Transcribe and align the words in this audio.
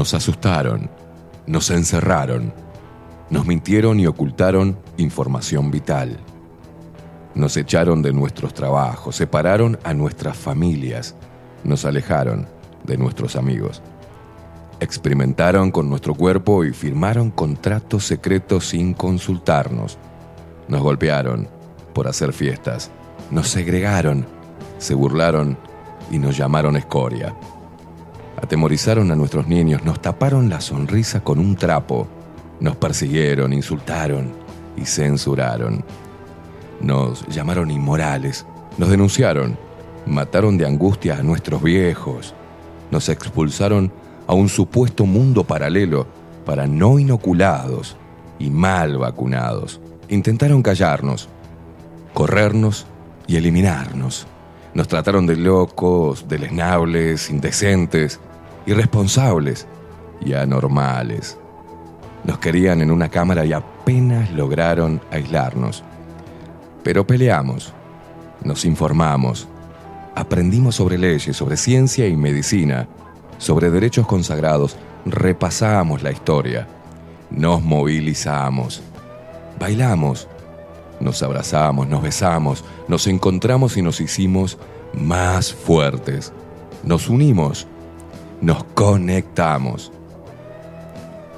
Nos 0.00 0.14
asustaron, 0.14 0.88
nos 1.46 1.68
encerraron, 1.68 2.54
nos 3.28 3.44
mintieron 3.44 4.00
y 4.00 4.06
ocultaron 4.06 4.78
información 4.96 5.70
vital. 5.70 6.18
Nos 7.34 7.54
echaron 7.58 8.00
de 8.00 8.10
nuestros 8.14 8.54
trabajos, 8.54 9.16
separaron 9.16 9.78
a 9.84 9.92
nuestras 9.92 10.38
familias, 10.38 11.16
nos 11.64 11.84
alejaron 11.84 12.46
de 12.84 12.96
nuestros 12.96 13.36
amigos. 13.36 13.82
Experimentaron 14.80 15.70
con 15.70 15.90
nuestro 15.90 16.14
cuerpo 16.14 16.64
y 16.64 16.72
firmaron 16.72 17.30
contratos 17.30 18.06
secretos 18.06 18.68
sin 18.68 18.94
consultarnos. 18.94 19.98
Nos 20.66 20.80
golpearon 20.80 21.46
por 21.92 22.08
hacer 22.08 22.32
fiestas, 22.32 22.90
nos 23.30 23.48
segregaron, 23.48 24.24
se 24.78 24.94
burlaron 24.94 25.58
y 26.10 26.16
nos 26.16 26.38
llamaron 26.38 26.78
escoria. 26.78 27.36
Atemorizaron 28.36 29.10
a 29.10 29.16
nuestros 29.16 29.46
niños, 29.46 29.84
nos 29.84 30.00
taparon 30.00 30.48
la 30.48 30.60
sonrisa 30.60 31.20
con 31.22 31.38
un 31.38 31.56
trapo, 31.56 32.08
nos 32.60 32.76
persiguieron, 32.76 33.52
insultaron 33.52 34.32
y 34.76 34.84
censuraron. 34.84 35.84
Nos 36.80 37.26
llamaron 37.28 37.70
inmorales, 37.70 38.46
nos 38.78 38.88
denunciaron, 38.88 39.58
mataron 40.06 40.56
de 40.56 40.66
angustia 40.66 41.18
a 41.18 41.22
nuestros 41.22 41.62
viejos, 41.62 42.34
nos 42.90 43.08
expulsaron 43.08 43.92
a 44.26 44.34
un 44.34 44.48
supuesto 44.48 45.06
mundo 45.06 45.44
paralelo 45.44 46.06
para 46.44 46.66
no 46.66 46.98
inoculados 46.98 47.96
y 48.38 48.50
mal 48.50 48.96
vacunados. 48.96 49.80
Intentaron 50.08 50.62
callarnos, 50.62 51.28
corrernos 52.14 52.86
y 53.26 53.36
eliminarnos. 53.36 54.26
Nos 54.74 54.88
trataron 54.88 55.26
de 55.26 55.36
locos, 55.36 56.28
deleznables, 56.28 57.30
indecentes, 57.30 58.20
irresponsables 58.66 59.66
y 60.20 60.34
anormales. 60.34 61.36
Nos 62.24 62.38
querían 62.38 62.80
en 62.80 62.90
una 62.90 63.08
cámara 63.08 63.44
y 63.44 63.52
apenas 63.52 64.30
lograron 64.32 65.00
aislarnos. 65.10 65.82
Pero 66.84 67.06
peleamos, 67.06 67.72
nos 68.44 68.64
informamos, 68.64 69.48
aprendimos 70.14 70.76
sobre 70.76 70.98
leyes, 70.98 71.36
sobre 71.36 71.56
ciencia 71.56 72.06
y 72.06 72.16
medicina, 72.16 72.86
sobre 73.38 73.70
derechos 73.70 74.06
consagrados, 74.06 74.76
repasamos 75.04 76.02
la 76.02 76.12
historia, 76.12 76.68
nos 77.30 77.62
movilizamos, 77.62 78.82
bailamos, 79.58 80.28
nos 81.00 81.22
abrazamos, 81.22 81.88
nos 81.88 82.02
besamos, 82.02 82.64
nos 82.88 83.06
encontramos 83.06 83.76
y 83.76 83.82
nos 83.82 84.00
hicimos 84.00 84.58
más 84.92 85.52
fuertes, 85.52 86.32
nos 86.84 87.08
unimos, 87.08 87.66
nos 88.40 88.64
conectamos. 88.74 89.92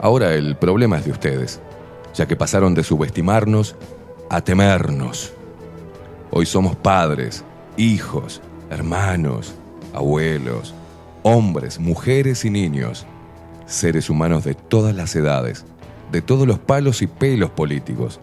Ahora 0.00 0.34
el 0.34 0.56
problema 0.56 0.98
es 0.98 1.04
de 1.04 1.12
ustedes, 1.12 1.60
ya 2.14 2.26
que 2.26 2.36
pasaron 2.36 2.74
de 2.74 2.82
subestimarnos 2.82 3.76
a 4.28 4.40
temernos. 4.40 5.32
Hoy 6.30 6.46
somos 6.46 6.74
padres, 6.76 7.44
hijos, 7.76 8.40
hermanos, 8.70 9.54
abuelos, 9.94 10.74
hombres, 11.22 11.78
mujeres 11.78 12.44
y 12.44 12.50
niños, 12.50 13.06
seres 13.66 14.10
humanos 14.10 14.44
de 14.44 14.54
todas 14.54 14.94
las 14.94 15.14
edades, 15.14 15.64
de 16.10 16.22
todos 16.22 16.46
los 16.46 16.58
palos 16.58 17.02
y 17.02 17.06
pelos 17.06 17.50
políticos, 17.50 18.20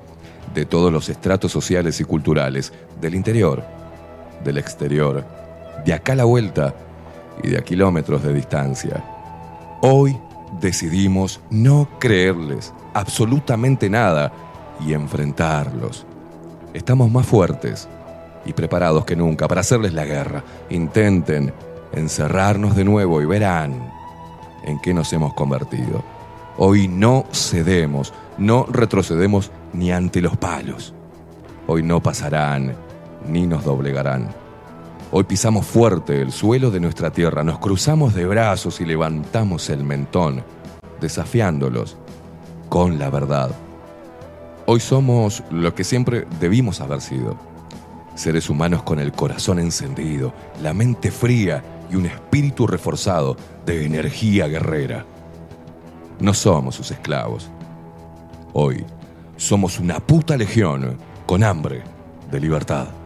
de 0.53 0.65
todos 0.65 0.91
los 0.91 1.09
estratos 1.09 1.51
sociales 1.51 1.99
y 1.99 2.03
culturales, 2.03 2.73
del 2.99 3.15
interior, 3.15 3.63
del 4.43 4.57
exterior, 4.57 5.23
de 5.85 5.93
acá 5.93 6.13
a 6.13 6.17
la 6.17 6.25
vuelta 6.25 6.73
y 7.43 7.49
de 7.49 7.57
a 7.57 7.61
kilómetros 7.61 8.23
de 8.23 8.33
distancia. 8.33 9.03
Hoy 9.81 10.17
decidimos 10.59 11.39
no 11.49 11.87
creerles 11.99 12.73
absolutamente 12.93 13.89
nada 13.89 14.31
y 14.85 14.93
enfrentarlos. 14.93 16.05
Estamos 16.73 17.11
más 17.11 17.25
fuertes 17.25 17.87
y 18.45 18.53
preparados 18.53 19.05
que 19.05 19.15
nunca 19.15 19.47
para 19.47 19.61
hacerles 19.61 19.93
la 19.93 20.05
guerra. 20.05 20.43
Intenten 20.69 21.53
encerrarnos 21.93 22.75
de 22.75 22.83
nuevo 22.83 23.21
y 23.21 23.25
verán 23.25 23.91
en 24.63 24.79
qué 24.79 24.93
nos 24.93 25.11
hemos 25.13 25.33
convertido. 25.33 26.03
Hoy 26.57 26.87
no 26.87 27.25
cedemos, 27.31 28.13
no 28.37 28.65
retrocedemos 28.69 29.51
ni 29.73 29.91
ante 29.91 30.21
los 30.21 30.37
palos. 30.37 30.93
Hoy 31.67 31.83
no 31.83 32.01
pasarán 32.01 32.75
ni 33.27 33.45
nos 33.45 33.63
doblegarán. 33.63 34.29
Hoy 35.11 35.23
pisamos 35.23 35.65
fuerte 35.65 36.21
el 36.21 36.31
suelo 36.31 36.69
de 36.69 36.79
nuestra 36.79 37.11
tierra, 37.11 37.43
nos 37.43 37.59
cruzamos 37.59 38.13
de 38.13 38.25
brazos 38.27 38.79
y 38.79 38.85
levantamos 38.85 39.69
el 39.69 39.83
mentón, 39.83 40.43
desafiándolos 41.01 41.97
con 42.69 42.99
la 42.99 43.09
verdad. 43.09 43.51
Hoy 44.67 44.79
somos 44.79 45.43
lo 45.49 45.73
que 45.73 45.83
siempre 45.83 46.27
debimos 46.39 46.79
haber 46.79 47.01
sido. 47.01 47.35
Seres 48.13 48.49
humanos 48.51 48.83
con 48.83 48.99
el 48.99 49.11
corazón 49.11 49.57
encendido, 49.57 50.33
la 50.61 50.75
mente 50.75 51.09
fría 51.09 51.63
y 51.89 51.95
un 51.95 52.05
espíritu 52.05 52.67
reforzado 52.67 53.35
de 53.65 53.85
energía 53.85 54.47
guerrera. 54.47 55.05
No 56.19 56.35
somos 56.35 56.75
sus 56.75 56.91
esclavos. 56.91 57.49
Hoy 58.53 58.85
somos 59.39 59.79
una 59.79 60.01
puta 60.01 60.35
legión 60.35 60.97
con 61.25 61.43
hambre 61.43 61.81
de 62.29 62.39
libertad. 62.41 62.98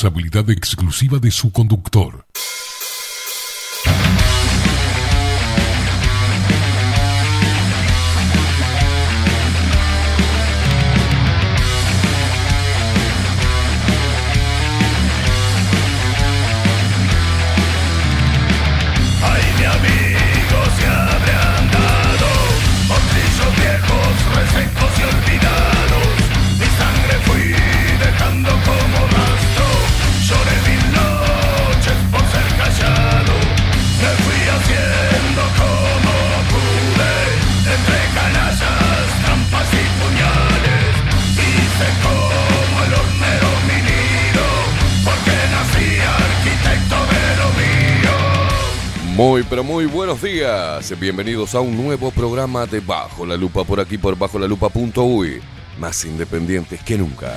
Responsabilidad 0.00 0.48
exclusiva 0.48 1.18
de 1.18 1.30
su 1.30 1.52
conductor. 1.52 2.24
Pero 49.48 49.64
muy 49.64 49.86
buenos 49.86 50.20
días. 50.22 50.98
Bienvenidos 50.98 51.54
a 51.54 51.60
un 51.60 51.76
nuevo 51.76 52.10
programa 52.10 52.66
de 52.66 52.80
Bajo 52.80 53.24
la 53.24 53.36
Lupa 53.36 53.64
por 53.64 53.80
aquí 53.80 53.96
por 53.96 54.18
bajo 54.18 54.38
la 54.38 54.46
lupa.uy. 54.46 55.40
Más 55.78 56.04
independientes 56.04 56.82
que 56.82 56.98
nunca. 56.98 57.32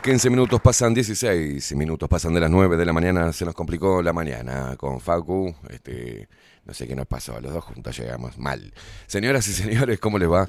Días. 0.00 0.02
15 0.02 0.30
minutos 0.30 0.60
pasan 0.60 0.94
16 0.94 1.74
minutos 1.76 2.08
pasan 2.08 2.32
de 2.34 2.40
las 2.40 2.50
9 2.50 2.76
de 2.76 2.84
la 2.84 2.92
mañana. 2.92 3.32
Se 3.32 3.44
nos 3.44 3.54
complicó 3.54 4.02
la 4.02 4.12
mañana 4.12 4.76
con 4.76 5.00
Facu. 5.00 5.54
Este, 5.68 6.28
no 6.64 6.74
sé 6.74 6.86
qué 6.86 6.94
nos 6.94 7.06
pasó. 7.06 7.40
Los 7.40 7.52
dos 7.52 7.64
juntos 7.64 7.96
llegamos 7.98 8.38
mal. 8.38 8.72
Señoras 9.06 9.46
y 9.48 9.52
señores, 9.52 10.00
¿cómo 10.00 10.18
les 10.18 10.30
va? 10.30 10.48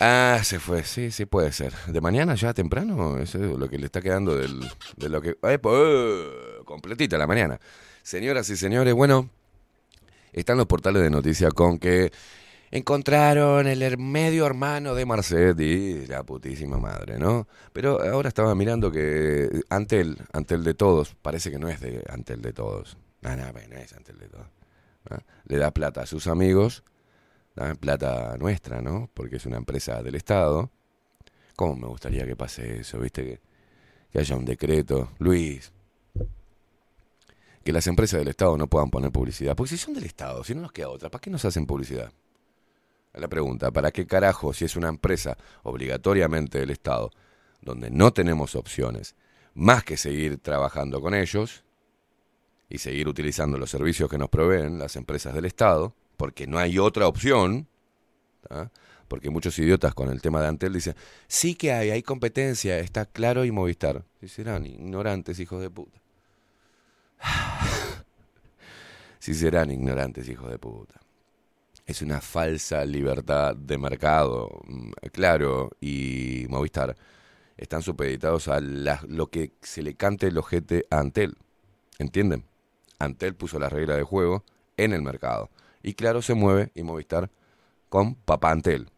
Ah, 0.00 0.40
se 0.42 0.58
fue. 0.58 0.84
Sí, 0.84 1.10
sí 1.10 1.26
puede 1.26 1.52
ser. 1.52 1.72
¿De 1.86 2.00
mañana 2.00 2.34
ya 2.34 2.52
temprano? 2.54 3.18
Eso 3.18 3.38
es 3.38 3.58
lo 3.58 3.68
que 3.68 3.78
le 3.78 3.86
está 3.86 4.00
quedando 4.00 4.36
del, 4.36 4.60
de 4.96 5.08
lo 5.08 5.20
que... 5.20 5.36
Eh, 5.42 5.58
completita 6.64 7.18
la 7.18 7.26
mañana. 7.26 7.58
Señoras 8.02 8.48
y 8.50 8.56
señores, 8.56 8.94
bueno, 8.94 9.30
están 10.32 10.58
los 10.58 10.66
portales 10.66 11.02
de 11.02 11.10
noticias 11.10 11.52
con 11.52 11.78
que 11.78 12.12
encontraron 12.70 13.66
el 13.66 13.98
medio 13.98 14.46
hermano 14.46 14.94
de 14.94 15.06
Marcetti, 15.06 16.06
la 16.06 16.22
putísima 16.22 16.78
madre, 16.78 17.18
¿no? 17.18 17.46
Pero 17.72 18.02
ahora 18.02 18.28
estaba 18.28 18.54
mirando 18.54 18.90
que 18.90 19.62
Antel, 19.70 20.18
Antel 20.32 20.64
de 20.64 20.74
todos, 20.74 21.14
parece 21.22 21.50
que 21.50 21.58
no 21.58 21.68
es 21.68 21.80
de 21.80 22.04
Antel 22.08 22.42
de 22.42 22.52
todos. 22.52 22.96
No, 23.22 23.36
no, 23.36 23.44
no 23.52 23.76
es 23.76 23.92
Antel 23.92 24.18
de 24.18 24.28
todos. 24.28 24.46
Le 25.44 25.58
da 25.58 25.70
plata 25.70 26.02
a 26.02 26.06
sus 26.06 26.26
amigos, 26.26 26.82
da 27.54 27.74
plata 27.74 28.36
nuestra, 28.38 28.82
¿no? 28.82 29.08
Porque 29.14 29.36
es 29.36 29.46
una 29.46 29.56
empresa 29.56 30.02
del 30.02 30.16
Estado. 30.16 30.70
¿Cómo 31.54 31.76
me 31.76 31.86
gustaría 31.86 32.26
que 32.26 32.36
pase 32.36 32.80
eso, 32.80 32.98
viste? 32.98 33.24
Que, 33.24 33.40
que 34.10 34.18
haya 34.18 34.36
un 34.36 34.44
decreto. 34.44 35.10
Luis, 35.18 35.72
que 37.64 37.72
las 37.72 37.86
empresas 37.86 38.20
del 38.20 38.28
Estado 38.28 38.56
no 38.56 38.68
puedan 38.68 38.90
poner 38.90 39.10
publicidad. 39.10 39.56
Porque 39.56 39.70
si 39.70 39.76
son 39.76 39.94
del 39.94 40.04
Estado, 40.04 40.44
si 40.44 40.54
no 40.54 40.62
nos 40.62 40.72
queda 40.72 40.88
otra, 40.88 41.10
¿para 41.10 41.20
qué 41.20 41.30
nos 41.30 41.44
hacen 41.44 41.66
publicidad? 41.66 42.12
La 43.16 43.28
pregunta, 43.28 43.70
¿para 43.70 43.90
qué 43.90 44.06
carajo 44.06 44.52
si 44.52 44.64
es 44.64 44.76
una 44.76 44.88
empresa 44.88 45.36
obligatoriamente 45.62 46.58
del 46.58 46.70
Estado, 46.70 47.10
donde 47.60 47.90
no 47.90 48.12
tenemos 48.12 48.54
opciones, 48.54 49.14
más 49.54 49.84
que 49.84 49.96
seguir 49.96 50.38
trabajando 50.38 51.00
con 51.00 51.14
ellos 51.14 51.64
y 52.68 52.78
seguir 52.78 53.08
utilizando 53.08 53.58
los 53.58 53.70
servicios 53.70 54.10
que 54.10 54.18
nos 54.18 54.28
proveen 54.28 54.78
las 54.78 54.96
empresas 54.96 55.34
del 55.34 55.46
Estado, 55.46 55.94
porque 56.16 56.46
no 56.46 56.58
hay 56.58 56.78
otra 56.78 57.08
opción, 57.08 57.66
porque 59.08 59.30
muchos 59.30 59.58
idiotas 59.58 59.94
con 59.94 60.10
el 60.10 60.20
tema 60.20 60.40
de 60.40 60.48
Antel 60.48 60.74
dicen, 60.74 60.94
sí 61.26 61.54
que 61.54 61.72
hay, 61.72 61.90
hay 61.90 62.02
competencia, 62.02 62.78
está 62.78 63.06
claro 63.06 63.44
y 63.44 63.50
Movistar. 63.50 64.04
Si 64.20 64.28
serán 64.28 64.66
ignorantes, 64.66 65.38
hijos 65.40 65.62
de 65.62 65.70
puta. 65.70 66.00
si 69.18 69.34
serán 69.34 69.70
ignorantes, 69.70 70.28
hijos 70.28 70.50
de 70.50 70.58
puta 70.58 71.05
es 71.86 72.02
una 72.02 72.20
falsa 72.20 72.84
libertad 72.84 73.56
de 73.56 73.78
mercado, 73.78 74.60
mm, 74.66 74.90
claro, 75.12 75.70
y 75.80 76.46
Movistar 76.48 76.96
están 77.56 77.82
supeditados 77.82 78.48
a 78.48 78.60
lo 78.60 79.28
que 79.28 79.52
se 79.62 79.82
le 79.82 79.94
cante 79.94 80.26
el 80.26 80.36
ojete 80.36 80.86
a 80.90 80.98
Antel, 80.98 81.36
¿entienden? 81.98 82.44
Antel 82.98 83.34
puso 83.34 83.58
la 83.58 83.68
regla 83.68 83.96
de 83.96 84.02
juego 84.02 84.44
en 84.76 84.92
el 84.92 85.02
mercado, 85.02 85.48
y 85.82 85.94
claro, 85.94 86.22
se 86.22 86.34
mueve 86.34 86.72
y 86.74 86.82
Movistar 86.82 87.30
con 87.88 88.16
papá 88.16 88.50
Antel. 88.50 88.90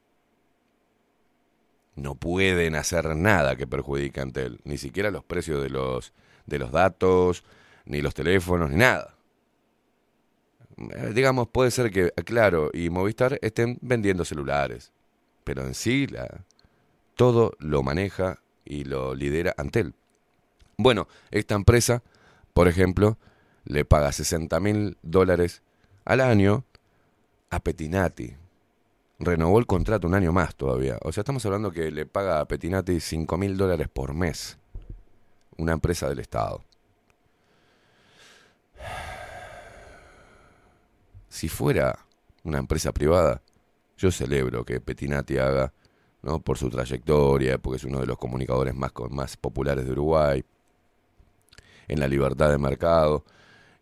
No 1.95 2.14
pueden 2.14 2.75
hacer 2.75 3.14
nada 3.16 3.57
que 3.57 3.66
perjudique 3.66 4.21
a 4.21 4.23
Antel, 4.23 4.61
ni 4.64 4.78
siquiera 4.78 5.11
los 5.11 5.25
precios 5.25 5.62
de 5.62 5.68
los, 5.68 6.14
de 6.47 6.59
los 6.59 6.73
datos, 6.73 7.45
ni 7.85 8.00
los 8.00 8.14
teléfonos, 8.14 8.71
ni 8.71 8.76
nada. 8.76 9.18
Eh, 10.78 11.12
digamos, 11.14 11.49
puede 11.49 11.70
ser 11.70 11.90
que, 11.90 12.11
claro, 12.25 12.70
y 12.73 12.90
Movistar 12.90 13.38
estén 13.42 13.78
vendiendo 13.80 14.25
celulares, 14.25 14.92
pero 15.44 15.66
en 15.66 15.75
sí 15.75 16.06
la, 16.06 16.44
todo 17.16 17.52
lo 17.58 17.82
maneja 17.82 18.40
y 18.64 18.85
lo 18.85 19.14
lidera 19.14 19.54
Antel. 19.56 19.94
Bueno, 20.76 21.08
esta 21.30 21.56
empresa, 21.56 22.02
por 22.52 22.68
ejemplo, 22.68 23.18
le 23.64 23.85
paga 23.85 24.12
60 24.12 24.61
mil 24.61 24.97
dólares 25.02 25.62
al 26.04 26.20
año 26.20 26.64
a 27.50 27.58
Petinati. 27.61 28.37
Renovó 29.18 29.58
el 29.58 29.66
contrato 29.66 30.06
un 30.06 30.14
año 30.14 30.32
más 30.32 30.54
todavía. 30.54 30.99
O 31.02 31.11
sea, 31.11 31.23
estamos 31.23 31.44
hablando 31.44 31.73
que 31.73 31.90
le 31.90 32.06
paga 32.06 32.40
a 32.40 32.44
Petinati 32.44 33.00
5 33.00 33.37
mil 33.37 33.56
dólares 33.56 33.88
por 33.88 34.14
mes. 34.14 34.58
Una 35.56 35.73
empresa 35.73 36.08
del 36.08 36.20
Estado. 36.20 36.62
Si 41.28 41.49
fuera 41.49 42.06
una 42.44 42.58
empresa 42.58 42.92
privada, 42.92 43.42
yo 43.97 44.11
celebro 44.11 44.64
que 44.64 44.80
Petinati 44.80 45.38
haga, 45.38 45.73
¿no? 46.23 46.40
por 46.40 46.58
su 46.58 46.70
trayectoria, 46.70 47.58
porque 47.58 47.76
es 47.76 47.85
uno 47.85 48.00
de 48.00 48.06
los 48.06 48.18
comunicadores 48.18 48.75
más, 48.75 48.92
más 49.11 49.37
populares 49.37 49.85
de 49.85 49.92
Uruguay, 49.92 50.44
en 51.88 52.00
la 52.00 52.08
libertad 52.08 52.50
de 52.50 52.58
mercado 52.58 53.25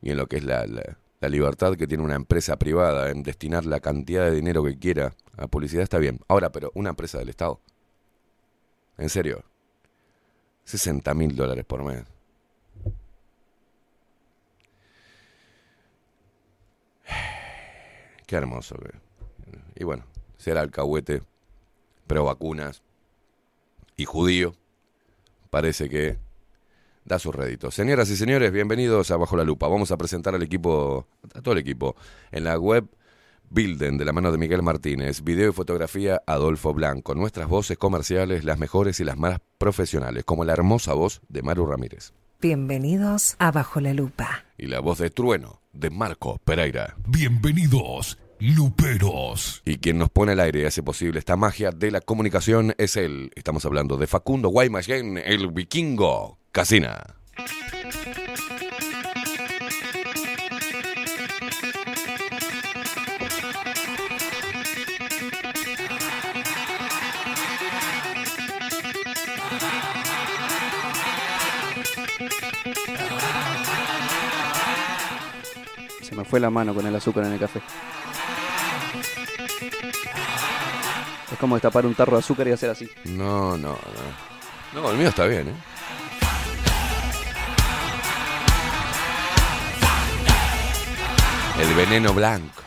y 0.01 0.11
en 0.11 0.17
lo 0.17 0.27
que 0.27 0.37
es 0.37 0.45
la, 0.45 0.67
la 0.67 1.29
libertad 1.29 1.75
que 1.77 1.87
tiene 1.87 2.05
una 2.05 2.15
empresa 2.15 2.57
privada 2.57 3.11
en 3.11 3.23
destinar 3.23 3.67
la 3.67 3.81
cantidad 3.81 4.25
de 4.25 4.33
dinero 4.33 4.63
que 4.65 4.79
quiera 4.79 5.15
a 5.37 5.47
publicidad 5.49 5.83
está 5.83 5.99
bien. 5.99 6.21
Ahora, 6.29 6.51
pero 6.51 6.71
una 6.75 6.91
empresa 6.91 7.19
del 7.19 7.29
Estado. 7.29 7.61
En 8.97 9.09
serio. 9.09 9.45
60 10.65 11.15
mil 11.15 11.37
dólares 11.37 11.65
por 11.65 11.85
mes. 11.85 12.05
Qué 18.27 18.35
hermoso. 18.35 18.77
Y 19.77 19.85
bueno, 19.85 20.05
será 20.37 20.61
alcahuete, 20.61 21.23
pero 22.07 22.25
vacunas 22.25 22.83
y 23.97 24.05
judío. 24.05 24.55
Parece 25.51 25.89
que 25.89 26.19
da 27.05 27.21
sus 27.21 27.35
réditos. 27.35 27.75
Señoras 27.75 28.11
y 28.11 28.17
señores, 28.17 28.51
bienvenidos 28.51 29.13
a 29.13 29.17
Bajo 29.17 29.37
la 29.37 29.45
Lupa. 29.45 29.69
Vamos 29.69 29.93
a 29.93 29.97
presentar 29.97 30.35
al 30.35 30.43
equipo, 30.43 31.07
a 31.35 31.41
todo 31.41 31.53
el 31.53 31.61
equipo, 31.61 31.95
en 32.33 32.43
la 32.43 32.59
web 32.59 32.89
Bilden, 33.49 33.97
de 33.97 34.05
la 34.05 34.13
mano 34.13 34.33
de 34.33 34.39
Miguel 34.39 34.63
Martínez, 34.63 35.23
video 35.23 35.51
y 35.51 35.53
fotografía 35.53 36.21
Adolfo 36.27 36.75
Blanco, 36.75 37.15
nuestras 37.15 37.49
voces 37.49 37.79
comerciales, 37.79 38.45
las 38.45 38.59
mejores 38.59 38.99
y 38.99 39.05
las 39.05 39.17
más 39.17 39.39
profesionales, 39.57 40.25
como 40.25 40.45
la 40.45 40.53
hermosa 40.53 40.95
voz 40.95 41.21
de 41.29 41.43
Maru 41.43 41.67
Ramírez. 41.67 42.13
Bienvenidos 42.41 43.37
a 43.39 43.53
Bajo 43.53 43.81
la 43.81 43.95
Lupa. 43.95 44.45
Y 44.59 44.67
la 44.67 44.81
voz 44.81 44.99
de 44.99 45.11
Trueno, 45.11 45.61
de 45.77 45.91
Marco 45.91 46.39
Pereira. 46.45 46.97
Bienvenidos, 47.07 48.19
Luperos. 48.39 49.63
Y 49.65 49.79
quien 49.79 49.99
nos 49.99 50.11
pone 50.11 50.33
al 50.33 50.41
aire 50.41 50.63
y 50.63 50.65
hace 50.65 50.83
posible 50.83 51.19
esta 51.19 51.37
magia 51.37 51.71
de 51.71 51.91
la 51.91 52.01
comunicación 52.01 52.75
es 52.79 52.97
él. 52.97 53.31
Estamos 53.35 53.65
hablando 53.65 53.97
de 53.97 54.07
Facundo 54.07 54.49
Guaymallén, 54.49 55.19
el 55.19 55.49
vikingo 55.49 56.39
Casina. 56.53 57.17
Me 76.17 76.25
fue 76.25 76.41
la 76.41 76.49
mano 76.49 76.75
con 76.75 76.87
el 76.87 76.97
azúcar 76.97 77.25
en 77.25 77.33
el 77.33 77.39
café. 77.39 77.61
Es 81.31 81.39
como 81.39 81.57
destapar 81.57 81.85
un 81.85 81.95
tarro 81.95 82.13
de 82.13 82.21
azúcar 82.21 82.49
y 82.49 82.53
hacer 82.53 82.71
así. 82.71 82.89
No, 83.05 83.59
no, 83.59 83.79
no. 84.73 84.81
No, 84.81 84.91
el 84.91 84.97
mío 84.97 85.09
está 85.09 85.27
bien, 85.27 85.49
¿eh? 85.49 85.55
El 91.61 91.75
veneno 91.75 92.15
blanco. 92.15 92.63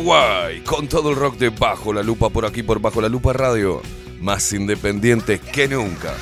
Uruguay 0.00 0.62
con 0.64 0.88
todo 0.88 1.10
el 1.10 1.16
rock 1.16 1.36
de 1.36 1.50
Bajo 1.50 1.92
la 1.92 2.02
Lupa 2.02 2.30
por 2.30 2.46
aquí 2.46 2.62
por 2.62 2.80
Bajo 2.80 3.02
la 3.02 3.08
Lupa 3.10 3.34
Radio, 3.34 3.82
más 4.18 4.50
independientes 4.54 5.40
que 5.40 5.68
nunca. 5.68 6.14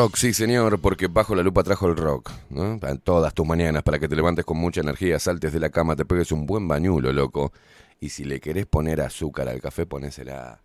Rock, 0.00 0.16
sí 0.16 0.32
señor, 0.32 0.80
porque 0.80 1.08
bajo 1.08 1.34
la 1.34 1.42
lupa 1.42 1.62
trajo 1.62 1.86
el 1.86 1.94
rock, 1.94 2.30
¿no? 2.48 2.80
Todas 3.04 3.34
tus 3.34 3.46
mañanas, 3.46 3.82
para 3.82 3.98
que 3.98 4.08
te 4.08 4.16
levantes 4.16 4.46
con 4.46 4.56
mucha 4.56 4.80
energía, 4.80 5.18
saltes 5.18 5.52
de 5.52 5.60
la 5.60 5.68
cama, 5.68 5.94
te 5.94 6.06
pegues 6.06 6.32
un 6.32 6.46
buen 6.46 6.66
bañulo, 6.66 7.12
loco. 7.12 7.52
Y 8.00 8.08
si 8.08 8.24
le 8.24 8.40
querés 8.40 8.64
poner 8.64 9.02
azúcar 9.02 9.46
al 9.50 9.60
café, 9.60 9.84
ponésela. 9.84 10.62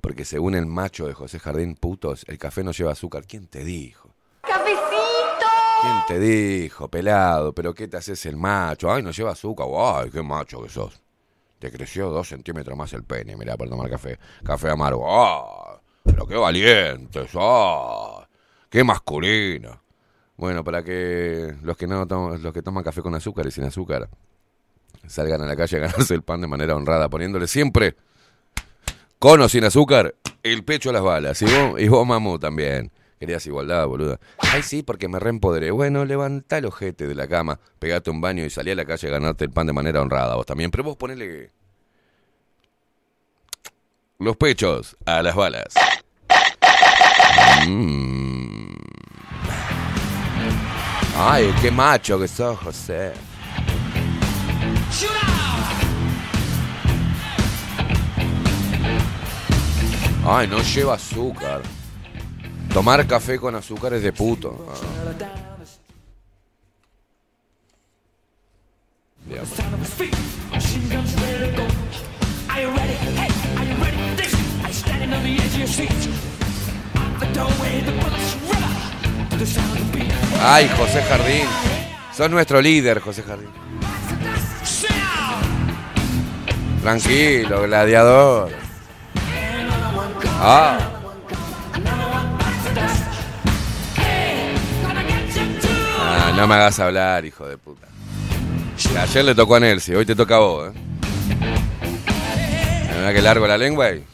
Porque 0.00 0.24
según 0.24 0.56
el 0.56 0.66
macho 0.66 1.06
de 1.06 1.14
José 1.14 1.38
Jardín, 1.38 1.76
putos, 1.76 2.24
el 2.26 2.36
café 2.36 2.64
no 2.64 2.72
lleva 2.72 2.90
azúcar. 2.90 3.26
¿Quién 3.28 3.46
te 3.46 3.62
dijo? 3.62 4.10
¡Cafecito! 4.40 5.46
¿Quién 5.80 5.96
te 6.08 6.18
dijo, 6.18 6.88
pelado? 6.88 7.52
¿Pero 7.52 7.74
qué 7.74 7.86
te 7.86 7.98
haces 7.98 8.26
el 8.26 8.36
macho? 8.36 8.92
Ay, 8.92 9.04
no 9.04 9.12
lleva 9.12 9.30
azúcar. 9.30 9.68
Ay, 9.78 10.10
qué 10.10 10.20
macho 10.20 10.60
que 10.60 10.68
sos. 10.68 11.00
Te 11.60 11.70
creció 11.70 12.10
dos 12.10 12.26
centímetros 12.26 12.76
más 12.76 12.92
el 12.92 13.04
pene, 13.04 13.36
mirá, 13.36 13.56
por 13.56 13.68
tomar 13.68 13.88
café. 13.88 14.18
Café 14.42 14.70
amargo. 14.70 15.06
¡Ah! 15.08 15.80
Pero 16.02 16.26
qué 16.26 16.34
valientes. 16.34 17.30
¡Ah! 17.36 18.23
¡Qué 18.74 18.82
masculino! 18.82 19.80
Bueno, 20.36 20.64
para 20.64 20.82
que 20.82 21.54
los 21.62 21.76
que 21.76 21.86
no 21.86 22.08
toman, 22.08 22.42
los 22.42 22.52
que 22.52 22.60
toman 22.60 22.82
café 22.82 23.02
con 23.02 23.14
azúcar 23.14 23.46
y 23.46 23.52
sin 23.52 23.62
azúcar 23.62 24.08
salgan 25.06 25.42
a 25.42 25.46
la 25.46 25.54
calle 25.54 25.76
a 25.76 25.80
ganarse 25.82 26.12
el 26.12 26.22
pan 26.22 26.40
de 26.40 26.48
manera 26.48 26.74
honrada, 26.74 27.08
poniéndole 27.08 27.46
siempre 27.46 27.94
con 29.20 29.40
o 29.40 29.48
sin 29.48 29.62
azúcar 29.62 30.16
el 30.42 30.64
pecho 30.64 30.90
a 30.90 30.92
las 30.92 31.04
balas. 31.04 31.40
Y 31.40 31.44
vos, 31.44 31.80
y 31.80 31.88
mamú, 31.88 32.40
también. 32.40 32.90
Querías 33.20 33.46
igualdad, 33.46 33.86
boluda. 33.86 34.18
Ay, 34.38 34.64
sí, 34.64 34.82
porque 34.82 35.06
me 35.06 35.20
reempoderé. 35.20 35.70
Bueno, 35.70 36.04
levanta 36.04 36.58
el 36.58 36.64
ojete 36.64 37.06
de 37.06 37.14
la 37.14 37.28
cama, 37.28 37.60
pegate 37.78 38.10
un 38.10 38.20
baño 38.20 38.44
y 38.44 38.50
salí 38.50 38.72
a 38.72 38.74
la 38.74 38.84
calle 38.84 39.06
a 39.06 39.12
ganarte 39.12 39.44
el 39.44 39.52
pan 39.52 39.68
de 39.68 39.72
manera 39.72 40.02
honrada. 40.02 40.34
Vos 40.34 40.46
también. 40.46 40.72
Pero 40.72 40.82
vos 40.82 40.96
ponele 40.96 41.52
los 44.18 44.36
pechos 44.36 44.96
a 45.06 45.22
las 45.22 45.36
balas. 45.36 45.74
Mm. 47.68 48.43
Ay, 51.16 51.54
qué 51.62 51.70
macho 51.70 52.18
que 52.18 52.26
sos, 52.26 52.58
José. 52.58 53.12
Ay, 60.26 60.48
no 60.48 60.58
lleva 60.62 60.94
azúcar. 60.94 61.62
Tomar 62.72 63.06
café 63.06 63.38
con 63.38 63.54
azúcar 63.54 63.92
es 63.94 64.02
de 64.02 64.12
puto. 64.12 64.66
Ah. 64.68 64.94
Ay, 80.42 80.70
José 80.76 81.02
Jardín. 81.02 81.46
Son 82.16 82.30
nuestro 82.30 82.60
líder, 82.60 83.00
José 83.00 83.22
Jardín. 83.22 83.50
Tranquilo, 86.82 87.62
gladiador. 87.62 88.50
Ah. 90.40 90.78
ah. 95.98 96.32
no 96.36 96.46
me 96.46 96.54
hagas 96.54 96.78
hablar, 96.78 97.24
hijo 97.24 97.48
de 97.48 97.56
puta. 97.56 97.86
Ayer 99.00 99.24
le 99.24 99.34
tocó 99.34 99.56
a 99.56 99.60
Nelsi, 99.60 99.94
hoy 99.94 100.04
te 100.04 100.14
toca 100.14 100.36
a 100.36 100.40
vos, 100.40 100.74
¿eh? 100.74 100.78
¿La 103.02 103.12
que 103.12 103.22
largo 103.22 103.46
la 103.46 103.58
lengua 103.58 103.90
y... 103.92 104.04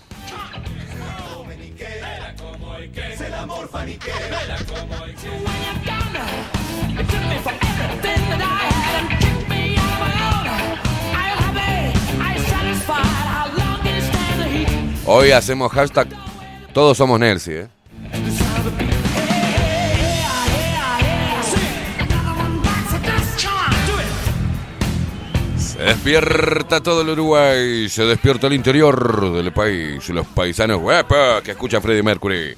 Hoy 15.07 15.33
hacemos 15.33 15.73
hashtag 15.73 16.09
Todos 16.73 16.97
somos 16.97 17.19
Nelsi, 17.19 17.53
¿eh? 17.53 17.69
Se 25.57 25.79
despierta 25.79 26.83
todo 26.83 27.01
el 27.01 27.09
Uruguay, 27.09 27.89
se 27.89 28.05
despierta 28.05 28.49
el 28.49 28.53
interior 28.53 29.33
del 29.33 29.51
país, 29.53 30.07
los 30.11 30.27
paisanos 30.27 30.79
guapa 30.79 31.41
que 31.43 31.53
escucha 31.53 31.81
Freddie 31.81 32.03
Mercury. 32.03 32.55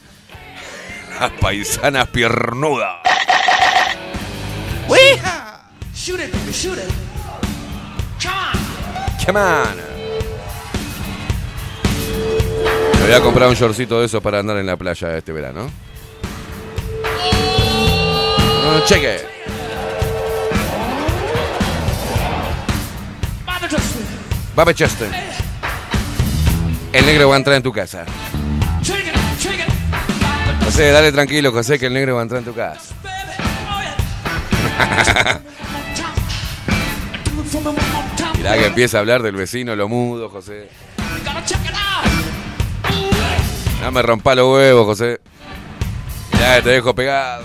Las 1.20 1.30
paisanas 1.32 2.08
piernudas. 2.08 2.96
Shoot 6.02 6.18
it, 6.18 6.34
shoot 6.50 6.78
it. 6.78 6.90
Come 9.24 9.36
on. 9.36 9.91
Me 13.00 13.06
voy 13.06 13.12
a 13.12 13.20
comprar 13.20 13.48
un 13.48 13.54
shortcito 13.54 14.00
de 14.00 14.06
esos 14.06 14.22
para 14.22 14.38
andar 14.38 14.56
en 14.58 14.66
la 14.66 14.76
playa 14.76 15.16
este 15.16 15.32
verano. 15.32 15.70
No, 18.64 18.84
cheque. 18.86 19.32
Babe 24.54 24.74
Chester. 24.74 25.08
El 26.92 27.06
negro 27.06 27.28
va 27.30 27.36
a 27.36 27.38
entrar 27.38 27.56
en 27.56 27.62
tu 27.62 27.72
casa. 27.72 28.04
José, 30.64 30.90
dale 30.90 31.10
tranquilo, 31.12 31.52
José, 31.52 31.78
que 31.78 31.86
el 31.86 31.94
negro 31.94 32.14
va 32.14 32.20
a 32.20 32.22
entrar 32.22 32.38
en 32.38 32.44
tu 32.44 32.54
casa. 32.54 32.94
Mirá 38.36 38.58
que 38.58 38.66
empieza 38.66 38.96
a 38.98 39.00
hablar 39.00 39.22
del 39.22 39.36
vecino, 39.36 39.74
lo 39.76 39.88
mudo, 39.88 40.28
José. 40.28 40.68
No 43.82 43.90
me 43.90 44.00
rompa 44.00 44.36
los 44.36 44.48
huevos, 44.54 44.86
José. 44.86 45.20
Que 46.30 46.62
te 46.62 46.70
dejo 46.70 46.94
pegado. 46.94 47.44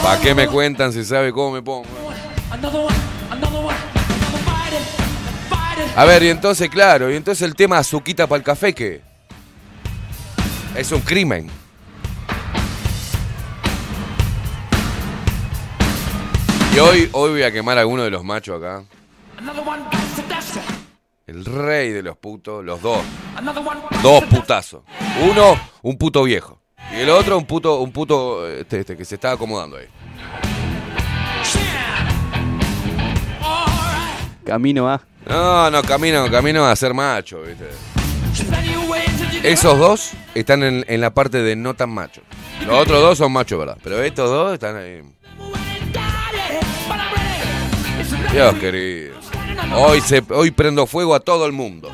¿Para 0.00 0.20
qué 0.20 0.32
me 0.34 0.46
cuentan 0.46 0.92
si 0.92 1.04
sabe 1.04 1.32
cómo 1.32 1.50
me 1.50 1.62
pongo? 1.62 1.84
A 5.96 6.04
ver, 6.04 6.22
y 6.22 6.28
entonces, 6.28 6.70
claro, 6.70 7.10
y 7.10 7.16
entonces 7.16 7.42
el 7.42 7.56
tema 7.56 7.78
azuquita 7.78 8.28
para 8.28 8.38
el 8.38 8.44
café, 8.44 8.72
¿qué? 8.72 9.02
Es 10.76 10.92
un 10.92 11.00
crimen. 11.00 11.50
Y 16.74 16.78
hoy, 16.78 17.10
hoy 17.12 17.30
voy 17.32 17.42
a 17.42 17.52
quemar 17.52 17.76
a 17.76 17.80
alguno 17.82 18.04
de 18.04 18.10
los 18.10 18.24
machos 18.24 18.62
acá. 18.62 18.84
El 21.32 21.46
rey 21.46 21.92
de 21.92 22.02
los 22.02 22.18
putos, 22.18 22.62
los 22.62 22.82
dos. 22.82 22.98
Dos 24.02 24.22
putazos. 24.24 24.82
Uno, 25.30 25.58
un 25.80 25.96
puto 25.96 26.24
viejo. 26.24 26.60
Y 26.94 27.00
el 27.00 27.08
otro, 27.08 27.38
un 27.38 27.46
puto, 27.46 27.80
un 27.80 27.90
puto 27.90 28.46
este, 28.46 28.80
este, 28.80 28.98
que 28.98 29.06
se 29.06 29.14
está 29.14 29.32
acomodando 29.32 29.78
ahí. 29.78 29.86
Camino 34.44 34.90
a. 34.90 35.00
No, 35.26 35.70
no, 35.70 35.82
camino, 35.82 36.30
camino 36.30 36.66
a 36.66 36.76
ser 36.76 36.92
macho, 36.92 37.40
¿viste? 37.40 37.70
Esos 39.42 39.78
dos 39.78 40.10
están 40.34 40.62
en, 40.62 40.84
en 40.86 41.00
la 41.00 41.14
parte 41.14 41.38
de 41.38 41.56
no 41.56 41.72
tan 41.72 41.88
macho. 41.88 42.20
Los 42.66 42.78
otros 42.78 43.00
dos 43.00 43.16
son 43.16 43.32
machos, 43.32 43.58
¿verdad? 43.58 43.78
Pero 43.82 44.02
estos 44.02 44.28
dos 44.28 44.52
están 44.52 44.76
ahí. 44.76 45.00
Dios 48.34 48.54
querido. 48.56 49.21
Hoy, 49.74 50.02
hoy 50.30 50.50
prendo 50.50 50.86
fuego 50.86 51.14
a 51.14 51.20
todo 51.20 51.46
el 51.46 51.52
mundo. 51.52 51.90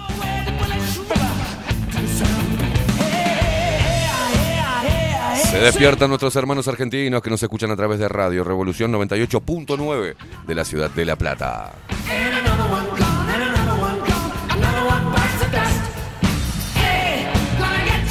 Se 5.51 5.59
despiertan 5.61 6.11
nuestros 6.11 6.37
hermanos 6.37 6.69
argentinos 6.69 7.23
que 7.23 7.31
nos 7.31 7.43
escuchan 7.43 7.71
a 7.71 7.77
través 7.77 7.99
de 7.99 8.07
Radio 8.09 8.45
Revolución 8.45 8.93
98.9 8.93 10.15
de 10.47 10.55
la 10.55 10.65
ciudad 10.65 10.91
de 10.91 11.05
La 11.05 11.17
Plata. 11.17 11.73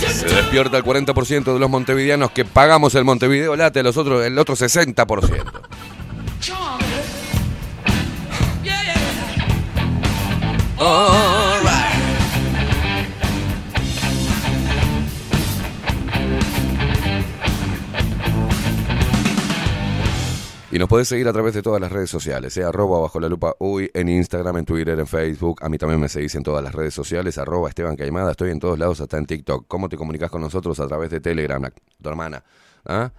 Se 0.07 0.25
despierta 0.25 0.77
el 0.77 0.83
40% 0.83 1.53
de 1.53 1.59
los 1.59 1.69
montevideanos 1.69 2.31
que 2.31 2.43
pagamos 2.43 2.95
el 2.95 3.05
Montevideo 3.05 3.55
Late, 3.55 3.83
los 3.83 3.97
otros, 3.97 4.25
el 4.25 4.37
otro 4.39 4.55
60%. 4.55 5.67
Y 20.69 20.79
nos 20.79 20.89
podés 20.89 21.07
seguir 21.07 21.27
a 21.27 21.33
través 21.33 21.55
de 21.55 21.63
todas 21.63 21.81
las 21.81 21.91
redes 21.91 22.11
sociales, 22.11 22.55
¿eh? 22.57 22.63
arroba 22.63 22.99
bajo 22.99 23.19
la 23.19 23.27
lupa 23.27 23.55
uy, 23.57 23.89
en 23.95 24.09
Instagram, 24.09 24.57
en 24.57 24.65
Twitter, 24.65 24.99
en 24.99 25.07
Facebook. 25.07 25.57
A 25.63 25.69
mí 25.69 25.79
también 25.79 25.99
me 25.99 26.07
seguís 26.07 26.35
en 26.35 26.43
todas 26.43 26.63
las 26.63 26.75
redes 26.75 26.93
sociales, 26.93 27.39
arroba 27.39 27.69
Esteban 27.69 27.95
Caimada. 27.95 28.29
Estoy 28.29 28.51
en 28.51 28.59
todos 28.59 28.77
lados, 28.77 29.01
hasta 29.01 29.17
en 29.17 29.25
TikTok. 29.25 29.65
¿Cómo 29.67 29.89
te 29.89 29.97
comunicas 29.97 30.29
con 30.29 30.41
nosotros? 30.41 30.79
A 30.79 30.87
través 30.87 31.09
de 31.09 31.19
Telegram, 31.19 31.67
tu 31.99 32.09
hermana. 32.09 32.43
¿ah? 32.85 33.11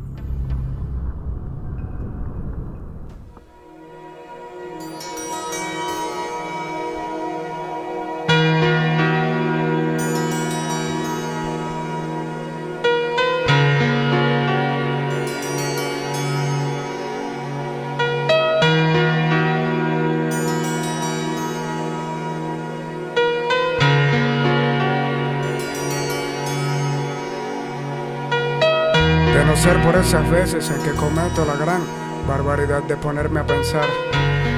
Por 29.92 30.00
esas 30.00 30.30
veces 30.30 30.70
en 30.70 30.82
que 30.82 30.92
cometo 30.92 31.44
la 31.44 31.54
gran 31.54 31.82
barbaridad 32.26 32.82
de 32.84 32.96
ponerme 32.96 33.40
a 33.40 33.46
pensar, 33.46 33.86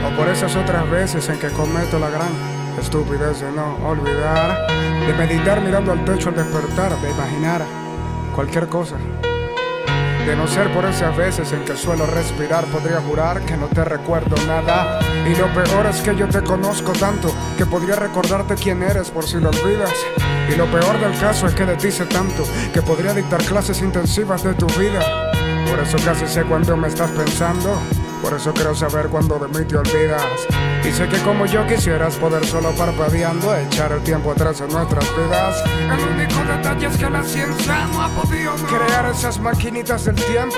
o 0.07 0.17
por 0.17 0.29
esas 0.29 0.55
otras 0.55 0.89
veces 0.89 1.29
en 1.29 1.41
que 1.41 1.49
cometo 1.49 1.99
la 1.99 2.09
gran 2.09 2.29
estupidez 2.81 3.41
de 3.41 3.51
no 3.51 3.77
olvidar, 3.85 4.69
de 4.69 5.13
meditar 5.15 5.61
mirando 5.61 5.91
al 5.91 6.05
techo 6.05 6.29
al 6.29 6.37
despertar, 6.37 6.97
de 7.01 7.11
imaginar 7.11 7.63
cualquier 8.33 8.69
cosa. 8.69 8.95
De 10.25 10.37
no 10.37 10.47
ser 10.47 10.73
por 10.73 10.85
esas 10.85 11.17
veces 11.17 11.53
en 11.53 11.65
que 11.65 11.77
suelo 11.77 12.07
respirar, 12.07 12.65
podría 12.67 13.01
jurar 13.01 13.41
que 13.41 13.57
no 13.57 13.67
te 13.67 13.85
recuerdo 13.85 14.37
nada. 14.47 15.01
Y 15.27 15.35
lo 15.35 15.53
peor 15.53 15.87
es 15.87 16.01
que 16.01 16.15
yo 16.15 16.29
te 16.29 16.43
conozco 16.43 16.93
tanto 16.93 17.34
que 17.57 17.67
podría 17.67 17.97
recordarte 17.97 18.55
quién 18.55 18.83
eres 18.83 19.11
por 19.11 19.27
si 19.27 19.39
lo 19.39 19.51
olvidas. 19.51 19.93
Y 20.53 20.57
lo 20.57 20.67
peor 20.67 20.99
del 21.01 21.19
caso 21.19 21.47
es 21.47 21.55
que 21.55 21.65
de 21.65 21.77
ti 21.77 21.91
sé 21.91 22.07
tanto 22.07 22.45
que 22.73 22.83
podría 22.83 23.15
dictar 23.15 23.43
clases 23.45 23.81
intensivas 23.81 24.43
de 24.43 24.55
tu 24.55 24.67
vida. 24.79 25.01
Por 25.69 25.79
eso 25.79 25.97
casi 26.05 26.27
sé 26.27 26.45
cuando 26.45 26.77
me 26.77 26.89
estás 26.89 27.11
pensando. 27.13 27.81
Por 28.25 28.33
eso 28.33 28.55
quiero 28.55 28.75
saber 28.75 29.09
cuándo 29.09 29.39
de 29.39 29.49
mí 29.49 29.67
te 29.67 29.77
olvidas. 29.77 30.25
Y 30.83 30.91
sé 30.93 31.07
que 31.09 31.19
como 31.19 31.45
yo 31.45 31.67
quisieras 31.67 32.17
poder 32.17 32.45
solo 32.47 32.71
parpadeando 32.73 33.55
echar 33.55 33.93
el 33.93 34.03
tiempo 34.03 34.33
atrás 34.33 34.63
en 34.63 34.69
nuestras 34.69 35.05
vidas. 35.15 35.63
El 35.79 36.09
único 36.09 36.41
detalle 36.43 36.87
es 36.87 36.97
que 36.97 37.11
la 37.11 37.23
ciencia 37.23 37.87
no 37.93 38.03
ha 38.03 38.09
podido 38.09 38.55
crear 38.55 39.05
esas 39.11 39.39
maquinitas 39.39 40.07
del 40.07 40.15
tiempo. 40.15 40.57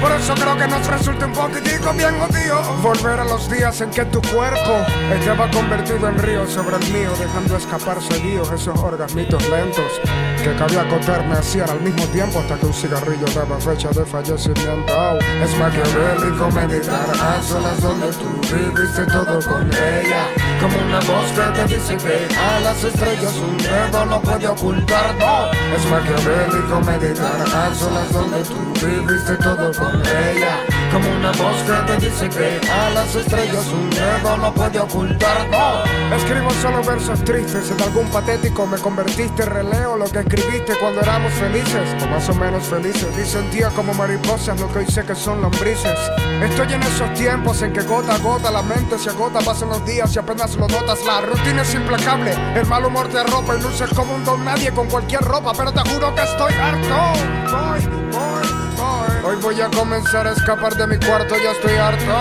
Por 0.00 0.10
eso 0.10 0.34
creo 0.34 0.56
que 0.56 0.66
nos 0.66 0.84
resulta 0.88 1.26
un 1.26 1.32
poquitico 1.32 1.92
bien 1.92 2.20
odio 2.20 2.60
volver 2.82 3.20
a 3.20 3.24
los 3.24 3.48
días 3.48 3.80
en 3.80 3.90
que 3.90 4.04
tu 4.06 4.20
cuerpo 4.20 4.84
estaba 5.12 5.48
convertido 5.52 6.08
en 6.08 6.18
río 6.18 6.48
sobre 6.48 6.76
el 6.76 6.92
mío, 6.92 7.10
dejando 7.16 7.56
escapar 7.56 8.02
seguidos 8.02 8.50
esos 8.50 8.76
orgasmitos 8.80 9.48
lentos 9.48 10.00
que 10.42 10.54
cabía 10.56 10.82
acotarme 10.82 11.34
hacían 11.34 11.70
al 11.70 11.80
mismo 11.80 12.04
tiempo 12.08 12.40
hasta 12.40 12.56
que 12.56 12.66
un 12.66 12.74
cigarrillo 12.74 13.24
daba 13.34 13.58
fecha 13.60 13.88
de 13.90 14.04
fallecimiento. 14.04 15.18
Es 15.42 15.58
maquiavélico 15.58 16.50
meditar 16.50 17.03
a 17.10 17.42
solas 17.42 17.80
donde 17.80 18.08
tú 18.08 18.28
viviste 18.54 19.04
todo 19.06 19.38
con 19.40 19.68
ella. 19.68 20.26
Como 20.60 20.78
una 20.78 21.00
que 21.00 21.60
te 21.60 21.74
dice 21.74 21.96
que 21.96 22.34
a 22.36 22.60
las 22.60 22.84
estrellas 22.84 23.34
un 23.36 23.56
dedo 23.58 24.06
no 24.06 24.20
puede 24.20 24.46
ocultar. 24.48 25.14
No, 25.18 25.50
es 25.76 25.84
maquiavélico 25.86 26.80
meditar 26.80 27.42
a 27.42 27.74
solas 27.74 28.12
donde 28.12 28.42
tú 28.44 28.86
viviste 28.86 29.36
todo 29.36 29.72
con 29.72 30.00
ella. 30.06 30.58
Como 30.92 31.10
una 31.10 31.32
que 31.32 31.92
te 31.92 32.06
dice 32.06 32.28
que 32.28 32.70
a 32.70 32.90
las 32.90 33.14
estrellas 33.14 33.66
un 33.66 33.90
dedo 33.90 34.36
no 34.36 34.54
puede 34.54 34.78
ocultar. 34.78 35.48
No, 35.50 36.16
escribo 36.16 36.50
solo 36.62 36.82
versos 36.82 37.22
tristes. 37.24 37.70
En 37.70 37.82
algún 37.82 38.08
patético 38.08 38.66
me 38.66 38.78
convertiste, 38.78 39.44
releo 39.44 39.96
lo 39.96 40.06
que 40.06 40.20
escribiste 40.20 40.74
cuando 40.80 41.00
éramos 41.00 41.32
felices, 41.32 42.02
o 42.02 42.06
más 42.06 42.28
o 42.28 42.34
menos 42.34 42.64
felices. 42.64 43.08
Y 43.20 43.26
sentía 43.26 43.70
como 43.70 43.92
mariposas 43.94 44.60
lo 44.60 44.72
que 44.72 44.80
hoy 44.80 44.86
sé 44.86 45.04
que 45.04 45.14
son 45.14 45.42
lombrices. 45.42 45.98
Estoy 46.42 46.72
en 46.72 46.82
esos 46.94 47.12
tiempos 47.14 47.60
en 47.62 47.72
que 47.72 47.82
gota 47.82 48.14
a 48.14 48.18
gota 48.18 48.52
la 48.52 48.62
mente 48.62 48.96
se 49.00 49.10
agota, 49.10 49.40
pasan 49.40 49.68
los 49.68 49.84
días 49.84 50.14
y 50.14 50.18
apenas 50.20 50.54
lo 50.54 50.68
notas. 50.68 51.04
La 51.04 51.22
rutina 51.22 51.62
es 51.62 51.74
implacable, 51.74 52.32
el 52.54 52.64
mal 52.66 52.84
humor 52.84 53.08
te 53.08 53.18
arropa 53.18 53.56
y 53.56 53.62
luces 53.62 53.90
como 53.96 54.14
un 54.14 54.24
don 54.24 54.44
nadie 54.44 54.70
con 54.72 54.88
cualquier 54.88 55.22
ropa. 55.22 55.52
Pero 55.56 55.72
te 55.72 55.80
juro 55.90 56.14
que 56.14 56.22
estoy 56.22 56.54
harto. 56.54 56.94
Voy, 57.50 57.80
voy, 58.12 58.46
voy. 58.76 59.24
Hoy 59.24 59.42
voy 59.42 59.60
a 59.60 59.70
comenzar 59.70 60.28
a 60.28 60.32
escapar 60.32 60.76
de 60.76 60.86
mi 60.86 61.04
cuarto, 61.04 61.34
ya 61.36 61.50
estoy 61.50 61.74
harto. 61.74 62.12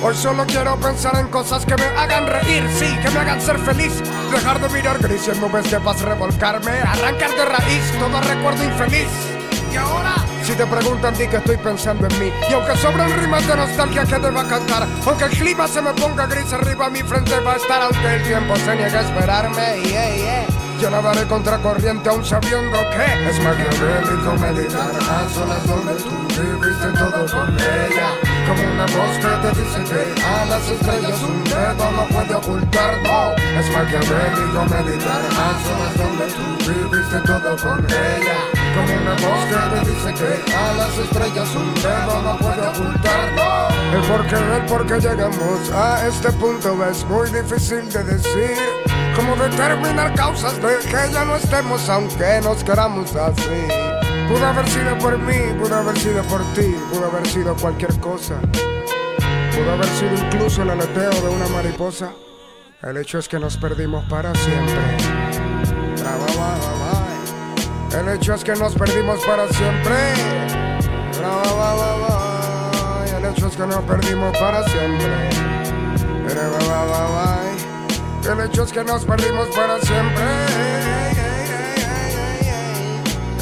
Hoy 0.00 0.14
solo 0.14 0.44
quiero 0.46 0.76
pensar 0.76 1.16
en 1.18 1.26
cosas 1.28 1.66
que 1.66 1.74
me 1.74 1.86
hagan 1.98 2.26
reír, 2.26 2.62
sí, 2.78 2.86
que 3.02 3.10
me 3.10 3.18
hagan 3.18 3.40
ser 3.40 3.58
feliz. 3.58 4.00
Dejar 4.30 4.60
de 4.60 4.68
mirar 4.68 4.98
gris 5.00 5.26
en 5.26 5.40
nubes 5.40 5.68
de 5.72 5.80
paz, 5.80 6.00
revolcarme, 6.02 6.70
arrancar 6.70 7.34
de 7.34 7.44
raíz 7.46 7.92
todo 7.98 8.20
recuerdo 8.20 8.62
infeliz. 8.62 9.08
Y 9.72 9.76
ahora, 9.76 10.14
si 10.44 10.54
te 10.54 10.66
preguntan, 10.66 11.14
di 11.16 11.26
que 11.26 11.36
estoy 11.36 11.56
pensando 11.56 12.06
en 12.06 12.20
mí. 12.20 12.30
Y 12.50 12.52
aunque 12.52 12.76
sobran 12.76 13.10
rimas 13.18 13.46
de 13.48 13.56
nostalgia 13.56 14.04
que 14.04 14.18
deba 14.18 14.46
cantar, 14.46 14.86
aunque 15.06 15.24
el 15.24 15.30
clima 15.30 15.66
se 15.66 15.80
me 15.80 15.92
ponga 15.94 16.26
gris 16.26 16.52
arriba, 16.52 16.90
mi 16.90 17.02
frente 17.02 17.38
va 17.40 17.54
a 17.54 17.56
estar, 17.56 17.82
aunque 17.82 18.14
el 18.14 18.22
tiempo 18.22 18.54
se 18.56 18.76
niegue 18.76 18.96
a 18.96 19.00
esperarme. 19.00 19.80
Yeah, 19.84 20.16
yeah. 20.16 20.46
Yo 20.80 20.90
nadaré 20.90 21.26
contra 21.26 21.56
corriente 21.58 22.10
aún 22.10 22.24
sabiendo 22.24 22.78
que 22.90 23.30
es 23.30 23.38
maquiavélico 23.42 24.34
meditar 24.34 24.90
a 24.90 25.28
solas 25.32 25.66
donde 25.66 25.94
tú 25.94 26.10
viviste 26.28 26.88
todo 26.98 27.24
con 27.32 27.54
ella. 27.54 28.08
Como 28.46 28.62
una 28.70 28.84
voz 28.86 29.16
que 29.16 29.48
te 29.48 29.60
dice 29.60 29.84
que 29.88 30.22
a 30.22 30.44
las 30.44 30.68
estrellas 30.68 31.22
un 31.22 31.44
dedo 31.44 31.90
no 31.92 32.04
puede 32.08 32.34
ocultar. 32.34 33.02
No, 33.02 33.32
es 33.58 33.70
maquiavélico 33.70 34.64
meditar 34.64 35.22
a 35.24 35.48
solas 35.64 35.96
donde 35.96 36.26
tú 36.34 36.72
viviste 36.72 37.18
todo 37.20 37.56
con 37.56 37.86
ella. 37.86 38.63
Como 38.74 38.92
una 38.92 39.12
voz 39.12 39.44
que 39.46 39.90
dice 39.90 40.14
que 40.14 40.52
a 40.52 40.72
las 40.74 40.98
estrellas 40.98 41.54
un 41.54 41.74
dedo 41.74 42.22
no 42.22 42.38
puede 42.38 42.66
ocultar. 42.66 43.32
No, 43.36 43.96
el 43.96 44.02
por 44.08 44.26
qué, 44.26 44.34
el 44.34 44.66
por 44.66 44.86
qué 44.86 44.94
llegamos 45.08 45.70
a 45.70 46.06
este 46.08 46.32
punto 46.32 46.76
es 46.90 47.04
muy 47.04 47.30
difícil 47.30 47.88
de 47.92 48.02
decir. 48.02 48.58
Cómo 49.14 49.36
determinar 49.36 50.12
causas 50.14 50.60
de 50.60 50.76
que 50.90 51.12
ya 51.12 51.24
no 51.24 51.36
estemos 51.36 51.88
aunque 51.88 52.40
nos 52.42 52.64
queramos 52.64 53.14
así. 53.14 53.68
Pudo 54.28 54.44
haber 54.44 54.68
sido 54.68 54.98
por 54.98 55.18
mí, 55.18 55.38
pudo 55.60 55.76
haber 55.76 55.96
sido 55.96 56.22
por 56.24 56.40
ti, 56.54 56.74
pudo 56.90 57.06
haber 57.06 57.26
sido 57.28 57.54
cualquier 57.54 57.94
cosa. 58.00 58.40
Pudo 59.54 59.72
haber 59.72 59.86
sido 59.86 60.14
incluso 60.14 60.62
el 60.62 60.70
aleteo 60.70 61.12
de 61.12 61.28
una 61.28 61.46
mariposa. 61.48 62.10
El 62.82 62.96
hecho 62.96 63.18
es 63.18 63.28
que 63.28 63.38
nos 63.38 63.56
perdimos 63.56 64.04
para 64.06 64.34
siempre. 64.34 64.96
El 67.94 68.08
hecho 68.08 68.34
es 68.34 68.42
que 68.42 68.56
nos 68.56 68.74
perdimos 68.74 69.20
para 69.24 69.46
siempre. 69.48 69.94
El 73.16 73.24
hecho 73.24 73.46
es 73.46 73.56
que 73.56 73.66
nos 73.66 73.84
perdimos 73.84 74.36
para 74.38 74.64
siempre. 74.64 75.30
El 78.24 78.40
hecho 78.40 78.64
es 78.64 78.72
que 78.72 78.84
nos 78.84 79.04
perdimos 79.04 79.48
para 79.48 79.80
siempre. 79.80 80.24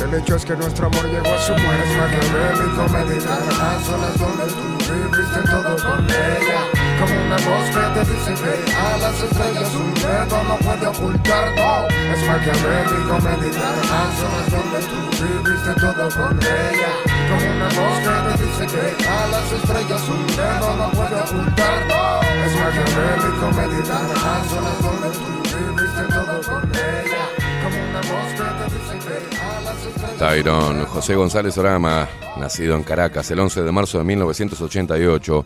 El 0.05 0.15
hecho 0.21 0.37
es 0.37 0.45
que 0.45 0.57
nuestro 0.57 0.87
amor 0.87 1.05
llegó 1.07 1.35
a 1.35 1.39
su 1.39 1.53
muerte. 1.53 1.91
Es 1.91 1.97
maquiavélico 1.97 2.89
meditar 2.89 3.43
a 3.43 3.81
solas 3.83 4.19
donde 4.19 4.45
tú 4.53 4.93
viviste 4.93 5.41
todo 5.49 5.77
con 5.77 6.05
ella. 6.05 6.82
Como 7.03 7.15
una 7.21 7.35
voz 7.35 7.67
que 7.75 7.99
te 7.99 8.13
dice 8.13 8.33
que 8.45 8.77
a 8.77 8.97
las 8.97 9.21
estrellas 9.21 9.75
un 9.75 9.93
dedo 9.95 10.39
no 10.45 10.57
puede 10.59 10.87
ocultar. 10.87 11.51
No, 11.57 11.89
es 12.15 12.27
maquiavélico 12.29 13.15
meditar 13.27 13.75
a 13.91 14.03
solas 14.15 14.49
donde 14.55 14.79
tú 14.87 15.01
viviste 15.19 15.73
todo 15.81 16.09
con 16.15 16.39
ella. 16.39 16.93
Como 17.27 17.47
una 17.57 17.69
voz 17.75 17.99
que 17.99 18.15
te 18.23 18.45
dice 18.45 18.65
que 18.71 19.09
a 19.09 19.27
las 19.27 19.51
estrellas 19.51 20.09
un 20.09 20.27
dedo 20.29 20.77
no 20.77 20.91
puede 20.93 21.17
ocultar. 21.23 21.87
No, 21.89 22.21
es 22.47 22.55
maquiavélico 22.55 23.47
meditar 23.51 24.09
a 24.15 24.45
solas 24.49 24.79
donde 24.87 25.09
tú 25.19 25.33
viviste 25.59 26.03
todo 26.07 26.35
con 26.47 26.71
ella. 26.71 27.25
Como 27.65 27.79
una 27.91 28.01
voz 28.13 28.31
que 28.31 28.47
te 28.47 28.67
dice 28.79 28.95
que 29.09 29.37
a 29.39 29.61
las 29.61 29.87
estrellas 29.87 30.19
Tyron 30.21 30.85
José 30.87 31.17
González 31.17 31.59
Orama, 31.59 32.09
nacido 32.37 32.77
en 32.77 32.85
Caracas 32.85 33.29
el 33.33 33.41
11 33.41 33.63
de 33.63 33.73
marzo 33.73 33.99
de 33.99 34.05
1988, 34.05 35.45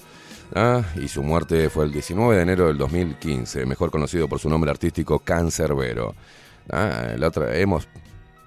ah, 0.54 0.82
y 0.96 1.08
su 1.08 1.22
muerte 1.22 1.68
fue 1.70 1.84
el 1.84 1.92
19 1.92 2.36
de 2.36 2.42
enero 2.42 2.66
del 2.68 2.78
2015, 2.78 3.66
mejor 3.66 3.90
conocido 3.90 4.28
por 4.28 4.38
su 4.38 4.48
nombre 4.48 4.70
artístico 4.70 5.18
Cancerbero. 5.18 6.14
Ah, 6.70 7.14
hemos 7.52 7.88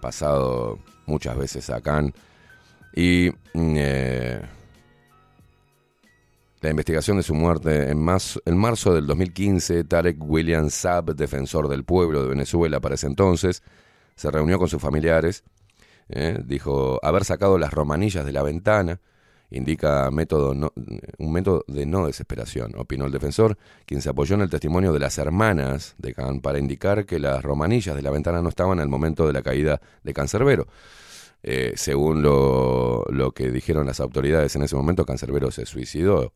pasado 0.02 0.80
muchas 1.06 1.38
veces 1.38 1.70
a 1.70 1.82
Can 1.82 2.14
y 2.96 3.30
mm, 3.54 3.76
eh, 3.78 4.42
la 6.62 6.70
investigación 6.70 7.18
de 7.18 7.24
su 7.24 7.34
muerte 7.34 7.90
en, 7.90 8.02
marzo, 8.02 8.42
en 8.46 8.58
marzo 8.58 8.94
del 8.94 9.08
2015, 9.08 9.84
Tarek 9.86 10.18
William 10.20 10.70
Saab, 10.70 11.16
defensor 11.16 11.68
del 11.68 11.84
pueblo 11.84 12.22
de 12.22 12.30
Venezuela 12.30 12.80
para 12.80 12.96
ese 12.96 13.08
entonces, 13.08 13.64
se 14.16 14.30
reunió 14.30 14.60
con 14.60 14.68
sus 14.68 14.82
familiares 14.82 15.44
¿eh? 16.10 16.40
dijo 16.44 17.00
haber 17.04 17.24
sacado 17.24 17.58
las 17.58 17.72
romanillas 17.72 18.26
de 18.26 18.32
la 18.32 18.44
ventana, 18.44 19.00
indica 19.52 20.10
método 20.12 20.54
no- 20.54 20.72
un 21.18 21.32
método 21.32 21.64
de 21.68 21.86
no 21.86 22.06
desesperación, 22.08 22.74
opinó 22.78 23.06
el 23.06 23.12
defensor, 23.12 23.58
quien 23.86 24.02
se 24.02 24.10
apoyó 24.10 24.36
en 24.36 24.42
el 24.42 24.50
testimonio 24.50 24.94
de 24.94 25.00
las 25.00 25.18
hermanas 25.18 25.96
de 25.98 26.14
Can 26.14 26.40
para 26.42 26.60
indicar 26.60 27.06
que 27.06 27.20
las 27.20 27.44
romanillas 27.44 27.96
de 27.96 28.02
la 28.02 28.12
ventana 28.12 28.42
no 28.42 28.50
estaban 28.50 28.80
al 28.80 28.90
momento 28.90 29.26
de 29.28 29.34
la 29.34 29.42
caída 29.42 29.82
de 30.04 30.14
Cancerbero. 30.14 30.68
Eh, 31.42 31.74
según 31.76 32.22
lo, 32.22 33.06
lo 33.10 33.32
que 33.32 33.50
dijeron 33.50 33.86
las 33.88 34.00
autoridades 34.02 34.56
en 34.56 34.64
ese 34.64 34.76
momento, 34.76 35.06
Cancerbero 35.06 35.52
se 35.52 35.66
suicidó 35.66 36.34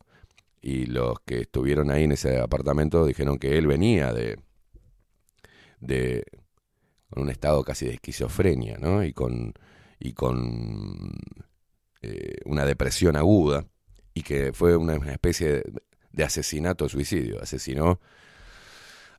y 0.61 0.85
los 0.85 1.19
que 1.25 1.41
estuvieron 1.41 1.91
ahí 1.91 2.05
en 2.05 2.13
ese 2.13 2.39
apartamento 2.39 3.05
dijeron 3.05 3.37
que 3.37 3.57
él 3.57 3.67
venía 3.67 4.13
de, 4.13 4.39
de 5.79 6.23
con 7.09 7.23
un 7.23 7.29
estado 7.29 7.63
casi 7.63 7.85
de 7.85 7.93
esquizofrenia, 7.93 8.77
¿no? 8.79 9.03
Y 9.03 9.13
con, 9.13 9.53
y 9.99 10.13
con 10.13 11.11
eh, 12.03 12.35
una 12.45 12.65
depresión 12.65 13.15
aguda, 13.15 13.65
y 14.13 14.21
que 14.21 14.53
fue 14.53 14.77
una, 14.77 14.95
especie 15.11 15.47
de, 15.47 15.73
de 16.11 16.23
asesinato 16.23 16.87
suicidio. 16.87 17.41
Asesinó 17.41 17.99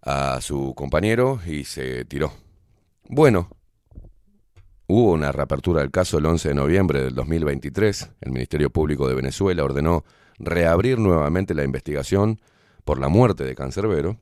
a 0.03 0.41
su 0.41 0.75
compañero 0.75 1.41
y 1.47 1.65
se 1.65 2.05
tiró. 2.05 2.33
Bueno, 3.09 3.49
hubo 4.87 5.13
una 5.13 5.33
reapertura 5.33 5.81
del 5.81 5.91
caso 5.91 6.19
el 6.19 6.27
11 6.27 6.51
de 6.51 6.55
noviembre 6.55 7.03
del 7.03 7.15
2023. 7.15 8.11
El 8.21 8.33
Ministerio 8.33 8.71
Público 8.71 9.09
de 9.09 9.15
Venezuela 9.15 9.65
ordenó 9.65 10.05
reabrir 10.39 10.99
nuevamente 10.99 11.55
la 11.55 11.65
investigación 11.65 12.41
por 12.85 12.99
la 12.99 13.09
muerte 13.09 13.45
de 13.45 13.55
Cancerbero. 13.55 14.19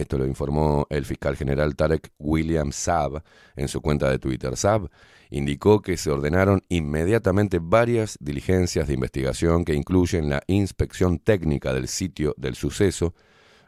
Esto 0.00 0.16
lo 0.16 0.26
informó 0.26 0.86
el 0.88 1.04
fiscal 1.04 1.36
general 1.36 1.76
Tarek 1.76 2.12
William 2.18 2.72
Saab 2.72 3.22
en 3.54 3.68
su 3.68 3.82
cuenta 3.82 4.10
de 4.10 4.18
Twitter. 4.18 4.56
Saab 4.56 4.88
indicó 5.28 5.82
que 5.82 5.98
se 5.98 6.10
ordenaron 6.10 6.62
inmediatamente 6.70 7.58
varias 7.60 8.16
diligencias 8.18 8.88
de 8.88 8.94
investigación 8.94 9.62
que 9.62 9.74
incluyen 9.74 10.30
la 10.30 10.42
inspección 10.46 11.18
técnica 11.18 11.74
del 11.74 11.86
sitio 11.86 12.34
del 12.38 12.54
suceso, 12.54 13.14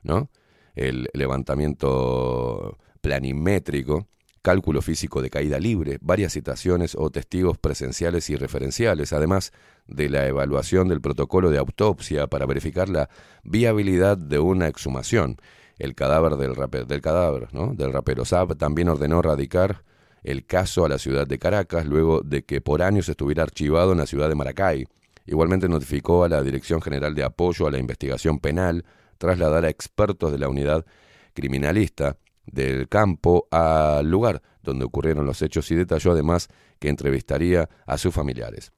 ¿no? 0.02 0.30
el 0.74 1.10
levantamiento 1.12 2.78
planimétrico 3.02 4.08
cálculo 4.40 4.82
físico 4.82 5.22
de 5.22 5.30
caída 5.30 5.58
libre, 5.60 5.98
varias 6.00 6.32
citaciones 6.32 6.96
o 6.98 7.10
testigos 7.10 7.58
presenciales 7.58 8.28
y 8.28 8.36
referenciales, 8.36 9.12
además 9.12 9.52
de 9.86 10.08
la 10.08 10.26
evaluación 10.26 10.88
del 10.88 11.00
protocolo 11.00 11.50
de 11.50 11.58
autopsia 11.58 12.26
para 12.26 12.44
verificar 12.44 12.88
la 12.88 13.08
viabilidad 13.44 14.18
de 14.18 14.40
una 14.40 14.66
exhumación. 14.66 15.36
El 15.82 15.96
cadáver 15.96 16.36
del, 16.36 16.54
rapero, 16.54 16.84
del 16.84 17.00
cadáver, 17.00 17.52
¿no? 17.52 17.74
del 17.74 17.92
rapero 17.92 18.24
Saab 18.24 18.56
también 18.56 18.88
ordenó 18.88 19.20
radicar 19.20 19.82
el 20.22 20.46
caso 20.46 20.84
a 20.84 20.88
la 20.88 20.96
ciudad 20.96 21.26
de 21.26 21.40
Caracas 21.40 21.86
luego 21.86 22.20
de 22.20 22.44
que 22.44 22.60
por 22.60 22.82
años 22.82 23.08
estuviera 23.08 23.42
archivado 23.42 23.90
en 23.90 23.98
la 23.98 24.06
ciudad 24.06 24.28
de 24.28 24.36
Maracay. 24.36 24.86
Igualmente 25.26 25.68
notificó 25.68 26.22
a 26.22 26.28
la 26.28 26.40
Dirección 26.40 26.80
General 26.80 27.16
de 27.16 27.24
Apoyo 27.24 27.66
a 27.66 27.72
la 27.72 27.78
Investigación 27.78 28.38
Penal 28.38 28.84
trasladar 29.18 29.64
a 29.64 29.70
expertos 29.70 30.30
de 30.30 30.38
la 30.38 30.48
unidad 30.48 30.86
criminalista 31.34 32.16
del 32.46 32.88
campo 32.88 33.48
al 33.50 34.08
lugar 34.08 34.40
donde 34.62 34.84
ocurrieron 34.84 35.26
los 35.26 35.42
hechos 35.42 35.68
y 35.72 35.74
detalló 35.74 36.12
además 36.12 36.46
que 36.78 36.90
entrevistaría 36.90 37.68
a 37.86 37.98
sus 37.98 38.14
familiares. 38.14 38.70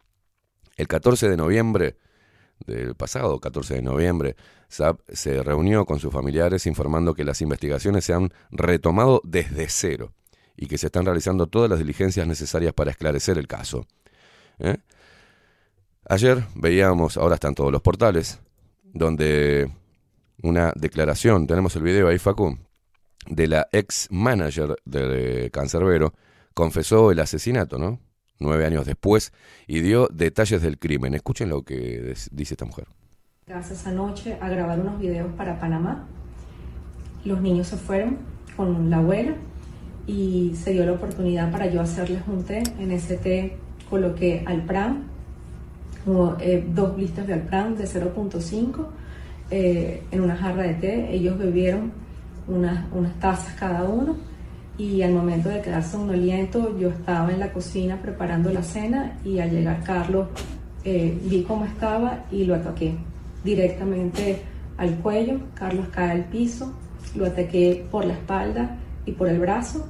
El 0.79 0.89
14 0.89 1.29
de 1.29 1.37
noviembre 1.37 1.99
del 2.67 2.95
pasado 2.95 3.41
14 3.41 3.75
de 3.75 3.83
noviembre, 3.83 4.37
Se 5.09 5.43
reunió 5.43 5.85
con 5.85 5.99
sus 5.99 6.13
familiares 6.13 6.67
informando 6.67 7.15
que 7.15 7.25
las 7.25 7.41
investigaciones 7.41 8.05
se 8.05 8.15
han 8.15 8.33
retomado 8.51 9.21
desde 9.25 9.69
cero 9.69 10.13
y 10.57 10.67
que 10.67 10.79
se 10.79 10.87
están 10.87 11.05
realizando 11.05 11.47
todas 11.47 11.71
las 11.71 11.79
diligencias 11.79 12.27
necesarias 12.27 12.73
para 12.73 12.91
esclarecer 12.91 13.39
el 13.39 13.47
caso. 13.47 13.87
¿eh? 14.59 14.79
Ayer 16.09 16.45
veíamos, 16.55 17.17
ahora 17.17 17.35
están 17.35 17.55
todos 17.55 17.73
los 17.73 17.83
portales, 17.83 18.41
donde 18.83 19.71
una 20.43 20.73
declaración, 20.77 21.47
tenemos 21.47 21.75
el 21.77 21.83
video 21.83 22.09
ahí, 22.09 22.19
Facu, 22.19 22.59
de 23.27 23.47
la 23.49 23.69
ex 23.73 24.09
manager 24.11 24.77
de 24.85 25.51
Cancerbero, 25.53 26.15
confesó 26.53 27.11
el 27.11 27.21
asesinato, 27.21 27.79
¿no? 27.79 28.01
Nueve 28.39 28.67
años 28.67 28.85
después, 28.85 29.33
y 29.67 29.81
dio 29.81 30.09
detalles 30.13 30.61
del 30.61 30.79
crimen. 30.79 31.15
Escuchen 31.15 31.49
lo 31.49 31.63
que 31.63 32.15
dice 32.33 32.55
esta 32.55 32.65
mujer. 32.65 32.87
Gracias 33.47 33.81
esa 33.81 33.93
noche 33.93 34.39
a 34.41 34.49
grabar 34.49 34.81
unos 34.81 34.99
videos 34.99 35.31
para 35.37 35.61
Panamá. 35.61 36.07
Los 37.27 37.43
niños 37.43 37.67
se 37.67 37.77
fueron 37.77 38.17
con 38.57 38.89
la 38.89 38.97
abuela 38.97 39.35
y 40.07 40.55
se 40.55 40.73
dio 40.73 40.87
la 40.87 40.93
oportunidad 40.93 41.53
para 41.53 41.67
yo 41.67 41.83
hacerles 41.83 42.23
un 42.27 42.43
té. 42.45 42.63
En 42.79 42.91
ese 42.91 43.19
té 43.19 43.59
coloqué 43.91 44.43
Alpran, 44.47 45.05
eh, 46.41 46.67
dos 46.71 46.97
listas 46.97 47.27
de 47.27 47.35
Alpran 47.35 47.77
de 47.77 47.85
0.5 47.85 48.87
eh, 49.51 50.03
en 50.11 50.21
una 50.23 50.37
jarra 50.37 50.63
de 50.63 50.75
té. 50.75 51.15
Ellos 51.15 51.37
bebieron 51.37 51.93
unas, 52.49 52.91
unas 52.95 53.13
tazas 53.21 53.53
cada 53.61 53.85
uno 53.85 54.17
y 54.79 55.03
al 55.03 55.13
momento 55.13 55.51
de 55.51 55.61
quedarse 55.61 55.99
un 55.99 56.09
aliento 56.09 56.79
yo 56.79 56.89
estaba 56.89 57.31
en 57.31 57.41
la 57.41 57.53
cocina 57.53 58.01
preparando 58.01 58.51
la 58.51 58.63
cena 58.63 59.19
y 59.23 59.39
al 59.41 59.51
llegar 59.51 59.85
Carlos 59.85 60.29
eh, 60.83 61.19
vi 61.25 61.43
cómo 61.43 61.67
estaba 61.67 62.25
y 62.31 62.45
lo 62.45 62.55
ataqué 62.55 62.97
directamente 63.45 64.43
al 64.77 64.97
cuello. 64.97 65.39
Carlos 65.55 65.87
cae 65.93 66.11
al 66.11 66.25
piso, 66.25 66.73
lo 67.15 67.27
ataqué 67.27 67.87
por 67.91 68.05
la 68.05 68.15
espalda 68.15 68.79
y 69.07 69.13
por 69.13 69.29
el 69.29 69.39
brazo 69.39 69.87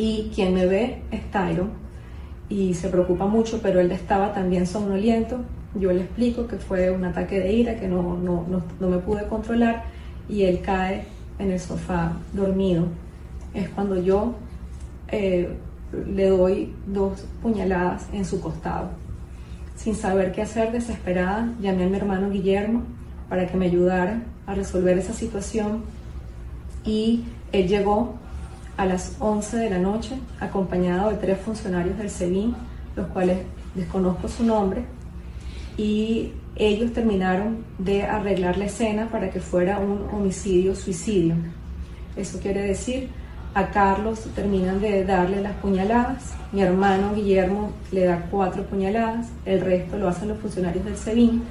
y 0.00 0.30
quien 0.34 0.54
me 0.54 0.66
ve 0.66 1.02
es 1.10 1.30
Tyron 1.30 1.68
y 2.48 2.72
se 2.72 2.88
preocupa 2.88 3.26
mucho, 3.26 3.60
pero 3.62 3.80
él 3.80 3.92
estaba 3.92 4.32
también 4.32 4.66
somnoliento. 4.66 5.40
Yo 5.74 5.92
le 5.92 6.00
explico 6.00 6.46
que 6.46 6.56
fue 6.56 6.90
un 6.90 7.04
ataque 7.04 7.38
de 7.38 7.52
ira, 7.52 7.78
que 7.78 7.86
no, 7.86 8.16
no, 8.16 8.46
no, 8.80 8.88
me 8.88 8.96
pude 8.98 9.26
controlar 9.28 9.84
y 10.26 10.44
él 10.44 10.62
cae 10.62 11.04
en 11.38 11.50
el 11.50 11.60
sofá 11.60 12.12
dormido. 12.32 12.86
Es 13.52 13.68
cuando 13.68 14.00
yo 14.02 14.34
eh, 15.08 15.50
le 16.08 16.28
doy 16.28 16.74
dos 16.86 17.26
puñaladas 17.42 18.08
en 18.14 18.24
su 18.24 18.40
costado. 18.40 18.88
Sin 19.82 19.94
saber 19.94 20.30
qué 20.32 20.42
hacer, 20.42 20.72
desesperada, 20.72 21.54
llamé 21.58 21.84
a 21.84 21.88
mi 21.88 21.96
hermano 21.96 22.28
Guillermo 22.28 22.82
para 23.30 23.46
que 23.46 23.56
me 23.56 23.64
ayudara 23.64 24.20
a 24.46 24.54
resolver 24.54 24.98
esa 24.98 25.14
situación 25.14 25.84
y 26.84 27.24
él 27.50 27.66
llegó 27.66 28.16
a 28.76 28.84
las 28.84 29.16
11 29.20 29.56
de 29.56 29.70
la 29.70 29.78
noche, 29.78 30.16
acompañado 30.38 31.08
de 31.08 31.16
tres 31.16 31.40
funcionarios 31.40 31.96
del 31.96 32.10
SEBIN, 32.10 32.54
los 32.94 33.06
cuales 33.06 33.38
desconozco 33.74 34.28
su 34.28 34.44
nombre, 34.44 34.84
y 35.78 36.32
ellos 36.56 36.92
terminaron 36.92 37.64
de 37.78 38.02
arreglar 38.02 38.58
la 38.58 38.66
escena 38.66 39.08
para 39.08 39.30
que 39.30 39.40
fuera 39.40 39.78
un 39.78 40.08
homicidio-suicidio. 40.12 41.36
Eso 42.16 42.38
quiere 42.38 42.60
decir, 42.60 43.08
a 43.54 43.70
Carlos 43.70 44.20
terminan 44.34 44.80
de 44.80 45.04
darle 45.04 45.40
las 45.40 45.54
puñaladas, 45.56 46.34
mi 46.52 46.62
hermano 46.62 47.14
Guillermo 47.14 47.72
le 47.90 48.04
da 48.04 48.26
cuatro 48.30 48.62
puñaladas, 48.64 49.28
el 49.44 49.60
resto 49.60 49.96
lo 49.96 50.08
hacen 50.08 50.28
los 50.28 50.38
funcionarios 50.38 50.84
del 50.84 50.96
SEBIN, 50.96 51.42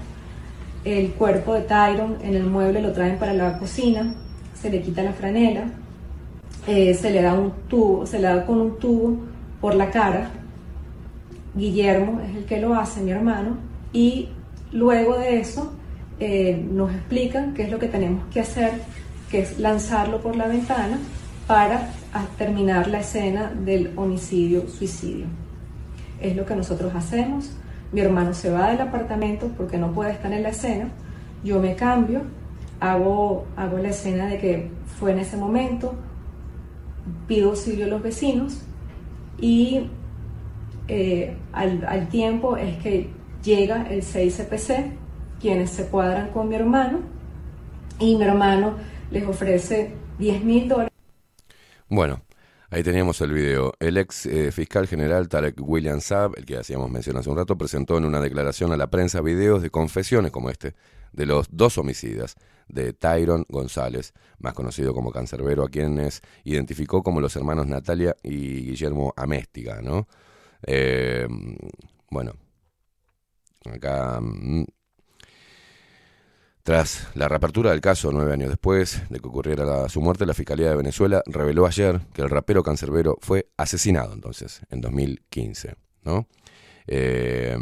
el 0.85 1.11
cuerpo 1.11 1.53
de 1.53 1.61
Tyron 1.61 2.17
en 2.21 2.35
el 2.35 2.45
mueble 2.45 2.81
lo 2.81 2.93
traen 2.93 3.17
para 3.17 3.33
la 3.33 3.57
cocina, 3.59 4.13
se 4.53 4.69
le 4.69 4.81
quita 4.81 5.03
la 5.03 5.11
franela, 5.11 5.65
eh, 6.67 6.93
se 6.93 7.11
le 7.11 7.21
da 7.21 7.33
un 7.33 7.51
tubo, 7.67 8.05
se 8.05 8.19
le 8.19 8.27
da 8.27 8.45
con 8.45 8.61
un 8.61 8.79
tubo 8.79 9.17
por 9.59 9.75
la 9.75 9.89
cara. 9.89 10.31
Guillermo 11.55 12.21
es 12.21 12.35
el 12.35 12.45
que 12.45 12.61
lo 12.61 12.75
hace, 12.75 13.01
mi 13.01 13.11
hermano, 13.11 13.57
y 13.91 14.29
luego 14.71 15.17
de 15.17 15.39
eso 15.39 15.73
eh, 16.19 16.65
nos 16.71 16.91
explican 16.91 17.53
qué 17.53 17.63
es 17.63 17.71
lo 17.71 17.79
que 17.79 17.87
tenemos 17.87 18.23
que 18.31 18.39
hacer, 18.39 18.71
que 19.29 19.41
es 19.41 19.59
lanzarlo 19.59 20.21
por 20.21 20.35
la 20.35 20.47
ventana 20.47 20.97
para 21.49 21.89
terminar 22.37 22.87
la 22.89 22.99
escena 22.99 23.51
del 23.51 23.93
homicidio-suicidio. 23.95 25.25
Es 26.21 26.35
lo 26.35 26.45
que 26.45 26.55
nosotros 26.55 26.93
hacemos. 26.93 27.49
Mi 27.91 28.01
hermano 28.01 28.35
se 28.35 28.51
va 28.51 28.69
del 28.69 28.81
apartamento 28.81 29.49
porque 29.57 29.79
no 29.79 29.91
puede 29.91 30.11
estar 30.11 30.31
en 30.31 30.43
la 30.43 30.49
escena. 30.49 30.89
Yo 31.43 31.59
me 31.59 31.75
cambio, 31.75 32.21
hago, 32.79 33.47
hago 33.57 33.79
la 33.79 33.89
escena 33.89 34.27
de 34.27 34.37
que 34.37 34.69
fue 34.99 35.11
en 35.11 35.17
ese 35.17 35.37
momento, 35.37 35.95
pido 37.27 37.49
auxilio 37.49 37.85
a 37.85 37.89
los 37.89 38.03
vecinos 38.03 38.61
y 39.41 39.89
eh, 40.87 41.35
al, 41.51 42.09
tiempo 42.09 42.57
es 42.57 42.77
que 42.77 43.09
llega 43.43 43.87
el 43.89 44.03
6CPC, 44.03 44.91
quienes 45.41 45.71
se 45.71 45.87
cuadran 45.87 46.29
con 46.29 46.47
mi 46.47 46.53
hermano 46.53 46.99
y 47.97 48.17
mi 48.17 48.23
hermano 48.23 48.73
les 49.09 49.25
ofrece 49.25 49.95
10 50.19 50.43
mil 50.43 50.67
dólares. 50.67 50.88
Bueno, 51.89 52.21
ahí 52.69 52.83
teníamos 52.83 53.19
el 53.21 53.33
video. 53.33 53.73
El 53.79 53.97
ex 53.97 54.27
eh, 54.27 54.51
fiscal 54.51 54.87
general 54.87 55.27
Tarek 55.27 55.55
William 55.59 56.01
Saab, 56.01 56.33
el 56.37 56.45
que 56.45 56.57
hacíamos 56.57 56.91
mención 56.91 57.17
hace 57.17 57.31
un 57.31 57.37
rato, 57.37 57.57
presentó 57.57 57.97
en 57.97 58.05
una 58.05 58.21
declaración 58.21 58.71
a 58.71 58.77
la 58.77 58.91
prensa 58.91 59.21
videos 59.21 59.63
de 59.63 59.71
confesiones 59.71 60.31
como 60.31 60.51
este 60.51 60.75
de 61.13 61.25
los 61.25 61.47
dos 61.49 61.79
homicidas 61.79 62.35
de 62.67 62.93
Tyron 62.93 63.43
González, 63.49 64.13
más 64.37 64.53
conocido 64.53 64.93
como 64.93 65.11
Cancerbero, 65.11 65.63
a 65.63 65.69
quienes 65.69 66.21
identificó 66.43 67.01
como 67.01 67.21
los 67.21 67.35
hermanos 67.35 67.65
Natalia 67.65 68.15
y 68.21 68.65
Guillermo 68.65 69.11
Améstiga, 69.17 69.81
¿no? 69.81 70.07
Eh, 70.61 71.27
bueno, 72.11 72.33
acá... 73.65 74.21
Tras 76.69 77.07
la 77.15 77.27
reapertura 77.27 77.71
del 77.71 77.81
caso 77.81 78.11
nueve 78.11 78.31
años 78.31 78.49
después 78.49 79.01
de 79.09 79.19
que 79.19 79.27
ocurriera 79.27 79.89
su 79.89 80.01
muerte, 80.01 80.27
la 80.27 80.35
Fiscalía 80.35 80.69
de 80.69 80.75
Venezuela 80.75 81.23
reveló 81.25 81.65
ayer 81.65 81.99
que 82.13 82.21
el 82.21 82.29
rapero 82.29 82.61
cancerbero 82.61 83.17
fue 83.21 83.49
asesinado 83.57 84.13
entonces, 84.13 84.61
en 84.69 84.79
2015. 84.79 85.73
¿no? 86.03 86.27
Eh, 86.85 87.57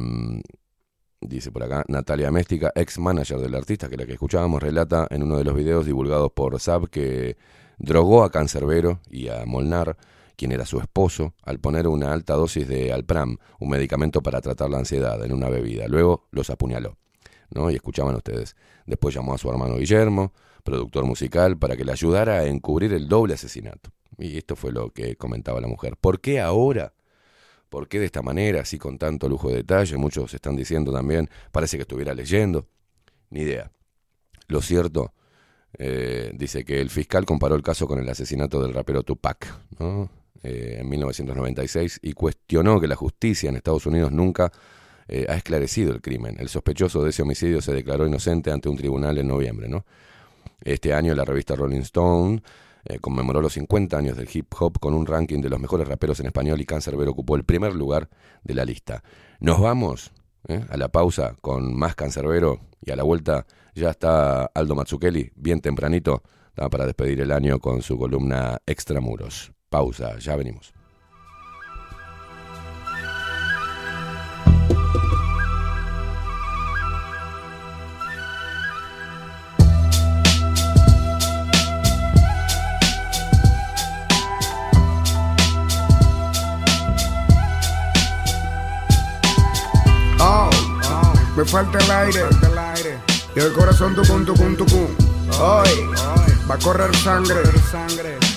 Dice 1.21 1.53
por 1.53 1.63
acá, 1.63 1.85
Natalia 1.87 2.31
Méstica, 2.31 2.73
ex 2.75 2.99
manager 2.99 3.39
del 3.39 3.55
artista, 3.55 3.87
que 3.87 3.95
la 3.95 4.05
que 4.05 4.11
escuchábamos, 4.11 4.61
relata 4.61 5.07
en 5.09 5.23
uno 5.23 5.37
de 5.37 5.45
los 5.45 5.55
videos 5.55 5.85
divulgados 5.85 6.33
por 6.33 6.59
Saab 6.59 6.89
que 6.89 7.37
drogó 7.77 8.25
a 8.25 8.29
Cancerbero 8.29 8.99
y 9.09 9.29
a 9.29 9.45
Molnar, 9.45 9.95
quien 10.35 10.51
era 10.51 10.65
su 10.65 10.81
esposo, 10.81 11.33
al 11.43 11.59
poner 11.59 11.87
una 11.87 12.11
alta 12.11 12.33
dosis 12.33 12.67
de 12.67 12.91
Alpram, 12.91 13.37
un 13.57 13.69
medicamento 13.69 14.21
para 14.21 14.41
tratar 14.41 14.69
la 14.69 14.79
ansiedad, 14.79 15.23
en 15.23 15.31
una 15.31 15.47
bebida. 15.47 15.87
Luego 15.87 16.27
los 16.31 16.49
apuñaló. 16.49 16.97
¿No? 17.49 17.69
Y 17.71 17.75
escuchaban 17.75 18.15
ustedes. 18.15 18.55
Después 18.85 19.13
llamó 19.15 19.33
a 19.33 19.37
su 19.37 19.49
hermano 19.49 19.77
Guillermo, 19.77 20.33
productor 20.63 21.05
musical, 21.05 21.57
para 21.57 21.75
que 21.75 21.85
le 21.85 21.91
ayudara 21.91 22.39
a 22.39 22.45
encubrir 22.45 22.93
el 22.93 23.07
doble 23.07 23.33
asesinato. 23.33 23.91
Y 24.17 24.37
esto 24.37 24.55
fue 24.55 24.71
lo 24.71 24.91
que 24.91 25.15
comentaba 25.15 25.61
la 25.61 25.67
mujer. 25.67 25.95
¿Por 25.97 26.19
qué 26.21 26.41
ahora 26.41 26.93
¿Por 27.69 27.87
qué 27.87 27.99
de 27.99 28.05
esta 28.05 28.21
manera, 28.21 28.61
así 28.61 28.77
con 28.77 28.97
tanto 28.97 29.27
lujo 29.27 29.49
de 29.49 29.57
detalle? 29.57 29.97
Muchos 29.97 30.33
están 30.33 30.55
diciendo 30.55 30.91
también, 30.91 31.29
parece 31.51 31.77
que 31.77 31.81
estuviera 31.81 32.13
leyendo. 32.13 32.65
Ni 33.29 33.41
idea. 33.41 33.71
Lo 34.47 34.61
cierto, 34.61 35.13
eh, 35.77 36.31
dice 36.33 36.63
que 36.63 36.79
el 36.79 36.89
fiscal 36.89 37.25
comparó 37.25 37.55
el 37.55 37.63
caso 37.63 37.87
con 37.87 37.99
el 37.99 38.07
asesinato 38.07 38.61
del 38.61 38.73
rapero 38.73 39.03
Tupac 39.03 39.53
eh, 40.43 40.77
en 40.79 40.87
1996 40.87 41.99
y 42.03 42.13
cuestionó 42.13 42.79
que 42.79 42.87
la 42.87 42.95
justicia 42.95 43.49
en 43.49 43.57
Estados 43.57 43.85
Unidos 43.85 44.13
nunca 44.13 44.51
eh, 45.07 45.25
ha 45.29 45.35
esclarecido 45.35 45.93
el 45.93 46.01
crimen. 46.01 46.35
El 46.39 46.49
sospechoso 46.49 47.03
de 47.03 47.11
ese 47.11 47.21
homicidio 47.21 47.61
se 47.61 47.73
declaró 47.73 48.05
inocente 48.05 48.51
ante 48.51 48.69
un 48.69 48.75
tribunal 48.75 49.17
en 49.17 49.27
noviembre. 49.27 49.69
¿no? 49.69 49.85
Este 50.61 50.93
año 50.93 51.15
la 51.15 51.25
revista 51.25 51.55
Rolling 51.55 51.81
Stone 51.81 52.41
eh, 52.85 52.99
conmemoró 52.99 53.41
los 53.41 53.53
50 53.53 53.97
años 53.97 54.17
del 54.17 54.29
hip 54.31 54.53
hop 54.59 54.79
con 54.79 54.93
un 54.93 55.05
ranking 55.05 55.41
de 55.41 55.49
los 55.49 55.59
mejores 55.59 55.87
raperos 55.87 56.19
en 56.19 56.27
español 56.27 56.59
y 56.61 56.65
Cancerbero 56.65 57.11
ocupó 57.11 57.35
el 57.35 57.43
primer 57.43 57.73
lugar 57.73 58.09
de 58.43 58.53
la 58.53 58.65
lista. 58.65 59.03
Nos 59.39 59.61
vamos 59.61 60.11
eh, 60.47 60.65
a 60.69 60.77
la 60.77 60.89
pausa 60.89 61.35
con 61.41 61.77
más 61.77 61.95
Cancerbero 61.95 62.59
y 62.81 62.91
a 62.91 62.95
la 62.95 63.03
vuelta 63.03 63.45
ya 63.75 63.91
está 63.91 64.45
Aldo 64.45 64.75
Mazzucchelli, 64.75 65.31
bien 65.35 65.61
tempranito, 65.61 66.23
para 66.55 66.87
despedir 66.87 67.21
el 67.21 67.31
año 67.31 67.59
con 67.59 67.83
su 67.83 67.99
columna 67.99 68.57
Extramuros. 68.65 69.51
Pausa, 69.69 70.17
ya 70.17 70.35
venimos. 70.35 70.73
Me 91.37 91.45
falta 91.45 91.77
el 91.77 91.91
aire, 91.91 92.25
y 93.35 93.39
el 93.39 93.53
corazón 93.53 93.93
tucum, 93.93 94.25
tucum, 94.25 94.55
tucum. 94.57 94.87
Hoy 95.39 95.69
va 96.49 96.55
a 96.55 96.57
correr 96.57 96.89
sangre, 96.97 97.43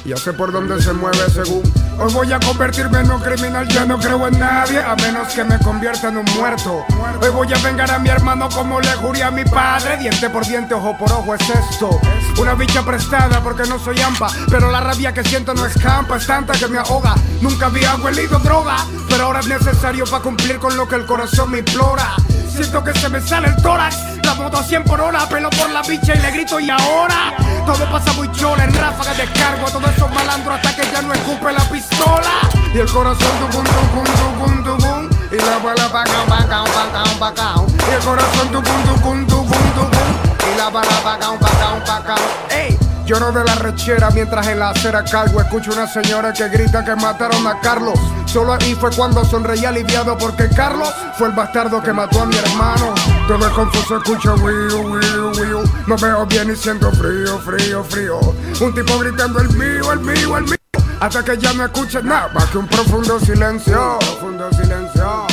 ya 0.04 0.18
sé 0.18 0.34
por 0.34 0.52
dónde 0.52 0.82
se 0.82 0.92
mueve 0.92 1.30
según. 1.30 1.62
Hoy 1.98 2.12
voy 2.12 2.30
a 2.30 2.38
convertirme 2.38 3.00
en 3.00 3.10
un 3.10 3.22
criminal, 3.22 3.66
ya 3.68 3.86
no 3.86 3.98
creo 3.98 4.28
en 4.28 4.38
nadie, 4.38 4.82
a 4.82 4.94
menos 4.96 5.32
que 5.32 5.42
me 5.44 5.58
convierta 5.60 6.10
en 6.10 6.18
un 6.18 6.26
muerto. 6.36 6.84
Hoy 7.22 7.30
voy 7.30 7.50
a 7.50 7.56
vengar 7.62 7.90
a 7.90 7.98
mi 7.98 8.10
hermano 8.10 8.50
como 8.50 8.78
le 8.82 8.92
juré 8.96 9.22
a 9.22 9.30
mi 9.30 9.46
padre, 9.46 9.96
diente 9.96 10.28
por 10.28 10.46
diente, 10.46 10.74
ojo 10.74 10.94
por 10.98 11.10
ojo 11.10 11.34
es 11.34 11.48
esto. 11.48 11.98
Una 12.38 12.52
bicha 12.52 12.84
prestada 12.84 13.42
porque 13.42 13.66
no 13.66 13.78
soy 13.78 13.98
ampa, 14.02 14.28
pero 14.50 14.70
la 14.70 14.80
rabia 14.80 15.14
que 15.14 15.24
siento 15.24 15.54
no 15.54 15.64
escampa, 15.64 16.18
es 16.18 16.26
tanta 16.26 16.52
que 16.52 16.68
me 16.68 16.76
ahoga. 16.76 17.14
Nunca 17.40 17.64
había 17.64 17.94
huelido 17.96 18.38
droga, 18.40 18.76
pero 19.08 19.24
ahora 19.24 19.40
es 19.40 19.48
necesario 19.48 20.04
para 20.04 20.22
cumplir 20.22 20.58
con 20.58 20.76
lo 20.76 20.86
que 20.86 20.96
el 20.96 21.06
corazón 21.06 21.50
me 21.50 21.60
implora. 21.60 22.14
Siento 22.50 22.82
que 22.84 22.92
se 22.98 23.08
me 23.08 23.20
sale 23.20 23.48
el 23.48 23.56
tórax. 23.56 23.96
La 24.24 24.34
moto 24.34 24.58
a 24.58 24.62
100 24.62 24.84
por 24.84 25.00
hora, 25.00 25.26
pelo 25.28 25.50
por 25.50 25.70
la 25.70 25.82
bicha 25.82 26.14
y 26.14 26.18
le 26.18 26.30
grito 26.30 26.60
y 26.60 26.68
ahora. 26.68 27.34
Todo 27.64 27.90
pasa 27.90 28.12
muy 28.14 28.30
chola, 28.32 28.64
en 28.64 28.74
ráfagas 28.74 29.16
de 29.16 29.24
cargo 29.32 29.66
a 29.66 29.70
todos 29.70 29.90
esos 29.96 30.10
malandros 30.12 30.56
hasta 30.56 30.76
que 30.76 30.90
ya 30.90 31.02
no 31.02 31.12
escupe 31.12 31.52
la 31.52 31.64
pistola. 31.70 32.40
Y 32.74 32.78
el 32.78 32.90
corazón 32.90 33.32
tucum, 33.38 33.64
tucum, 33.64 34.04
tucum, 34.04 34.64
tucum. 34.64 35.10
Y 35.32 35.36
la 35.36 35.58
bala 35.58 35.88
pacao, 35.90 36.26
pacao, 36.26 36.64
pacao, 36.66 37.18
pacao. 37.18 37.66
Y 37.88 37.94
el 37.94 38.00
corazón 38.02 38.48
tucum, 38.48 38.82
tucum, 38.84 39.26
tucum, 39.26 39.72
tucum. 39.74 40.52
Y 40.52 40.58
la 40.58 40.70
bala 40.70 41.00
pacao, 41.02 41.38
pacao, 41.38 41.84
pacao. 41.84 42.18
¡Ey! 42.50 42.89
Lloro 43.10 43.32
de 43.32 43.42
la 43.42 43.56
rechera 43.56 44.08
mientras 44.12 44.46
en 44.46 44.60
la 44.60 44.70
acera 44.70 45.02
cargo 45.02 45.40
escucho 45.40 45.72
una 45.72 45.88
señora 45.88 46.32
que 46.32 46.48
grita 46.48 46.84
que 46.84 46.94
mataron 46.94 47.44
a 47.44 47.58
Carlos. 47.58 47.98
Solo 48.24 48.52
ahí 48.52 48.76
fue 48.76 48.88
cuando 48.92 49.24
sonreí 49.24 49.64
aliviado 49.64 50.16
porque 50.16 50.48
Carlos 50.48 50.94
fue 51.18 51.26
el 51.26 51.34
bastardo 51.34 51.82
que 51.82 51.92
mató 51.92 52.22
a 52.22 52.26
mi 52.26 52.36
hermano. 52.36 52.94
Todo 53.26 53.52
confuso, 53.52 53.96
escucho 53.96 54.36
wiu, 54.36 54.92
wiu, 54.92 55.32
wiu. 55.40 55.64
No 55.88 55.96
veo 55.96 56.24
bien 56.26 56.52
y 56.52 56.54
siento 56.54 56.88
frío, 56.92 57.36
frío, 57.40 57.82
frío. 57.82 58.20
Un 58.60 58.72
tipo 58.76 58.96
gritando 59.00 59.40
el 59.40 59.48
mío, 59.56 59.90
el 59.90 59.98
mío, 59.98 60.36
el 60.36 60.44
mío. 60.44 60.58
Hasta 61.00 61.24
que 61.24 61.36
ya 61.36 61.52
no 61.52 61.64
escuche 61.64 62.00
nada 62.04 62.28
más 62.32 62.44
que 62.44 62.58
un 62.58 62.68
profundo 62.68 63.18
silencio. 63.18 63.98
Profundo 63.98 64.48
silencio. 64.52 65.26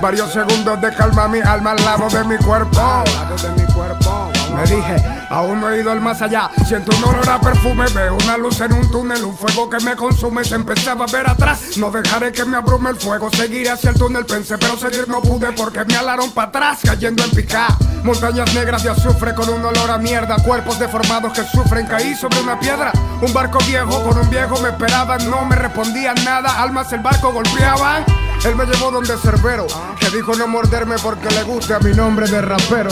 Varios 0.00 0.32
segundos 0.32 0.80
de 0.80 0.94
calma 0.94 1.26
mi 1.26 1.40
alma 1.40 1.72
al 1.72 1.84
lado 1.84 2.08
de 2.08 2.22
mi 2.22 2.36
cuerpo. 2.36 2.80
Al 2.80 3.12
lado 3.12 3.36
de 3.38 3.60
mi 3.60 3.72
cuerpo. 3.72 4.31
Me 4.54 4.62
dije, 4.64 4.96
aún 5.30 5.60
no 5.60 5.70
he 5.70 5.80
ido 5.80 5.90
al 5.90 6.00
más 6.00 6.20
allá. 6.22 6.50
Siento 6.66 6.94
un 6.96 7.04
olor 7.04 7.28
a 7.28 7.40
perfume, 7.40 7.86
veo 7.94 8.16
una 8.16 8.36
luz 8.36 8.60
en 8.60 8.72
un 8.72 8.90
túnel, 8.90 9.24
un 9.24 9.36
fuego 9.36 9.68
que 9.70 9.80
me 9.80 9.96
consume. 9.96 10.44
Se 10.44 10.54
empezaba 10.54 11.04
a 11.04 11.12
ver 11.12 11.28
atrás. 11.28 11.76
No 11.76 11.90
dejaré 11.90 12.32
que 12.32 12.44
me 12.44 12.56
abrume 12.56 12.90
el 12.90 12.96
fuego. 12.96 13.30
Seguiré 13.30 13.70
hacia 13.70 13.90
el 13.90 13.96
túnel, 13.96 14.26
pensé, 14.26 14.58
pero 14.58 14.76
seguir 14.76 15.08
no 15.08 15.20
pude 15.20 15.52
porque 15.52 15.84
me 15.84 15.96
alaron 15.96 16.30
para 16.32 16.48
atrás, 16.48 16.80
cayendo 16.84 17.24
en 17.24 17.30
pica. 17.30 17.68
Montañas 18.04 18.52
negras 18.54 18.82
de 18.82 18.90
azufre 18.90 19.34
con 19.34 19.48
un 19.48 19.64
olor 19.64 19.90
a 19.90 19.98
mierda. 19.98 20.36
Cuerpos 20.36 20.78
deformados 20.78 21.32
que 21.32 21.44
sufren. 21.44 21.86
Caí 21.86 22.14
sobre 22.14 22.40
una 22.40 22.58
piedra. 22.58 22.92
Un 23.20 23.32
barco 23.32 23.58
viejo 23.66 24.02
con 24.02 24.18
un 24.18 24.28
viejo 24.28 24.60
me 24.60 24.70
esperaban. 24.70 25.30
No 25.30 25.44
me 25.44 25.56
respondían 25.56 26.16
nada. 26.24 26.60
Almas 26.60 26.92
el 26.92 27.00
barco 27.00 27.32
golpeaban. 27.32 28.04
Él 28.44 28.56
me 28.56 28.66
llevó 28.66 28.90
donde 28.90 29.16
Cerbero, 29.18 29.68
que 30.00 30.10
dijo 30.10 30.34
no 30.34 30.48
morderme 30.48 30.96
porque 31.00 31.30
le 31.30 31.44
gusta 31.44 31.78
mi 31.78 31.92
nombre 31.92 32.28
de 32.28 32.42
rapero. 32.42 32.90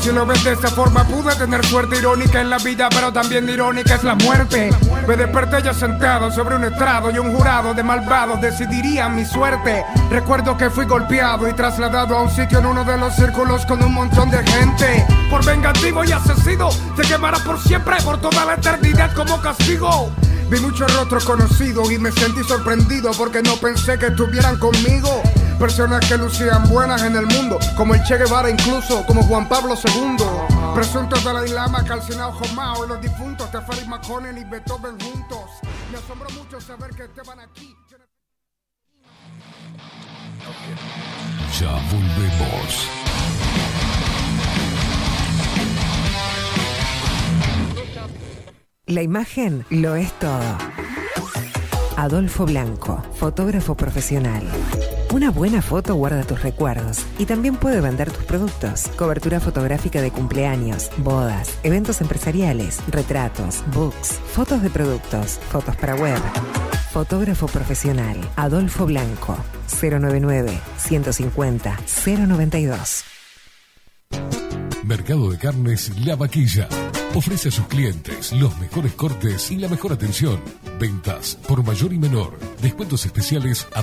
Si 0.00 0.10
lo 0.10 0.26
ves 0.26 0.42
de 0.42 0.54
esa 0.54 0.68
forma, 0.68 1.04
pude 1.04 1.32
tener 1.36 1.64
suerte 1.64 1.98
irónica 1.98 2.40
en 2.40 2.50
la 2.50 2.58
vida, 2.58 2.88
pero 2.90 3.12
también 3.12 3.48
irónica 3.48 3.94
es 3.94 4.02
la 4.02 4.16
muerte. 4.16 4.70
Me 5.06 5.16
desperté 5.16 5.62
ya 5.62 5.72
sentado 5.72 6.32
sobre 6.32 6.56
un 6.56 6.64
estrado 6.64 7.12
y 7.12 7.18
un 7.18 7.32
jurado 7.32 7.72
de 7.72 7.84
malvados 7.84 8.40
decidiría 8.40 9.08
mi 9.08 9.24
suerte. 9.24 9.84
Recuerdo 10.10 10.56
que 10.56 10.70
fui 10.70 10.86
golpeado 10.86 11.48
y 11.48 11.52
trasladado 11.52 12.16
a 12.16 12.22
un 12.22 12.30
sitio 12.30 12.58
en 12.58 12.66
uno 12.66 12.84
de 12.84 12.98
los 12.98 13.14
círculos 13.14 13.64
con 13.66 13.82
un 13.84 13.94
montón 13.94 14.28
de 14.30 14.44
gente. 14.44 15.06
Por 15.30 15.44
vengativo 15.44 16.04
y 16.04 16.10
asesino, 16.10 16.70
se 16.70 17.02
quemará 17.02 17.38
por 17.38 17.60
siempre, 17.60 17.94
por 18.02 18.20
toda 18.20 18.44
la 18.44 18.54
eternidad 18.54 19.14
como 19.14 19.40
castigo. 19.40 20.10
Vi 20.50 20.58
muchos 20.58 20.92
rostros 20.96 21.24
conocidos 21.24 21.92
y 21.92 21.98
me 21.98 22.10
sentí 22.10 22.42
sorprendido 22.42 23.12
porque 23.16 23.40
no 23.40 23.54
pensé 23.58 23.96
que 23.96 24.06
estuvieran 24.06 24.58
conmigo. 24.58 24.79
Personas 25.60 26.08
que 26.08 26.16
lucían 26.16 26.66
buenas 26.70 27.02
en 27.02 27.14
el 27.16 27.26
mundo, 27.26 27.58
como 27.76 27.94
el 27.94 28.02
Che 28.02 28.16
Guevara 28.16 28.48
incluso, 28.48 29.04
como 29.04 29.22
Juan 29.24 29.46
Pablo 29.46 29.74
II. 29.74 30.16
Presuntos 30.74 31.22
de 31.22 31.34
la 31.34 31.42
Lama, 31.42 31.84
Calcinado 31.84 32.32
Jomao 32.32 32.86
y 32.86 32.88
los 32.88 33.00
difuntos 33.02 33.50
Tefari 33.50 33.86
Maconen 33.86 34.38
y 34.38 34.44
Beethoven 34.44 34.98
juntos. 34.98 35.50
Me 35.92 35.98
asombró 35.98 36.30
mucho 36.30 36.58
saber 36.62 36.90
que 36.92 37.04
estaban 37.04 37.40
aquí. 37.40 37.76
Ya 41.60 41.72
volvemos. 41.92 42.88
La 48.86 49.02
imagen 49.02 49.66
lo 49.68 49.94
es 49.94 50.10
todo. 50.14 50.56
Adolfo 52.00 52.46
Blanco, 52.46 53.02
fotógrafo 53.16 53.74
profesional. 53.74 54.42
Una 55.12 55.30
buena 55.30 55.60
foto 55.60 55.94
guarda 55.96 56.22
tus 56.22 56.42
recuerdos 56.42 57.04
y 57.18 57.26
también 57.26 57.56
puede 57.56 57.82
vender 57.82 58.10
tus 58.10 58.24
productos. 58.24 58.88
Cobertura 58.96 59.38
fotográfica 59.38 60.00
de 60.00 60.10
cumpleaños, 60.10 60.90
bodas, 60.96 61.58
eventos 61.62 62.00
empresariales, 62.00 62.80
retratos, 62.88 63.62
books, 63.74 64.18
fotos 64.32 64.62
de 64.62 64.70
productos, 64.70 65.38
fotos 65.50 65.76
para 65.76 65.94
web. 65.94 66.18
Fotógrafo 66.90 67.48
profesional, 67.48 68.16
Adolfo 68.34 68.86
Blanco, 68.86 69.36
099 69.82 70.58
150 70.78 71.76
092. 72.06 73.04
Mercado 74.84 75.30
de 75.30 75.36
Carnes 75.36 75.92
La 76.06 76.16
Vaquilla. 76.16 76.66
Ofrece 77.14 77.48
a 77.48 77.52
sus 77.52 77.66
clientes 77.66 78.32
los 78.32 78.56
mejores 78.58 78.92
cortes 78.92 79.50
y 79.50 79.56
la 79.56 79.66
mejor 79.66 79.92
atención. 79.92 80.40
Ventas 80.78 81.36
por 81.48 81.64
mayor 81.64 81.92
y 81.92 81.98
menor. 81.98 82.38
Descuentos 82.62 83.04
especiales 83.04 83.66
a 83.74 83.82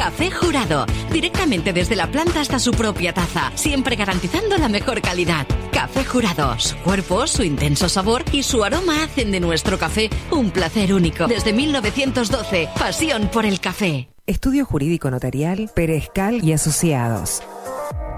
Café 0.00 0.30
Jurado, 0.30 0.86
directamente 1.12 1.74
desde 1.74 1.94
la 1.94 2.10
planta 2.10 2.40
hasta 2.40 2.58
su 2.58 2.70
propia 2.70 3.12
taza, 3.12 3.52
siempre 3.54 3.96
garantizando 3.96 4.56
la 4.56 4.70
mejor 4.70 5.02
calidad. 5.02 5.46
Café 5.72 6.06
Jurado, 6.06 6.58
su 6.58 6.74
cuerpo, 6.78 7.26
su 7.26 7.42
intenso 7.42 7.86
sabor 7.86 8.24
y 8.32 8.42
su 8.42 8.64
aroma 8.64 9.04
hacen 9.04 9.30
de 9.30 9.40
nuestro 9.40 9.78
café 9.78 10.08
un 10.30 10.52
placer 10.52 10.94
único. 10.94 11.26
Desde 11.26 11.52
1912, 11.52 12.70
pasión 12.78 13.28
por 13.30 13.44
el 13.44 13.60
café. 13.60 14.08
Estudio 14.26 14.64
Jurídico 14.64 15.10
Notarial, 15.10 15.70
Perezcal 15.74 16.42
y 16.42 16.54
Asociados. 16.54 17.42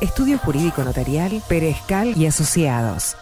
Estudio 0.00 0.38
Jurídico 0.38 0.82
Notarial, 0.82 1.42
Perezcal 1.46 2.16
y 2.16 2.24
Asociados. 2.26 3.18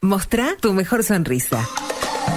Mostrá 0.00 0.50
tu 0.60 0.72
mejor 0.72 1.02
sonrisa. 1.02 1.68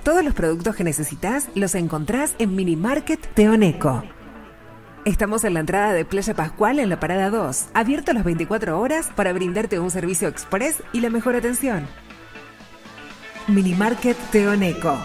Todos 0.02 0.24
los 0.24 0.34
productos 0.34 0.78
que 0.78 0.86
necesitas 0.86 1.50
los 1.56 1.76
encontrás 1.76 2.36
en 2.40 2.56
Mini 2.56 2.78
Market 2.78 3.20
Teoneco. 3.34 4.02
Estamos 5.04 5.44
en 5.44 5.56
la 5.56 5.60
entrada 5.60 5.92
de 5.92 6.06
Playa 6.06 6.34
Pascual 6.36 6.80
en 6.80 6.88
la 6.88 7.02
Parada 7.02 7.30
2, 7.30 7.66
abierto 7.74 8.14
las 8.14 8.24
24 8.24 8.80
horas 8.80 9.10
para 9.14 9.34
brindarte 9.34 9.78
un 9.78 9.92
servicio 9.92 10.30
express 10.30 10.82
y 10.94 11.02
la 11.02 11.10
mejor 11.10 11.36
atención. 11.36 11.86
Mini 13.50 13.74
Market 13.74 14.16
Teoneco. 14.32 14.98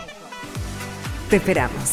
Te 1.29 1.39
esperamos. 1.39 1.93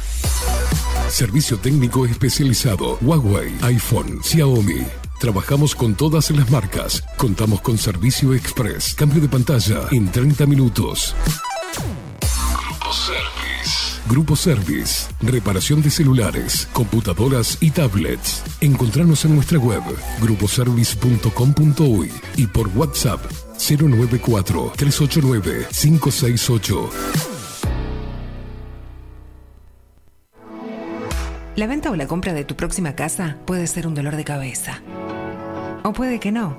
Servicio 1.08 1.58
técnico 1.58 2.06
especializado. 2.06 2.98
Huawei, 3.00 3.52
iPhone, 3.62 4.22
Xiaomi. 4.22 5.05
Trabajamos 5.18 5.74
con 5.74 5.94
todas 5.94 6.30
las 6.30 6.50
marcas. 6.50 7.02
Contamos 7.16 7.60
con 7.60 7.78
servicio 7.78 8.34
express. 8.34 8.94
Cambio 8.94 9.20
de 9.20 9.28
pantalla 9.28 9.88
en 9.90 10.10
30 10.10 10.46
minutos. 10.46 11.14
Grupo 12.58 12.92
Service. 12.92 14.00
Grupo 14.08 14.36
Service. 14.36 15.08
Reparación 15.20 15.82
de 15.82 15.90
celulares, 15.90 16.68
computadoras 16.72 17.58
y 17.60 17.70
tablets. 17.70 18.42
Encontrarnos 18.60 19.24
en 19.24 19.34
nuestra 19.34 19.58
web 19.58 19.82
gruposervice.com.uy 20.20 22.12
y 22.36 22.46
por 22.46 22.68
WhatsApp 22.68 23.20
094 23.58 24.72
389 24.76 25.68
568. 25.70 27.35
La 31.56 31.66
venta 31.66 31.90
o 31.90 31.96
la 31.96 32.06
compra 32.06 32.34
de 32.34 32.44
tu 32.44 32.54
próxima 32.54 32.94
casa 32.94 33.38
puede 33.46 33.66
ser 33.66 33.86
un 33.86 33.94
dolor 33.94 34.14
de 34.16 34.24
cabeza. 34.24 34.82
O 35.84 35.94
puede 35.94 36.20
que 36.20 36.30
no. 36.30 36.54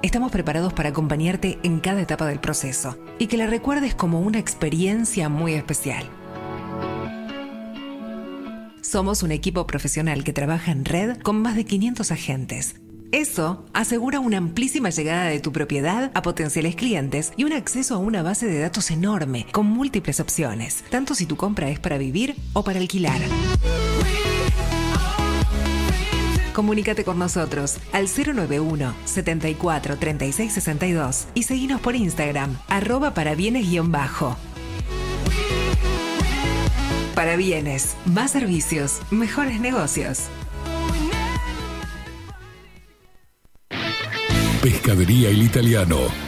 Estamos 0.00 0.30
preparados 0.30 0.72
para 0.72 0.90
acompañarte 0.90 1.58
en 1.64 1.80
cada 1.80 2.02
etapa 2.02 2.24
del 2.24 2.38
proceso 2.38 2.96
y 3.18 3.26
que 3.26 3.36
la 3.36 3.48
recuerdes 3.48 3.96
como 3.96 4.20
una 4.20 4.38
experiencia 4.38 5.28
muy 5.28 5.54
especial. 5.54 6.08
Somos 8.80 9.24
un 9.24 9.32
equipo 9.32 9.66
profesional 9.66 10.22
que 10.22 10.32
trabaja 10.32 10.70
en 10.70 10.84
red 10.84 11.18
con 11.18 11.42
más 11.42 11.56
de 11.56 11.64
500 11.64 12.12
agentes. 12.12 12.76
Eso 13.10 13.66
asegura 13.72 14.20
una 14.20 14.36
amplísima 14.36 14.90
llegada 14.90 15.24
de 15.24 15.40
tu 15.40 15.50
propiedad 15.50 16.12
a 16.14 16.22
potenciales 16.22 16.76
clientes 16.76 17.32
y 17.36 17.42
un 17.42 17.54
acceso 17.54 17.96
a 17.96 17.98
una 17.98 18.22
base 18.22 18.46
de 18.46 18.60
datos 18.60 18.92
enorme 18.92 19.46
con 19.50 19.66
múltiples 19.66 20.20
opciones, 20.20 20.84
tanto 20.90 21.16
si 21.16 21.26
tu 21.26 21.36
compra 21.36 21.70
es 21.70 21.80
para 21.80 21.98
vivir 21.98 22.36
o 22.52 22.62
para 22.62 22.78
alquilar. 22.78 23.18
Comunícate 26.58 27.04
con 27.04 27.20
nosotros 27.20 27.76
al 27.92 28.08
091 28.08 28.92
74 29.04 29.96
36 29.96 30.52
62 30.52 31.28
y 31.34 31.44
seguinos 31.44 31.80
por 31.80 31.94
Instagram, 31.94 32.58
arroba 32.66 33.14
para 33.14 33.36
bienes-bajo. 33.36 34.36
Más 38.06 38.32
servicios, 38.32 38.98
mejores 39.12 39.60
negocios. 39.60 40.22
Pescadería 44.60 45.28
El 45.28 45.42
Italiano. 45.42 46.27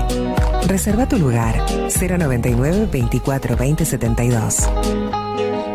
Reserva 0.65 1.09
tu 1.09 1.19
lugar 1.19 1.61
099 1.89 2.87
24 2.89 3.57
20 3.57 3.83
72. 3.83 4.69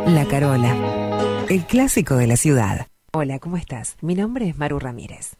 La 0.07 0.25
Carola, 0.25 1.45
el 1.51 1.67
clásico 1.67 2.17
de 2.17 2.27
la 2.27 2.39
ciudad. 2.39 2.87
Hola, 3.13 3.41
¿cómo 3.41 3.57
estás? 3.57 3.97
Mi 4.03 4.15
nombre 4.15 4.49
es 4.49 4.57
Maru 4.57 4.79
Ramírez. 4.79 5.40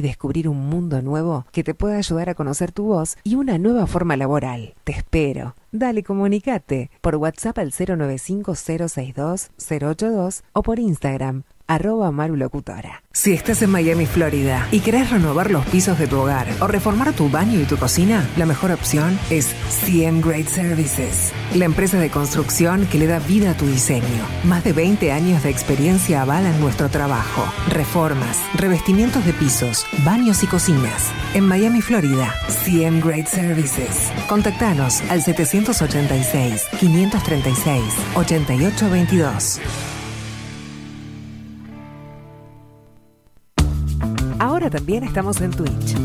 descubrir 0.00 0.48
un 0.48 0.68
mundo 0.68 1.02
nuevo 1.02 1.46
que 1.52 1.64
te 1.64 1.74
pueda 1.74 1.96
ayudar 1.96 2.28
a 2.28 2.34
conocer 2.34 2.72
tu 2.72 2.84
voz 2.84 3.16
y 3.24 3.34
una 3.34 3.58
nueva 3.58 3.86
forma 3.86 4.16
laboral. 4.16 4.74
Te 4.84 4.92
espero. 4.92 5.54
Dale, 5.72 6.02
comunicate 6.02 6.90
por 7.00 7.14
WhatsApp 7.16 7.58
al 7.58 7.70
095-062-082 7.70 10.42
o 10.52 10.62
por 10.62 10.80
Instagram 10.80 11.44
arroba 11.70 12.10
marulocutora. 12.10 13.04
Si 13.12 13.32
estás 13.32 13.62
en 13.62 13.70
Miami, 13.70 14.06
Florida 14.06 14.66
y 14.72 14.80
querés 14.80 15.10
renovar 15.10 15.50
los 15.50 15.64
pisos 15.66 15.98
de 15.98 16.08
tu 16.08 16.18
hogar 16.18 16.48
o 16.60 16.66
reformar 16.66 17.12
tu 17.12 17.28
baño 17.28 17.60
y 17.60 17.64
tu 17.64 17.76
cocina, 17.76 18.28
la 18.36 18.46
mejor 18.46 18.72
opción 18.72 19.18
es 19.30 19.54
CM 19.68 20.20
Great 20.20 20.48
Services, 20.48 21.32
la 21.54 21.64
empresa 21.64 21.98
de 21.98 22.10
construcción 22.10 22.86
que 22.86 22.98
le 22.98 23.06
da 23.06 23.20
vida 23.20 23.52
a 23.52 23.56
tu 23.56 23.66
diseño. 23.66 24.04
Más 24.44 24.64
de 24.64 24.72
20 24.72 25.12
años 25.12 25.44
de 25.44 25.50
experiencia 25.50 26.22
avalan 26.22 26.60
nuestro 26.60 26.88
trabajo. 26.88 27.44
Reformas, 27.68 28.38
revestimientos 28.54 29.24
de 29.24 29.32
pisos, 29.32 29.86
baños 30.04 30.42
y 30.42 30.48
cocinas. 30.48 31.12
En 31.34 31.46
Miami, 31.46 31.82
Florida, 31.82 32.34
CM 32.64 33.00
Great 33.00 33.26
Services. 33.26 34.10
Contactanos 34.28 35.02
al 35.08 35.22
786 35.22 35.59
536 35.64 36.68
8822. 38.14 39.60
Ahora 44.38 44.70
también 44.70 45.04
estamos 45.04 45.40
en 45.40 45.50
Twitch. 45.50 45.96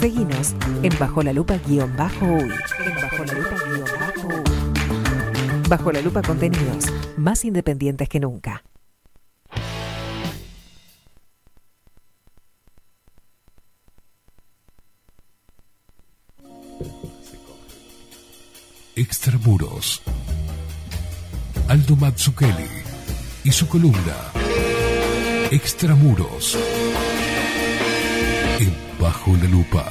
Seguinos 0.00 0.54
en 0.82 0.98
Bajo 0.98 1.22
la 1.22 1.32
Lupa 1.32 1.56
guion 1.66 1.96
bajo 1.96 2.26
uy. 2.26 2.50
En 2.84 2.94
Bajo 2.94 3.24
la 3.24 3.32
Lupa 3.32 3.56
guion 3.64 3.88
bajo 4.00 4.28
uy. 4.28 5.68
Bajo 5.68 5.92
la 5.92 6.00
Lupa 6.02 6.22
contenidos 6.22 6.86
más 7.16 7.44
independientes 7.44 8.08
que 8.08 8.20
nunca. 8.20 8.62
Extramuros. 19.02 20.00
Aldo 21.66 21.96
Mazzucchelli 21.96 22.68
y 23.42 23.50
su 23.50 23.66
columna 23.66 24.14
Extramuros. 25.50 26.56
En 28.60 28.72
Bajo 29.00 29.32
la 29.42 29.48
Lupa. 29.48 29.90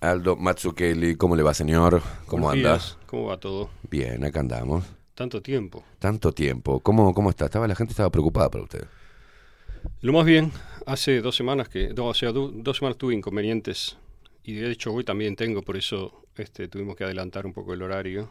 Aldo 0.00 0.36
Mazzucchelli, 0.36 1.16
¿cómo 1.16 1.36
le 1.36 1.42
va, 1.42 1.52
señor? 1.52 2.02
¿Cómo 2.26 2.44
Buenos 2.46 2.64
andas? 2.66 2.82
días. 2.84 2.98
¿Cómo 3.06 3.26
va 3.26 3.36
todo? 3.38 3.68
Bien, 3.90 4.24
acá 4.24 4.40
andamos. 4.40 4.84
Tanto 5.14 5.42
tiempo. 5.42 5.84
Tanto 5.98 6.32
tiempo. 6.32 6.80
¿Cómo, 6.80 7.12
cómo 7.12 7.28
está? 7.28 7.44
Estaba, 7.46 7.68
la 7.68 7.74
gente 7.74 7.92
estaba 7.92 8.10
preocupada 8.10 8.50
por 8.50 8.62
usted. 8.62 8.84
Lo 10.00 10.12
más 10.12 10.24
bien, 10.24 10.50
hace 10.86 11.20
dos 11.20 11.36
semanas 11.36 11.68
que, 11.68 11.88
no, 11.94 12.06
o 12.06 12.14
sea, 12.14 12.32
dos 12.32 12.76
semanas 12.76 12.98
tuve 12.98 13.14
inconvenientes 13.14 13.96
y 14.42 14.54
de 14.54 14.70
hecho 14.70 14.92
hoy 14.92 15.04
también 15.04 15.36
tengo, 15.36 15.62
por 15.62 15.76
eso 15.76 16.24
este, 16.36 16.68
tuvimos 16.68 16.96
que 16.96 17.04
adelantar 17.04 17.46
un 17.46 17.52
poco 17.52 17.74
el 17.74 17.82
horario. 17.82 18.30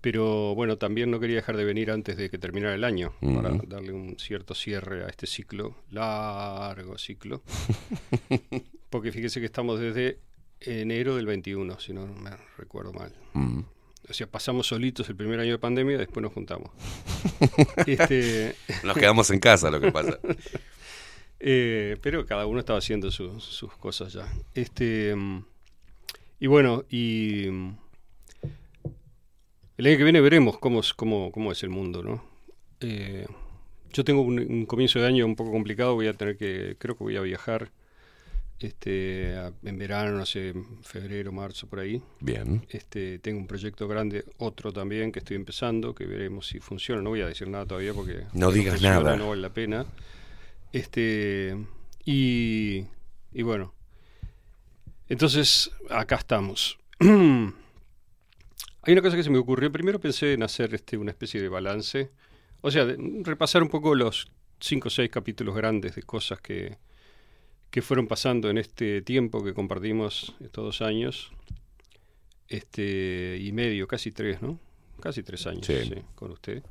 Pero 0.00 0.54
bueno, 0.54 0.76
también 0.76 1.10
no 1.10 1.18
quería 1.18 1.36
dejar 1.36 1.56
de 1.56 1.64
venir 1.64 1.90
antes 1.90 2.18
de 2.18 2.28
que 2.28 2.36
terminara 2.36 2.74
el 2.74 2.84
año 2.84 3.14
para 3.22 3.50
darle 3.66 3.92
un 3.92 4.18
cierto 4.18 4.54
cierre 4.54 5.02
a 5.02 5.08
este 5.08 5.26
ciclo, 5.26 5.76
largo 5.90 6.98
ciclo. 6.98 7.42
Porque 8.90 9.12
fíjese 9.12 9.40
que 9.40 9.46
estamos 9.46 9.80
desde 9.80 10.18
enero 10.60 11.16
del 11.16 11.24
21, 11.24 11.80
si 11.80 11.94
no 11.94 12.06
me 12.06 12.30
recuerdo 12.58 12.92
mal. 12.92 13.14
Mm. 13.32 13.60
O 14.06 14.12
sea, 14.12 14.26
pasamos 14.26 14.66
solitos 14.66 15.08
el 15.08 15.16
primer 15.16 15.40
año 15.40 15.52
de 15.52 15.58
pandemia, 15.58 15.96
después 15.96 16.22
nos 16.22 16.34
juntamos. 16.34 16.70
este, 17.86 18.54
Nos 18.82 18.96
quedamos 18.98 19.30
en 19.30 19.40
casa, 19.40 19.70
lo 19.70 19.80
que 19.80 19.90
pasa. 19.90 20.18
eh, 21.46 21.96
pero 22.00 22.24
cada 22.24 22.46
uno 22.46 22.58
estaba 22.60 22.78
haciendo 22.78 23.10
su- 23.10 23.38
sus 23.38 23.70
cosas 23.76 24.12
ya. 24.14 24.26
Este, 24.54 25.14
mm, 25.14 25.44
y 26.40 26.46
bueno, 26.46 26.84
y 26.88 27.46
mm, 27.50 27.76
el 29.76 29.86
año 29.86 29.96
que 29.98 30.04
viene 30.04 30.20
veremos 30.20 30.58
cómo 30.58 30.80
es, 30.80 30.94
cómo, 30.94 31.30
cómo 31.32 31.52
es 31.52 31.62
el 31.62 31.70
mundo, 31.70 32.02
¿no? 32.02 32.24
Eh, 32.80 33.26
yo 33.92 34.04
tengo 34.04 34.22
un, 34.22 34.38
un 34.38 34.66
comienzo 34.66 35.00
de 35.00 35.06
año 35.06 35.26
un 35.26 35.36
poco 35.36 35.50
complicado, 35.52 35.94
voy 35.94 36.06
a 36.06 36.14
tener 36.14 36.36
que, 36.36 36.76
creo 36.78 36.96
que 36.96 37.04
voy 37.04 37.16
a 37.16 37.20
viajar 37.20 37.70
este, 38.60 39.36
a- 39.36 39.52
en 39.64 39.78
verano, 39.78 40.16
no 40.18 40.26
sé, 40.26 40.54
febrero, 40.82 41.32
marzo, 41.32 41.66
por 41.66 41.80
ahí. 41.80 42.00
Bien. 42.20 42.64
Este, 42.70 43.18
tengo 43.18 43.38
un 43.40 43.46
proyecto 43.46 43.86
grande, 43.88 44.24
otro 44.38 44.72
también 44.72 45.12
que 45.12 45.18
estoy 45.18 45.36
empezando, 45.36 45.94
que 45.94 46.06
veremos 46.06 46.46
si 46.46 46.60
funciona. 46.60 47.02
No 47.02 47.10
voy 47.10 47.20
a 47.20 47.26
decir 47.26 47.48
nada 47.48 47.66
todavía 47.66 47.92
porque 47.92 48.24
No 48.32 48.50
digas 48.50 48.74
funciona, 48.74 49.00
nada. 49.00 49.16
No 49.16 49.28
vale 49.30 49.42
la 49.42 49.50
pena. 49.52 49.84
Este, 50.74 51.56
y, 52.04 52.84
y 53.32 53.42
bueno, 53.42 53.72
entonces 55.08 55.70
acá 55.88 56.16
estamos. 56.16 56.80
Hay 56.98 58.92
una 58.92 59.00
cosa 59.00 59.16
que 59.16 59.22
se 59.22 59.30
me 59.30 59.38
ocurrió. 59.38 59.70
Primero 59.70 60.00
pensé 60.00 60.32
en 60.32 60.42
hacer 60.42 60.74
este, 60.74 60.96
una 60.96 61.12
especie 61.12 61.40
de 61.40 61.48
balance 61.48 62.10
O 62.60 62.72
sea, 62.72 62.88
repasar 63.22 63.62
un 63.62 63.68
poco 63.68 63.94
los 63.94 64.32
cinco 64.58 64.88
o 64.88 64.90
seis 64.90 65.10
capítulos 65.10 65.54
grandes 65.54 65.94
de 65.94 66.02
cosas 66.02 66.40
que, 66.40 66.76
que 67.70 67.80
fueron 67.80 68.08
pasando 68.08 68.50
en 68.50 68.58
este 68.58 69.00
tiempo 69.00 69.44
que 69.44 69.54
compartimos 69.54 70.34
estos 70.40 70.64
dos 70.64 70.82
años 70.82 71.30
este 72.48 73.38
y 73.40 73.52
medio, 73.52 73.86
casi 73.86 74.10
tres, 74.10 74.42
¿no? 74.42 74.58
Casi 74.98 75.22
tres 75.22 75.46
años 75.46 75.68
con 76.16 76.32
usted. 76.32 76.64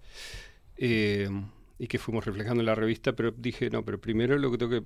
Eh, 0.75 1.29
y 1.77 1.87
que 1.87 1.99
fuimos 1.99 2.25
reflejando 2.25 2.61
en 2.61 2.67
la 2.67 2.75
revista, 2.75 3.13
pero 3.13 3.31
dije, 3.31 3.69
no, 3.69 3.83
pero 3.83 3.99
primero 3.99 4.37
lo 4.37 4.51
que 4.51 4.57
tengo 4.57 4.71
que 4.71 4.83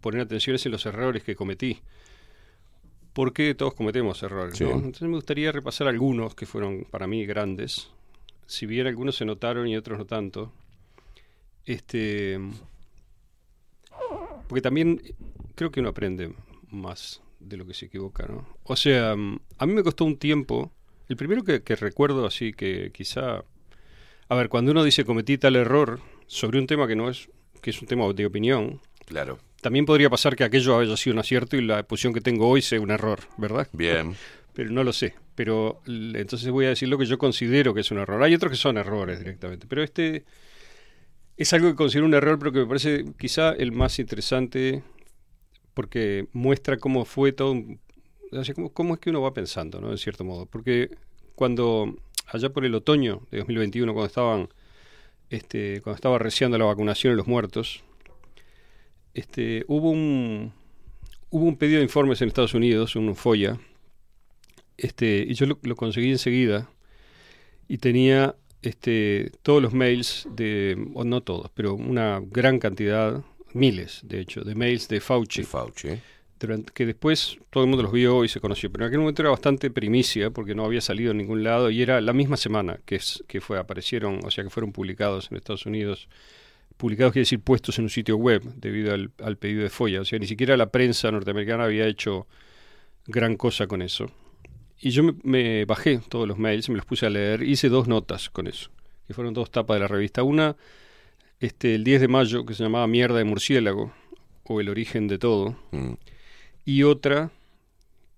poner 0.00 0.22
atención 0.22 0.56
es 0.56 0.66
en 0.66 0.72
los 0.72 0.86
errores 0.86 1.22
que 1.22 1.36
cometí. 1.36 1.80
Porque 3.12 3.54
todos 3.54 3.74
cometemos 3.74 4.22
errores, 4.22 4.60
Entonces 4.60 5.02
me 5.02 5.16
gustaría 5.16 5.50
repasar 5.50 5.88
algunos 5.88 6.34
que 6.34 6.46
fueron 6.46 6.86
para 6.90 7.06
mí 7.06 7.26
grandes. 7.26 7.90
Si 8.46 8.64
bien 8.64 8.86
algunos 8.86 9.16
se 9.16 9.24
notaron 9.24 9.66
y 9.66 9.76
otros 9.76 9.98
no 9.98 10.06
tanto. 10.06 10.52
Este. 11.64 12.38
Porque 14.46 14.62
también 14.62 15.02
creo 15.54 15.70
que 15.70 15.80
uno 15.80 15.88
aprende 15.88 16.32
más 16.70 17.20
de 17.40 17.56
lo 17.56 17.66
que 17.66 17.74
se 17.74 17.86
equivoca, 17.86 18.26
¿no? 18.26 18.46
O 18.62 18.76
sea, 18.76 19.12
a 19.12 19.66
mí 19.66 19.72
me 19.72 19.82
costó 19.82 20.04
un 20.04 20.16
tiempo. 20.16 20.72
El 21.08 21.16
primero 21.16 21.42
que, 21.42 21.62
que 21.62 21.74
recuerdo 21.74 22.24
así 22.24 22.52
que 22.52 22.92
quizá 22.92 23.44
a 24.28 24.34
ver, 24.34 24.48
cuando 24.48 24.72
uno 24.72 24.84
dice 24.84 25.04
cometí 25.04 25.38
tal 25.38 25.56
error 25.56 26.00
sobre 26.26 26.58
un 26.58 26.66
tema 26.66 26.86
que 26.86 26.96
no 26.96 27.08
es, 27.08 27.28
que 27.62 27.70
es 27.70 27.80
un 27.80 27.88
tema 27.88 28.12
de 28.12 28.26
opinión, 28.26 28.80
claro. 29.06 29.38
También 29.60 29.86
podría 29.86 30.08
pasar 30.08 30.36
que 30.36 30.44
aquello 30.44 30.78
haya 30.78 30.96
sido 30.96 31.14
un 31.14 31.20
acierto 31.20 31.56
y 31.56 31.62
la 31.62 31.82
posición 31.82 32.12
que 32.12 32.20
tengo 32.20 32.48
hoy 32.48 32.62
sea 32.62 32.80
un 32.80 32.90
error, 32.90 33.20
¿verdad? 33.36 33.68
Bien. 33.72 34.14
Pero 34.54 34.70
no 34.70 34.84
lo 34.84 34.92
sé. 34.92 35.14
Pero 35.34 35.80
entonces 35.86 36.50
voy 36.50 36.66
a 36.66 36.70
decir 36.70 36.88
lo 36.88 36.98
que 36.98 37.06
yo 37.06 37.18
considero 37.18 37.74
que 37.74 37.80
es 37.80 37.90
un 37.90 37.98
error. 37.98 38.22
Hay 38.22 38.34
otros 38.34 38.50
que 38.50 38.56
son 38.56 38.76
errores 38.76 39.18
directamente. 39.18 39.66
Pero 39.68 39.82
este 39.82 40.24
es 41.36 41.52
algo 41.52 41.68
que 41.68 41.76
considero 41.76 42.06
un 42.06 42.14
error, 42.14 42.38
pero 42.38 42.52
que 42.52 42.58
me 42.60 42.66
parece 42.66 43.04
quizá 43.18 43.52
el 43.52 43.70
más 43.70 43.98
interesante 44.00 44.82
porque 45.74 46.26
muestra 46.32 46.76
cómo 46.76 47.04
fue 47.04 47.30
todo. 47.32 47.54
cómo, 48.54 48.72
cómo, 48.72 48.94
es 48.94 49.00
que 49.00 49.10
uno 49.10 49.22
va 49.22 49.32
pensando, 49.32 49.80
¿no? 49.80 49.92
En 49.92 49.98
cierto 49.98 50.24
modo. 50.24 50.46
Porque 50.46 50.90
cuando 51.36 51.96
allá 52.28 52.50
por 52.50 52.64
el 52.64 52.74
otoño 52.74 53.22
de 53.30 53.38
2021, 53.38 53.92
cuando 53.92 54.06
estaban, 54.06 54.48
este, 55.30 55.80
cuando 55.80 55.96
estaba 55.96 56.18
reciando 56.18 56.58
la 56.58 56.64
vacunación 56.66 57.12
en 57.12 57.16
los 57.16 57.26
muertos, 57.26 57.82
este, 59.14 59.64
hubo 59.66 59.90
un 59.90 60.52
hubo 61.30 61.44
un 61.44 61.56
pedido 61.56 61.78
de 61.78 61.84
informes 61.84 62.22
en 62.22 62.28
Estados 62.28 62.54
Unidos, 62.54 62.96
un 62.96 63.14
FOIA, 63.14 63.58
este, 64.76 65.24
y 65.28 65.34
yo 65.34 65.46
lo, 65.46 65.76
conseguí 65.76 66.10
enseguida 66.10 66.70
y 67.68 67.78
tenía 67.78 68.36
este, 68.62 69.30
todos 69.42 69.62
los 69.62 69.74
mails 69.74 70.26
de, 70.30 70.76
o 70.94 71.04
no 71.04 71.22
todos, 71.22 71.50
pero 71.54 71.74
una 71.74 72.20
gran 72.24 72.58
cantidad, 72.58 73.22
miles 73.52 74.00
de 74.04 74.20
hecho, 74.20 74.42
de 74.42 74.54
mails 74.54 74.88
de 74.88 75.00
Fauci. 75.00 75.42
De 75.42 75.46
Fauci 75.46 75.88
que 76.72 76.86
después 76.86 77.38
todo 77.50 77.64
el 77.64 77.70
mundo 77.70 77.82
los 77.82 77.92
vio 77.92 78.24
y 78.24 78.28
se 78.28 78.40
conoció, 78.40 78.70
pero 78.70 78.84
en 78.84 78.88
aquel 78.88 79.00
momento 79.00 79.22
era 79.22 79.30
bastante 79.30 79.70
primicia 79.70 80.30
porque 80.30 80.54
no 80.54 80.64
había 80.64 80.80
salido 80.80 81.10
en 81.10 81.18
ningún 81.18 81.42
lado 81.42 81.70
y 81.70 81.82
era 81.82 82.00
la 82.00 82.12
misma 82.12 82.36
semana 82.36 82.78
que, 82.84 82.96
es, 82.96 83.24
que 83.26 83.40
fue, 83.40 83.58
aparecieron, 83.58 84.20
o 84.24 84.30
sea 84.30 84.44
que 84.44 84.50
fueron 84.50 84.72
publicados 84.72 85.30
en 85.30 85.36
Estados 85.36 85.66
Unidos. 85.66 86.08
Publicados 86.76 87.12
quiere 87.12 87.22
decir 87.22 87.40
puestos 87.40 87.78
en 87.78 87.84
un 87.84 87.90
sitio 87.90 88.16
web 88.16 88.42
debido 88.56 88.94
al, 88.94 89.36
pedido 89.36 89.62
de 89.62 89.70
Foya, 89.70 90.00
o 90.00 90.04
sea, 90.04 90.18
ni 90.18 90.26
siquiera 90.26 90.56
la 90.56 90.70
prensa 90.70 91.10
norteamericana 91.10 91.64
había 91.64 91.86
hecho 91.86 92.26
gran 93.06 93.36
cosa 93.36 93.66
con 93.66 93.82
eso. 93.82 94.10
Y 94.80 94.90
yo 94.90 95.02
me, 95.24 95.64
bajé 95.64 96.00
todos 96.08 96.28
los 96.28 96.38
mails, 96.38 96.68
me 96.68 96.76
los 96.76 96.86
puse 96.86 97.06
a 97.06 97.10
leer, 97.10 97.42
hice 97.42 97.68
dos 97.68 97.88
notas 97.88 98.30
con 98.30 98.46
eso, 98.46 98.70
que 99.08 99.14
fueron 99.14 99.34
dos 99.34 99.50
tapas 99.50 99.74
de 99.74 99.80
la 99.80 99.88
revista. 99.88 100.22
Una, 100.22 100.56
este, 101.40 101.74
el 101.74 101.82
10 101.82 102.02
de 102.02 102.08
mayo, 102.08 102.46
que 102.46 102.54
se 102.54 102.62
llamaba 102.62 102.86
Mierda 102.86 103.18
de 103.18 103.24
Murciélago, 103.24 103.92
o 104.48 104.60
El 104.60 104.68
origen 104.68 105.08
de 105.08 105.18
todo. 105.18 105.56
Mm. 105.72 105.92
Y 106.68 106.82
otra, 106.82 107.30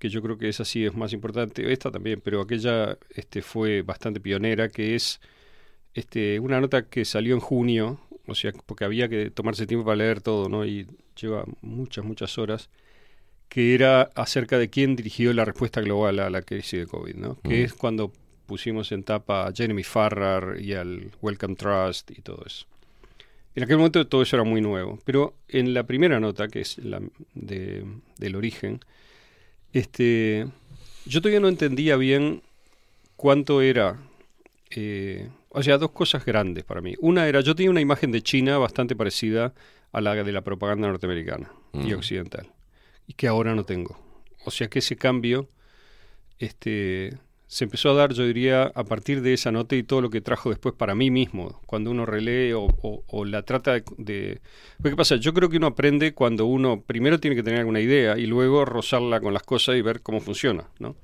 que 0.01 0.09
yo 0.09 0.21
creo 0.23 0.37
que 0.37 0.49
esa 0.49 0.65
sí 0.65 0.85
es 0.85 0.93
más 0.93 1.13
importante, 1.13 1.73
esta 1.73 1.93
también, 1.93 2.21
pero 2.21 2.41
aquella 2.41 2.99
este, 3.11 3.43
fue 3.43 3.83
bastante 3.83 4.19
pionera, 4.19 4.69
que 4.69 4.97
es 4.97 5.21
este, 5.95 6.41
una 6.41 6.61
nota 6.61 6.89
que 6.89 7.05
salió 7.05 7.35
en 7.35 7.41
junio, 7.41 8.01
o 8.27 8.35
sea, 8.35 8.51
porque 8.67 8.85
había 8.85 9.09
que 9.09 9.31
tomarse 9.31 9.69
tiempo 9.69 9.85
para 9.85 9.99
leer 9.99 10.21
todo, 10.21 10.49
¿no? 10.49 10.67
Y 10.67 10.89
lleva 11.15 11.45
muchas, 11.61 12.05
muchas 12.05 12.39
horas, 12.39 12.71
que 13.49 13.73
era 13.73 14.11
acerca 14.17 14.59
de 14.59 14.69
quién 14.69 14.97
dirigió 14.97 15.33
la 15.33 15.45
respuesta 15.45 15.81
global 15.81 16.19
a 16.19 16.29
la 16.29 16.43
crisis 16.43 16.81
de 16.81 16.87
COVID, 16.89 17.15
¿no? 17.15 17.41
Que 17.43 17.61
mm. 17.61 17.65
es 17.67 17.75
cuando 17.75 18.13
pusimos 18.47 18.91
en 18.91 19.05
tapa 19.05 19.47
a 19.47 19.53
Jeremy 19.53 19.85
Farrar 19.85 20.61
y 20.61 20.75
al 20.75 21.13
Welcome 21.23 21.55
Trust 21.55 22.11
y 22.11 22.21
todo 22.21 22.43
eso. 22.45 22.67
En 23.61 23.65
aquel 23.65 23.77
momento 23.77 24.07
todo 24.07 24.23
eso 24.23 24.37
era 24.37 24.45
muy 24.45 24.63
nuevo, 24.63 24.99
pero 25.05 25.35
en 25.47 25.75
la 25.75 25.83
primera 25.83 26.19
nota, 26.19 26.49
que 26.49 26.63
es 26.63 26.79
la 26.79 27.03
de, 27.35 27.85
del 28.17 28.35
origen, 28.35 28.81
este, 29.75 30.47
yo 31.05 31.21
todavía 31.21 31.41
no 31.41 31.49
entendía 31.49 31.97
bien 31.97 32.41
cuánto 33.17 33.61
era, 33.61 34.01
eh, 34.71 35.29
o 35.51 35.63
sea, 35.63 35.77
dos 35.77 35.91
cosas 35.91 36.25
grandes 36.25 36.65
para 36.65 36.81
mí. 36.81 36.95
Una 37.01 37.29
era, 37.29 37.43
yo 37.43 37.55
tenía 37.55 37.71
una 37.71 37.83
imagen 37.83 38.11
de 38.13 38.23
China 38.23 38.57
bastante 38.57 38.97
parecida 38.97 39.53
a 39.93 40.01
la 40.01 40.15
de 40.15 40.33
la 40.33 40.41
propaganda 40.41 40.89
norteamericana 40.89 41.53
y 41.75 41.93
occidental, 41.93 42.51
y 43.07 43.13
que 43.13 43.29
ahora 43.29 43.55
no 43.55 43.65
tengo. 43.65 44.01
O 44.47 44.51
sea 44.51 44.71
que 44.71 44.79
ese 44.79 44.97
cambio, 44.97 45.51
este, 46.39 47.19
se 47.51 47.65
empezó 47.65 47.91
a 47.91 47.95
dar, 47.95 48.13
yo 48.15 48.25
diría, 48.25 48.71
a 48.77 48.85
partir 48.85 49.23
de 49.23 49.33
esa 49.33 49.51
nota 49.51 49.75
y 49.75 49.83
todo 49.83 50.01
lo 50.01 50.09
que 50.09 50.21
trajo 50.21 50.51
después 50.51 50.73
para 50.73 50.95
mí 50.95 51.11
mismo, 51.11 51.61
cuando 51.67 51.91
uno 51.91 52.07
relee 52.07 52.55
o, 52.55 53.25
la 53.25 53.43
trata 53.43 53.73
de, 53.99 54.41
¿Qué 54.81 54.95
pasa? 54.95 55.17
Yo 55.17 55.35
creo 55.35 55.49
que 55.49 55.57
uno 55.57 55.67
aprende 55.67 56.15
cuando 56.15 56.47
uno 56.47 56.81
primero 56.81 57.19
tiene 57.19 57.35
que 57.35 57.43
tener 57.43 57.59
alguna 57.59 57.81
idea 57.81 58.17
y 58.17 58.27
luego 58.27 58.65
rozarla 58.65 59.19
con 59.19 59.35
las 59.35 59.43
cosas 59.43 59.75
y 59.75 59.83
ver 59.83 60.01
cómo 60.01 60.21
funciona, 60.21 60.69
¿no? 60.79 60.95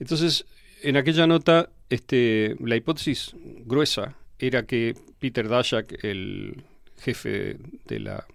Entonces, 0.00 0.46
en 0.80 0.96
aquella 0.96 1.26
nota, 1.26 1.68
este, 1.90 2.56
la 2.58 2.76
hipótesis 2.76 3.36
gruesa 3.66 4.16
era 4.38 4.64
que 4.64 4.94
Peter 5.18 5.50
Daszak, 5.50 6.02
el 6.02 6.64
jefe 6.98 7.58
de 7.84 8.00
la 8.00 8.26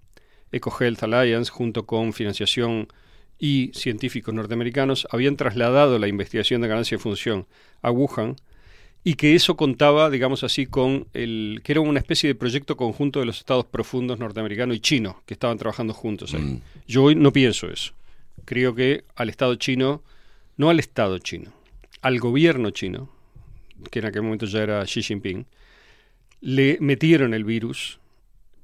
EcoHealth 0.52 1.02
Alliance, 1.02 1.50
junto 1.50 1.88
con 1.88 2.14
financiación 2.14 2.90
y 3.40 3.72
científicos 3.74 4.34
norteamericanos 4.34 5.08
habían 5.12 5.36
trasladado 5.36 6.00
la 6.00 6.08
investigación 6.08 6.62
de 6.62 6.68
ganancia 6.68 6.98
de 6.98 7.04
función 7.04 7.46
a 7.82 7.92
Wuhan 7.92 8.36
y 9.04 9.14
que 9.14 9.36
eso 9.36 9.56
contaba, 9.56 10.10
digamos 10.10 10.44
así, 10.44 10.66
con 10.66 11.08
el 11.14 11.62
que 11.64 11.72
era 11.72 11.82
una 11.82 12.00
especie 12.00 12.28
de 12.28 12.36
proyecto 12.36 12.76
conjunto 12.76 13.20
de 13.20 13.26
los 13.26 13.38
estados 13.38 13.66
profundos 13.66 14.20
norteamericano 14.20 14.74
y 14.74 14.80
chino 14.80 15.22
que 15.26 15.34
estaban 15.34 15.58
trabajando 15.58 15.94
juntos 15.94 16.34
ahí. 16.34 16.42
Mm. 16.42 16.62
Yo 16.88 17.04
hoy 17.04 17.16
no 17.16 17.32
pienso 17.32 17.70
eso. 17.70 17.94
Creo 18.44 18.76
que 18.76 19.06
al 19.16 19.30
estado 19.30 19.56
chino, 19.56 20.04
no 20.58 20.70
al 20.70 20.80
estado 20.80 21.20
chino, 21.20 21.54
al 22.02 22.20
gobierno 22.20 22.72
chino, 22.72 23.10
que 23.92 24.00
en 24.00 24.06
aquel 24.06 24.24
momento 24.24 24.46
ya 24.46 24.64
era 24.64 24.84
Xi 24.84 25.02
Jinping, 25.02 25.46
le 26.42 26.78
metieron 26.82 27.34
el 27.34 27.44
virus 27.44 28.00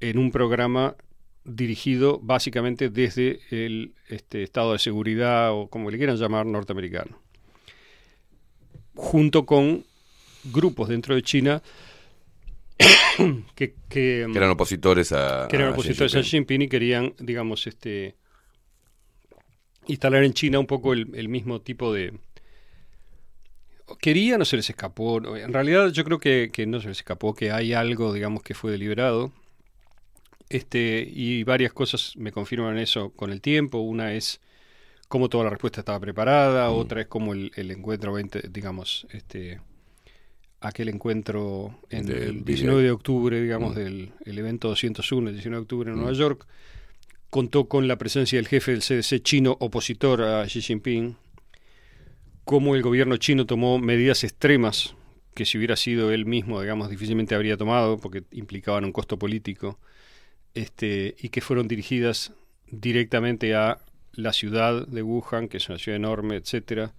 en 0.00 0.18
un 0.18 0.30
programa 0.30 0.96
dirigido 1.44 2.18
básicamente 2.22 2.88
desde 2.88 3.40
el 3.50 3.94
este, 4.08 4.42
estado 4.42 4.72
de 4.72 4.78
seguridad 4.78 5.52
o 5.52 5.68
como 5.68 5.90
le 5.90 5.98
quieran 5.98 6.16
llamar 6.16 6.46
norteamericano, 6.46 7.18
junto 8.94 9.44
con 9.44 9.84
grupos 10.44 10.88
dentro 10.88 11.14
de 11.14 11.22
China 11.22 11.62
que, 13.54 13.74
que, 13.88 14.22
eran 14.22 14.50
opositores 14.50 15.12
a, 15.12 15.46
que 15.48 15.56
eran 15.56 15.72
opositores 15.72 16.14
a 16.14 16.20
Xi 16.20 16.30
Jinping 16.30 16.62
y 16.62 16.68
querían, 16.68 17.14
digamos, 17.18 17.66
este 17.66 18.16
instalar 19.86 20.24
en 20.24 20.32
China 20.32 20.58
un 20.58 20.66
poco 20.66 20.94
el, 20.94 21.28
mismo 21.28 21.60
tipo 21.60 21.92
de 21.92 22.14
querían 24.00 24.38
no 24.38 24.44
se 24.46 24.56
les 24.56 24.70
escapó. 24.70 25.18
En 25.36 25.52
realidad 25.52 25.90
yo 25.90 26.04
creo 26.04 26.18
que, 26.18 26.50
que 26.52 26.66
no 26.66 26.80
se 26.80 26.88
les 26.88 26.98
escapó, 26.98 27.34
que 27.34 27.52
hay 27.52 27.74
algo, 27.74 28.12
digamos, 28.14 28.42
que 28.42 28.54
fue 28.54 28.72
deliberado 28.72 29.30
este, 30.48 31.06
y 31.10 31.42
varias 31.44 31.72
cosas 31.72 32.12
me 32.16 32.32
confirman 32.32 32.78
eso 32.78 33.10
con 33.10 33.30
el 33.30 33.40
tiempo. 33.40 33.78
Una 33.78 34.14
es 34.14 34.40
cómo 35.08 35.28
toda 35.28 35.44
la 35.44 35.50
respuesta 35.50 35.80
estaba 35.80 36.00
preparada, 36.00 36.70
mm. 36.70 36.74
otra 36.74 37.00
es 37.02 37.06
cómo 37.06 37.32
el, 37.34 37.52
encuentro, 37.56 38.16
digamos, 38.50 39.06
este, 39.10 39.60
aquel 40.60 40.88
encuentro 40.88 41.78
en 41.90 42.10
el 42.10 42.44
19 42.44 42.82
de 42.82 42.90
octubre, 42.90 43.40
digamos, 43.40 43.72
mm. 43.72 43.78
del 43.78 44.12
el 44.24 44.38
evento 44.38 44.68
201, 44.68 45.28
el 45.28 45.34
19 45.34 45.56
de 45.56 45.62
octubre 45.62 45.90
en 45.90 45.96
Nueva 45.96 46.12
mm. 46.12 46.16
York, 46.16 46.46
contó 47.30 47.68
con 47.68 47.88
la 47.88 47.98
presencia 47.98 48.38
del 48.38 48.48
jefe 48.48 48.72
del 48.72 48.80
CDC 48.80 49.22
chino 49.22 49.56
opositor 49.60 50.22
a 50.22 50.46
Xi 50.46 50.62
Jinping, 50.62 51.16
cómo 52.44 52.74
el 52.74 52.82
gobierno 52.82 53.16
chino 53.16 53.46
tomó 53.46 53.78
medidas 53.78 54.24
extremas 54.24 54.94
que 55.34 55.44
si 55.44 55.58
hubiera 55.58 55.74
sido 55.74 56.12
él 56.12 56.26
mismo, 56.26 56.60
digamos, 56.60 56.90
difícilmente 56.90 57.34
habría 57.34 57.56
tomado, 57.56 57.98
porque 57.98 58.22
implicaban 58.30 58.84
un 58.84 58.92
costo 58.92 59.18
político 59.18 59.80
este, 60.54 61.14
y 61.18 61.28
que 61.30 61.40
fueron 61.40 61.68
dirigidas 61.68 62.32
directamente 62.70 63.54
a 63.54 63.78
la 64.12 64.32
ciudad 64.32 64.86
de 64.86 65.02
Wuhan, 65.02 65.48
que 65.48 65.56
es 65.58 65.68
una 65.68 65.78
ciudad 65.78 65.96
enorme, 65.96 66.36
etcétera. 66.36 66.92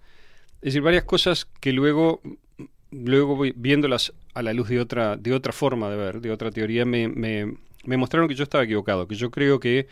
Es 0.56 0.66
decir, 0.72 0.82
varias 0.82 1.04
cosas 1.04 1.46
que 1.60 1.72
luego 1.72 2.20
luego 2.90 3.38
viéndolas 3.56 4.12
a 4.34 4.42
la 4.42 4.52
luz 4.52 4.68
de 4.68 4.80
otra, 4.80 5.16
de 5.16 5.32
otra 5.34 5.52
forma 5.52 5.90
de 5.90 5.96
ver, 5.96 6.20
de 6.20 6.30
otra 6.30 6.50
teoría, 6.50 6.84
me, 6.84 7.08
me- 7.08 7.56
me 7.84 7.96
mostraron 7.96 8.28
que 8.28 8.34
yo 8.34 8.44
estaba 8.44 8.64
equivocado, 8.64 9.06
que 9.08 9.14
yo 9.14 9.30
creo 9.30 9.60
que, 9.60 9.86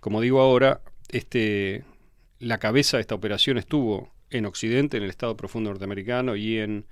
como 0.00 0.20
digo 0.20 0.40
ahora, 0.40 0.80
este, 1.10 1.84
la 2.38 2.58
cabeza 2.58 2.96
de 2.96 3.02
esta 3.02 3.14
operación 3.14 3.58
estuvo 3.58 4.12
en 4.30 4.46
Occidente, 4.46 4.96
en 4.96 5.04
el 5.04 5.10
Estado 5.10 5.36
profundo 5.36 5.70
norteamericano 5.70 6.36
y 6.36 6.58
en 6.58 6.86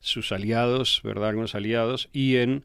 sus 0.00 0.32
aliados, 0.32 1.00
¿verdad? 1.04 1.30
Algunos 1.30 1.54
aliados, 1.54 2.08
y 2.12 2.36
en 2.36 2.64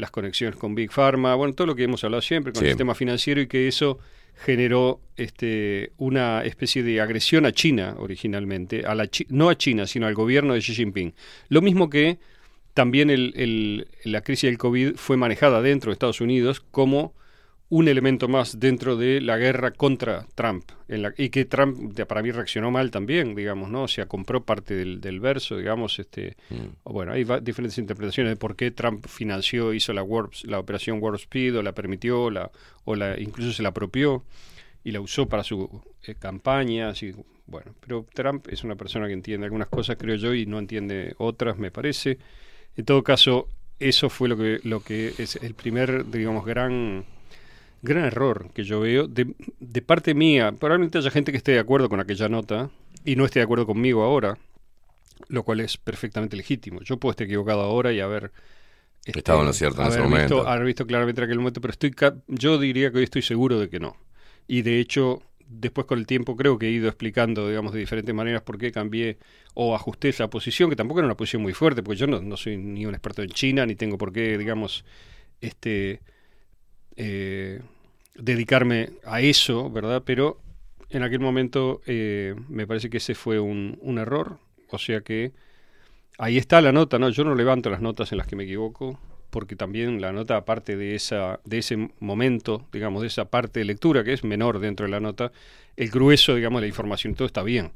las 0.00 0.10
conexiones 0.10 0.56
con 0.58 0.74
Big 0.74 0.90
Pharma, 0.90 1.34
bueno, 1.34 1.54
todo 1.54 1.66
lo 1.68 1.74
que 1.76 1.84
hemos 1.84 2.02
hablado 2.04 2.22
siempre, 2.22 2.52
con 2.52 2.60
Sí. 2.60 2.66
el 2.66 2.72
sistema 2.72 2.94
financiero 2.94 3.40
y 3.40 3.46
que 3.46 3.68
eso 3.68 3.98
generó 4.44 5.00
este, 5.16 5.92
una 5.98 6.42
especie 6.44 6.82
de 6.82 7.00
agresión 7.00 7.44
a 7.46 7.52
China 7.52 7.94
originalmente, 7.98 8.86
a 8.86 8.94
la 8.94 9.06
Chi- 9.06 9.26
no 9.28 9.50
a 9.50 9.56
China, 9.58 9.86
sino 9.86 10.06
al 10.06 10.14
gobierno 10.14 10.54
de 10.54 10.60
Xi 10.60 10.74
Jinping. 10.74 11.12
Lo 11.50 11.60
mismo 11.60 11.90
que 11.90 12.18
también 12.72 13.10
el- 13.10 13.32
el- 13.36 13.88
la 14.04 14.22
crisis 14.22 14.48
del 14.48 14.56
COVID 14.58 14.94
fue 14.96 15.16
manejada 15.18 15.60
dentro 15.60 15.90
de 15.90 15.94
Estados 15.94 16.20
Unidos 16.22 16.60
como 16.70 17.12
un 17.70 17.86
elemento 17.86 18.26
más 18.26 18.58
dentro 18.58 18.96
de 18.96 19.20
la 19.20 19.38
guerra 19.38 19.70
contra 19.70 20.26
Trump. 20.34 20.64
En 20.88 21.02
la, 21.02 21.14
y 21.16 21.30
que 21.30 21.44
Trump, 21.44 21.98
para 22.08 22.20
mí, 22.20 22.32
reaccionó 22.32 22.72
mal 22.72 22.90
también, 22.90 23.36
digamos, 23.36 23.70
¿no? 23.70 23.84
O 23.84 23.88
sea, 23.88 24.06
compró 24.06 24.44
parte 24.44 24.74
del, 24.74 25.00
del 25.00 25.20
verso, 25.20 25.56
digamos, 25.56 26.00
este... 26.00 26.36
o 26.82 26.92
Bueno, 26.92 27.12
hay 27.12 27.24
diferentes 27.40 27.78
interpretaciones 27.78 28.32
de 28.32 28.36
por 28.36 28.56
qué 28.56 28.72
Trump 28.72 29.06
financió, 29.06 29.72
hizo 29.72 29.92
la, 29.92 30.02
Warp, 30.02 30.32
la 30.42 30.58
operación 30.58 30.98
Warp 31.00 31.20
Speed, 31.20 31.58
o 31.58 31.62
la 31.62 31.72
permitió, 31.72 32.28
la, 32.28 32.50
o 32.84 32.96
la 32.96 33.18
incluso 33.20 33.52
se 33.52 33.62
la 33.62 33.68
apropió 33.68 34.24
y 34.82 34.90
la 34.90 35.00
usó 35.00 35.28
para 35.28 35.44
su 35.44 35.80
eh, 36.02 36.16
campaña. 36.18 36.88
Así, 36.88 37.14
bueno, 37.46 37.72
pero 37.80 38.04
Trump 38.12 38.48
es 38.48 38.64
una 38.64 38.74
persona 38.74 39.06
que 39.06 39.12
entiende 39.12 39.44
algunas 39.44 39.68
cosas, 39.68 39.96
creo 39.96 40.16
yo, 40.16 40.34
y 40.34 40.44
no 40.44 40.58
entiende 40.58 41.14
otras, 41.18 41.56
me 41.56 41.70
parece. 41.70 42.18
En 42.76 42.84
todo 42.84 43.04
caso, 43.04 43.46
eso 43.78 44.10
fue 44.10 44.28
lo 44.28 44.36
que, 44.36 44.58
lo 44.64 44.80
que 44.80 45.14
es 45.18 45.36
el 45.36 45.54
primer, 45.54 46.10
digamos, 46.10 46.44
gran 46.44 47.04
gran 47.82 48.04
error 48.04 48.50
que 48.54 48.64
yo 48.64 48.80
veo 48.80 49.06
de, 49.06 49.34
de 49.58 49.82
parte 49.82 50.14
mía. 50.14 50.52
Probablemente 50.52 50.98
haya 50.98 51.10
gente 51.10 51.32
que 51.32 51.38
esté 51.38 51.52
de 51.52 51.58
acuerdo 51.58 51.88
con 51.88 52.00
aquella 52.00 52.28
nota 52.28 52.70
y 53.04 53.16
no 53.16 53.24
esté 53.24 53.40
de 53.40 53.44
acuerdo 53.44 53.66
conmigo 53.66 54.02
ahora, 54.02 54.38
lo 55.28 55.42
cual 55.42 55.60
es 55.60 55.76
perfectamente 55.76 56.36
legítimo. 56.36 56.80
Yo 56.82 56.98
puedo 56.98 57.12
estar 57.12 57.26
equivocado 57.26 57.62
ahora 57.62 57.92
y 57.92 58.00
haber 58.00 58.32
este, 59.04 59.20
Estaba 59.20 59.40
en 59.40 59.46
lo 59.46 59.52
cierto 59.52 59.80
en 59.80 59.88
ese 59.88 59.98
haber 59.98 60.10
momento. 60.10 60.34
Visto, 60.36 60.48
haber 60.48 60.66
visto 60.66 60.86
claramente 60.86 61.20
en 61.20 61.24
aquel 61.24 61.38
momento, 61.38 61.60
pero 61.60 61.72
estoy 61.72 61.94
yo 62.28 62.58
diría 62.58 62.90
que 62.90 62.98
hoy 62.98 63.04
estoy 63.04 63.22
seguro 63.22 63.58
de 63.58 63.68
que 63.68 63.80
no. 63.80 63.96
Y 64.46 64.62
de 64.62 64.78
hecho, 64.78 65.22
después 65.48 65.86
con 65.86 65.98
el 65.98 66.06
tiempo 66.06 66.36
creo 66.36 66.58
que 66.58 66.66
he 66.66 66.70
ido 66.70 66.88
explicando, 66.88 67.48
digamos, 67.48 67.72
de 67.72 67.80
diferentes 67.80 68.14
maneras 68.14 68.42
por 68.42 68.58
qué 68.58 68.72
cambié 68.72 69.18
o 69.54 69.74
ajusté 69.74 70.10
esa 70.10 70.28
posición, 70.28 70.68
que 70.68 70.76
tampoco 70.76 71.00
era 71.00 71.06
una 71.06 71.16
posición 71.16 71.42
muy 71.42 71.54
fuerte, 71.54 71.82
porque 71.82 71.98
yo 71.98 72.06
no, 72.06 72.20
no 72.20 72.36
soy 72.36 72.58
ni 72.58 72.84
un 72.84 72.94
experto 72.94 73.22
en 73.22 73.30
China, 73.30 73.64
ni 73.64 73.74
tengo 73.74 73.96
por 73.96 74.12
qué, 74.12 74.36
digamos, 74.36 74.84
este 75.40 76.00
eh, 76.96 77.60
dedicarme 78.14 78.90
a 79.04 79.20
eso, 79.20 79.70
¿verdad? 79.70 80.02
Pero 80.04 80.40
en 80.90 81.02
aquel 81.02 81.20
momento 81.20 81.80
eh, 81.86 82.34
me 82.48 82.66
parece 82.66 82.90
que 82.90 82.98
ese 82.98 83.14
fue 83.14 83.38
un, 83.38 83.78
un 83.80 83.98
error, 83.98 84.38
o 84.70 84.78
sea 84.78 85.00
que 85.00 85.32
ahí 86.18 86.36
está 86.36 86.60
la 86.60 86.72
nota, 86.72 86.98
¿no? 86.98 87.08
Yo 87.08 87.24
no 87.24 87.34
levanto 87.34 87.70
las 87.70 87.80
notas 87.80 88.12
en 88.12 88.18
las 88.18 88.26
que 88.26 88.36
me 88.36 88.44
equivoco, 88.44 88.98
porque 89.30 89.56
también 89.56 90.00
la 90.00 90.12
nota, 90.12 90.36
aparte 90.36 90.76
de, 90.76 90.94
esa, 90.94 91.40
de 91.44 91.58
ese 91.58 91.90
momento, 92.00 92.66
digamos, 92.72 93.00
de 93.00 93.08
esa 93.08 93.26
parte 93.26 93.60
de 93.60 93.64
lectura 93.64 94.04
que 94.04 94.12
es 94.12 94.24
menor 94.24 94.58
dentro 94.58 94.84
de 94.86 94.90
la 94.90 95.00
nota, 95.00 95.32
el 95.76 95.90
grueso, 95.90 96.34
digamos, 96.34 96.60
de 96.60 96.66
la 96.66 96.68
información, 96.68 97.14
todo 97.14 97.26
está 97.26 97.42
bien. 97.42 97.70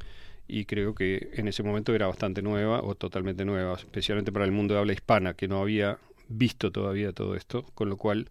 Y 0.47 0.67
creo 0.67 0.95
que 0.95 1.31
en 1.35 1.49
ese 1.49 1.63
momento 1.63 1.95
era 1.95 2.07
bastante 2.07 2.43
nueva 2.43 2.83
o 2.83 2.95
totalmente 2.95 3.45
nueva, 3.47 3.75
especialmente 3.75 4.31
para 4.31 4.45
el 4.45 4.53
mundo 4.53 4.75
de 4.75 4.81
habla 4.81 4.93
hispana, 4.93 5.35
que 5.35 5.49
no 5.49 5.63
había 5.63 5.99
visto 6.29 6.71
todavía 6.71 7.13
todo 7.13 7.35
esto, 7.35 7.65
con 7.75 7.89
lo 7.89 7.97
cual 7.97 8.29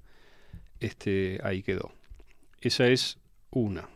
este, 0.84 1.39
ahí 1.43 1.63
quedó. 1.63 1.91
Esa 2.61 2.88
es 2.88 3.17
una. 3.51 3.88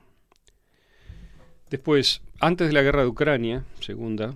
Después, 1.69 2.21
antes 2.39 2.67
de 2.67 2.73
la 2.73 2.81
guerra 2.81 3.01
de 3.01 3.07
Ucrania, 3.07 3.65
segunda, 3.81 4.35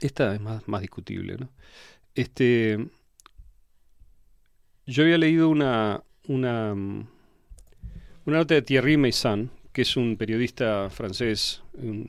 esta 0.00 0.34
es 0.34 0.40
más, 0.40 0.66
más 0.66 0.80
discutible, 0.80 1.36
¿no? 1.36 1.50
Este, 2.14 2.78
yo 4.86 5.02
había 5.02 5.18
leído 5.18 5.48
una, 5.48 6.02
una, 6.26 6.72
una 6.72 7.06
nota 8.26 8.54
de 8.54 8.62
Thierry 8.62 8.96
Meissan, 8.96 9.50
que 9.72 9.82
es 9.82 9.96
un 9.96 10.16
periodista 10.16 10.88
francés, 10.90 11.62
un 11.74 12.08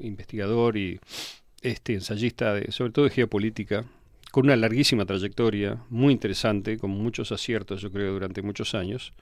investigador 0.00 0.76
y 0.76 1.00
este 1.62 1.94
ensayista 1.94 2.54
de, 2.54 2.70
sobre 2.72 2.92
todo 2.92 3.06
de 3.06 3.10
geopolítica, 3.10 3.84
con 4.36 4.44
una 4.44 4.56
larguísima 4.56 5.06
trayectoria, 5.06 5.82
muy 5.88 6.12
interesante, 6.12 6.76
con 6.76 6.90
muchos 6.90 7.32
aciertos, 7.32 7.80
yo 7.80 7.90
creo, 7.90 8.12
durante 8.12 8.42
muchos 8.42 8.74
años, 8.74 9.14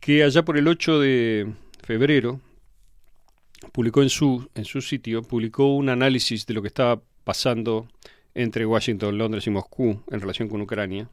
que 0.00 0.22
allá 0.22 0.44
por 0.44 0.58
el 0.58 0.68
8 0.68 1.00
de 1.00 1.50
febrero 1.82 2.38
publicó 3.72 4.02
en 4.02 4.10
su, 4.10 4.50
en 4.54 4.66
su 4.66 4.82
sitio, 4.82 5.22
publicó 5.22 5.74
un 5.74 5.88
análisis 5.88 6.44
de 6.44 6.52
lo 6.52 6.60
que 6.60 6.68
estaba 6.68 7.00
pasando 7.24 7.88
entre 8.34 8.66
Washington, 8.66 9.16
Londres 9.16 9.46
y 9.46 9.50
Moscú 9.50 10.02
en 10.10 10.20
relación 10.20 10.50
con 10.50 10.60
Ucrania, 10.60 11.08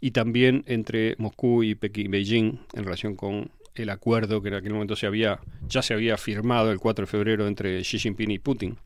y 0.00 0.12
también 0.12 0.62
entre 0.68 1.16
Moscú 1.18 1.64
y 1.64 1.74
Pekín, 1.74 2.12
Beijing 2.12 2.60
en 2.72 2.84
relación 2.84 3.16
con 3.16 3.50
el 3.74 3.90
acuerdo 3.90 4.42
que 4.42 4.48
en 4.50 4.54
aquel 4.54 4.74
momento 4.74 4.94
se 4.94 5.08
había, 5.08 5.40
ya 5.68 5.82
se 5.82 5.92
había 5.92 6.16
firmado 6.16 6.70
el 6.70 6.78
4 6.78 7.04
de 7.04 7.10
febrero 7.10 7.48
entre 7.48 7.80
Xi 7.82 7.98
Jinping 7.98 8.30
y 8.30 8.38
Putin. 8.38 8.78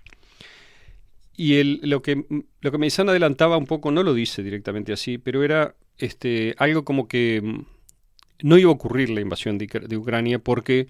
Y 1.37 1.55
el, 1.57 1.81
lo 1.83 2.03
que 2.03 2.25
lo 2.61 2.71
que 2.73 2.79
Meissan 2.79 3.09
adelantaba 3.09 3.57
un 3.57 3.67
poco, 3.67 3.91
no 3.91 4.03
lo 4.03 4.15
dice 4.15 4.43
directamente 4.43 4.93
así, 4.93 5.19
pero 5.19 5.43
era 5.43 5.75
este 5.99 6.55
algo 6.59 6.85
como 6.85 7.09
que 7.09 7.41
mm, 7.43 7.65
no 8.43 8.59
iba 8.59 8.71
a 8.71 8.75
ocurrir 8.75 9.11
la 9.11 9.21
invasión 9.21 9.57
de, 9.59 9.67
Ucr- 9.69 9.87
de 9.87 9.97
Ucrania 9.97 10.39
porque 10.39 10.89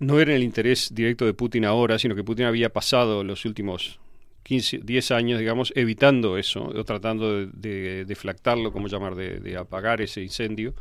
no 0.00 0.18
era 0.18 0.32
en 0.32 0.38
el 0.38 0.42
interés 0.42 0.92
directo 0.92 1.24
de 1.24 1.34
Putin 1.34 1.64
ahora, 1.64 1.98
sino 1.98 2.14
que 2.14 2.24
Putin 2.24 2.46
había 2.46 2.70
pasado 2.70 3.22
los 3.22 3.44
últimos 3.44 4.00
15, 4.42 4.80
10 4.82 5.10
años, 5.12 5.38
digamos, 5.38 5.72
evitando 5.76 6.36
eso, 6.36 6.64
o 6.64 6.84
tratando 6.84 7.46
de, 7.46 7.46
de 7.46 8.04
deflactarlo, 8.04 8.72
como 8.72 8.88
llamar, 8.88 9.14
de, 9.14 9.38
de 9.40 9.56
apagar 9.56 10.02
ese 10.02 10.20
incendio, 10.22 10.74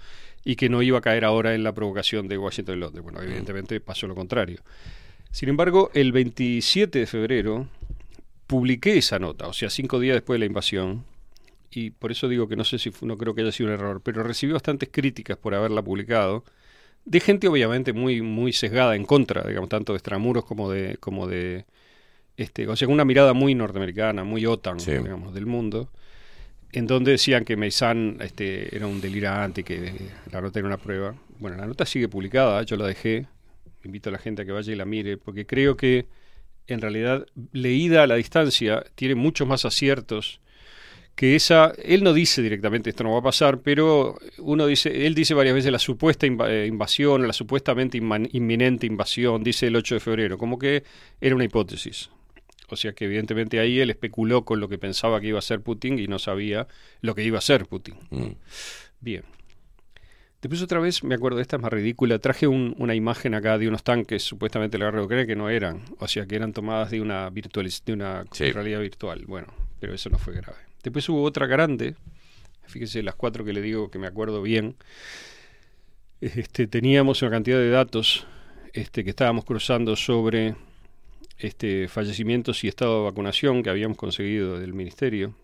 y 0.44 0.56
que 0.58 0.68
no 0.68 0.82
iba 0.82 0.98
a 0.98 1.02
caer 1.02 1.24
ahora 1.24 1.54
en 1.54 1.64
la 1.64 1.74
provocación 1.74 2.28
de 2.28 2.38
Washington 2.38 2.76
y 2.78 2.80
Londres. 2.82 3.04
Bueno, 3.04 3.22
evidentemente 3.22 3.80
pasó 3.80 4.08
lo 4.08 4.16
contrario. 4.16 4.60
Sin 5.32 5.48
embargo, 5.48 5.92
el 5.94 6.12
27 6.12 7.00
de 7.00 7.06
febrero 7.08 7.68
publiqué 8.54 8.98
esa 9.00 9.18
nota, 9.18 9.48
o 9.48 9.54
sea, 9.54 9.72
cinco 9.72 10.00
días 10.00 10.14
después 10.14 10.36
de 10.36 10.40
la 10.42 10.46
invasión, 10.46 11.06
y 11.72 11.90
por 11.90 12.12
eso 12.12 12.28
digo 12.28 12.48
que 12.48 12.56
no 12.56 12.64
sé 12.64 12.78
si 12.78 12.92
no 13.02 13.18
creo 13.18 13.34
que 13.34 13.42
haya 13.42 13.52
sido 13.52 13.70
un 13.70 13.74
error, 13.74 14.00
pero 14.04 14.22
recibí 14.22 14.54
bastantes 14.54 14.90
críticas 14.92 15.38
por 15.38 15.56
haberla 15.56 15.82
publicado, 15.82 16.44
de 17.04 17.20
gente 17.20 17.48
obviamente 17.48 17.94
muy, 17.94 18.22
muy 18.22 18.54
sesgada 18.54 18.96
en 18.96 19.06
contra, 19.06 19.42
digamos, 19.42 19.70
tanto 19.70 19.94
de 19.94 19.98
extramuros 19.98 20.46
como 20.46 20.70
de, 20.70 20.98
como 21.00 21.26
de 21.28 21.66
este, 22.38 22.68
o 22.68 22.76
sea, 22.76 22.88
una 22.88 23.06
mirada 23.06 23.34
muy 23.34 23.56
norteamericana, 23.56 24.24
muy 24.24 24.46
OTAN, 24.46 24.80
Sí. 24.80 24.92
digamos, 24.92 25.34
del 25.34 25.48
mundo, 25.48 25.90
en 26.72 26.86
donde 26.86 27.10
decían 27.14 27.46
que 27.46 27.58
Meissan 27.58 28.18
este, 28.22 28.76
era 28.76 28.86
un 28.86 29.02
delirante, 29.02 29.64
que 29.64 29.94
la 30.32 30.42
nota 30.42 30.60
era 30.60 30.68
una 30.68 30.78
prueba. 30.78 31.16
Bueno, 31.40 31.58
la 31.58 31.66
nota 31.66 31.88
sigue 31.88 32.08
publicada, 32.08 32.62
yo 32.62 32.76
la 32.76 32.86
dejé, 32.86 33.26
invito 33.84 34.10
a 34.10 34.12
la 34.12 34.20
gente 34.20 34.44
a 34.44 34.46
que 34.46 34.52
vaya 34.52 34.72
y 34.72 34.76
la 34.76 34.86
mire, 34.86 35.18
porque 35.18 35.48
creo 35.48 35.76
que 35.76 36.06
en 36.68 36.82
realidad, 36.82 37.26
leída 37.52 38.04
a 38.04 38.08
la 38.08 38.16
distancia, 38.16 38.84
tiene 38.96 39.16
muchos 39.16 39.48
más 39.48 39.66
aciertos 39.66 40.40
que 41.16 41.36
esa, 41.36 41.74
él 41.84 42.04
no 42.04 42.12
dice 42.12 42.42
directamente 42.42 42.90
esto 42.90 43.04
no 43.04 43.12
va 43.14 43.20
a 43.20 43.24
pasar, 43.24 43.60
pero 43.60 44.18
uno 44.40 44.66
dice, 44.66 45.06
él 45.06 45.14
dice 45.14 45.36
varias 45.36 45.54
veces 45.54 45.72
la 45.72 45.78
supuesta 45.78 46.26
eh, 46.26 46.66
invasión, 46.68 47.28
la 47.28 47.34
supuestamente 47.34 48.00
inman- 48.02 48.30
inminente 48.32 48.88
invasión, 48.88 49.44
dice 49.44 49.68
el 49.68 49.76
8 49.76 49.96
de 49.96 50.00
febrero, 50.00 50.38
como 50.40 50.58
que 50.58 50.84
era 51.22 51.36
una 51.36 51.44
hipótesis. 51.44 52.10
O 52.70 52.76
sea 52.76 52.94
que 52.94 53.06
evidentemente 53.06 53.60
ahí 53.60 53.80
él 53.80 53.92
especuló 53.92 54.44
con 54.46 54.60
lo 54.60 54.68
que 54.68 54.80
pensaba 54.80 55.22
que 55.22 55.28
iba 55.28 55.38
a 55.38 55.40
hacer 55.40 55.62
Putin 55.62 56.00
y 56.00 56.08
no 56.08 56.18
sabía 56.18 56.68
lo 57.02 57.14
que 57.14 57.24
iba 57.24 57.38
a 57.38 57.40
hacer 57.40 57.68
Putin. 57.68 57.96
Mm. 58.10 58.32
Bien. 59.00 59.24
Después 60.44 60.62
otra 60.62 60.80
vez, 60.82 61.04
me 61.06 61.16
acuerdo, 61.16 61.40
esta 61.40 61.56
es 61.56 61.62
más 61.62 61.72
ridícula, 61.72 62.20
traje 62.20 62.48
un- 62.48 62.76
una 62.78 62.94
imagen 62.94 63.34
acá 63.34 63.58
de 63.58 63.68
unos 63.70 63.82
tanques 63.82 64.24
supuestamente 64.24 64.78
la 64.78 64.86
guerra 64.86 65.02
Ucrania 65.04 65.26
que 65.26 65.38
no 65.38 65.50
eran, 65.50 65.84
o 66.00 66.08
sea 66.10 66.26
que 66.26 66.36
eran 66.36 66.52
tomadas 66.52 66.92
de 66.92 67.00
una, 67.00 67.30
virtualiz- 67.32 67.82
de 67.86 67.94
una 67.94 68.26
Sí. 68.34 68.52
realidad 68.52 68.82
virtual. 68.82 69.24
Bueno, 69.26 69.48
pero 69.80 69.94
eso 69.94 70.10
no 70.10 70.18
fue 70.20 70.34
grave. 70.36 70.58
Después 70.84 71.08
hubo 71.08 71.24
otra 71.24 71.48
grande, 71.48 71.96
fíjese 72.68 73.02
las 73.04 73.16
cuatro 73.16 73.46
que 73.46 73.54
le 73.54 73.62
digo 73.62 73.90
que 73.90 74.00
me 74.00 74.06
acuerdo 74.08 74.42
bien. 74.42 74.76
Este, 76.20 76.68
teníamos 76.68 77.22
una 77.22 77.32
cantidad 77.32 77.58
de 77.58 77.70
datos 77.70 78.28
este, 78.74 79.06
que 79.06 79.12
estábamos 79.12 79.46
cruzando 79.46 79.96
sobre 79.96 80.56
este, 81.38 81.88
fallecimientos 81.88 82.64
y 82.66 82.68
estado 82.68 82.98
de 83.00 83.04
vacunación 83.06 83.64
que 83.64 83.70
habíamos 83.70 83.98
conseguido 83.98 84.60
del 84.60 84.74
ministerio. 84.74 85.36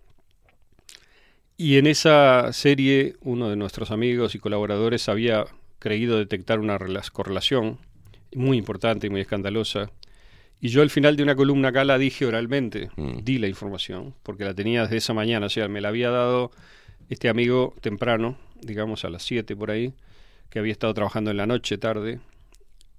Y 1.61 1.77
en 1.77 1.87
esa 1.87 2.53
serie, 2.53 3.15
uno 3.19 3.49
de 3.49 3.57
nuestros 3.57 3.91
amigos 3.91 4.33
y 4.33 4.39
colaboradores 4.39 5.09
había 5.09 5.43
creído 5.79 6.17
detectar 6.17 6.57
una 6.61 6.79
rela- 6.79 7.11
correlación 7.11 7.79
muy 8.33 8.57
importante 8.57 9.07
y 9.07 9.09
muy 9.09 9.19
escandalosa. 9.19 9.91
Y 10.61 10.69
yo 10.69 10.81
al 10.81 10.89
final 10.89 11.17
de 11.17 11.23
una 11.23 11.35
columna 11.35 11.67
acá 11.67 11.83
la 11.83 11.97
dije 11.97 12.25
oralmente, 12.25 12.89
Mm. 12.95 13.23
di 13.25 13.39
la 13.39 13.47
información, 13.49 14.15
porque 14.23 14.45
la 14.45 14.53
tenía 14.53 14.83
desde 14.83 14.95
esa 14.97 15.13
mañana, 15.13 15.47
o 15.47 15.49
sea, 15.49 15.67
me 15.67 15.81
la 15.81 15.89
había 15.89 16.09
dado 16.11 16.51
este 17.09 17.27
amigo 17.27 17.75
temprano, 17.81 18.37
digamos 18.61 19.03
a 19.03 19.09
las 19.09 19.23
7 19.23 19.53
por 19.57 19.69
ahí, 19.69 19.93
que 20.49 20.59
había 20.59 20.71
estado 20.71 20.93
trabajando 20.93 21.29
en 21.31 21.37
la 21.37 21.45
noche 21.45 21.77
tarde. 21.77 22.19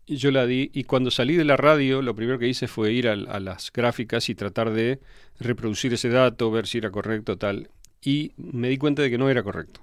Y 0.05 0.17
yo 0.17 0.31
la 0.33 0.45
di, 0.45 0.71
y 0.75 0.85
cuando 0.85 1.11
salí 1.11 1.35
de 1.37 1.45
la 1.47 1.57
radio, 1.57 2.03
lo 2.03 2.15
primero 2.15 2.39
que 2.39 2.47
hice 2.49 2.69
fue 2.69 2.93
ir 2.93 3.09
a, 3.09 3.17
las 3.17 3.73
gráficas 3.73 4.29
y 4.29 4.35
tratar 4.35 4.71
de 4.71 4.99
reproducir 5.39 5.95
ese 5.95 6.11
dato, 6.11 6.51
ver 6.51 6.67
si 6.67 6.77
era 6.77 6.91
correcto, 6.91 7.39
tal. 7.39 7.71
Y 8.03 8.32
me 8.36 8.68
di 8.68 8.78
cuenta 8.78 9.03
de 9.03 9.11
que 9.11 9.18
no 9.18 9.28
era 9.28 9.42
correcto. 9.42 9.80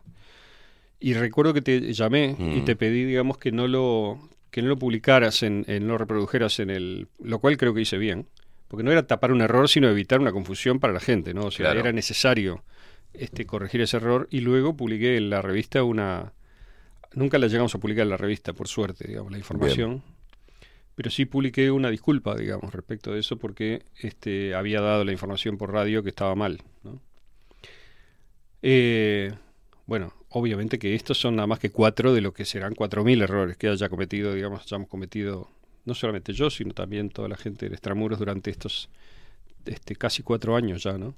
Y 1.00 1.14
recuerdo 1.14 1.54
que 1.54 1.62
te 1.62 1.94
llamé 1.94 2.36
y 2.40 2.62
Mm. 2.62 2.66
te 2.66 2.76
pedí, 2.76 3.04
digamos, 3.06 3.38
que 3.38 3.52
no 3.52 3.68
lo, 3.68 4.20
que 4.50 4.62
no 4.64 4.70
lo 4.70 4.78
publicaras, 4.78 5.44
en, 5.44 5.64
en- 5.68 5.86
no 5.86 5.94
lo 5.94 5.98
reprodujeras 6.00 6.60
en 6.60 6.70
el... 6.72 7.08
Lo 7.24 7.40
cual 7.40 7.58
creo 7.58 7.74
que 7.74 7.82
hice 7.82 7.98
bien. 7.98 8.28
Porque 8.68 8.84
no 8.84 8.92
era 8.92 9.06
tapar 9.06 9.32
un 9.32 9.42
error, 9.42 9.70
sino 9.70 9.88
evitar 9.90 10.20
una 10.20 10.32
confusión 10.32 10.80
para 10.80 10.94
la 10.94 11.00
gente, 11.00 11.34
¿no? 11.34 11.46
O 11.46 11.52
sea, 11.52 11.66
Claro. 11.68 11.80
era 11.82 11.92
necesario 11.92 12.64
este, 13.14 13.46
corregir 13.46 13.82
ese 13.82 13.98
error. 13.98 14.28
Y 14.32 14.40
luego 14.42 14.76
publiqué 14.76 15.18
en 15.18 15.30
la 15.30 15.42
revista 15.42 15.84
una... 15.84 16.34
Nunca 17.14 17.38
la 17.38 17.48
llegamos 17.48 17.74
a 17.74 17.78
publicar 17.80 18.04
en 18.04 18.10
la 18.10 18.18
revista, 18.18 18.54
por 18.54 18.68
suerte, 18.68 19.08
digamos, 19.08 19.32
la 19.32 19.38
información. 19.38 20.02
Pero 20.96 21.10
sí 21.12 21.26
publiqué 21.26 21.70
una 21.72 21.90
disculpa, 21.92 22.36
digamos, 22.36 22.74
respecto 22.74 23.12
de 23.14 23.20
eso, 23.20 23.38
porque 23.38 23.84
este, 24.02 24.56
había 24.56 24.82
dado 24.82 25.06
la 25.06 25.12
información 25.12 25.58
por 25.58 25.72
radio 25.72 26.02
que 26.04 26.10
estaba 26.10 26.34
mal, 26.36 26.62
¿no? 26.84 27.00
Eh, 28.62 29.34
bueno, 29.86 30.14
obviamente 30.30 30.80
que 30.80 30.96
estos 30.96 31.18
son 31.18 31.36
nada 31.36 31.48
más 31.48 31.60
que 31.60 31.72
cuatro 31.72 32.14
de 32.14 32.22
lo 32.22 32.34
que 32.34 32.46
serán 32.46 32.76
cuatro 32.76 33.04
mil 33.04 33.22
errores 33.22 33.58
que 33.58 33.68
haya 33.68 33.90
cometido, 33.90 34.34
digamos, 34.34 34.64
hayamos 34.64 34.90
cometido, 34.90 35.50
no 35.86 35.94
solamente 35.94 36.34
yo, 36.34 36.50
sino 36.50 36.74
también 36.74 37.10
toda 37.10 37.28
la 37.28 37.38
gente 37.38 37.70
de 37.70 37.76
Extramuros 37.76 38.20
durante 38.20 38.52
estos 38.52 38.90
este, 39.66 39.96
casi 39.96 40.24
cuatro 40.24 40.56
años 40.56 40.84
ya, 40.84 40.98
¿no? 40.98 41.16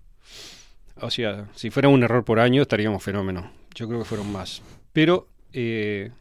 O 1.02 1.10
sea, 1.10 1.48
si 1.56 1.70
fuera 1.70 1.88
un 1.88 2.04
error 2.04 2.26
por 2.26 2.40
año 2.40 2.62
estaríamos 2.62 3.02
fenómeno. 3.02 3.52
Yo 3.74 3.88
creo 3.88 4.00
que 4.00 4.06
fueron 4.06 4.32
más. 4.32 4.62
Pero 4.92 5.28
eh, 5.54 6.12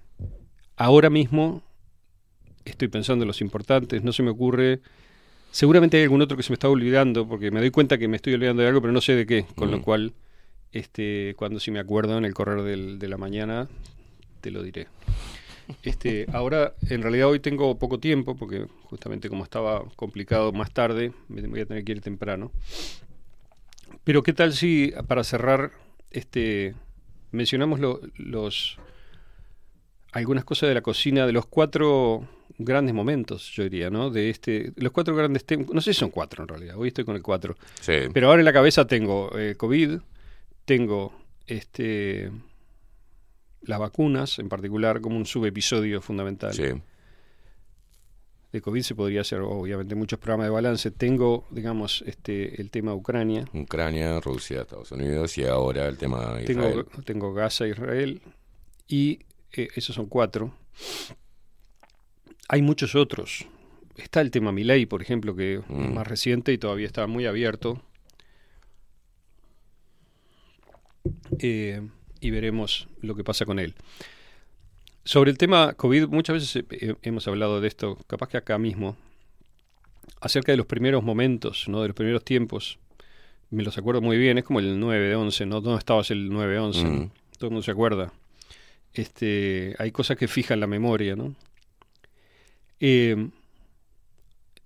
ahora 0.77 1.11
mismo 1.11 1.63
estoy 2.65 2.89
pensando 2.89 3.25
en 3.25 3.29
los 3.29 3.41
importantes, 3.41 4.03
no 4.03 4.13
se 4.13 4.23
me 4.23 4.31
ocurre... 4.31 4.81
Seguramente 5.51 5.97
hay 5.97 6.03
algún 6.03 6.21
otro 6.21 6.37
que 6.37 6.43
se 6.43 6.51
me 6.51 6.55
está 6.55 6.69
olvidando, 6.69 7.27
porque 7.27 7.51
me 7.51 7.61
doy 7.61 7.71
cuenta 7.71 7.97
que 7.97 8.07
me 8.07 8.17
estoy 8.17 8.35
olvidando 8.35 8.63
de 8.63 8.69
algo, 8.69 8.83
pero 8.83 8.93
no 8.93 9.01
sé 9.01 9.15
de 9.15 9.27
qué, 9.27 9.47
con 9.57 9.71
lo 9.71 9.81
cual 9.81 10.13
este, 10.73 11.35
cuando 11.37 11.61
si 11.61 11.71
me 11.71 11.79
acuerdo 11.81 12.19
en 12.19 12.25
el 12.25 12.35
correr 12.35 12.63
del- 12.63 12.99
de 12.99 13.09
la 13.09 13.17
mañana, 13.17 13.69
te 14.41 14.51
lo 14.51 14.63
diré. 14.63 14.87
Este, 15.83 16.27
ahora, 16.33 16.75
en 16.89 17.03
realidad 17.03 17.29
hoy 17.29 17.41
tengo 17.41 17.79
poco 17.79 17.99
tiempo, 17.99 18.37
porque 18.37 18.67
justamente 18.85 19.29
como 19.29 19.45
estaba 19.45 19.85
complicado 19.97 20.53
más 20.53 20.73
tarde, 20.73 21.13
me 21.29 21.43
voy 21.47 21.61
a 21.61 21.67
tener 21.67 21.85
que 21.85 21.93
ir 21.93 22.01
temprano. 22.01 22.51
Pero 24.05 24.23
qué 24.23 24.33
tal 24.33 24.53
si, 24.53 24.93
para 25.07 25.25
cerrar, 25.25 25.73
este, 26.11 26.75
mencionamos 27.33 27.81
lo- 27.81 28.01
los 28.17 28.79
algunas 30.13 30.45
cosas 30.45 30.69
de 30.71 30.75
la 30.75 30.81
cocina, 30.81 31.27
de 31.27 31.33
los 31.33 31.45
cuatro 31.47 32.27
grandes 32.57 32.95
momentos, 32.95 33.53
yo 33.53 33.63
diría, 33.65 33.91
¿no? 33.91 34.09
De 34.11 34.31
este, 34.31 34.73
los 34.77 34.91
cuatro 34.91 35.15
grandes 35.15 35.45
temas, 35.45 35.69
no 35.71 35.81
sé 35.83 35.93
si 35.93 36.01
son 36.01 36.11
cuatro 36.11 36.43
en 36.43 36.49
realidad, 36.49 36.77
hoy 36.79 36.89
estoy 36.89 37.05
con 37.05 37.15
el 37.15 37.23
cuatro. 37.23 37.57
Sí. 37.81 37.93
Pero 38.13 38.29
ahora 38.29 38.41
en 38.41 38.47
la 38.47 38.53
cabeza 38.53 38.87
tengo 38.87 39.31
eh, 39.39 39.55
COVID, 39.57 39.99
tengo 40.69 41.15
este 41.47 42.31
las 43.63 43.79
vacunas 43.79 44.39
en 44.39 44.51
particular 44.51 45.01
como 45.01 45.17
un 45.17 45.25
subepisodio 45.25 46.03
fundamental. 46.03 46.53
Sí. 46.53 46.65
De 48.53 48.61
COVID 48.61 48.83
se 48.83 48.95
podría 48.95 49.23
hacer 49.23 49.41
obviamente 49.41 49.95
muchos 49.95 50.19
programas 50.19 50.47
de 50.47 50.51
balance. 50.51 50.91
Tengo, 50.91 51.47
digamos, 51.51 52.03
este 52.07 52.61
el 52.61 52.71
tema 52.71 52.95
Ucrania, 52.95 53.47
Ucrania, 53.55 54.21
Rusia, 54.21 54.61
Estados 54.63 54.93
Unidos 54.93 55.37
y 55.39 55.45
ahora 55.47 55.87
el 55.89 55.97
tema 55.97 56.35
de 56.35 56.45
tengo, 56.45 56.69
Israel. 56.69 56.87
tengo 57.05 57.33
Gaza, 57.33 57.67
Israel 57.67 58.21
y 58.87 59.21
eh, 59.53 59.69
esos 59.75 59.95
son 59.97 60.07
cuatro. 60.07 60.53
Hay 62.49 62.61
muchos 62.63 62.95
otros. 62.95 63.47
Está 63.97 64.21
el 64.21 64.31
tema 64.31 64.53
Milei, 64.53 64.85
por 64.87 65.01
ejemplo, 65.03 65.35
que 65.35 65.55
es 65.57 65.61
Mm. 65.69 65.95
más 65.95 66.07
reciente 66.07 66.53
y 66.53 66.59
todavía 66.59 66.87
está 66.87 67.07
muy 67.07 67.25
abierto. 67.27 67.83
Eh, 71.39 71.81
y 72.21 72.31
veremos 72.31 72.89
lo 73.01 73.15
que 73.15 73.25
pasa 73.25 73.45
con 73.45 73.59
él. 73.59 73.75
Sobre 75.05 75.31
el 75.31 75.39
tema 75.39 75.75
COVID, 75.75 76.09
muchas 76.09 76.35
veces 76.35 76.65
eh, 76.71 76.95
hemos 77.03 77.27
hablado 77.29 77.61
de 77.61 77.69
esto, 77.69 77.97
capaz 78.07 78.29
que 78.29 78.37
acá 78.37 78.59
mismo, 78.59 78.97
acerca 80.21 80.53
de 80.53 80.59
los 80.59 80.67
primeros 80.67 81.03
momentos, 81.03 81.69
¿no? 81.69 81.83
de 81.83 81.89
los 81.89 81.97
primeros 81.97 82.25
tiempos. 82.25 82.79
Me 83.51 83.63
los 83.63 83.79
acuerdo 83.79 84.03
muy 84.03 84.19
bien, 84.19 84.37
es 84.37 84.45
como 84.45 84.61
el 84.61 84.79
9 84.79 85.09
de 85.09 85.15
11, 85.15 85.47
¿no? 85.47 85.63
¿Dónde 85.63 85.79
estabas 85.79 86.11
el 86.11 86.29
9 86.29 86.53
de 86.53 86.59
11? 86.59 86.85
Mm. 86.85 87.11
Todo 87.39 87.47
el 87.47 87.51
mundo 87.53 87.63
se 87.63 87.71
acuerda. 87.71 88.13
Este, 88.93 89.75
hay 89.79 89.91
cosas 89.91 90.19
que 90.19 90.29
fijan 90.29 90.61
la 90.61 90.67
memoria, 90.67 91.17
¿no? 91.17 91.35
Eh, 92.81 93.31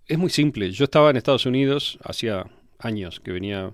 es 0.06 0.18
muy 0.18 0.30
simple. 0.30 0.70
Yo 0.72 0.84
estaba 0.84 1.10
en 1.10 1.16
Estados 1.16 1.46
Unidos 1.46 1.98
hacía 2.02 2.46
años 2.78 3.20
que 3.20 3.32
venía, 3.32 3.72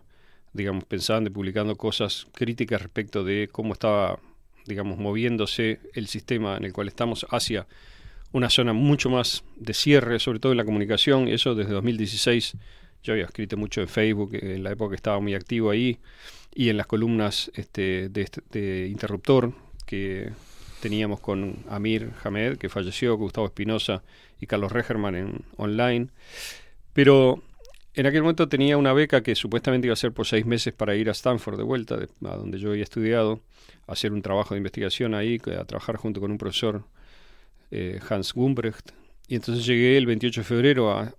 digamos, 0.59 0.85
pensando 0.85 1.31
y 1.31 1.33
publicando 1.33 1.77
cosas 1.77 2.27
críticas 2.35 2.83
respecto 2.83 3.25
de 3.25 3.49
cómo 3.51 3.73
estaba, 3.73 4.19
digamos, 4.67 4.99
moviéndose 4.99 5.81
el 5.95 6.07
sistema 6.09 6.59
en 6.59 6.65
el 6.65 6.73
cual 6.75 6.89
estamos 6.89 7.27
hacia 7.31 7.67
una 8.33 8.51
zona 8.51 8.75
mucho 8.75 9.09
más 9.09 9.43
de 9.57 9.73
cierre, 9.73 10.19
sobre 10.19 10.39
todo 10.41 10.53
en 10.53 10.59
la 10.59 10.67
comunicación. 10.67 11.29
Eso 11.29 11.55
desde 11.55 11.73
2016. 11.73 12.57
Yo 13.03 13.13
había 13.15 13.25
escrito 13.25 13.57
mucho 13.57 13.81
en 13.81 13.89
Facebook, 13.89 14.35
eh, 14.35 14.57
en 14.57 14.65
la 14.65 14.73
época 14.73 14.95
estaba 14.95 15.21
muy 15.21 15.35
activo 15.35 15.71
ahí, 15.71 15.99
y 16.55 16.69
en 16.69 16.77
las 16.77 16.87
columnas 16.87 17.51
este, 17.55 18.09
de, 18.11 18.21
este- 18.23 18.43
de 18.51 18.89
Interruptor, 18.89 19.55
que 19.87 20.33
teníamos 20.81 21.21
con 21.21 21.57
Amir 21.71 22.11
Hamed, 22.23 22.59
que 22.59 22.69
falleció, 22.69 23.17
Gustavo 23.17 23.47
Espinosa 23.47 24.03
y 24.41 24.47
Carlos 24.47 24.73
Regerman 24.73 25.15
en 25.15 25.45
online. 25.57 26.09
Pero 26.93 27.43
en 27.95 28.07
aquel 28.07 28.23
momento 28.23 28.49
tenía 28.49 28.77
una 28.77 28.93
beca 28.93 29.23
que 29.23 29.35
supuestamente 29.35 29.87
iba 29.87 29.93
a 29.93 29.97
ser 29.97 30.13
por 30.13 30.27
seis 30.27 30.47
meses 30.47 30.73
para 30.73 30.95
ir 30.95 31.09
a 31.09 31.13
Stanford 31.13 31.57
de 31.57 31.65
vuelta, 31.65 31.97
a 31.97 32.37
donde 32.37 32.59
yo 32.59 32.71
había 32.71 32.85
estudiado, 32.85 33.41
a 33.87 33.93
hacer 33.93 34.13
un 34.13 34.23
trabajo 34.23 34.55
de 34.55 34.59
investigación 34.59 35.15
ahí, 35.15 35.41
a 35.59 35.65
trabajar 35.65 35.97
junto 35.97 36.21
con 36.21 36.31
un 36.31 36.39
profesor, 36.39 36.85
eh, 37.71 38.01
Hans 38.09 38.33
Gumbrecht. 38.33 38.91
Y 39.31 39.35
entonces 39.35 39.67
llegué 39.67 39.99
el 39.99 40.07
28 40.07 40.41
de 40.41 40.45
febrero 40.45 41.13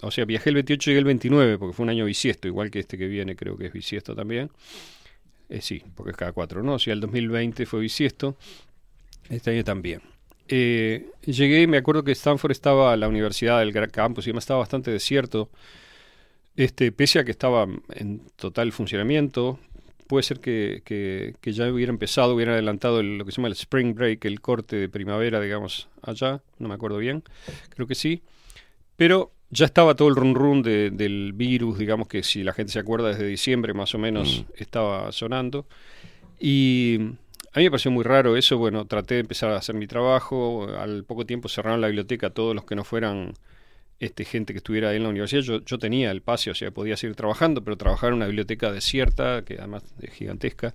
O 0.00 0.10
sea, 0.10 0.24
viajé 0.24 0.48
el 0.48 0.54
28 0.54 0.90
y 0.90 0.92
llegué 0.92 0.98
el 1.00 1.04
29, 1.04 1.58
porque 1.58 1.74
fue 1.74 1.82
un 1.84 1.90
año 1.90 2.06
bisiesto, 2.06 2.48
igual 2.48 2.70
que 2.70 2.78
este 2.78 2.96
que 2.96 3.08
viene, 3.08 3.36
creo 3.36 3.58
que 3.58 3.66
es 3.66 3.72
bisiesto 3.72 4.14
también. 4.14 4.50
Eh, 5.50 5.60
sí, 5.60 5.82
porque 5.94 6.12
es 6.12 6.16
cada 6.16 6.32
cuatro, 6.32 6.62
¿no? 6.62 6.74
O 6.74 6.78
sea, 6.78 6.94
el 6.94 7.00
2020 7.00 7.66
fue 7.66 7.80
bisiesto, 7.80 8.36
este 9.28 9.50
año 9.50 9.64
también. 9.64 10.00
Eh, 10.52 11.06
llegué, 11.24 11.66
me 11.68 11.76
acuerdo 11.76 12.02
que 12.02 12.10
Stanford 12.12 12.50
estaba, 12.50 12.96
la 12.96 13.06
universidad 13.08 13.60
del 13.60 13.70
gran 13.72 13.88
campus 13.88 14.26
y 14.26 14.30
demás, 14.30 14.42
estaba 14.42 14.58
bastante 14.60 14.90
desierto. 14.90 15.48
Este, 16.56 16.90
pese 16.92 17.20
a 17.20 17.24
que 17.24 17.30
estaba 17.30 17.66
en 17.94 18.20
total 18.36 18.72
funcionamiento, 18.72 19.60
puede 20.08 20.24
ser 20.24 20.40
que, 20.40 20.82
que- 20.84 21.34
que 21.40 21.52
ya 21.52 21.70
hubiera 21.72 21.90
empezado, 21.92 22.34
hubiera 22.34 22.52
adelantado 22.52 22.98
el- 22.98 23.18
lo 23.18 23.24
que 23.24 23.30
se 23.30 23.36
llama 23.36 23.46
el 23.48 23.52
spring 23.54 23.94
break, 23.94 24.24
el 24.24 24.40
corte 24.40 24.74
de 24.76 24.88
primavera, 24.88 25.40
digamos, 25.40 25.88
allá, 26.02 26.42
no 26.58 26.68
me 26.68 26.74
acuerdo 26.74 26.98
bien, 26.98 27.22
creo 27.70 27.86
que 27.86 27.94
sí. 27.94 28.22
Pero 28.96 29.30
ya 29.50 29.66
estaba 29.66 29.94
todo 29.94 30.08
el 30.08 30.16
run 30.16 30.34
run 30.34 30.62
de- 30.62 30.90
del 30.90 31.32
virus, 31.32 31.78
digamos 31.78 32.08
que 32.08 32.22
si 32.24 32.42
la 32.42 32.52
gente 32.52 32.72
se 32.72 32.80
acuerda, 32.80 33.08
desde 33.10 33.26
diciembre 33.26 33.72
más 33.72 33.94
o 33.94 33.98
menos 33.98 34.44
estaba 34.56 35.12
sonando. 35.12 35.66
Y 36.40 36.98
a 37.52 37.58
mí 37.58 37.64
me 37.64 37.70
pareció 37.70 37.90
muy 37.90 38.04
raro 38.04 38.36
eso, 38.36 38.58
bueno, 38.58 38.86
traté 38.86 39.14
de 39.14 39.20
empezar 39.20 39.50
a 39.50 39.56
hacer 39.56 39.74
mi 39.74 39.86
trabajo, 39.86 40.68
al 40.78 41.04
poco 41.04 41.26
tiempo 41.26 41.48
cerraron 41.48 41.80
la 41.80 41.88
biblioteca 41.88 42.30
todos 42.30 42.54
los 42.54 42.64
que 42.64 42.76
no 42.76 42.84
fueran 42.84 43.34
este, 44.00 44.24
gente 44.24 44.52
que 44.52 44.58
estuviera 44.58 44.90
ahí 44.90 44.96
en 44.96 45.02
la 45.02 45.10
universidad. 45.10 45.42
Yo, 45.42 45.60
yo 45.60 45.78
tenía 45.78 46.10
el 46.10 46.22
pase, 46.22 46.50
o 46.50 46.54
sea, 46.54 46.70
podía 46.70 46.96
seguir 46.96 47.16
trabajando, 47.16 47.62
pero 47.62 47.76
trabajar 47.76 48.10
en 48.10 48.16
una 48.16 48.26
biblioteca 48.26 48.72
desierta, 48.72 49.44
que 49.44 49.58
además 49.58 49.84
es 50.00 50.12
gigantesca, 50.12 50.74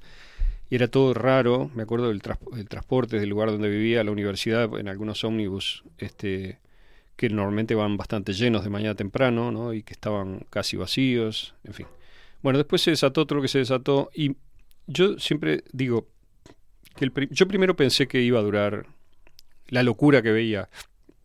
y 0.69 0.76
era 0.76 0.88
todo 0.88 1.13
raro. 1.13 1.71
Me 1.73 1.84
acuerdo 1.84 2.09
del 2.09 2.21
el 2.55 2.69
transporte 2.69 3.19
del 3.19 3.30
lugar 3.30 3.51
donde 3.51 3.69
vivía 3.69 4.03
la 4.03 4.11
universidad, 4.11 4.69
en 4.78 4.89
algunos 4.89 5.23
ómnibus, 5.23 5.84
este, 5.97 6.59
que 7.15 7.30
normalmente 7.30 7.73
van 7.73 7.97
bastante 7.97 8.34
llenos 8.34 8.63
de 8.63 8.69
mañana 8.69 8.95
temprano, 8.95 9.51
¿no? 9.51 9.73
y 9.73 9.82
que 9.82 9.93
estaban 9.93 10.45
casi 10.49 10.78
vacíos, 10.78 11.55
en 11.63 11.73
fin. 11.73 11.88
Bueno, 12.43 12.59
después 12.59 12.82
se 12.82 12.91
desató 12.91 13.21
otro 13.21 13.41
que 13.41 13.47
se 13.47 13.59
desató, 13.59 14.11
y 14.13 14.36
yo 14.88 15.17
siempre 15.17 15.63
digo 15.71 16.07
que 16.95 17.05
el 17.05 17.29
yo 17.31 17.47
primero 17.47 17.75
pensé 17.75 18.07
que 18.07 18.21
iba 18.21 18.39
a 18.39 18.43
durar 18.43 18.85
la 19.67 19.83
locura 19.83 20.21
que 20.21 20.31
veía 20.31 20.69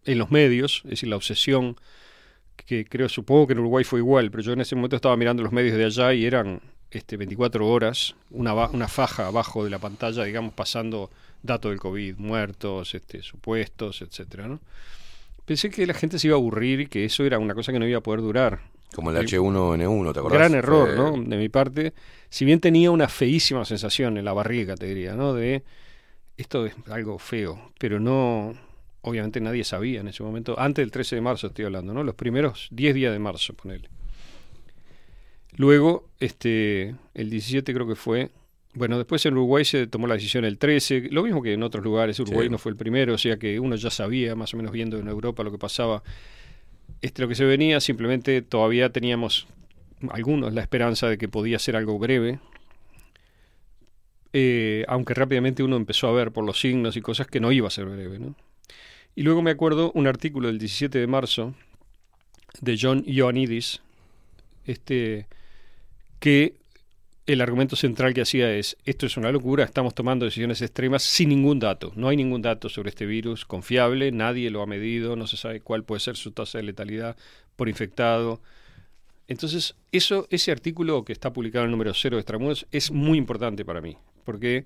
en 0.04 0.18
los 0.18 0.30
medios, 0.30 0.82
es 0.84 0.90
decir, 0.90 1.08
la 1.08 1.16
obsesión 1.16 1.76
que 2.56 2.84
creo, 2.84 3.08
supongo 3.08 3.46
que 3.46 3.52
en 3.54 3.60
Uruguay 3.60 3.84
fue 3.84 4.00
igual, 4.00 4.30
pero 4.30 4.42
yo 4.42 4.52
en 4.52 4.60
ese 4.60 4.74
momento 4.74 4.96
estaba 4.96 5.16
mirando 5.16 5.42
los 5.42 5.52
medios 5.52 5.76
de 5.76 5.84
allá 5.84 6.12
y 6.14 6.24
eran 6.24 6.60
este, 6.90 7.16
24 7.16 7.66
horas, 7.66 8.14
una, 8.30 8.54
una 8.68 8.88
faja 8.88 9.26
abajo 9.26 9.64
de 9.64 9.70
la 9.70 9.78
pantalla, 9.78 10.24
digamos, 10.24 10.54
pasando 10.54 11.10
datos 11.42 11.70
del 11.70 11.80
COVID, 11.80 12.16
muertos, 12.16 12.94
este, 12.94 13.22
supuestos, 13.22 14.02
etcétera. 14.02 14.58
Pensé 15.44 15.70
que 15.70 15.86
la 15.86 15.94
gente 15.94 16.18
se 16.18 16.28
iba 16.28 16.36
a 16.36 16.38
aburrir 16.38 16.80
y 16.80 16.86
que 16.86 17.04
eso 17.04 17.24
era 17.24 17.38
una 17.38 17.54
cosa 17.54 17.72
que 17.72 17.78
no 17.78 17.86
iba 17.86 17.98
a 17.98 18.02
poder 18.02 18.20
durar. 18.20 18.60
Como 18.94 19.10
el 19.10 19.16
H1N1, 19.18 20.12
¿te 20.12 20.18
acordás? 20.18 20.38
Gran 20.38 20.54
error, 20.54 20.90
Sí. 20.90 20.96
¿no? 20.96 21.12
De 21.30 21.36
mi 21.36 21.48
parte. 21.48 21.92
Si 22.28 22.44
bien 22.44 22.60
tenía 22.60 22.90
una 22.90 23.08
feísima 23.08 23.64
sensación 23.64 24.16
en 24.18 24.24
la 24.24 24.32
barriga, 24.32 24.74
te 24.76 24.86
diría, 24.86 25.14
¿no? 25.14 25.32
De 25.34 25.62
esto 26.36 26.66
es 26.66 26.74
algo 26.90 27.18
feo, 27.18 27.72
pero 27.78 28.00
no. 28.00 28.54
Obviamente 29.02 29.40
nadie 29.40 29.64
sabía 29.64 30.00
en 30.00 30.08
ese 30.08 30.22
momento. 30.22 30.58
Antes 30.60 30.82
del 30.82 30.90
13 30.90 31.14
de 31.16 31.20
marzo 31.22 31.46
estoy 31.46 31.64
hablando, 31.64 31.94
¿no? 31.94 32.04
Los 32.04 32.14
primeros 32.16 32.68
10 32.70 32.94
días 32.94 33.12
de 33.12 33.18
marzo, 33.18 33.54
ponele. 33.54 33.88
Luego, 35.56 36.08
este, 36.20 36.94
el 37.14 37.30
17 37.30 37.72
creo 37.74 37.86
que 37.86 37.94
fue. 37.96 38.30
Bueno, 38.74 38.98
después 38.98 39.24
en 39.26 39.32
Uruguay 39.34 39.64
se 39.64 39.86
tomó 39.88 40.06
la 40.06 40.14
decisión 40.14 40.44
el 40.44 40.58
13, 40.58 41.08
lo 41.10 41.22
mismo 41.24 41.42
que 41.42 41.52
en 41.54 41.62
otros 41.62 41.82
lugares. 41.82 42.20
Uruguay 42.20 42.46
Sí. 42.46 42.50
no 42.52 42.58
fue 42.58 42.70
el 42.70 42.76
primero, 42.76 43.14
o 43.14 43.18
sea 43.18 43.36
que 43.36 43.58
uno 43.58 43.74
ya 43.76 43.90
sabía, 43.90 44.36
más 44.36 44.54
o 44.54 44.56
menos 44.56 44.70
viendo 44.72 44.98
en 44.98 45.08
Europa 45.08 45.42
lo 45.42 45.50
que 45.50 45.58
pasaba. 45.58 46.02
Este, 47.02 47.22
lo 47.22 47.28
que 47.28 47.34
se 47.34 47.44
venía, 47.44 47.80
simplemente 47.80 48.42
todavía 48.42 48.90
teníamos 48.90 49.46
algunos 50.10 50.52
la 50.54 50.62
esperanza 50.62 51.08
de 51.08 51.18
que 51.18 51.28
podía 51.28 51.58
ser 51.58 51.76
algo 51.76 51.98
breve. 51.98 52.40
Eh, 54.32 54.84
aunque 54.86 55.14
rápidamente 55.14 55.62
uno 55.62 55.76
empezó 55.76 56.06
a 56.06 56.12
ver 56.12 56.30
por 56.30 56.44
los 56.44 56.60
signos 56.60 56.96
y 56.96 57.00
cosas 57.00 57.26
que 57.26 57.40
no 57.40 57.50
iba 57.52 57.68
a 57.68 57.70
ser 57.70 57.86
breve. 57.86 58.18
¿no? 58.18 58.36
Y 59.14 59.22
luego 59.22 59.42
me 59.42 59.50
acuerdo 59.50 59.90
un 59.94 60.06
artículo 60.06 60.48
del 60.48 60.58
17 60.58 60.98
de 60.98 61.06
marzo 61.06 61.54
de 62.60 62.78
John 62.80 63.02
Ioannidis, 63.06 63.80
este, 64.66 65.26
que 66.20 66.59
el 67.32 67.40
argumento 67.40 67.76
central 67.76 68.14
que 68.14 68.22
hacía 68.22 68.52
es, 68.52 68.76
esto 68.84 69.06
es 69.06 69.16
una 69.16 69.30
locura, 69.30 69.64
estamos 69.64 69.94
tomando 69.94 70.24
decisiones 70.24 70.62
extremas 70.62 71.02
sin 71.02 71.28
ningún 71.28 71.58
dato. 71.58 71.92
No 71.94 72.08
hay 72.08 72.16
ningún 72.16 72.42
dato 72.42 72.68
sobre 72.68 72.90
este 72.90 73.06
virus 73.06 73.44
confiable, 73.44 74.10
nadie 74.10 74.50
lo 74.50 74.62
ha 74.62 74.66
medido, 74.66 75.16
no 75.16 75.26
se 75.26 75.36
sabe 75.36 75.60
cuál 75.60 75.84
puede 75.84 76.00
ser 76.00 76.16
su 76.16 76.32
tasa 76.32 76.58
de 76.58 76.64
letalidad 76.64 77.16
por 77.56 77.68
infectado. 77.68 78.40
Entonces, 79.28 79.76
eso, 79.92 80.26
ese 80.30 80.50
artículo 80.50 81.04
que 81.04 81.12
está 81.12 81.32
publicado 81.32 81.64
en 81.64 81.68
el 81.68 81.72
número 81.72 81.94
0 81.94 82.16
de 82.16 82.20
Extramuros 82.20 82.66
es 82.72 82.90
muy 82.90 83.16
importante 83.16 83.64
para 83.64 83.80
mí, 83.80 83.96
porque 84.24 84.64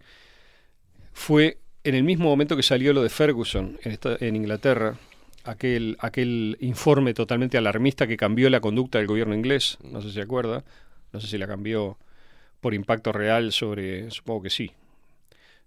fue 1.12 1.58
en 1.84 1.94
el 1.94 2.02
mismo 2.02 2.24
momento 2.24 2.56
que 2.56 2.62
salió 2.62 2.94
lo 2.94 3.02
de 3.02 3.10
Ferguson 3.10 3.78
en, 3.82 3.98
en 4.20 4.36
Inglaterra, 4.36 4.96
aquel, 5.44 5.96
aquel 6.00 6.56
informe 6.60 7.12
totalmente 7.12 7.58
alarmista 7.58 8.06
que 8.06 8.16
cambió 8.16 8.48
la 8.48 8.60
conducta 8.60 8.98
del 8.98 9.06
gobierno 9.06 9.34
inglés, 9.34 9.76
no 9.82 10.00
sé 10.00 10.08
si 10.08 10.14
se 10.14 10.22
acuerda, 10.22 10.64
no 11.12 11.20
sé 11.20 11.26
si 11.26 11.36
la 11.36 11.46
cambió 11.46 11.98
por 12.64 12.72
impacto 12.72 13.12
real 13.12 13.52
sobre, 13.52 14.10
supongo 14.10 14.44
que 14.44 14.50
sí, 14.50 14.72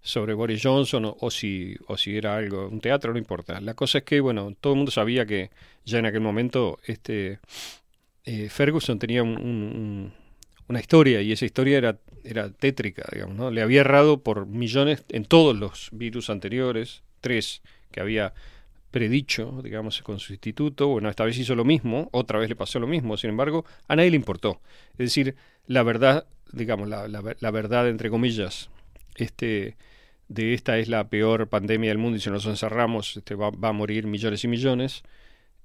sobre 0.02 0.34
Boris 0.34 0.62
Johnson 0.64 1.06
o, 1.06 1.18
o 1.20 1.30
si, 1.32 1.76
o 1.88 1.98
si 1.98 2.18
era 2.18 2.36
algo, 2.38 2.68
un 2.68 2.80
teatro, 2.82 3.12
no 3.12 3.20
importa. 3.20 3.62
La 3.62 3.74
cosa 3.76 4.00
es 4.00 4.04
que, 4.04 4.20
bueno, 4.20 4.56
todo 4.60 4.74
el 4.74 4.78
mundo 4.78 4.92
sabía 4.92 5.26
que 5.26 5.52
ya 5.86 6.00
en 6.00 6.06
aquel 6.08 6.22
momento 6.22 6.80
este 6.86 7.40
eh, 8.26 8.50
Ferguson 8.50 9.00
tenía 9.00 9.24
un- 9.24 9.38
un- 9.38 9.64
un- 9.76 10.14
una 10.70 10.80
historia 10.80 11.22
y 11.22 11.32
esa 11.32 11.46
historia 11.46 11.78
era, 11.78 12.00
era 12.24 12.52
tétrica, 12.52 13.06
digamos, 13.14 13.36
¿no? 13.38 13.52
Le 13.52 13.62
había 13.62 13.82
errado 13.82 14.22
por 14.24 14.48
millones 14.48 15.06
en 15.10 15.26
todos 15.26 15.58
los 15.58 15.90
virus 15.94 16.30
anteriores, 16.30 17.04
tres 17.22 17.62
que 17.92 18.02
había 18.02 18.34
predicho, 18.92 19.62
digamos, 19.64 20.02
con 20.02 20.20
su 20.20 20.34
instituto. 20.34 20.88
Bueno, 20.88 21.10
esta 21.10 21.26
vez 21.26 21.38
hizo 21.38 21.56
lo 21.56 21.66
mismo, 21.66 22.10
otra 22.12 22.40
vez 22.40 22.50
le 22.50 22.56
pasó 22.56 22.80
lo 22.80 22.88
mismo, 22.88 23.18
sin 23.18 23.32
embargo, 23.32 23.66
a 23.88 23.96
nadie 23.96 24.10
le 24.12 24.16
importó. 24.18 24.62
Es 24.94 24.98
decir, 24.98 25.36
la 25.68 25.84
verdad, 25.84 26.26
digamos, 26.52 26.88
la, 26.88 27.08
la, 27.08 27.52
verdad, 27.52 27.88
entre 27.90 28.10
comillas, 28.10 28.70
este 29.16 29.76
de 30.28 30.54
esta 30.54 30.78
es 30.78 30.90
la 30.90 31.10
peor 31.10 31.48
pandemia 31.48 31.90
del 31.90 31.98
mundo 31.98 32.18
y 32.18 32.20
si 32.20 32.30
nos 32.30 32.46
encerramos 32.46 33.16
este, 33.16 33.36
va, 33.36 33.50
va 33.50 33.70
a 33.70 33.74
morir 33.74 34.08
millones 34.08 34.44
y 34.44 34.48
millones, 34.50 35.04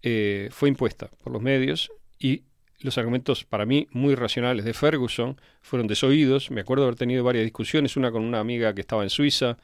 eh, 0.02 0.48
fue 0.52 0.68
impuesta 0.68 1.10
por 1.22 1.32
los 1.32 1.42
medios 1.42 1.90
y 2.18 2.44
los 2.80 2.98
argumentos 2.98 3.44
para 3.44 3.66
mí 3.66 3.88
muy 3.92 4.14
racionales 4.14 4.64
de 4.64 4.72
Ferguson 4.74 5.40
fueron 5.60 5.86
desoídos. 5.86 6.50
Me 6.50 6.60
acuerdo 6.60 6.84
haber 6.84 6.96
tenido 6.96 7.24
varias 7.24 7.44
discusiones, 7.44 7.96
una 7.96 8.10
con 8.10 8.22
una 8.22 8.40
amiga 8.40 8.74
que 8.74 8.80
estaba 8.80 9.02
en 9.02 9.10
Suiza, 9.10 9.58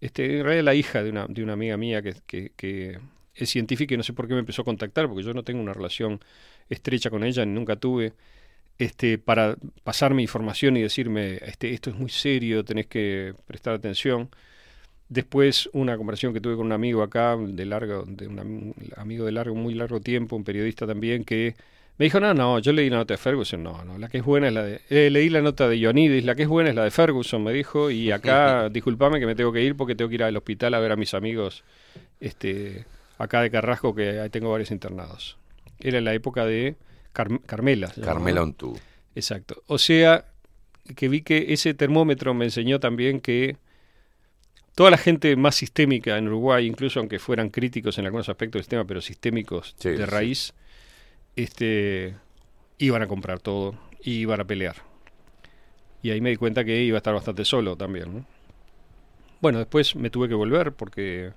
este, 0.00 0.38
en 0.38 0.44
realidad 0.44 0.64
la 0.64 0.74
hija 0.74 1.02
de 1.02 1.10
una, 1.10 1.26
de 1.28 1.42
una 1.42 1.52
amiga 1.54 1.76
mía 1.76 2.02
que, 2.02 2.14
que, 2.26 2.52
que 2.56 2.98
es 3.34 3.50
científica 3.50 3.94
y 3.94 3.96
no 3.96 4.02
sé 4.02 4.12
por 4.12 4.28
qué 4.28 4.34
me 4.34 4.40
empezó 4.40 4.62
a 4.62 4.64
contactar, 4.64 5.08
porque 5.08 5.22
yo 5.22 5.34
no 5.34 5.44
tengo 5.44 5.60
una 5.60 5.72
relación 5.72 6.20
estrecha 6.68 7.10
con 7.10 7.24
ella, 7.24 7.44
ni 7.44 7.52
nunca 7.52 7.76
tuve, 7.76 8.14
este, 8.78 9.18
para 9.18 9.56
pasarme 9.84 10.22
información 10.22 10.76
y 10.76 10.82
decirme, 10.82 11.38
este, 11.46 11.72
esto 11.72 11.90
es 11.90 11.96
muy 11.96 12.10
serio, 12.10 12.64
tenés 12.64 12.86
que 12.86 13.34
prestar 13.46 13.74
atención. 13.74 14.30
Después 15.08 15.68
una 15.74 15.96
conversación 15.98 16.32
que 16.32 16.40
tuve 16.40 16.56
con 16.56 16.66
un 16.66 16.72
amigo 16.72 17.02
acá, 17.02 17.36
de 17.36 17.66
largo, 17.66 18.04
de 18.06 18.26
un 18.28 18.38
am- 18.38 18.72
amigo 18.96 19.26
de 19.26 19.32
largo, 19.32 19.54
muy 19.54 19.74
largo 19.74 20.00
tiempo, 20.00 20.36
un 20.36 20.44
periodista 20.44 20.86
también, 20.86 21.24
que 21.24 21.54
me 21.98 22.06
dijo, 22.06 22.18
no, 22.18 22.32
no, 22.32 22.58
yo 22.60 22.72
leí 22.72 22.88
la 22.88 22.96
nota 22.98 23.14
de 23.14 23.18
Ferguson, 23.18 23.62
no, 23.62 23.84
no, 23.84 23.98
la 23.98 24.08
que 24.08 24.18
es 24.18 24.24
buena 24.24 24.48
es 24.48 24.54
la 24.54 24.62
de... 24.64 24.80
eh, 24.88 25.10
leí 25.10 25.28
la 25.28 25.42
nota 25.42 25.68
de 25.68 25.78
Ioannidis, 25.78 26.24
la 26.24 26.34
que 26.34 26.42
es 26.42 26.48
buena 26.48 26.70
es 26.70 26.76
la 26.76 26.84
de 26.84 26.90
Ferguson, 26.90 27.44
me 27.44 27.52
dijo, 27.52 27.90
y 27.90 28.10
acá, 28.10 28.68
disculpame 28.72 29.20
que 29.20 29.26
me 29.26 29.34
tengo 29.34 29.52
que 29.52 29.62
ir 29.62 29.76
porque 29.76 29.94
tengo 29.94 30.08
que 30.08 30.14
ir 30.16 30.22
al 30.24 30.36
hospital 30.36 30.72
a 30.74 30.80
ver 30.80 30.92
a 30.92 30.96
mis 30.96 31.12
amigos 31.14 31.62
este, 32.20 32.86
acá 33.18 33.42
de 33.42 33.50
Carrasco, 33.50 33.94
que 33.94 34.20
ahí 34.20 34.30
tengo 34.30 34.50
varios 34.50 34.70
internados. 34.70 35.36
Era 35.80 35.98
en 35.98 36.04
la 36.04 36.14
época 36.14 36.46
de 36.46 36.76
Carm- 37.12 37.40
Carmela. 37.46 37.92
Carmela. 38.02 38.42
Ontú. 38.42 38.78
Exacto. 39.14 39.62
O 39.66 39.78
sea, 39.78 40.24
que 40.96 41.08
vi 41.08 41.22
que 41.22 41.52
ese 41.52 41.74
termómetro 41.74 42.34
me 42.34 42.44
enseñó 42.46 42.80
también 42.80 43.20
que 43.20 43.56
toda 44.74 44.90
la 44.90 44.96
gente 44.98 45.36
más 45.36 45.54
sistémica 45.54 46.16
en 46.16 46.28
Uruguay, 46.28 46.66
incluso 46.66 46.98
aunque 47.00 47.18
fueran 47.18 47.50
críticos 47.50 47.98
en 47.98 48.06
algunos 48.06 48.28
aspectos 48.28 48.58
del 48.60 48.64
sistema, 48.64 48.84
pero 48.86 49.00
sistémicos 49.00 49.74
Sí, 49.78 49.90
de 49.90 49.96
sí. 49.98 50.04
raíz, 50.04 50.54
este, 51.36 52.14
iban 52.78 53.02
a 53.02 53.06
comprar 53.06 53.38
todo 53.40 53.74
y 54.02 54.12
iban 54.20 54.40
a 54.40 54.44
pelear. 54.46 54.76
Y 56.02 56.10
ahí 56.10 56.20
me 56.20 56.30
di 56.30 56.36
cuenta 56.36 56.64
que 56.64 56.82
iba 56.82 56.96
a 56.96 56.98
estar 57.00 57.14
bastante 57.14 57.44
solo 57.44 57.76
también. 57.76 58.12
¿no? 58.14 58.26
Bueno, 59.40 59.58
después 59.58 59.94
me 59.94 60.10
tuve 60.10 60.28
que 60.28 60.34
volver 60.34 60.72
porque 60.72 61.32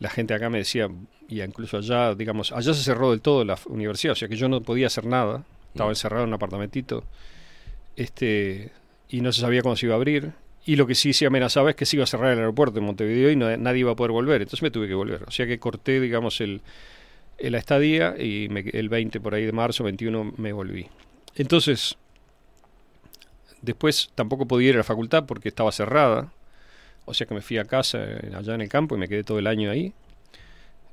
la 0.00 0.10
gente 0.10 0.34
acá 0.34 0.50
me 0.50 0.58
decía, 0.58 0.88
y 1.28 1.40
incluso 1.42 1.76
allá, 1.78 2.14
digamos, 2.14 2.50
allá 2.52 2.74
se 2.74 2.82
cerró 2.82 3.10
del 3.12 3.20
todo 3.20 3.44
la 3.44 3.56
universidad, 3.66 4.12
o 4.12 4.16
sea 4.16 4.28
que 4.28 4.36
yo 4.36 4.48
no 4.48 4.60
podía 4.62 4.88
hacer 4.88 5.06
nada, 5.06 5.44
estaba 5.72 5.90
Mm. 5.90 5.92
encerrado 5.92 6.22
en 6.24 6.28
un 6.30 6.34
apartamentito, 6.34 7.04
este, 7.96 8.72
y 9.08 9.20
no 9.20 9.32
se 9.32 9.40
sabía 9.42 9.62
cuándo 9.62 9.76
se 9.76 9.86
iba 9.86 9.94
a 9.94 9.96
abrir, 9.96 10.32
y 10.64 10.76
lo 10.76 10.86
que 10.86 10.94
sí 10.94 11.12
se 11.12 11.26
amenazaba 11.26 11.70
es 11.70 11.76
que 11.76 11.86
se 11.86 11.96
iba 11.96 12.04
a 12.04 12.06
cerrar 12.06 12.32
el 12.32 12.38
aeropuerto 12.38 12.74
de 12.74 12.80
Montevideo 12.82 13.30
y 13.30 13.36
no- 13.36 13.54
nadie 13.56 13.80
iba 13.80 13.92
a 13.92 13.96
poder 13.96 14.12
volver, 14.12 14.42
entonces 14.42 14.62
me 14.62 14.70
tuve 14.70 14.88
que 14.88 14.94
volver, 14.94 15.22
o 15.24 15.30
sea 15.30 15.46
que 15.46 15.58
corté, 15.58 16.00
digamos, 16.00 16.40
el, 16.40 16.60
el- 17.38 17.52
la 17.52 17.58
estadía 17.58 18.14
y 18.18 18.48
me- 18.50 18.60
el 18.72 18.88
20 18.88 19.20
por 19.20 19.34
ahí 19.34 19.44
de 19.46 19.52
marzo, 19.52 19.84
21 19.84 20.32
me 20.36 20.52
volví. 20.52 20.86
Entonces, 21.36 21.96
después 23.62 24.10
tampoco 24.14 24.46
podía 24.46 24.70
ir 24.70 24.74
a 24.76 24.78
la 24.78 24.84
facultad 24.84 25.24
porque 25.26 25.48
estaba 25.48 25.72
cerrada, 25.72 26.32
o 27.04 27.14
sea 27.14 27.26
que 27.26 27.34
me 27.34 27.40
fui 27.40 27.58
a 27.58 27.64
casa 27.64 27.98
eh, 28.02 28.32
allá 28.34 28.54
en 28.54 28.60
el 28.60 28.68
campo 28.68 28.96
y 28.96 28.98
me 28.98 29.08
quedé 29.08 29.24
todo 29.24 29.38
el 29.38 29.46
año 29.46 29.70
ahí. 29.70 29.92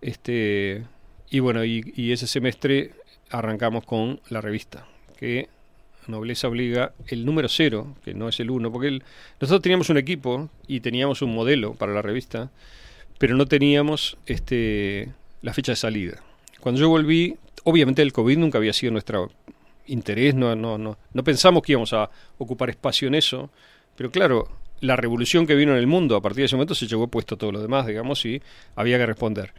Este, 0.01 0.83
y 1.29 1.39
bueno, 1.39 1.63
y, 1.65 2.11
ese 2.11 2.27
semestre 2.27 2.91
arrancamos 3.29 3.85
con 3.85 4.21
la 4.29 4.41
revista, 4.41 4.85
que 5.17 5.49
Nobleza 6.07 6.47
Obliga, 6.47 6.93
el 7.07 7.25
número 7.25 7.49
cero, 7.49 7.95
que 8.05 8.13
no 8.13 8.29
es 8.29 8.39
el 8.39 8.49
uno, 8.49 8.71
porque 8.71 9.01
nosotros 9.41 9.61
teníamos 9.61 9.89
un 9.89 9.97
equipo 9.97 10.49
y 10.67 10.79
teníamos 10.79 11.21
un 11.21 11.33
modelo 11.33 11.73
para 11.73 11.93
la 11.93 12.01
revista, 12.01 12.49
pero 13.17 13.35
no 13.35 13.45
teníamos 13.45 14.17
este, 14.25 15.09
la 15.41 15.53
fecha 15.53 15.73
de 15.73 15.75
salida. 15.75 16.23
Cuando 16.61 16.79
yo 16.79 16.89
volví, 16.89 17.35
obviamente 17.63 18.01
el 18.01 18.13
COVID 18.13 18.37
nunca 18.37 18.57
había 18.57 18.73
sido 18.73 18.93
nuestro 18.93 19.31
interés, 19.87 20.35
no, 20.35 20.55
no, 20.55 20.77
no, 20.77 20.97
no 21.13 21.23
pensamos 21.23 21.63
que 21.63 21.73
íbamos 21.73 21.91
a 21.93 22.09
ocupar 22.37 22.69
espacio 22.69 23.07
en 23.07 23.15
eso, 23.15 23.49
pero 23.97 24.11
claro, 24.11 24.47
la 24.79 24.95
revolución 24.95 25.47
que 25.47 25.55
vino 25.55 25.71
en 25.71 25.77
el 25.77 25.87
mundo 25.87 26.15
a 26.15 26.21
partir 26.21 26.41
de 26.41 26.45
ese 26.45 26.55
momento 26.55 26.75
se 26.75 26.87
llevó 26.87 27.07
puesto 27.07 27.37
todo 27.37 27.51
lo 27.51 27.61
demás, 27.61 27.85
digamos, 27.87 28.25
y 28.25 28.41
había 28.75 28.97
que 28.97 29.05
responder. 29.05 29.53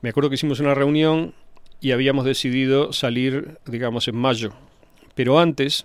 Me 0.00 0.10
acuerdo 0.10 0.30
que 0.30 0.34
hicimos 0.34 0.60
una 0.60 0.74
reunión 0.74 1.34
y 1.80 1.92
habíamos 1.92 2.24
decidido 2.24 2.92
salir, 2.92 3.58
digamos, 3.66 4.08
en 4.08 4.16
mayo. 4.16 4.52
Pero 5.14 5.38
antes, 5.38 5.84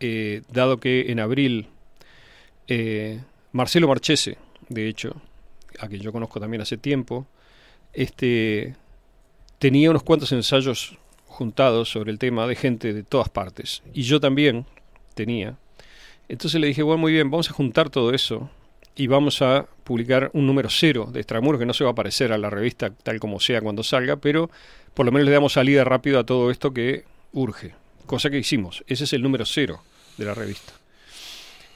eh, 0.00 0.42
dado 0.50 0.78
que 0.78 1.12
en 1.12 1.20
abril 1.20 1.68
eh, 2.68 3.20
Marcelo 3.52 3.88
Marchese, 3.88 4.38
de 4.68 4.88
hecho, 4.88 5.20
a 5.78 5.88
quien 5.88 6.00
yo 6.00 6.12
conozco 6.12 6.40
también 6.40 6.62
hace 6.62 6.76
tiempo, 6.76 7.26
este, 7.92 8.76
tenía 9.58 9.90
unos 9.90 10.02
cuantos 10.02 10.32
ensayos 10.32 10.96
juntados 11.26 11.90
sobre 11.90 12.10
el 12.10 12.18
tema 12.18 12.46
de 12.46 12.56
gente 12.56 12.92
de 12.92 13.02
todas 13.02 13.28
partes. 13.28 13.82
Y 13.92 14.02
yo 14.02 14.20
también 14.20 14.66
tenía. 15.14 15.56
Entonces 16.28 16.60
le 16.60 16.66
dije, 16.68 16.82
bueno, 16.82 16.98
muy 16.98 17.12
bien, 17.12 17.30
vamos 17.30 17.50
a 17.50 17.52
juntar 17.52 17.90
todo 17.90 18.12
eso 18.14 18.48
y 18.94 19.06
vamos 19.06 19.42
a 19.42 19.66
publicar 19.84 20.30
un 20.34 20.46
número 20.46 20.68
cero 20.70 21.08
de 21.12 21.20
Extramuros 21.20 21.58
que 21.58 21.66
no 21.66 21.74
se 21.74 21.84
va 21.84 21.90
a 21.90 21.92
aparecer 21.92 22.32
a 22.32 22.38
la 22.38 22.50
revista 22.50 22.90
tal 22.90 23.20
como 23.20 23.40
sea 23.40 23.60
cuando 23.60 23.82
salga, 23.82 24.16
pero 24.16 24.50
por 24.94 25.06
lo 25.06 25.12
menos 25.12 25.26
le 25.26 25.32
damos 25.32 25.54
salida 25.54 25.84
rápido 25.84 26.18
a 26.18 26.24
todo 26.24 26.50
esto 26.50 26.72
que 26.72 27.04
urge. 27.32 27.74
Cosa 28.06 28.30
que 28.30 28.38
hicimos. 28.38 28.84
Ese 28.86 29.04
es 29.04 29.12
el 29.12 29.22
número 29.22 29.44
cero 29.46 29.80
de 30.18 30.24
la 30.24 30.34
revista. 30.34 30.72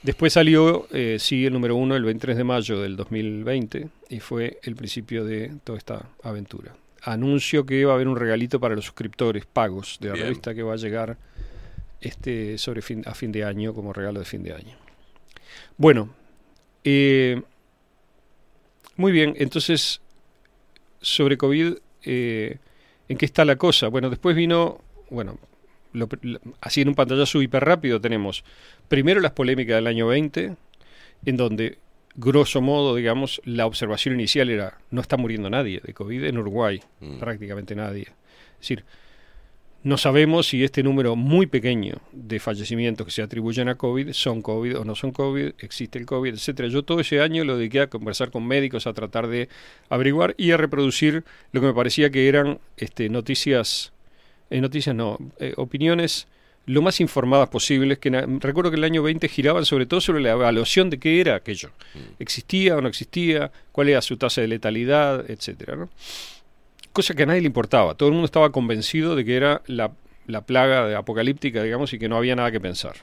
Después 0.03 0.35
salió, 0.35 0.87
eh, 0.93 1.17
sí, 1.19 1.47
el 1.47 1.53
número 1.53 1.75
uno 1.75 1.97
el 1.97 2.05
23 2.05 2.37
de 2.37 2.45
mayo 2.45 2.81
del 2.81 2.97
2020 2.97 3.89
y 4.11 4.21
fue 4.21 4.59
el 4.63 4.77
principio 4.77 5.25
de 5.25 5.53
toda 5.65 5.79
esta 5.79 6.07
aventura. 6.23 6.75
anuncio 7.03 7.65
que 7.65 7.85
va 7.85 7.93
a 7.93 7.95
haber 7.95 8.09
un 8.09 8.17
regalito 8.17 8.59
para 8.61 8.75
los 8.75 8.85
suscriptores 8.85 9.47
pagos 9.47 9.97
de 10.01 10.09
la 10.09 10.15
Bien. 10.15 10.27
revista 10.27 10.55
que 10.55 10.63
va 10.63 10.75
a 10.75 10.77
llegar 10.77 11.17
este, 12.01 12.59
sobre 12.59 12.83
fin, 12.83 13.03
a 13.07 13.15
fin 13.15 13.33
de 13.33 13.45
año 13.45 13.75
como 13.75 13.93
regalo 13.93 14.19
de 14.21 14.25
fin 14.27 14.43
de 14.43 14.53
año. 14.53 14.77
Bueno, 15.77 16.11
eh, 16.85 17.43
muy 18.97 19.13
bien, 19.13 19.35
entonces 19.39 20.01
sobre 21.01 21.37
COVID, 21.37 21.75
eh, 22.05 22.59
¿en 23.09 23.19
qué 23.19 23.25
está 23.27 23.45
la 23.45 23.57
cosa? 23.57 23.89
Bueno, 23.89 24.11
después 24.11 24.35
vino, 24.35 24.81
bueno, 25.11 25.39
lo- 25.93 26.09
lo- 26.23 26.41
así 26.61 26.81
en 26.81 26.89
un 26.89 26.95
pantallazo 26.95 27.43
hiper 27.43 27.65
rápido 27.65 28.01
tenemos 28.01 28.45
primero 28.89 29.21
las 29.21 29.33
polémicas 29.33 29.77
del 29.77 29.87
año 29.87 30.07
20, 30.07 30.57
en 31.25 31.37
donde, 31.37 31.79
grosso 32.15 32.61
modo, 32.61 32.95
digamos, 32.95 33.41
la 33.45 33.67
observación 33.67 34.15
inicial 34.15 34.49
era, 34.51 34.79
no 34.91 35.01
está 35.01 35.17
muriendo 35.17 35.51
nadie 35.51 35.81
de 35.85 35.93
COVID 35.95 36.25
en 36.25 36.39
Uruguay, 36.39 36.81
Mm. 37.01 37.19
prácticamente 37.19 37.75
nadie. 37.75 38.03
Es 38.55 38.61
decir, 38.61 38.85
no 39.87 39.99
sabemos 39.99 40.49
si 40.49 40.64
este 40.64 40.82
número 40.82 41.14
muy 41.14 41.47
pequeño 41.47 41.99
de 42.11 42.41
fallecimientos 42.41 43.07
que 43.07 43.12
se 43.12 43.22
atribuyen 43.22 43.68
a 43.68 43.76
COVID 43.76 44.11
son 44.14 44.43
COVID 44.43 44.78
o 44.78 44.84
no 44.84 44.97
son 44.97 45.12
COVID, 45.12 45.53
existe 45.61 45.97
el 45.97 46.07
COVID, 46.07 46.34
etcétera. 46.34 46.68
Yo 46.68 46.82
todo 46.82 46.99
ese 46.99 47.20
año 47.20 47.45
lo 47.45 47.57
dediqué 47.57 47.82
a 47.82 47.87
conversar 47.87 48.32
con 48.32 48.45
médicos, 48.45 48.89
a 48.89 48.95
tratar 48.95 49.28
de 49.28 49.49
averiguar 49.89 50.34
y 50.37 50.51
a 50.51 50.57
reproducir 50.57 51.22
lo 51.53 51.61
que 51.61 51.68
me 51.68 51.72
parecía 51.72 52.11
que 52.11 52.26
eran 52.26 52.59
este, 52.76 53.09
noticias, 53.09 53.93
eh, 54.51 54.61
noticias 54.61 54.93
no, 54.93 55.18
eh, 55.39 55.55
opiniones 55.57 56.26
lo 56.66 56.82
más 56.82 57.01
informadas 57.01 57.49
posibles, 57.49 57.99
que 57.99 58.11
recuerdo 58.11 58.72
que 58.72 58.78
el 58.78 58.82
año 58.82 59.05
20 59.05 59.28
giraban 59.28 59.64
sobre 59.64 59.87
todo 59.87 60.01
sobre 60.01 60.20
la 60.20 60.32
evaluación 60.32 60.91
de 60.91 60.99
qué 60.99 61.20
era 61.20 61.37
aquello. 61.37 61.70
¿Existía 62.18 62.76
o 62.76 62.80
no 62.80 62.89
existía? 62.89 63.53
¿Cuál 63.70 63.91
era 63.91 64.03
su 64.03 64.16
tasa 64.16 64.41
de 64.41 64.49
letalidad? 64.49 65.30
Etcétera, 65.30 65.76
¿no? 65.76 65.91
Cosa 66.97 67.15
que 67.15 67.25
a 67.25 67.27
nadie 67.27 67.43
le 67.43 67.47
importaba. 67.49 67.95
Todo 67.95 68.09
el 68.09 68.15
mundo 68.15 68.25
estaba 68.25 68.51
convencido 68.51 69.15
de 69.15 69.25
que 69.27 69.37
era 69.37 69.61
la, 69.67 69.93
la 70.27 70.41
plaga 70.47 70.87
de- 70.87 70.97
apocalíptica, 70.97 71.63
digamos, 71.63 71.93
y 71.93 71.99
que 71.99 72.09
no 72.09 72.17
había 72.17 72.35
nada 72.35 72.51
que 72.51 72.59
pensar. 72.59 72.95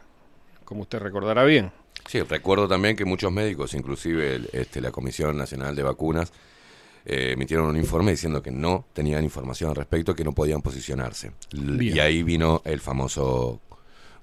Como 0.65 0.81
usted 0.81 0.97
recordará 0.97 1.43
bien. 1.43 1.71
Sí, 2.07 2.19
recuerdo 2.21 2.67
también 2.67 2.95
que 2.95 3.05
muchos 3.05 3.31
médicos, 3.31 3.75
inclusive 3.75 4.35
el- 4.35 4.49
este, 4.51 4.81
la 4.81 4.89
Comisión 4.91 5.37
Nacional 5.37 5.75
de 5.75 5.83
Vacunas, 5.83 6.33
eh, 7.05 7.33
emitieron 7.33 7.67
un 7.67 7.77
informe 7.77 8.09
diciendo 8.11 8.41
que 8.41 8.49
no 8.49 8.85
tenían 8.93 9.23
información 9.23 9.69
al 9.69 9.75
respecto, 9.75 10.15
que 10.15 10.23
no 10.23 10.31
podían 10.33 10.63
posicionarse. 10.63 11.31
Bien. 11.53 11.95
Y 11.95 11.99
ahí 11.99 12.23
vino 12.23 12.61
el 12.65 12.79
famoso 12.79 13.61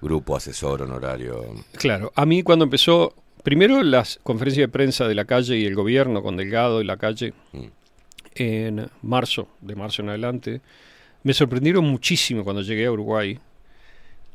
grupo 0.02 0.34
asesor 0.34 0.82
honorario. 0.82 1.44
Claro, 1.78 2.10
a 2.16 2.26
mí 2.26 2.42
cuando 2.42 2.64
empezó, 2.64 3.14
primero 3.44 3.82
las 3.84 4.18
conferencias 4.24 4.64
de 4.64 4.72
prensa 4.72 5.06
de 5.06 5.14
la 5.14 5.26
calle 5.26 5.56
y 5.58 5.64
el 5.66 5.74
gobierno 5.76 6.22
con 6.22 6.36
Delgado 6.36 6.80
y 6.80 6.84
la 6.84 6.96
calle, 6.96 7.34
Mm. 7.52 7.66
En 8.34 8.88
marzo, 9.02 9.48
de 9.60 9.74
marzo 9.74 10.02
en 10.02 10.10
adelante, 10.10 10.60
me 11.22 11.34
sorprendieron 11.34 11.84
muchísimo 11.84 12.44
cuando 12.44 12.62
llegué 12.62 12.86
a 12.86 12.92
Uruguay 12.92 13.38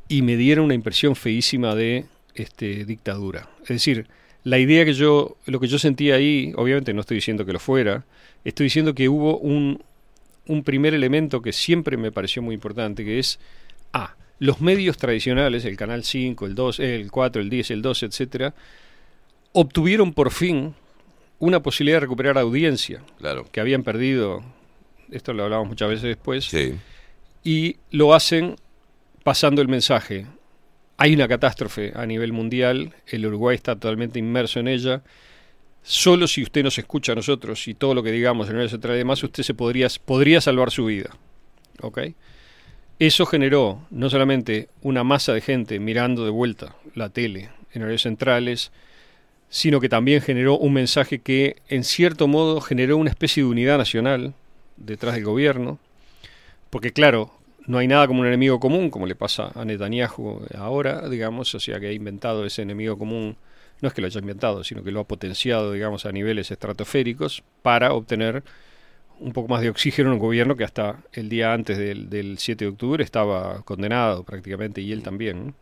y 0.08 0.22
me 0.22 0.36
dieron 0.36 0.66
una 0.66 0.74
impresión 0.74 1.16
feísima 1.16 1.74
de 1.74 2.04
este, 2.34 2.84
dictadura. 2.84 3.48
Es 3.62 3.68
decir, 3.68 4.06
la 4.44 4.58
idea 4.58 4.84
que 4.84 4.92
yo, 4.92 5.36
lo 5.46 5.58
que 5.58 5.66
yo 5.66 5.78
sentía 5.78 6.14
ahí, 6.14 6.52
obviamente 6.56 6.94
no 6.94 7.00
estoy 7.00 7.16
diciendo 7.16 7.44
que 7.44 7.52
lo 7.52 7.58
fuera, 7.58 8.04
estoy 8.44 8.64
diciendo 8.64 8.94
que 8.94 9.08
hubo 9.08 9.38
un, 9.38 9.82
un 10.46 10.62
primer 10.62 10.94
elemento 10.94 11.42
que 11.42 11.52
siempre 11.52 11.96
me 11.96 12.12
pareció 12.12 12.42
muy 12.42 12.54
importante, 12.54 13.04
que 13.04 13.18
es, 13.18 13.40
A, 13.92 14.14
los 14.38 14.60
medios 14.60 14.98
tradicionales, 14.98 15.64
el 15.64 15.76
Canal 15.76 16.04
5, 16.04 16.46
el 16.46 16.54
2, 16.54 16.80
el 16.80 17.10
4, 17.10 17.42
el 17.42 17.50
10, 17.50 17.70
el 17.72 17.82
12, 17.82 18.06
etcétera, 18.06 18.54
obtuvieron 19.52 20.12
por 20.12 20.30
fin 20.30 20.74
una 21.38 21.62
posibilidad 21.62 21.96
de 21.96 22.00
recuperar 22.00 22.38
audiencia 22.38 23.02
Claro. 23.18 23.46
que 23.50 23.60
habían 23.60 23.82
perdido, 23.82 24.42
esto 25.10 25.32
lo 25.32 25.44
hablamos 25.44 25.68
muchas 25.68 25.88
veces 25.88 26.04
después, 26.04 26.44
Sí. 26.46 26.74
y 27.44 27.76
lo 27.90 28.14
hacen 28.14 28.56
pasando 29.22 29.60
el 29.62 29.68
mensaje. 29.68 30.26
Hay 30.98 31.14
una 31.14 31.28
catástrofe 31.28 31.92
a 31.94 32.06
nivel 32.06 32.32
mundial, 32.32 32.94
el 33.06 33.26
Uruguay 33.26 33.54
está 33.56 33.74
totalmente 33.74 34.18
inmerso 34.18 34.60
en 34.60 34.68
ella. 34.68 35.02
Solo 35.82 36.26
si 36.26 36.42
usted 36.42 36.64
nos 36.64 36.78
escucha 36.78 37.12
a 37.12 37.14
nosotros 37.14 37.68
y 37.68 37.74
todo 37.74 37.94
lo 37.94 38.02
que 38.02 38.10
digamos 38.12 38.48
en 38.48 38.56
el 38.58 38.68
central 38.70 38.94
y 38.94 38.98
demás, 38.98 39.22
usted 39.22 39.42
se 39.42 39.54
podría, 39.54 39.88
podría 40.04 40.40
salvar 40.40 40.70
su 40.70 40.86
vida. 40.86 41.10
¿Ok? 41.82 42.00
Eso 42.98 43.26
generó 43.26 43.86
no 43.90 44.08
solamente 44.08 44.68
una 44.80 45.04
masa 45.04 45.34
de 45.34 45.42
gente 45.42 45.78
mirando 45.78 46.24
de 46.24 46.30
vuelta 46.30 46.74
la 46.94 47.10
tele 47.10 47.50
en 47.72 47.82
horarios 47.82 48.02
centrales, 48.02 48.72
sino 49.48 49.80
que 49.80 49.88
también 49.88 50.20
generó 50.20 50.58
un 50.58 50.72
mensaje 50.72 51.20
que, 51.20 51.56
en 51.68 51.84
cierto 51.84 52.28
modo, 52.28 52.60
generó 52.60 52.96
una 52.96 53.10
especie 53.10 53.42
de 53.42 53.48
unidad 53.48 53.78
nacional 53.78 54.34
detrás 54.76 55.14
del 55.14 55.24
gobierno, 55.24 55.78
porque 56.70 56.92
claro, 56.92 57.32
no 57.66 57.78
hay 57.78 57.88
nada 57.88 58.06
como 58.06 58.20
un 58.20 58.26
enemigo 58.26 58.60
común, 58.60 58.90
como 58.90 59.06
le 59.06 59.14
pasa 59.14 59.50
a 59.54 59.64
Netanyahu 59.64 60.46
ahora, 60.56 61.08
digamos, 61.08 61.54
o 61.54 61.60
sea 61.60 61.80
que 61.80 61.88
ha 61.88 61.92
inventado 61.92 62.44
ese 62.44 62.62
enemigo 62.62 62.98
común, 62.98 63.36
no 63.80 63.88
es 63.88 63.94
que 63.94 64.00
lo 64.00 64.06
haya 64.06 64.20
inventado, 64.20 64.64
sino 64.64 64.82
que 64.82 64.90
lo 64.90 65.00
ha 65.00 65.04
potenciado, 65.04 65.72
digamos, 65.72 66.06
a 66.06 66.12
niveles 66.12 66.50
estratosféricos 66.50 67.42
para 67.62 67.92
obtener 67.92 68.42
un 69.18 69.32
poco 69.32 69.48
más 69.48 69.62
de 69.62 69.70
oxígeno 69.70 70.10
en 70.10 70.14
un 70.14 70.18
gobierno 70.18 70.56
que 70.56 70.64
hasta 70.64 71.02
el 71.12 71.28
día 71.28 71.52
antes 71.52 71.78
del, 71.78 72.10
del 72.10 72.38
7 72.38 72.64
de 72.64 72.70
octubre 72.70 73.02
estaba 73.02 73.62
condenado 73.62 74.24
prácticamente, 74.24 74.80
y 74.80 74.92
él 74.92 75.02
también. 75.02 75.48
¿no? 75.48 75.54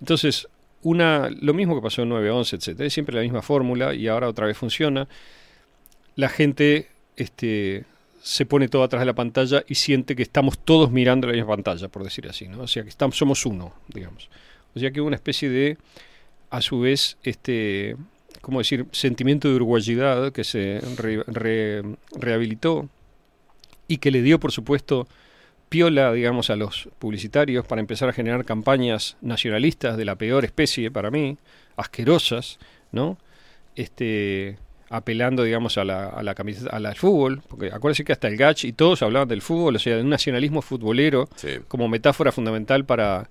Entonces, 0.00 0.48
una, 0.82 1.30
lo 1.40 1.54
mismo 1.54 1.74
que 1.74 1.82
pasó 1.82 2.02
en 2.02 2.10
9-11, 2.10 2.56
etcétera, 2.56 2.86
es 2.86 2.92
siempre 2.92 3.14
la 3.14 3.22
misma 3.22 3.42
fórmula 3.42 3.94
y 3.94 4.08
ahora 4.08 4.28
otra 4.28 4.46
vez 4.46 4.56
funciona. 4.56 5.08
La 6.16 6.28
gente 6.28 6.88
este, 7.16 7.84
se 8.22 8.46
pone 8.46 8.68
todo 8.68 8.82
atrás 8.82 9.00
de 9.00 9.06
la 9.06 9.14
pantalla 9.14 9.64
y 9.68 9.76
siente 9.76 10.16
que 10.16 10.22
estamos 10.22 10.58
todos 10.58 10.90
mirando 10.90 11.26
la 11.26 11.32
misma 11.34 11.48
pantalla, 11.50 11.88
por 11.88 12.04
decir 12.04 12.28
así, 12.28 12.48
¿no? 12.48 12.62
O 12.62 12.66
sea, 12.66 12.82
que 12.82 12.88
estamos, 12.88 13.16
somos 13.16 13.46
uno, 13.46 13.72
digamos. 13.88 14.28
O 14.74 14.78
sea, 14.80 14.90
que 14.90 15.00
una 15.00 15.16
especie 15.16 15.48
de, 15.50 15.78
a 16.50 16.60
su 16.60 16.80
vez, 16.80 17.16
este, 17.22 17.96
¿cómo 18.40 18.58
decir?, 18.58 18.86
sentimiento 18.92 19.48
de 19.48 19.54
uruguayidad 19.56 20.32
que 20.32 20.44
se 20.44 20.80
re- 20.96 21.22
re- 21.26 21.82
rehabilitó 22.18 22.88
y 23.88 23.98
que 23.98 24.10
le 24.10 24.22
dio, 24.22 24.40
por 24.40 24.52
supuesto, 24.52 25.06
piola, 25.72 26.12
digamos, 26.12 26.50
a 26.50 26.56
los 26.56 26.88
publicitarios 26.98 27.66
para 27.66 27.80
empezar 27.80 28.08
a 28.08 28.12
generar 28.12 28.44
campañas 28.44 29.16
nacionalistas 29.22 29.96
de 29.96 30.04
la 30.04 30.14
peor 30.16 30.44
especie 30.44 30.90
para 30.90 31.10
mí, 31.10 31.36
asquerosas, 31.76 32.58
¿no? 32.92 33.16
Este, 33.74 34.58
apelando, 34.90 35.42
digamos, 35.44 35.78
a 35.78 35.84
la, 35.84 36.08
a 36.10 36.22
la 36.22 36.34
camiseta, 36.34 36.78
la- 36.78 36.90
al 36.90 36.96
fútbol, 36.96 37.40
porque 37.48 37.68
acuérdense 37.72 38.04
que 38.04 38.12
hasta 38.12 38.28
el 38.28 38.36
Gach 38.36 38.62
y 38.64 38.72
todos 38.74 39.02
hablaban 39.02 39.26
del 39.28 39.40
fútbol, 39.40 39.76
o 39.76 39.78
sea, 39.78 39.96
de 39.96 40.02
un 40.02 40.10
nacionalismo 40.10 40.60
futbolero 40.60 41.28
Sí. 41.36 41.48
como 41.68 41.88
metáfora 41.88 42.30
fundamental 42.32 42.84
para, 42.84 43.30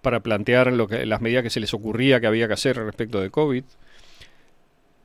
para 0.00 0.20
plantear 0.20 0.72
lo 0.72 0.88
que, 0.88 1.04
las 1.04 1.20
medidas 1.20 1.42
que 1.42 1.50
se 1.50 1.60
les 1.60 1.74
ocurría 1.74 2.18
que 2.20 2.26
había 2.26 2.46
que 2.48 2.54
hacer 2.54 2.76
respecto 2.78 3.20
de 3.20 3.28
COVID. 3.30 3.64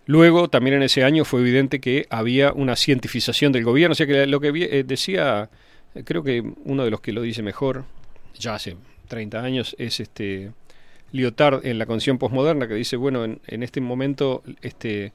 Luego, 0.05 0.47
también 0.49 0.77
en 0.77 0.83
ese 0.83 1.03
año 1.03 1.25
fue 1.25 1.41
evidente 1.41 1.81
que 1.81 2.05
había 2.09 2.53
una 2.53 2.77
cientificación 2.77 3.51
del 3.51 3.65
gobierno, 3.65 3.91
o 3.91 3.95
sea 3.95 4.07
que 4.07 4.25
lo 4.25 4.39
que 4.39 4.47
eh, 4.55 4.83
decía, 4.85 5.49
creo 6.05 6.23
que 6.23 6.43
uno 6.65 6.83
de 6.83 6.91
los 6.91 7.01
que 7.01 7.11
lo 7.11 7.21
dice 7.21 7.41
mejor, 7.41 7.85
ya 8.37 8.55
hace 8.55 8.77
30 9.07 9.41
años, 9.41 9.75
es 9.79 9.99
este 9.99 10.51
Lyotard 11.11 11.65
en 11.65 11.79
la 11.79 11.85
condición 11.85 12.17
posmoderna, 12.17 12.67
que 12.67 12.75
dice, 12.75 12.97
bueno, 12.97 13.23
en, 13.23 13.63
este 13.63 13.81
momento 13.81 14.43
este, 14.61 15.13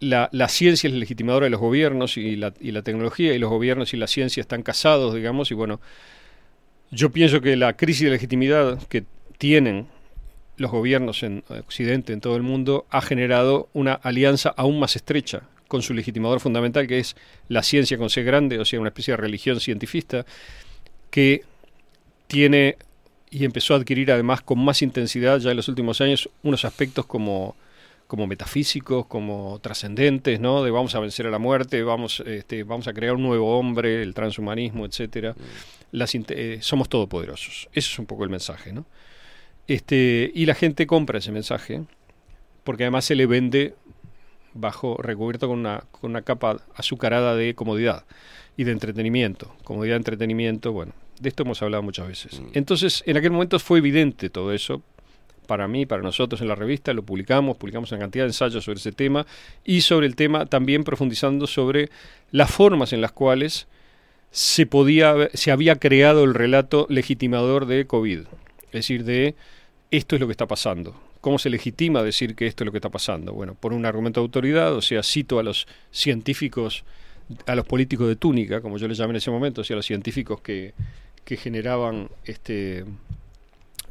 la, 0.00 0.28
la 0.32 0.48
ciencia 0.48 0.88
es 0.88 0.94
la 0.94 1.00
legitimadora 1.00 1.44
de 1.44 1.50
los 1.50 1.60
gobiernos 1.60 2.16
y 2.16 2.36
la, 2.36 2.54
y 2.60 2.72
la 2.72 2.82
tecnología, 2.82 3.34
y 3.34 3.38
los 3.38 3.50
gobiernos 3.50 3.92
y 3.94 3.96
la 3.96 4.06
ciencia 4.06 4.40
están 4.40 4.62
casados, 4.62 5.14
digamos, 5.14 5.50
y 5.50 5.54
bueno, 5.54 5.80
yo 6.90 7.10
pienso 7.10 7.40
que 7.40 7.56
la 7.56 7.76
crisis 7.76 8.04
de 8.04 8.10
legitimidad 8.10 8.82
que 8.88 9.04
tienen 9.38 9.86
los 10.56 10.70
gobiernos 10.70 11.22
en 11.22 11.42
Occidente, 11.48 12.12
en 12.12 12.20
todo 12.20 12.36
el 12.36 12.42
mundo, 12.42 12.86
ha 12.90 13.00
generado 13.00 13.68
una 13.72 13.94
alianza 13.94 14.52
aún 14.56 14.78
más 14.78 14.96
estrecha 14.96 15.42
con 15.72 15.80
su 15.80 15.94
legitimador 15.94 16.38
fundamental, 16.38 16.86
que 16.86 16.98
es 16.98 17.16
la 17.48 17.62
ciencia 17.62 17.96
con 17.96 18.10
C 18.10 18.22
grande, 18.22 18.58
o 18.58 18.64
sea, 18.66 18.78
una 18.78 18.90
especie 18.90 19.12
de 19.12 19.16
religión 19.16 19.58
cientifista, 19.58 20.26
que 21.08 21.44
tiene 22.26 22.76
y 23.30 23.46
empezó 23.46 23.72
a 23.72 23.78
adquirir 23.78 24.12
además 24.12 24.42
con 24.42 24.62
más 24.62 24.82
intensidad 24.82 25.38
ya 25.38 25.50
en 25.50 25.56
los 25.56 25.68
últimos 25.68 26.02
años 26.02 26.28
unos 26.42 26.66
aspectos 26.66 27.06
como, 27.06 27.56
como 28.06 28.26
metafísicos, 28.26 29.06
como 29.06 29.60
trascendentes, 29.62 30.38
¿no? 30.40 30.62
De 30.62 30.70
vamos 30.70 30.94
a 30.94 31.00
vencer 31.00 31.26
a 31.26 31.30
la 31.30 31.38
muerte, 31.38 31.82
vamos, 31.82 32.22
este, 32.26 32.64
vamos 32.64 32.86
a 32.86 32.92
crear 32.92 33.14
un 33.14 33.22
nuevo 33.22 33.58
hombre, 33.58 34.02
el 34.02 34.12
transhumanismo, 34.12 34.84
etcétera. 34.84 35.34
Las 35.90 36.14
eh, 36.14 36.58
somos 36.60 36.90
todopoderosos. 36.90 37.70
Ese 37.72 37.92
es 37.92 37.98
un 37.98 38.04
poco 38.04 38.24
el 38.24 38.30
mensaje, 38.30 38.74
¿no? 38.74 38.84
Este, 39.66 40.30
y 40.34 40.44
la 40.44 40.54
gente 40.54 40.86
compra 40.86 41.18
ese 41.18 41.32
mensaje 41.32 41.80
porque 42.64 42.84
además 42.84 43.04
se 43.04 43.14
le 43.14 43.26
vende 43.26 43.74
bajo 44.54 44.96
recubierto 45.00 45.48
con 45.48 45.58
una, 45.58 45.84
con 45.90 46.10
una 46.10 46.22
capa 46.22 46.60
azucarada 46.74 47.34
de 47.34 47.54
comodidad 47.54 48.04
y 48.56 48.64
de 48.64 48.72
entretenimiento. 48.72 49.54
Comodidad 49.64 49.94
de 49.94 49.98
entretenimiento, 49.98 50.72
bueno, 50.72 50.92
de 51.20 51.28
esto 51.28 51.44
hemos 51.44 51.62
hablado 51.62 51.82
muchas 51.82 52.06
veces. 52.06 52.42
Entonces, 52.52 53.02
en 53.06 53.16
aquel 53.16 53.30
momento 53.30 53.58
fue 53.58 53.78
evidente 53.78 54.30
todo 54.30 54.52
eso. 54.52 54.82
Para 55.46 55.66
mí, 55.68 55.86
para 55.86 56.02
nosotros 56.02 56.40
en 56.40 56.48
la 56.48 56.54
revista, 56.54 56.92
lo 56.92 57.02
publicamos, 57.02 57.56
publicamos 57.56 57.90
una 57.92 58.00
cantidad 58.00 58.24
de 58.24 58.30
ensayos 58.30 58.64
sobre 58.64 58.78
ese 58.78 58.92
tema 58.92 59.26
y 59.64 59.80
sobre 59.80 60.06
el 60.06 60.16
tema 60.16 60.46
también 60.46 60.84
profundizando 60.84 61.46
sobre 61.46 61.90
las 62.30 62.50
formas 62.50 62.92
en 62.92 63.00
las 63.00 63.12
cuales 63.12 63.66
se 64.30 64.66
podía 64.66 65.28
se 65.34 65.50
había 65.50 65.76
creado 65.76 66.24
el 66.24 66.34
relato 66.34 66.86
legitimador 66.88 67.66
de 67.66 67.86
COVID, 67.86 68.20
es 68.20 68.72
decir, 68.72 69.04
de 69.04 69.34
esto 69.90 70.16
es 70.16 70.20
lo 70.20 70.26
que 70.26 70.32
está 70.32 70.46
pasando. 70.46 70.96
¿Cómo 71.22 71.38
se 71.38 71.50
legitima 71.50 72.02
decir 72.02 72.34
que 72.34 72.48
esto 72.48 72.64
es 72.64 72.66
lo 72.66 72.72
que 72.72 72.78
está 72.78 72.90
pasando? 72.90 73.32
Bueno, 73.32 73.54
por 73.54 73.72
un 73.72 73.86
argumento 73.86 74.18
de 74.18 74.24
autoridad, 74.24 74.74
o 74.74 74.82
sea, 74.82 75.04
cito 75.04 75.38
a 75.38 75.44
los 75.44 75.68
científicos, 75.92 76.82
a 77.46 77.54
los 77.54 77.64
políticos 77.64 78.08
de 78.08 78.16
túnica, 78.16 78.60
como 78.60 78.76
yo 78.76 78.88
les 78.88 78.98
llamé 78.98 79.12
en 79.12 79.16
ese 79.18 79.30
momento, 79.30 79.60
o 79.60 79.64
sea, 79.64 79.74
a 79.74 79.76
los 79.76 79.86
científicos 79.86 80.40
que, 80.40 80.74
que 81.24 81.36
generaban, 81.36 82.10
este, 82.24 82.84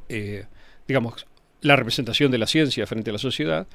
eh, 0.10 0.44
digamos, 0.86 1.26
la 1.62 1.78
representación 1.78 2.32
de 2.32 2.38
la 2.38 2.48
ciencia 2.48 2.86
frente 2.86 3.12
a 3.12 3.14
la 3.14 3.20
sociedad, 3.20 3.66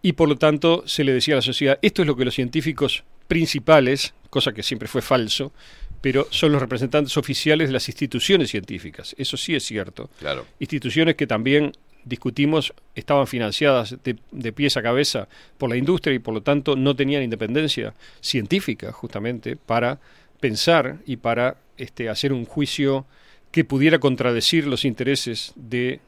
y 0.00 0.14
por 0.14 0.26
lo 0.26 0.36
tanto 0.36 0.82
se 0.86 1.04
le 1.04 1.12
decía 1.12 1.34
a 1.34 1.36
la 1.36 1.42
sociedad, 1.42 1.78
esto 1.82 2.00
es 2.00 2.08
lo 2.08 2.16
que 2.16 2.24
los 2.24 2.34
científicos 2.34 3.04
principales, 3.28 4.14
cosa 4.30 4.54
que 4.54 4.62
siempre 4.62 4.88
fue 4.88 5.02
falso, 5.02 5.52
pero 6.00 6.26
son 6.30 6.52
los 6.52 6.60
representantes 6.62 7.18
oficiales 7.18 7.68
de 7.68 7.72
las 7.72 7.86
instituciones 7.88 8.50
científicas. 8.50 9.14
Eso 9.18 9.36
sí 9.36 9.54
es 9.54 9.64
cierto. 9.64 10.10
Claro. 10.18 10.46
Instituciones 10.58 11.16
que 11.16 11.26
también 11.26 11.72
discutimos 12.04 12.72
estaban 12.94 13.26
financiadas 13.26 13.96
de, 14.02 14.16
de, 14.30 14.52
pies 14.52 14.76
a 14.76 14.82
cabeza 14.82 15.28
por 15.58 15.70
la 15.70 15.76
industria 15.76 16.14
y 16.14 16.18
por 16.18 16.34
lo 16.34 16.42
tanto 16.42 16.76
no 16.76 16.94
tenían 16.94 17.22
independencia 17.22 17.94
científica 18.20 18.92
justamente 18.92 19.56
para 19.56 19.98
pensar 20.40 20.98
y 21.06 21.16
para 21.16 21.56
este, 21.78 22.08
hacer 22.08 22.32
un 22.32 22.44
juicio 22.44 23.06
que 23.50 23.64
pudiera 23.64 23.98
contradecir 23.98 24.66
los 24.66 24.84
intereses 24.84 25.52
de 25.56 26.00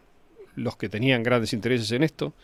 los 0.57 0.77
que 0.77 0.89
tenían 0.89 1.23
grandes 1.23 1.53
intereses 1.53 1.93
en 1.93 2.03
esto, 2.03 2.35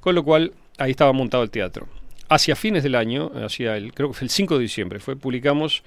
con 0.00 0.14
lo 0.14 0.24
cual 0.24 0.52
ahí 0.78 0.92
estaba 0.92 1.12
montado 1.12 1.42
el 1.42 1.50
teatro. 1.50 1.88
Hacia 2.28 2.56
fines 2.56 2.82
del 2.82 2.94
año, 2.94 3.30
hacia 3.34 3.76
el, 3.76 3.92
creo 3.92 4.08
que 4.08 4.14
fue 4.14 4.24
el 4.24 4.30
5 4.30 4.56
de 4.56 4.62
diciembre, 4.62 5.00
fue, 5.00 5.16
publicamos 5.16 5.82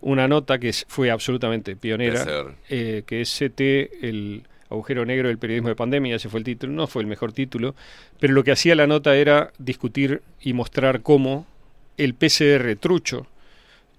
una 0.00 0.26
nota 0.26 0.58
que 0.58 0.72
fue 0.72 1.10
absolutamente 1.10 1.76
pionera, 1.76 2.46
eh, 2.68 3.04
que 3.06 3.20
es 3.20 3.30
CT, 3.38 3.60
el 4.04 4.42
agujero 4.70 5.04
negro 5.04 5.28
del 5.28 5.38
periodismo 5.38 5.68
de 5.68 5.76
pandemia, 5.76 6.16
ese 6.16 6.28
fue 6.28 6.38
el 6.40 6.44
título, 6.44 6.72
no 6.72 6.86
fue 6.86 7.02
el 7.02 7.08
mejor 7.08 7.32
título, 7.32 7.74
pero 8.20 8.32
lo 8.32 8.44
que 8.44 8.52
hacía 8.52 8.74
la 8.74 8.86
nota 8.86 9.16
era 9.16 9.52
discutir 9.58 10.22
y 10.40 10.52
mostrar 10.52 11.02
cómo 11.02 11.46
el 11.96 12.14
PCR 12.14 12.76
trucho 12.76 13.26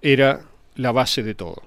era 0.02 0.42
la 0.74 0.92
base 0.92 1.22
de 1.22 1.34
todo. 1.34 1.62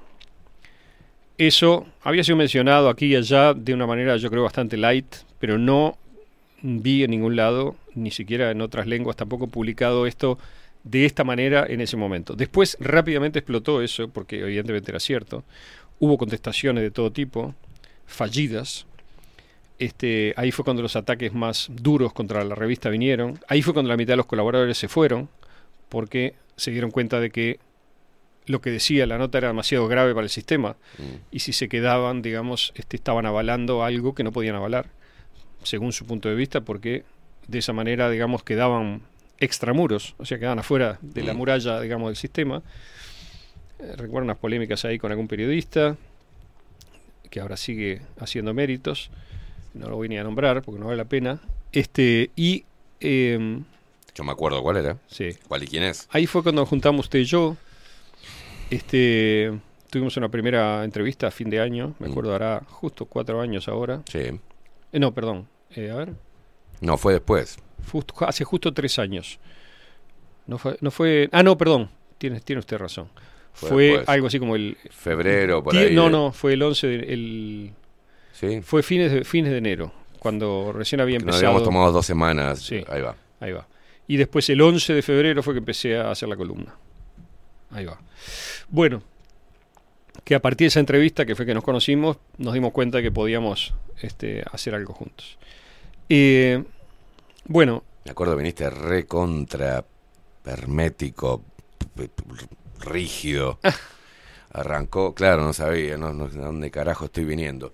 Eso 1.37 1.87
había 2.03 2.23
sido 2.23 2.37
mencionado 2.37 2.89
aquí 2.89 3.07
y 3.07 3.15
allá 3.15 3.53
de 3.53 3.73
una 3.73 3.87
manera 3.87 4.17
yo 4.17 4.29
creo 4.29 4.43
bastante 4.43 4.77
light, 4.77 5.07
pero 5.39 5.57
no 5.57 5.97
vi 6.61 7.03
en 7.03 7.11
ningún 7.11 7.35
lado, 7.35 7.75
ni 7.95 8.11
siquiera 8.11 8.51
en 8.51 8.61
otras 8.61 8.87
lenguas 8.87 9.15
tampoco 9.15 9.47
publicado 9.47 10.05
esto 10.05 10.37
de 10.83 11.05
esta 11.05 11.23
manera 11.23 11.65
en 11.67 11.81
ese 11.81 11.97
momento. 11.97 12.35
Después 12.35 12.77
rápidamente 12.79 13.39
explotó 13.39 13.81
eso, 13.81 14.09
porque 14.09 14.39
evidentemente 14.39 14.91
era 14.91 14.99
cierto. 14.99 15.43
Hubo 15.99 16.17
contestaciones 16.17 16.83
de 16.83 16.91
todo 16.91 17.11
tipo, 17.11 17.53
fallidas. 18.05 18.85
Este, 19.79 20.33
ahí 20.35 20.51
fue 20.51 20.65
cuando 20.65 20.83
los 20.83 20.95
ataques 20.95 21.33
más 21.33 21.67
duros 21.71 22.13
contra 22.13 22.43
la 22.43 22.53
revista 22.53 22.89
vinieron. 22.89 23.39
Ahí 23.47 23.61
fue 23.61 23.73
cuando 23.73 23.89
la 23.89 23.97
mitad 23.97 24.13
de 24.13 24.17
los 24.17 24.25
colaboradores 24.25 24.77
se 24.77 24.89
fueron, 24.89 25.29
porque 25.87 26.35
se 26.57 26.71
dieron 26.71 26.91
cuenta 26.91 27.19
de 27.19 27.31
que 27.31 27.59
lo 28.45 28.61
que 28.61 28.71
decía 28.71 29.05
la 29.05 29.17
nota 29.17 29.37
era 29.37 29.47
demasiado 29.47 29.87
grave 29.87 30.13
para 30.13 30.25
el 30.25 30.29
sistema. 30.29 30.75
Mm. 30.97 31.03
Y 31.31 31.39
si 31.39 31.53
se 31.53 31.69
quedaban, 31.69 32.21
digamos, 32.21 32.73
este, 32.75 32.97
estaban 32.97 33.25
avalando 33.25 33.83
algo 33.83 34.13
que 34.13 34.23
no 34.23 34.31
podían 34.31 34.55
avalar, 34.55 34.87
según 35.63 35.93
su 35.93 36.05
punto 36.05 36.27
de 36.29 36.35
vista, 36.35 36.61
porque 36.61 37.03
de 37.47 37.59
esa 37.59 37.73
manera, 37.73 38.09
digamos, 38.09 38.43
quedaban 38.43 39.01
extramuros, 39.39 40.15
o 40.17 40.25
sea, 40.25 40.39
quedaban 40.39 40.59
afuera 40.59 40.99
de 41.01 41.23
la 41.23 41.33
muralla, 41.33 41.79
digamos, 41.79 42.09
del 42.09 42.17
sistema. 42.17 42.61
Eh, 43.79 43.93
recuerdo 43.95 44.25
unas 44.25 44.37
polémicas 44.37 44.83
ahí 44.83 44.99
con 44.99 45.11
algún 45.11 45.27
periodista, 45.27 45.95
que 47.29 47.39
ahora 47.39 47.55
sigue 47.55 48.01
haciendo 48.19 48.53
méritos, 48.53 49.11
no 49.79 49.89
lo 49.89 49.95
voy 49.95 50.09
ni 50.09 50.17
a 50.17 50.23
nombrar 50.23 50.61
porque 50.61 50.79
no 50.79 50.87
vale 50.87 50.97
la 50.97 51.05
pena. 51.05 51.39
Este, 51.71 52.31
y. 52.35 52.65
Eh, 52.99 53.61
yo 54.13 54.23
me 54.23 54.31
acuerdo 54.31 54.61
cuál 54.61 54.77
era. 54.77 54.97
Sí. 55.07 55.29
¿Cuál 55.47 55.63
y 55.63 55.67
quién 55.67 55.83
es? 55.83 56.07
Ahí 56.11 56.27
fue 56.27 56.43
cuando 56.43 56.61
nos 56.61 56.69
juntamos 56.69 57.05
usted 57.05 57.19
y 57.19 57.25
yo. 57.25 57.55
Este, 58.69 59.57
tuvimos 59.89 60.15
una 60.17 60.29
primera 60.29 60.83
entrevista 60.83 61.27
a 61.27 61.31
fin 61.31 61.49
de 61.49 61.59
año, 61.59 61.95
me 61.99 62.07
acuerdo, 62.07 62.35
hará 62.35 62.61
justo 62.67 63.05
cuatro 63.05 63.41
años 63.41 63.67
ahora. 63.67 64.03
Sí. 64.11 64.19
Eh, 64.91 64.99
no, 64.99 65.13
perdón. 65.13 65.47
Eh, 65.71 65.89
a 65.89 65.95
ver. 65.95 66.13
No, 66.81 66.97
fue 66.97 67.13
después. 67.13 67.57
Justo, 67.91 68.13
hace 68.27 68.43
justo 68.43 68.73
tres 68.73 68.99
años. 68.99 69.39
No 70.45 70.57
fue, 70.57 70.77
no 70.81 70.91
fue. 70.91 71.29
Ah, 71.31 71.43
no, 71.43 71.57
perdón. 71.57 71.89
Tiene, 72.17 72.41
tiene 72.41 72.59
usted 72.59 72.77
razón. 72.77 73.09
Fue, 73.53 73.69
fue 73.69 74.03
algo 74.07 74.27
así 74.27 74.39
como 74.39 74.55
el. 74.55 74.77
Febrero, 74.89 75.63
por 75.63 75.75
ahí. 75.75 75.93
No, 75.93 76.09
no, 76.09 76.31
fue 76.31 76.53
el 76.53 76.61
11 76.63 76.87
de, 76.87 77.13
el, 77.13 77.71
¿Sí? 78.39 78.61
Fue 78.61 78.83
fines 78.83 79.11
de, 79.11 79.25
fines 79.25 79.51
de 79.51 79.57
enero, 79.57 79.91
cuando 80.19 80.71
recién 80.71 81.01
había 81.01 81.17
empezado. 81.17 81.41
Nos 81.41 81.43
habíamos 81.43 81.63
tomado 81.63 81.91
dos 81.91 82.05
semanas. 82.05 82.59
Sí, 82.59 82.83
ahí 82.87 83.01
va. 83.01 83.15
Ahí 83.39 83.51
va. 83.51 83.67
Y 84.07 84.17
después 84.17 84.49
el 84.49 84.61
11 84.61 84.93
de 84.93 85.01
febrero 85.01 85.43
fue 85.43 85.53
que 85.53 85.59
empecé 85.59 85.97
a 85.97 86.11
hacer 86.11 86.29
la 86.29 86.35
columna. 86.35 86.73
Ahí 87.71 87.85
va. 87.85 87.99
Bueno, 88.69 89.03
que 90.23 90.35
a 90.35 90.41
partir 90.41 90.65
de 90.65 90.69
esa 90.69 90.79
entrevista, 90.79 91.25
que 91.25 91.35
fue 91.35 91.45
que 91.45 91.53
nos 91.53 91.63
conocimos, 91.63 92.17
nos 92.37 92.53
dimos 92.53 92.71
cuenta 92.71 92.97
de 92.97 93.03
que 93.03 93.11
podíamos 93.11 93.73
este, 94.01 94.43
hacer 94.51 94.73
algo 94.73 94.93
juntos. 94.93 95.37
Eh, 96.07 96.63
bueno. 97.45 97.83
Me 98.05 98.11
acuerdo, 98.11 98.35
viniste 98.35 98.69
recontra 98.69 99.85
hermético, 100.45 101.43
rígido. 102.79 103.59
Arrancó, 104.51 105.13
claro, 105.13 105.43
no 105.43 105.53
sabía, 105.53 105.97
no, 105.97 106.13
no, 106.13 106.27
dónde 106.27 106.71
carajo 106.71 107.05
estoy 107.05 107.25
viniendo. 107.25 107.73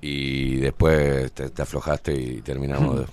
Y 0.00 0.56
después 0.56 1.32
te, 1.32 1.50
te 1.50 1.62
aflojaste 1.62 2.14
y 2.14 2.40
terminamos. 2.42 3.06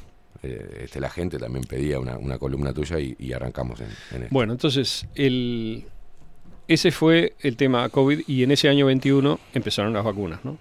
eh, 0.44 0.82
este, 0.86 1.00
la 1.00 1.10
gente 1.10 1.38
también 1.38 1.64
pedía 1.66 2.00
una, 2.00 2.18
una 2.18 2.38
columna 2.38 2.74
tuya 2.74 3.00
y, 3.00 3.16
y 3.20 3.34
arrancamos 3.34 3.80
en, 3.80 3.88
en 4.12 4.24
esto. 4.24 4.28
Bueno, 4.34 4.54
entonces, 4.54 5.08
el, 5.16 5.86
ese 6.68 6.92
fue 6.92 7.34
el 7.42 7.58
tema 7.58 7.90
COVID 7.90 8.22
y 8.28 8.44
en 8.44 8.52
ese 8.52 8.70
año 8.70 8.86
21 8.86 9.40
empezaron 9.54 9.94
las 9.94 10.04
vacunas, 10.04 10.44
¿no? 10.46 10.58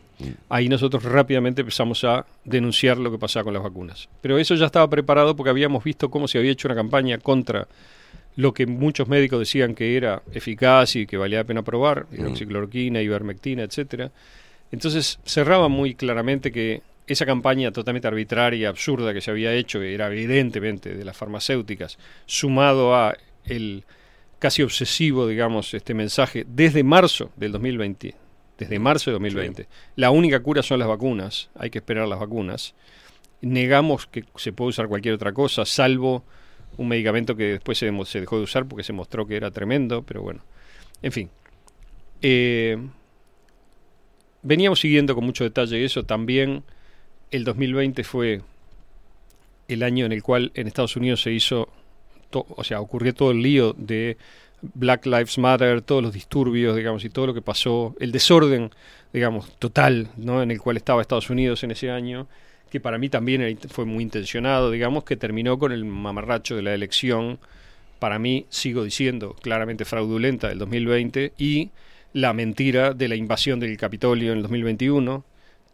Ahí 0.51 0.69
nosotros 0.69 1.03
rápidamente 1.05 1.63
empezamos 1.63 2.05
a 2.05 2.27
denunciar 2.45 2.99
lo 2.99 3.11
que 3.11 3.17
pasaba 3.19 3.45
con 3.45 3.55
las 3.55 3.63
vacunas. 3.63 4.09
Pero 4.21 4.37
eso 4.39 4.55
ya 4.55 4.67
estaba 4.67 4.89
preparado 4.91 5.35
porque 5.35 5.49
habíamos 5.49 5.83
visto 5.83 6.11
cómo 6.11 6.29
se 6.29 6.37
había 6.37 6.51
hecho 6.53 6.69
una 6.69 6.75
campaña 6.75 7.17
contra 7.17 7.67
lo 8.41 8.55
que 8.55 8.67
muchos 8.67 9.07
médicos 9.07 9.39
decían 9.39 9.75
que 9.75 9.97
era 9.97 10.23
eficaz 10.33 10.97
y 10.97 11.07
que 11.07 11.19
valía 11.19 11.39
la 11.39 11.45
pena 11.45 11.63
probar, 11.63 12.07
hidroxicloroquina, 12.11 13.03
ivermectina, 13.03 13.63
etcétera. 13.63 14.11
Entonces 14.73 15.21
cerraba 15.25 15.69
muy 15.69 15.95
claramente 15.95 16.51
que 16.51 16.83
esa 17.07 17.27
campaña 17.27 17.71
totalmente 17.71 18.09
arbitraria, 18.09 18.71
absurda 18.71 19.13
que 19.13 19.21
se 19.21 19.31
había 19.31 19.53
hecho, 19.53 19.81
que 19.81 19.93
era 19.93 20.07
evidentemente 20.07 20.95
de 20.95 21.05
las 21.05 21.17
farmacéuticas, 21.17 21.99
sumado 22.25 22.95
a 22.95 23.15
el 23.45 23.85
casi 24.39 24.63
obsesivo, 24.63 25.27
digamos, 25.27 25.75
este 25.75 25.93
mensaje 25.93 26.47
desde 26.49 26.83
marzo 26.83 27.31
del 27.37 27.53
2020, 27.53 28.15
desde 28.57 28.79
marzo 28.79 29.11
de 29.11 29.15
2020. 29.15 29.63
Sí. 29.65 29.69
La 29.97 30.11
única 30.11 30.41
cura 30.41 30.63
son 30.63 30.79
las 30.79 30.89
vacunas, 30.89 31.51
hay 31.57 31.69
que 31.69 31.79
esperar 31.79 32.09
las 32.09 32.21
vacunas. 32.21 32.75
Negamos 33.43 34.07
que 34.07 34.25
se 34.37 34.53
puede 34.53 34.71
usar 34.71 34.89
cualquier 34.89 35.15
otra 35.15 35.33
cosa, 35.33 35.67
salvo 35.67 36.25
un 36.77 36.89
medicamento 36.89 37.37
que 37.37 37.45
después 37.45 37.79
se, 37.79 37.93
se 38.05 38.21
dejó 38.21 38.39
de 38.39 38.45
usar 38.45 38.67
porque 38.67 38.83
se 38.85 38.93
mostró 38.93 39.27
que 39.27 39.37
era 39.37 39.51
tremendo, 39.51 40.03
pero 40.03 40.23
bueno, 40.23 40.43
en 41.03 41.13
fin. 41.13 41.31
Eh, 42.23 42.79
veníamos 44.43 44.81
siguiendo 44.81 45.15
con 45.15 45.25
mucho 45.25 45.45
detalle 45.45 45.85
eso. 45.85 46.05
También 46.05 46.63
el 47.31 47.45
2020 47.45 48.05
fue 48.05 48.43
el 49.69 49.83
año 49.83 50.07
en 50.07 50.13
el 50.13 50.23
cual 50.23 50.51
en 50.55 50.67
Estados 50.67 50.97
Unidos 50.97 51.23
se 51.23 51.33
hizo, 51.33 51.69
o 52.33 52.65
sea, 52.65 52.81
ocurrió 52.81 53.15
todo 53.15 53.31
el 53.31 53.43
lío 53.43 53.73
de 53.75 54.17
Black 54.63 55.07
Lives 55.07 55.39
Matter, 55.39 55.83
todos 55.83 56.03
los 56.03 56.13
disturbios, 56.13 56.77
digamos, 56.77 57.05
y 57.05 57.11
todo 57.11 57.29
lo 57.29 57.35
que 57.35 57.43
pasó, 57.43 57.95
el 58.01 58.13
desorden, 58.13 58.71
digamos, 59.13 59.57
total, 59.59 60.09
¿no? 60.17 60.43
En 60.43 60.51
el 60.51 60.61
cual 60.61 60.77
estaba 60.77 61.01
Estados 61.01 61.31
Unidos 61.31 61.63
en 61.65 61.71
ese 61.71 61.91
año, 61.91 62.27
que 62.71 62.81
para 62.81 62.99
mí 62.99 63.09
también 63.09 63.59
fue 63.69 63.85
muy 63.85 64.03
intencionado, 64.03 64.71
digamos, 64.71 65.05
que 65.05 65.17
terminó 65.17 65.59
con 65.59 65.73
el 65.73 65.85
mamarracho 65.85 66.57
de 66.57 66.63
la 66.63 66.75
elección, 66.75 67.39
para 67.99 68.19
mí, 68.19 68.47
sigo 68.49 68.85
diciendo, 68.85 69.37
claramente 69.43 69.85
fraudulenta 69.85 70.49
del 70.49 70.59
2020, 70.59 71.33
y 71.37 71.71
la 72.13 72.33
mentira 72.33 72.95
de 72.95 73.09
la 73.09 73.17
invasión 73.17 73.61
del 73.61 73.77
Capitolio 73.77 74.33
en 74.33 74.39
el 74.39 74.43
2021, 74.43 75.25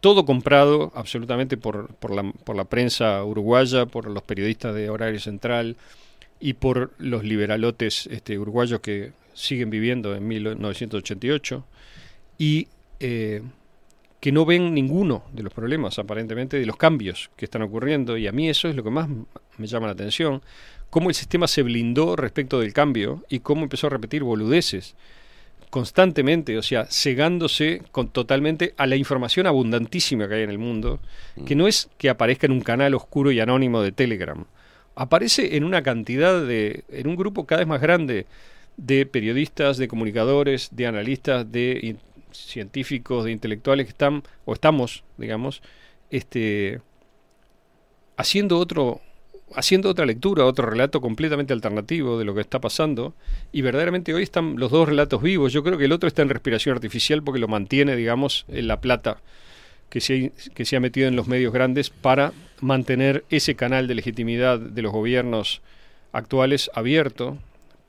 todo 0.01 0.25
comprado 0.25 0.93
absolutamente 0.95 1.57
por, 1.57 1.95
por, 1.95 2.15
la, 2.15 2.33
por 2.45 2.57
la 2.57 2.65
prensa 2.65 3.23
uruguaya, 3.25 3.87
por 3.87 4.09
los 4.09 4.23
periodistas 4.23 4.75
de 4.75 4.91
Horario 4.91 5.21
Central, 5.21 5.77
y 6.41 6.55
por 6.55 6.93
los 6.99 7.25
liberalotes 7.25 8.07
este, 8.09 8.39
uruguayos 8.39 8.81
que 8.81 9.13
siguen 9.35 9.71
viviendo 9.71 10.15
en 10.15 10.27
1988 10.29 11.65
y 12.39 12.69
que 14.27 14.33
no 14.33 14.45
ven 14.45 14.75
ninguno 14.75 15.23
de 15.33 15.45
los 15.45 15.53
problemas, 15.53 16.01
aparentemente, 16.01 16.59
de 16.59 16.67
los 16.67 16.77
cambios 16.77 17.31
que 17.37 17.45
están 17.45 17.63
ocurriendo. 17.63 18.17
Y 18.17 18.27
a 18.27 18.33
mí 18.33 18.49
eso 18.49 18.67
es 18.67 18.75
lo 18.75 18.83
que 18.83 18.91
más 18.91 19.09
me 19.57 19.69
llama 19.69 19.87
la 19.87 19.93
atención, 19.93 20.43
cómo 20.91 21.11
el 21.11 21.15
sistema 21.15 21.47
se 21.47 21.63
blindó 21.63 22.17
respecto 22.17 22.59
del 22.59 22.73
cambio 22.73 23.23
y 23.29 23.39
cómo 23.39 23.63
empezó 23.63 23.87
a 23.87 23.91
repetir 23.91 24.25
boludeces. 24.25 24.97
constantemente, 25.71 26.59
o 26.59 26.63
sea, 26.63 26.87
cegándose 26.87 27.83
con, 27.93 28.09
totalmente 28.09 28.75
a 28.79 28.89
la 28.89 28.97
información 28.97 29.47
abundantísima 29.47 30.27
que 30.27 30.35
hay 30.35 30.43
en 30.43 30.51
el 30.51 30.59
mundo, 30.59 30.99
que 31.47 31.55
no 31.55 31.69
es 31.69 31.89
que 31.97 32.11
aparezca 32.11 32.47
en 32.47 32.53
un 32.53 32.63
canal 32.63 32.95
oscuro 32.95 33.31
y 33.31 33.39
anónimo 33.39 33.81
de 33.81 33.93
Telegram, 33.93 34.45
aparece 34.97 35.57
en 35.57 35.63
una 35.63 35.85
cantidad 35.85 36.45
de, 36.45 36.83
en 36.89 37.07
un 37.07 37.15
grupo 37.15 37.47
cada 37.47 37.61
vez 37.61 37.69
más 37.69 37.81
grande 37.81 38.27
de 38.77 39.07
periodistas, 39.07 39.77
de 39.77 39.87
comunicadores, 39.87 40.71
de 40.73 40.89
analistas, 40.89 41.53
de 41.53 41.97
científicos, 42.37 43.25
de 43.25 43.33
intelectuales 43.33 43.87
que 43.87 43.91
están, 43.91 44.23
o 44.45 44.53
estamos, 44.53 45.05
digamos, 45.17 45.63
este, 46.11 46.81
haciendo 48.17 48.59
otro, 48.59 49.01
haciendo 49.55 49.91
otra 49.91 50.07
lectura, 50.07 50.45
otro 50.45 50.69
relato 50.69 51.01
completamente 51.01 51.53
alternativo 51.53 52.19
de 52.19 52.25
lo 52.25 52.35
que 52.35 52.41
está 52.41 52.61
pasando. 52.61 53.15
Y 53.53 53.63
verdaderamente 53.63 54.15
hoy 54.15 54.23
están 54.23 54.57
los 54.59 54.71
dos 54.71 54.89
relatos 54.89 55.23
vivos. 55.23 55.53
Yo 55.53 55.63
creo 55.63 55.79
que 55.79 55.85
el 55.85 55.93
otro 55.93 56.09
está 56.09 56.23
en 56.23 56.29
respiración 56.29 56.75
artificial 56.75 57.23
porque 57.23 57.41
lo 57.41 57.49
mantiene, 57.49 57.97
digamos, 57.97 58.45
en 58.49 58.69
la 58.69 58.81
plata 58.81 59.19
que 59.89 60.01
se, 60.01 60.33
que 60.55 60.65
se 60.65 60.77
ha 60.77 60.81
metido 60.81 61.09
en 61.09 61.17
los 61.17 61.29
medios 61.29 61.53
grandes 61.53 61.91
para 61.91 62.33
mantener 62.61 63.25
ese 63.31 63.55
canal 63.55 63.87
de 63.87 63.95
legitimidad 63.95 64.59
de 64.59 64.83
los 64.83 64.93
gobiernos 64.93 65.63
actuales 66.13 66.71
abierto. 66.75 67.39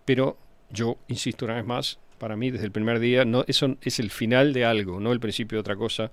Pero 0.06 0.38
yo 0.70 0.98
insisto 1.08 1.46
una 1.46 1.56
vez 1.56 1.66
más, 1.66 2.00
para 2.18 2.36
mí 2.36 2.52
desde 2.52 2.66
el 2.66 2.72
primer 2.72 3.00
día, 3.00 3.26
no, 3.26 3.44
eso 3.48 3.78
es 3.82 4.00
el 4.00 4.10
final 4.10 4.54
de 4.54 4.66
algo, 4.66 5.00
no 5.00 5.12
el 5.12 5.20
principio 5.20 5.58
de 5.58 5.62
otra 5.62 5.76
cosa, 5.76 6.12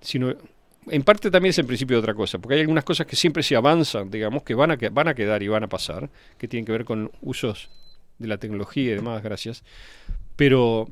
sino 0.00 0.34
en 0.88 1.02
parte 1.02 1.30
también 1.30 1.50
es 1.50 1.58
el 1.58 1.66
principio 1.66 1.96
de 1.96 2.00
otra 2.00 2.14
cosa, 2.14 2.38
porque 2.38 2.54
hay 2.54 2.60
algunas 2.60 2.84
cosas 2.84 3.06
que 3.06 3.16
siempre 3.16 3.42
se 3.42 3.56
avanzan, 3.56 4.10
digamos, 4.10 4.42
que 4.42 4.54
van 4.54 4.70
a, 4.70 4.76
que 4.76 4.88
van 4.88 5.08
a 5.08 5.14
quedar 5.14 5.42
y 5.42 5.48
van 5.48 5.64
a 5.64 5.68
pasar, 5.68 6.10
que 6.38 6.48
tienen 6.48 6.64
que 6.64 6.72
ver 6.72 6.84
con 6.84 7.10
usos 7.20 7.70
de 8.18 8.28
la 8.28 8.38
tecnología 8.38 8.92
y 8.92 8.94
demás, 8.94 9.22
gracias. 9.22 9.64
Pero 10.36 10.88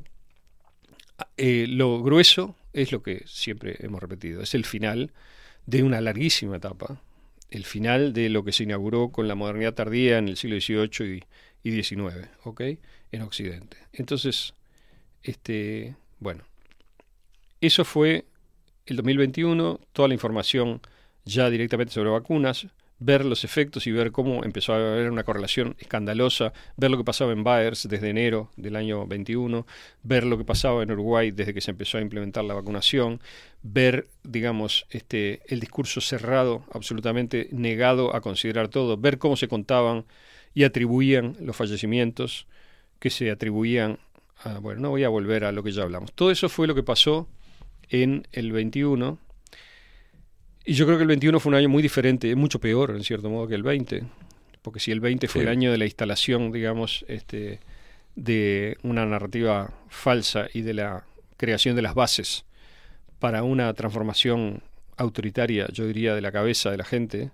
eh, 1.37 1.65
lo 1.69 2.01
grueso 2.01 2.55
es 2.73 2.91
lo 2.91 3.01
que 3.01 3.23
siempre 3.25 3.77
hemos 3.79 4.01
repetido, 4.01 4.41
es 4.41 4.53
el 4.53 4.65
final 4.65 5.11
de 5.65 5.83
una 5.83 6.01
larguísima 6.01 6.57
etapa, 6.57 7.01
el 7.49 7.63
final 7.63 8.13
de 8.13 8.29
lo 8.29 8.43
que 8.43 8.51
se 8.51 8.63
inauguró 8.63 9.09
con 9.09 9.27
la 9.27 9.35
modernidad 9.35 9.73
tardía 9.73 10.17
en 10.17 10.27
el 10.27 10.37
siglo 10.37 10.59
XVIII 10.59 11.17
y, 11.17 11.23
y 11.65 11.71
XIX, 11.71 12.29
¿ok? 12.43 12.61
En 13.11 13.23
Occidente. 13.23 13.77
Entonces, 13.91 14.53
este, 15.23 15.95
bueno, 16.19 16.43
eso 17.59 17.83
fue 17.83 18.25
el 18.85 18.97
2021, 18.97 19.79
toda 19.91 20.07
la 20.07 20.13
información 20.13 20.79
ya 21.25 21.49
directamente 21.49 21.91
sobre 21.91 22.11
vacunas, 22.11 22.67
ver 22.99 23.25
los 23.25 23.43
efectos 23.43 23.87
y 23.87 23.91
ver 23.91 24.11
cómo 24.11 24.43
empezó 24.43 24.73
a 24.73 24.75
haber 24.75 25.09
una 25.09 25.23
correlación 25.23 25.75
escandalosa, 25.79 26.53
ver 26.77 26.91
lo 26.91 26.97
que 26.97 27.03
pasaba 27.03 27.31
en 27.31 27.43
Bayers 27.43 27.89
desde 27.89 28.11
enero 28.11 28.51
del 28.57 28.75
año 28.75 29.07
21, 29.07 29.65
ver 30.03 30.23
lo 30.23 30.37
que 30.37 30.45
pasaba 30.45 30.83
en 30.83 30.91
Uruguay 30.91 31.31
desde 31.31 31.55
que 31.55 31.61
se 31.61 31.71
empezó 31.71 31.97
a 31.97 32.01
implementar 32.01 32.43
la 32.43 32.53
vacunación, 32.53 33.21
ver, 33.63 34.07
digamos, 34.23 34.85
este, 34.91 35.41
el 35.47 35.59
discurso 35.59 35.99
cerrado, 35.99 36.63
absolutamente 36.71 37.49
negado 37.51 38.15
a 38.15 38.21
considerar 38.21 38.67
todo, 38.67 38.97
ver 38.97 39.17
cómo 39.17 39.35
se 39.35 39.47
contaban 39.47 40.05
y 40.55 40.63
atribuían 40.63 41.35
los 41.39 41.55
fallecimientos 41.55 42.47
que 42.99 43.11
se 43.11 43.29
atribuían 43.29 43.99
a, 44.43 44.57
bueno, 44.57 44.81
no 44.81 44.89
voy 44.89 45.03
a 45.03 45.09
volver 45.09 45.43
a 45.43 45.51
lo 45.51 45.61
que 45.61 45.71
ya 45.71 45.83
hablamos. 45.83 46.11
Todo 46.13 46.31
eso 46.31 46.49
fue 46.49 46.65
lo 46.65 46.73
que 46.73 46.81
pasó 46.83 47.27
en 47.89 48.27
el 48.31 48.51
21. 48.51 49.19
Y 50.65 50.73
yo 50.73 50.85
creo 50.85 50.97
que 50.97 51.03
el 51.03 51.07
21 51.09 51.39
fue 51.39 51.51
un 51.51 51.55
año 51.55 51.69
muy 51.69 51.83
diferente, 51.83 52.35
mucho 52.35 52.59
peor 52.59 52.91
en 52.91 53.03
cierto 53.03 53.29
modo 53.29 53.47
que 53.47 53.53
el 53.55 53.61
20, 53.63 54.03
porque 54.63 54.79
si 54.79 54.91
el 54.91 54.99
20 54.99 55.27
fue 55.27 55.41
Sí. 55.41 55.43
el 55.47 55.49
año 55.51 55.71
de 55.71 55.77
la 55.77 55.85
instalación, 55.85 56.51
digamos, 56.51 57.05
este, 57.07 57.59
de 58.15 58.77
una 58.81 59.05
narrativa 59.05 59.71
falsa 59.89 60.47
y 60.53 60.61
de 60.61 60.73
la 60.73 61.05
creación 61.37 61.75
de 61.75 61.81
las 61.83 61.93
bases 61.93 62.45
para 63.19 63.43
una 63.43 63.71
transformación 63.73 64.63
autoritaria, 64.97 65.67
yo 65.71 65.85
diría, 65.85 66.15
de 66.15 66.21
la 66.21 66.31
cabeza 66.31 66.71
de 66.71 66.77
la 66.77 66.85
gente, 66.85 67.31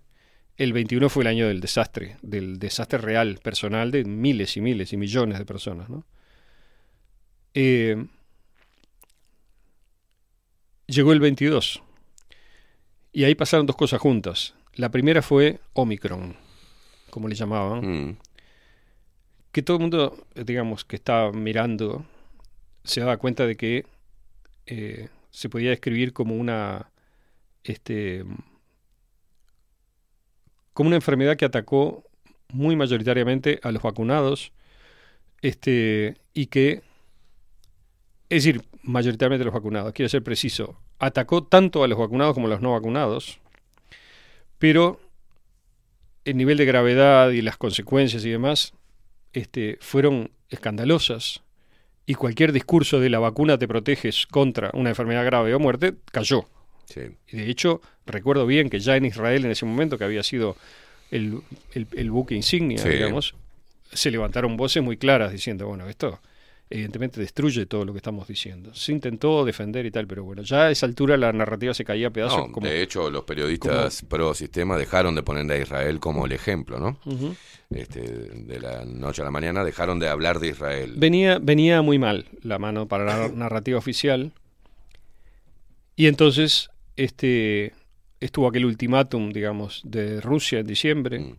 el 0.63 0.73
21 0.73 1.09
fue 1.09 1.23
el 1.23 1.27
año 1.27 1.47
del 1.47 1.59
desastre, 1.59 2.17
del 2.21 2.59
desastre 2.59 2.99
real, 2.99 3.39
personal, 3.41 3.89
de 3.89 4.03
miles 4.05 4.57
y 4.57 4.61
miles 4.61 4.93
y 4.93 4.97
millones 4.97 5.39
de 5.39 5.45
personas. 5.45 5.89
¿no? 5.89 6.05
Eh, 7.55 8.05
llegó 10.87 11.13
el 11.13 11.19
22 11.19 11.81
y 13.11 13.23
ahí 13.23 13.33
pasaron 13.35 13.65
dos 13.65 13.75
cosas 13.75 13.99
juntas. 13.99 14.53
La 14.75 14.89
primera 14.89 15.21
fue 15.21 15.59
Omicron, 15.73 16.35
como 17.09 17.27
le 17.27 17.35
llamaban, 17.35 17.81
Mm. 18.09 18.17
que 19.51 19.63
todo 19.63 19.77
el 19.77 19.81
mundo, 19.81 20.27
digamos, 20.35 20.85
que 20.85 20.95
estaba 20.95 21.31
mirando, 21.31 22.05
se 22.83 22.99
daba 23.01 23.17
cuenta 23.17 23.45
de 23.45 23.57
que 23.57 23.85
eh, 24.67 25.09
se 25.31 25.49
podía 25.49 25.71
describir 25.71 26.13
como 26.13 26.35
una, 26.35 26.91
este, 27.63 28.23
como 30.73 30.87
una 30.87 30.97
enfermedad 30.97 31.37
que 31.37 31.45
atacó 31.45 32.03
muy 32.49 32.75
mayoritariamente 32.75 33.59
a 33.63 33.71
los 33.71 33.81
vacunados, 33.81 34.51
este, 35.41 36.15
y 36.33 36.47
que, 36.47 36.81
es 38.29 38.43
decir, 38.43 38.61
mayoritariamente 38.83 39.43
a 39.43 39.45
los 39.45 39.53
vacunados, 39.53 39.93
quiero 39.93 40.09
ser 40.09 40.23
preciso, 40.23 40.79
atacó 40.99 41.43
tanto 41.43 41.83
a 41.83 41.87
los 41.87 41.97
vacunados 41.97 42.33
como 42.33 42.47
a 42.47 42.49
los 42.49 42.61
no 42.61 42.71
vacunados, 42.71 43.39
pero 44.59 44.99
el 46.25 46.37
nivel 46.37 46.57
de 46.57 46.65
gravedad 46.65 47.31
y 47.31 47.41
las 47.41 47.57
consecuencias 47.57 48.23
y 48.25 48.29
demás 48.29 48.73
este, 49.33 49.77
fueron 49.81 50.31
escandalosas 50.49 51.41
y 52.05 52.15
cualquier 52.15 52.51
discurso 52.51 52.99
de 52.99 53.09
la 53.09 53.19
vacuna 53.19 53.57
te 53.57 53.67
proteges 53.67 54.27
contra 54.27 54.69
una 54.73 54.89
enfermedad 54.89 55.25
grave 55.25 55.53
o 55.55 55.59
muerte 55.59 55.95
cayó. 56.11 56.45
Sí. 56.93 57.01
Y 57.29 57.37
de 57.37 57.49
hecho, 57.49 57.81
recuerdo 58.05 58.45
bien 58.45 58.69
que 58.69 58.79
ya 58.79 58.95
en 58.97 59.05
Israel 59.05 59.45
en 59.45 59.51
ese 59.51 59.65
momento, 59.65 59.97
que 59.97 60.03
había 60.03 60.23
sido 60.23 60.55
el, 61.11 61.41
el- 61.73 61.87
el 61.95 62.11
buque 62.11 62.35
insignia, 62.35 62.77
Sí. 62.79 62.89
digamos, 62.89 63.35
se 63.91 64.11
levantaron 64.11 64.55
voces 64.57 64.81
muy 64.83 64.97
claras 64.97 65.31
diciendo, 65.31 65.67
bueno, 65.67 65.87
esto 65.89 66.19
evidentemente 66.69 67.19
destruye 67.19 67.65
todo 67.65 67.83
lo 67.83 67.91
que 67.91 67.97
estamos 67.97 68.25
diciendo. 68.29 68.73
Se 68.73 68.93
intentó 68.93 69.43
defender 69.43 69.85
y 69.85 69.91
tal, 69.91 70.07
pero 70.07 70.23
bueno, 70.23 70.41
ya 70.43 70.67
a 70.67 70.71
esa 70.71 70.85
altura 70.85 71.17
la 71.17 71.33
narrativa 71.33 71.73
se 71.73 71.83
caía 71.83 72.07
a 72.07 72.11
pedazos. 72.11 72.47
No, 72.47 72.51
como, 72.53 72.65
de 72.65 72.81
hecho, 72.81 73.09
los 73.11 73.25
periodistas 73.25 74.03
pro 74.07 74.33
sistema 74.33 74.77
dejaron 74.77 75.13
de 75.15 75.21
poner 75.21 75.51
a 75.51 75.57
Israel 75.61 75.99
como 75.99 76.25
el 76.25 76.31
ejemplo, 76.31 76.79
¿no? 76.79 76.97
Este, 77.71 77.99
de 78.01 78.59
la 78.61 78.85
noche 78.85 79.21
a 79.21 79.25
la 79.25 79.31
mañana 79.31 79.65
dejaron 79.65 79.99
de 79.99 80.07
hablar 80.07 80.39
de 80.39 80.47
Israel. 80.49 80.93
venía, 80.95 81.39
venía 81.41 81.81
muy 81.81 81.99
mal 81.99 82.25
la 82.41 82.57
mano 82.57 82.87
para 82.87 83.03
la 83.03 83.27
narrativa 83.27 83.77
oficial. 83.77 84.31
Y 85.97 86.07
entonces 86.07 86.69
este, 87.03 87.73
estuvo 88.19 88.47
aquel 88.47 88.65
ultimátum, 88.65 89.31
digamos, 89.31 89.81
de 89.85 90.21
Rusia 90.21 90.59
en 90.59 90.67
diciembre 90.67 91.19
Mm. 91.19 91.35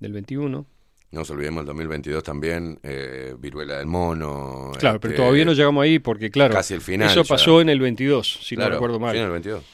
del 0.00 0.12
21. 0.12 0.66
No 1.12 1.20
nos 1.20 1.30
olvidemos 1.30 1.60
el 1.60 1.66
2022 1.66 2.22
también, 2.22 2.78
eh, 2.82 3.34
viruela 3.38 3.78
del 3.78 3.86
mono. 3.86 4.72
Claro, 4.78 4.98
pero 5.00 5.12
este, 5.12 5.22
todavía 5.22 5.44
no 5.44 5.52
llegamos 5.52 5.82
ahí 5.82 5.98
porque, 5.98 6.30
claro, 6.30 6.52
casi 6.54 6.74
el 6.74 6.80
final 6.80 7.08
eso 7.08 7.22
ya. 7.22 7.28
pasó 7.28 7.60
en 7.60 7.68
el 7.68 7.78
22, 7.80 8.40
si 8.42 8.56
claro, 8.56 8.70
no 8.70 8.74
recuerdo 8.76 8.98
mal. 9.00 9.12
final 9.12 9.26
del 9.26 9.32
22. 9.32 9.64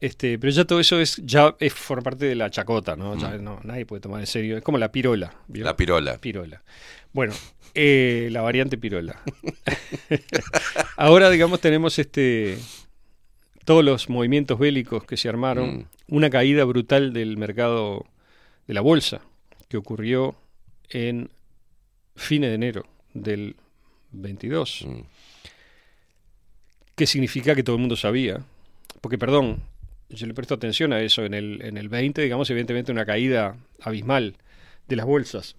Este, 0.00 0.36
pero 0.40 0.50
ya 0.52 0.64
todo 0.64 0.80
eso 0.80 0.98
es 1.00 1.16
ya 1.24 1.54
es 1.60 1.72
forma 1.72 2.02
parte 2.02 2.24
de 2.26 2.34
la 2.34 2.50
chacota, 2.50 2.96
¿no? 2.96 3.16
Ya 3.16 3.38
no 3.38 3.60
nadie 3.62 3.86
puede 3.86 4.00
tomar 4.00 4.18
en 4.20 4.26
serio. 4.26 4.56
Es 4.56 4.62
como 4.64 4.76
la 4.76 4.90
pirola. 4.90 5.32
¿vio? 5.46 5.64
La 5.64 5.76
pirola. 5.76 6.18
Pirola. 6.18 6.60
Bueno, 7.12 7.32
eh, 7.74 8.28
la 8.32 8.40
variante 8.42 8.76
pirola. 8.76 9.22
Ahora, 10.96 11.30
digamos, 11.30 11.60
tenemos 11.60 11.98
este 12.00 12.58
todos 13.64 13.84
los 13.84 14.08
movimientos 14.08 14.58
bélicos 14.58 15.04
que 15.04 15.16
se 15.16 15.28
armaron, 15.28 15.76
Mm. 15.78 15.84
una 16.14 16.30
caída 16.30 16.64
brutal 16.64 17.12
del 17.12 17.36
mercado 17.36 18.06
de 18.66 18.74
la 18.74 18.80
bolsa 18.80 19.20
que 19.68 19.76
ocurrió 19.76 20.34
en 20.90 21.30
fines 22.16 22.50
de 22.50 22.54
enero 22.54 22.86
del 23.14 23.56
22. 24.12 24.84
Mm. 24.86 25.00
¿Qué 26.94 27.06
significa 27.06 27.54
que 27.54 27.62
todo 27.62 27.76
el 27.76 27.80
mundo 27.80 27.96
sabía? 27.96 28.42
Porque, 29.00 29.18
perdón, 29.18 29.62
yo 30.10 30.26
le 30.26 30.34
presto 30.34 30.54
atención 30.54 30.92
a 30.92 31.00
eso. 31.00 31.24
En 31.24 31.34
el, 31.34 31.62
en 31.62 31.78
el 31.78 31.88
20, 31.88 32.20
digamos, 32.22 32.50
evidentemente 32.50 32.92
una 32.92 33.06
caída 33.06 33.56
abismal 33.80 34.36
de 34.88 34.96
las 34.96 35.06
bolsas. 35.06 35.56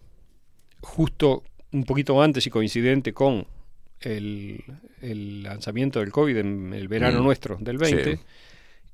Justo 0.82 1.44
un 1.72 1.86
poquito 1.86 2.22
antes 2.22 2.46
y 2.46 2.50
coincidente 2.52 3.14
con 3.14 3.48
el, 4.06 4.64
el 5.02 5.44
lanzamiento 5.44 6.00
del 6.00 6.12
COVID 6.12 6.38
en 6.38 6.74
el 6.74 6.88
verano 6.88 7.22
Mm. 7.22 7.24
nuestro 7.24 7.58
del 7.60 7.78
20. 7.78 8.16
Sí. 8.18 8.22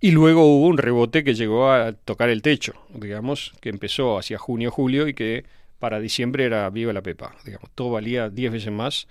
Y 0.02 0.12
luego 0.12 0.46
hubo 0.46 0.68
un 0.68 0.78
rebote 0.78 1.24
que 1.24 1.34
llegó 1.34 1.72
a 1.72 1.92
tocar 1.94 2.30
el 2.30 2.42
techo, 2.42 2.74
digamos, 2.94 3.54
que 3.60 3.70
empezó 3.70 4.18
hacia 4.18 4.38
junio, 4.38 4.72
julio 4.72 5.08
y 5.08 5.14
que 5.14 5.44
para 5.78 6.00
diciembre 6.00 6.46
era 6.46 6.70
viva 6.70 6.94
la 6.94 7.02
pepa. 7.02 7.36
Digamos, 7.46 7.70
todo 7.76 7.92
valía 7.92 8.30
10 8.30 8.52
veces 8.52 8.72
más. 8.72 9.08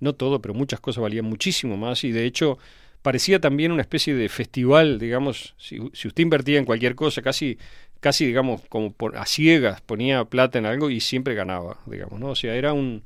No 0.00 0.14
todo, 0.14 0.40
pero 0.40 0.54
muchas 0.54 0.78
cosas 0.78 1.02
valían 1.02 1.24
muchísimo 1.24 1.76
más 1.76 2.04
y 2.04 2.12
de 2.12 2.24
hecho 2.24 2.58
parecía 3.02 3.40
también 3.40 3.72
una 3.72 3.82
especie 3.82 4.14
de 4.14 4.28
festival, 4.28 4.98
digamos, 5.00 5.54
si, 5.58 5.78
si 5.92 6.06
usted 6.08 6.22
invertía 6.22 6.58
en 6.58 6.64
cualquier 6.64 6.94
cosa, 6.94 7.20
casi, 7.22 7.58
casi 8.00 8.24
digamos, 8.26 8.62
como 8.68 8.92
por, 8.92 9.16
a 9.16 9.26
ciegas 9.26 9.80
ponía 9.80 10.24
plata 10.24 10.58
en 10.58 10.66
algo 10.66 10.88
y 10.90 11.00
siempre 11.00 11.34
ganaba, 11.34 11.78
digamos, 11.86 12.20
¿no? 12.20 12.28
O 12.30 12.36
sea, 12.36 12.54
era 12.54 12.72
un, 12.72 13.02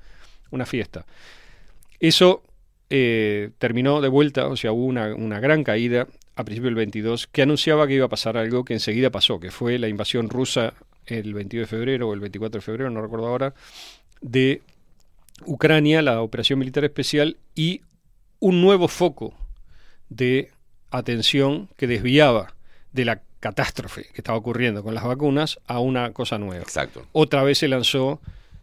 una 0.51 0.66
fiesta. 0.66 1.06
Eso 2.03 2.43
eh, 2.91 3.51
terminó 3.59 4.01
de 4.01 4.09
vuelta, 4.09 4.49
o 4.49 4.57
sea, 4.57 4.73
hubo 4.73 4.87
una, 4.87 5.15
una 5.15 5.39
gran 5.39 5.62
caída 5.62 6.09
a 6.35 6.45
principios 6.45 6.70
del 6.70 6.74
22 6.74 7.29
que 7.29 7.43
anunciaba 7.43 7.87
que 7.87 7.95
iba 7.95 8.07
a 8.07 8.09
pasar 8.09 8.37
algo 8.37 8.65
que 8.65 8.74
enseguida 8.74 9.11
pasó, 9.11 9.39
que 9.39 9.53
fue 9.53 9.79
la 9.79 9.87
invasión 9.87 10.29
rusa 10.29 10.74
el 11.07 11.33
22 11.33 11.70
de 11.70 11.77
febrero 11.77 12.09
o 12.09 12.15
el 12.15 12.19
24 12.19 12.59
de 12.59 12.65
febrero, 12.65 12.91
no 12.91 13.01
recuerdo 13.03 13.29
ahora, 13.29 13.55
de 14.20 14.62
Ucrania, 15.47 16.03
la 16.03 16.23
operación 16.23 16.59
militar 16.59 16.85
especial 16.85 17.37
y 17.55 17.83
un 18.41 18.61
nuevo 18.61 18.89
foco 18.89 19.33
de 20.09 20.51
atención 20.91 21.69
que 21.77 21.87
desviaba 21.87 22.55
de 22.93 23.05
la 23.05 23.23
catástrofe 23.39 24.07
que 24.12 24.23
estaba 24.23 24.39
ocurriendo 24.39 24.83
con 24.83 24.97
las 24.97 25.05
vacunas 25.05 25.61
a 25.66 25.79
una 25.79 26.12
cosa 26.12 26.39
nueva. 26.39 26.62
Exacto. 26.62 27.07
Otra 27.12 27.45
vez 27.45 27.59
se 27.59 27.69
lanzó 27.69 28.20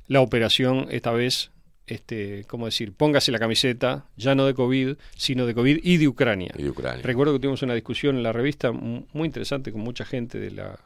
la 0.07 0.20
operación, 0.20 0.88
esta 0.91 1.11
vez, 1.14 1.52
este, 1.90 2.45
¿cómo 2.45 2.66
decir? 2.68 2.94
Póngase 2.94 3.32
la 3.32 3.40
camiseta, 3.40 4.06
ya 4.16 4.36
no 4.36 4.45
de 4.45 4.53
COVID, 4.53 4.95
sino 5.18 5.45
de 5.45 5.53
COVID 5.56 5.80
y 5.84 5.98
de 5.98 6.07
Ucrania. 6.07 6.52
Y 6.57 6.64
de 6.64 6.70
Ucrania. 6.70 7.02
Recuerdo 7.03 7.34
que 7.34 7.40
tuvimos 7.40 7.61
una 7.64 7.74
discusión 7.74 8.16
en 8.16 8.24
la 8.24 8.32
revista 8.32 8.72
mu- 8.72 9.06
muy 9.14 9.26
interesante 9.26 9.72
con 9.72 9.82
mucha 9.82 10.06
gente 10.06 10.40
de 10.40 10.52
la 10.52 10.80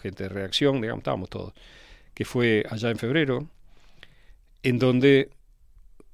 gente 0.00 0.22
de 0.24 0.28
reacción, 0.28 0.80
digamos, 0.80 1.00
estábamos 1.00 1.28
todos, 1.28 1.52
que 2.14 2.24
fue 2.24 2.64
allá 2.70 2.90
en 2.90 2.98
febrero, 2.98 3.48
en 4.62 4.78
donde, 4.78 5.30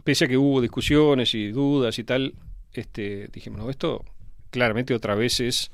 pese 0.05 0.25
a 0.25 0.29
que 0.29 0.37
hubo 0.39 0.61
discusiones 0.61 1.35
y 1.35 1.51
dudas 1.51 1.99
y 1.99 2.05
tal, 2.05 2.35
este, 2.73 3.29
dijimos, 3.33 3.61
no, 3.61 3.69
esto 3.69 4.05
claramente 4.51 4.95
otra 4.95 5.15
vez 5.15 5.41
es, 5.41 5.71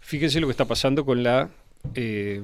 fíjense 0.00 0.38
lo 0.40 0.46
que 0.46 0.52
está 0.52 0.66
pasando 0.66 1.04
con 1.04 1.22
la... 1.22 1.50
eh, 1.94 2.42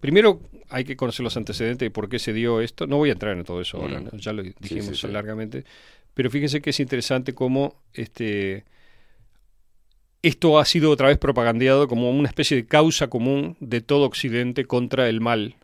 primero 0.00 0.40
hay 0.68 0.84
que 0.84 0.96
conocer 0.96 1.22
los 1.24 1.36
antecedentes 1.36 1.86
de 1.86 1.90
por 1.90 2.08
qué 2.08 2.18
se 2.18 2.32
dio 2.32 2.60
esto, 2.60 2.86
no 2.86 2.96
voy 2.96 3.10
a 3.10 3.12
entrar 3.12 3.36
en 3.36 3.44
todo 3.44 3.60
eso 3.60 3.78
ahora, 3.78 4.00
Mm. 4.00 4.04
¿no? 4.04 4.10
ya 4.18 4.32
lo 4.32 4.42
dijimos 4.42 4.86
sí, 4.86 4.94
sí. 4.94 5.08
largamente, 5.08 5.64
pero 6.14 6.30
fíjense 6.30 6.60
que 6.60 6.70
es 6.70 6.80
interesante 6.80 7.34
cómo 7.34 7.74
este, 7.94 8.64
esto 10.22 10.58
ha 10.58 10.64
sido 10.64 10.90
otra 10.90 11.08
vez 11.08 11.18
propagandeado 11.18 11.88
como 11.88 12.10
una 12.10 12.28
especie 12.28 12.56
de 12.56 12.66
causa 12.66 13.08
común 13.08 13.56
de 13.60 13.80
todo 13.80 14.04
Occidente 14.06 14.64
contra 14.66 15.08
el 15.08 15.20
mal. 15.20 15.56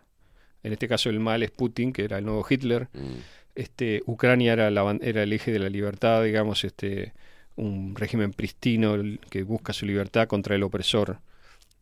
En 0.62 0.72
este 0.72 0.88
caso 0.88 1.10
el 1.10 1.20
mal 1.20 1.42
es 1.42 1.50
Putin, 1.50 1.92
que 1.92 2.04
era 2.04 2.18
el 2.18 2.24
nuevo 2.24 2.44
Hitler. 2.48 2.88
Mm. 2.94 3.14
Este, 3.54 4.02
Ucrania 4.06 4.52
era, 4.54 4.70
la 4.70 4.98
era 5.00 5.22
el 5.22 5.32
eje 5.32 5.50
de 5.52 5.58
la 5.58 5.68
libertad, 5.68 6.24
digamos, 6.24 6.64
este, 6.64 7.12
un 7.56 7.94
régimen 7.94 8.32
pristino 8.32 8.96
que 9.30 9.42
busca 9.44 9.72
su 9.72 9.86
libertad 9.86 10.26
contra 10.26 10.54
el 10.56 10.62
opresor, 10.62 11.18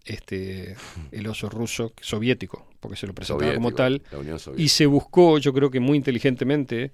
este, 0.05 0.76
el 1.12 1.26
oso 1.26 1.48
ruso, 1.48 1.93
soviético, 2.01 2.66
porque 2.81 2.97
se 2.97 3.06
lo 3.06 3.14
presentaba 3.14 3.55
como 3.55 3.72
tal. 3.72 4.02
Y 4.56 4.68
se 4.68 4.86
buscó, 4.86 5.39
yo 5.39 5.52
creo 5.52 5.70
que 5.70 5.81
muy 5.81 5.97
inteligentemente, 5.97 6.90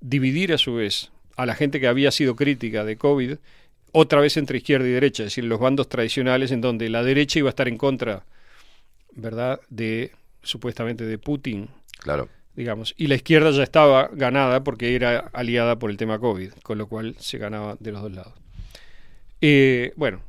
dividir 0.00 0.52
a 0.52 0.58
su 0.58 0.74
vez 0.74 1.10
a 1.36 1.46
la 1.46 1.54
gente 1.54 1.80
que 1.80 1.86
había 1.86 2.10
sido 2.10 2.36
crítica 2.36 2.84
de 2.84 2.96
COVID 2.96 3.34
otra 3.92 4.20
vez 4.20 4.36
entre 4.36 4.58
izquierda 4.58 4.86
y 4.86 4.90
derecha, 4.90 5.22
es 5.22 5.28
decir, 5.28 5.44
los 5.44 5.60
bandos 5.60 5.88
tradicionales 5.88 6.50
en 6.50 6.60
donde 6.60 6.88
la 6.88 7.02
derecha 7.02 7.38
iba 7.38 7.48
a 7.48 7.50
estar 7.50 7.68
en 7.68 7.78
contra, 7.78 8.24
¿verdad?, 9.14 9.60
de 9.70 10.12
supuestamente 10.42 11.04
de 11.04 11.18
Putin, 11.18 11.68
Claro. 11.98 12.28
digamos, 12.54 12.94
y 12.96 13.06
la 13.06 13.14
izquierda 13.14 13.50
ya 13.50 13.62
estaba 13.62 14.08
ganada 14.12 14.62
porque 14.62 14.94
era 14.94 15.30
aliada 15.32 15.78
por 15.78 15.90
el 15.90 15.96
tema 15.96 16.18
COVID, 16.18 16.52
con 16.62 16.78
lo 16.78 16.86
cual 16.86 17.16
se 17.18 17.38
ganaba 17.38 17.76
de 17.80 17.92
los 17.92 18.02
dos 18.02 18.12
lados. 18.12 18.34
Eh, 19.40 19.92
bueno, 19.96 20.20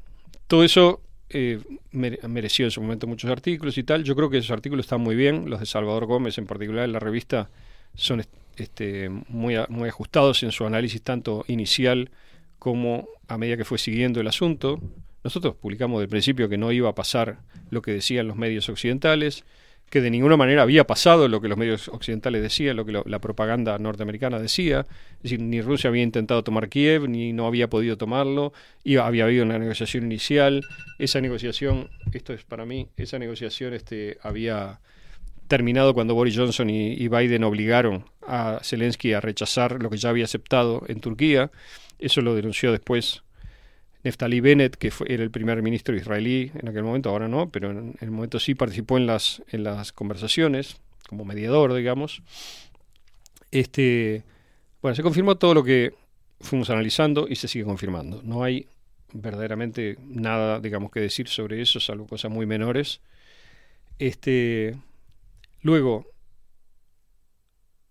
todo 0.48 0.64
eso 0.64 1.02
eh, 1.30 1.60
mere- 1.92 2.20
mereció 2.28 2.66
en 2.66 2.72
su 2.72 2.82
momento 2.82 3.08
muchos 3.08 3.30
artículos 3.32 3.78
y 3.78 3.84
tal. 3.84 4.04
Yo 4.04 4.16
creo 4.16 4.30
que 4.30 4.38
esos 4.40 4.52
artículos 4.52 4.86
están 4.86 5.02
muy 5.02 5.16
bien, 5.16 5.50
los 5.50 5.60
de 5.60 5.66
Salvador 5.66 6.06
Gómez 6.06 6.38
en 6.38 6.46
particular 6.46 6.86
en 6.86 6.94
la 6.94 7.00
revista 7.00 7.50
son 7.96 8.20
est- 8.20 8.34
este, 8.58 9.10
muy, 9.10 9.56
muy 9.70 9.90
ajustados 9.90 10.44
en 10.44 10.52
su 10.52 10.66
análisis 10.66 11.02
tanto 11.02 11.46
inicial 11.48 12.12
como 12.60 13.08
a 13.28 13.38
medida 13.38 13.56
que 13.58 13.66
fue 13.66 13.78
siguiendo 13.78 14.20
el 14.20 14.28
asunto. 14.28 14.80
Nosotros 15.24 15.56
publicamos 15.56 16.00
del 16.02 16.10
principio 16.10 16.50
que 16.50 16.58
no 16.58 16.72
iba 16.72 16.90
a 16.90 16.96
pasar 16.96 17.40
lo 17.70 17.82
que 17.82 17.92
decían 17.92 18.28
los 18.28 18.36
medios 18.38 18.68
occidentales, 18.70 19.44
que 19.90 20.02
de 20.02 20.12
ninguna 20.12 20.38
manera 20.38 20.62
había 20.62 20.86
pasado 20.86 21.28
lo 21.28 21.42
que 21.42 21.48
los 21.48 21.58
medios 21.58 21.88
occidentales 21.90 22.42
decían, 22.42 22.78
lo 22.78 22.86
que 22.86 23.02
la 23.04 23.20
propaganda 23.20 23.78
norteamericana 23.78 24.40
decía. 24.40 24.86
Es 25.18 25.24
decir, 25.24 25.42
ni 25.42 25.62
Rusia 25.62 25.90
había 25.90 26.04
intentado 26.04 26.44
tomar 26.44 26.70
Kiev, 26.70 27.08
ni 27.10 27.34
no 27.34 27.48
había 27.48 27.70
podido 27.70 27.98
tomarlo, 27.98 28.54
y 28.84 28.98
había 28.98 29.26
habido 29.26 29.44
una 29.44 29.58
negociación 29.58 30.06
inicial. 30.06 30.64
Esa 30.98 31.22
negociación, 31.22 31.90
esto 32.14 32.34
es 32.34 32.44
para 32.44 32.66
mí, 32.66 32.88
esa 32.98 33.20
negociación 33.20 33.74
este, 33.74 34.18
había 34.22 34.80
terminado 35.48 35.94
cuando 35.94 36.14
Boris 36.14 36.38
Johnson 36.38 36.70
y, 36.70 36.94
y 36.94 37.08
Biden 37.08 37.44
obligaron 37.44 38.06
a 38.28 38.60
Zelensky 38.64 39.14
a 39.14 39.22
rechazar 39.22 39.82
lo 39.82 39.90
que 39.90 39.98
ya 39.98 40.10
había 40.10 40.26
aceptado 40.26 40.84
en 40.88 41.00
Turquía. 41.02 41.50
Eso 41.98 42.22
lo 42.22 42.36
denunció 42.36 42.72
después 42.72 43.24
Neftali 44.04 44.40
Bennett, 44.40 44.76
que 44.76 44.92
fue, 44.92 45.08
era 45.14 45.24
el 45.24 45.32
primer 45.32 45.62
ministro 45.62 45.96
israelí 45.96 46.52
en 46.56 46.70
aquel 46.70 46.84
momento, 46.84 47.10
ahora 47.10 47.28
no, 47.28 47.50
pero 47.50 47.72
en, 47.72 47.96
el 48.00 48.12
momento 48.12 48.40
sí 48.40 48.56
participó 48.56 48.98
en 48.98 49.06
las, 49.06 49.44
en 49.50 49.64
las 49.64 49.92
conversaciones, 49.92 50.78
como 51.08 51.26
mediador, 51.26 51.74
digamos. 51.74 52.22
Este, 53.52 54.24
bueno, 54.82 54.96
se 54.96 55.04
confirmó 55.04 55.36
todo 55.38 55.54
lo 55.54 55.64
que 55.64 55.94
fuimos 56.40 56.70
analizando 56.70 57.28
y 57.28 57.36
se 57.36 57.48
sigue 57.48 57.66
confirmando. 57.66 58.22
No 58.24 58.44
hay 58.44 58.68
verdaderamente 59.12 59.98
nada, 60.02 60.60
digamos, 60.60 60.92
que 60.92 61.00
decir 61.00 61.28
sobre 61.28 61.62
eso, 61.62 61.80
salvo 61.80 62.08
cosas 62.08 62.32
muy 62.32 62.46
menores. 62.46 63.02
Este, 63.98 64.76
luego, 65.62 66.08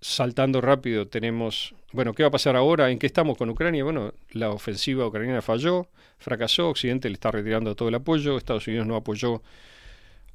saltando 0.00 0.60
rápido, 0.60 1.08
tenemos, 1.08 1.74
bueno, 1.92 2.14
¿qué 2.14 2.22
va 2.22 2.28
a 2.28 2.32
pasar 2.32 2.56
ahora? 2.56 2.90
¿En 2.90 2.98
qué 2.98 3.06
estamos 3.06 3.36
con 3.36 3.50
Ucrania? 3.50 3.84
Bueno, 3.84 4.14
la 4.32 4.50
ofensiva 4.50 5.06
ucraniana 5.06 5.42
falló, 5.42 5.88
fracasó, 6.18 6.68
Occidente 6.68 7.08
le 7.08 7.14
está 7.14 7.30
retirando 7.30 7.74
todo 7.74 7.88
el 7.88 7.94
apoyo, 7.94 8.36
Estados 8.36 8.66
Unidos 8.66 8.86
no 8.86 8.96
apoyó 8.96 9.42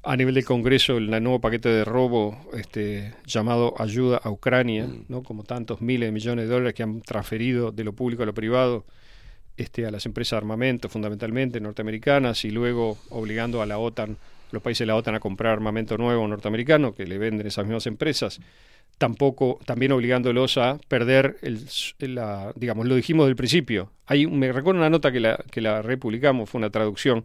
a 0.02 0.16
nivel 0.16 0.34
del 0.34 0.44
Congreso 0.44 0.98
el 0.98 1.08
nuevo 1.10 1.40
paquete 1.40 1.70
de 1.70 1.84
robo 1.84 2.36
este, 2.52 3.14
llamado 3.24 3.74
Ayuda 3.78 4.20
a 4.22 4.30
Ucrania, 4.30 4.86
¿no? 5.08 5.22
como 5.22 5.44
tantos 5.44 5.80
miles 5.80 6.08
de 6.08 6.12
millones 6.12 6.46
de 6.46 6.52
dólares 6.52 6.74
que 6.74 6.82
han 6.82 7.00
transferido 7.00 7.72
de 7.72 7.84
lo 7.84 7.94
público 7.94 8.22
a 8.22 8.26
lo 8.26 8.34
privado 8.34 8.84
este, 9.56 9.86
a 9.86 9.90
las 9.90 10.04
empresas 10.04 10.32
de 10.32 10.38
armamento, 10.38 10.88
fundamentalmente 10.90 11.58
norteamericanas, 11.60 12.44
y 12.44 12.50
luego 12.50 12.98
obligando 13.10 13.62
a 13.62 13.66
la 13.66 13.78
OTAN, 13.78 14.18
los 14.50 14.62
países 14.62 14.80
de 14.80 14.86
la 14.86 14.96
OTAN 14.96 15.14
a 15.14 15.20
comprar 15.20 15.52
armamento 15.52 15.96
nuevo 15.96 16.26
norteamericano 16.28 16.94
que 16.94 17.06
le 17.06 17.18
venden 17.18 17.46
esas 17.46 17.64
mismas 17.64 17.86
empresas 17.86 18.40
tampoco 18.98 19.58
también 19.64 19.92
obligándolos 19.92 20.56
a 20.58 20.78
perder 20.88 21.36
el, 21.42 21.66
la, 22.14 22.52
digamos 22.56 22.86
lo 22.86 22.94
dijimos 22.94 23.26
del 23.26 23.36
principio. 23.36 23.90
Hay 24.06 24.26
me 24.26 24.52
recuerdo 24.52 24.80
una 24.80 24.90
nota 24.90 25.12
que 25.12 25.20
la 25.20 25.42
que 25.50 25.60
la 25.60 25.82
republicamos 25.82 26.48
fue 26.48 26.58
una 26.58 26.70
traducción 26.70 27.24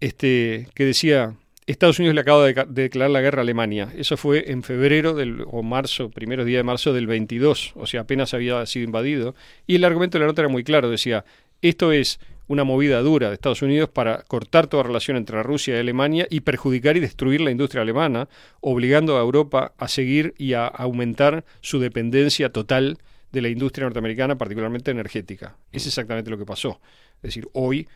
este 0.00 0.68
que 0.74 0.84
decía 0.84 1.34
Estados 1.66 1.98
Unidos 1.98 2.14
le 2.14 2.20
acaba 2.20 2.46
de, 2.46 2.54
de 2.54 2.82
declarar 2.82 3.10
la 3.10 3.20
guerra 3.20 3.40
a 3.40 3.42
Alemania 3.42 3.92
eso 3.96 4.16
fue 4.16 4.50
en 4.50 4.62
febrero 4.62 5.14
del 5.14 5.44
o 5.50 5.62
marzo 5.62 6.10
primeros 6.10 6.46
días 6.46 6.60
de 6.60 6.64
marzo 6.64 6.92
del 6.92 7.06
22 7.06 7.72
o 7.74 7.86
sea 7.86 8.02
apenas 8.02 8.34
había 8.34 8.64
sido 8.66 8.84
invadido. 8.84 9.34
Y 9.66 9.76
el 9.76 9.84
argumento 9.84 10.18
de 10.18 10.20
la 10.20 10.26
nota 10.28 10.42
era 10.42 10.48
muy 10.48 10.64
claro 10.64 10.90
decía 10.90 11.24
esto 11.62 11.92
es 11.92 12.20
una 12.48 12.64
movida 12.64 13.00
dura 13.00 13.28
de 13.28 13.34
Estados 13.34 13.62
Unidos 13.62 13.90
para 13.90 14.22
cortar 14.24 14.66
toda 14.66 14.82
relación 14.82 15.16
entre 15.16 15.42
Rusia 15.42 15.76
y 15.76 15.80
Alemania 15.80 16.26
y 16.28 16.40
perjudicar 16.40 16.96
y 16.96 17.00
destruir 17.00 17.40
la 17.40 17.50
industria 17.50 17.82
alemana, 17.82 18.28
obligando 18.60 19.16
a 19.16 19.20
Europa 19.20 19.72
a 19.78 19.86
seguir 19.86 20.34
y 20.38 20.54
a 20.54 20.66
aumentar 20.66 21.44
su 21.60 21.78
dependencia 21.78 22.50
total 22.50 22.98
de 23.30 23.42
la 23.42 23.48
industria 23.48 23.84
norteamericana, 23.84 24.38
particularmente 24.38 24.90
energética. 24.90 25.56
Es 25.70 25.86
exactamente 25.86 26.30
lo 26.30 26.38
que 26.38 26.46
pasó. 26.46 26.80
Es 27.16 27.22
decir, 27.22 27.48
hoy 27.52 27.86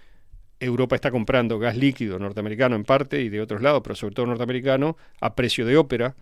Europa 0.61 0.95
está 0.95 1.11
comprando 1.11 1.59
gas 1.59 1.77
líquido 1.77 2.19
norteamericano 2.19 2.77
en 2.77 2.85
parte 2.85 3.23
y 3.23 3.31
de 3.31 3.41
otros 3.41 3.63
lados, 3.63 3.81
pero 3.83 3.97
sobre 3.97 4.15
todo 4.15 4.27
norteamericano, 4.27 4.97
a 5.21 5.35
precio 5.35 5.67
de 5.67 5.77
ópera, 5.77 6.15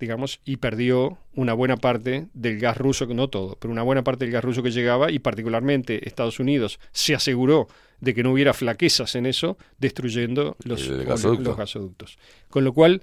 digamos, 0.00 0.40
y 0.46 0.56
perdió 0.56 1.18
una 1.34 1.52
buena 1.52 1.76
parte 1.76 2.26
del 2.32 2.58
gas 2.58 2.78
ruso, 2.78 3.06
no 3.06 3.28
todo, 3.28 3.56
pero 3.60 3.70
una 3.70 3.82
buena 3.82 4.02
parte 4.02 4.24
del 4.24 4.32
gas 4.32 4.42
ruso 4.42 4.62
que 4.62 4.70
llegaba 4.70 5.12
y 5.12 5.18
particularmente 5.18 6.08
Estados 6.08 6.40
Unidos 6.40 6.80
se 6.90 7.14
aseguró 7.14 7.68
de 8.00 8.14
que 8.14 8.22
no 8.22 8.32
hubiera 8.32 8.54
flaquezas 8.54 9.14
en 9.14 9.26
eso, 9.26 9.58
destruyendo 9.78 10.56
los, 10.64 10.88
El 10.88 11.04
gasoducto. 11.04 11.44
los 11.44 11.56
gasoductos. 11.56 12.18
Con 12.48 12.64
lo 12.64 12.72
cual, 12.72 13.02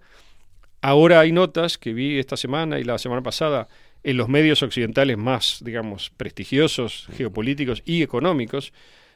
ahora 0.82 1.19
hay 1.19 1.32
notas 1.32 1.78
que 1.78 1.94
vi 1.94 2.18
esta 2.18 2.36
semana 2.36 2.80
y 2.80 2.84
la 2.84 2.98
semana 2.98 3.22
pasada 3.22 3.68
en 4.03 4.18
los 4.18 4.28
medios 4.28 4.64
occidentales 4.64 5.18
más, 5.18 5.60
digamos, 5.64 6.11
prestigiosos, 6.18 7.07
geopolíticos 7.15 7.84
y 7.86 8.02
económicos, 8.02 8.74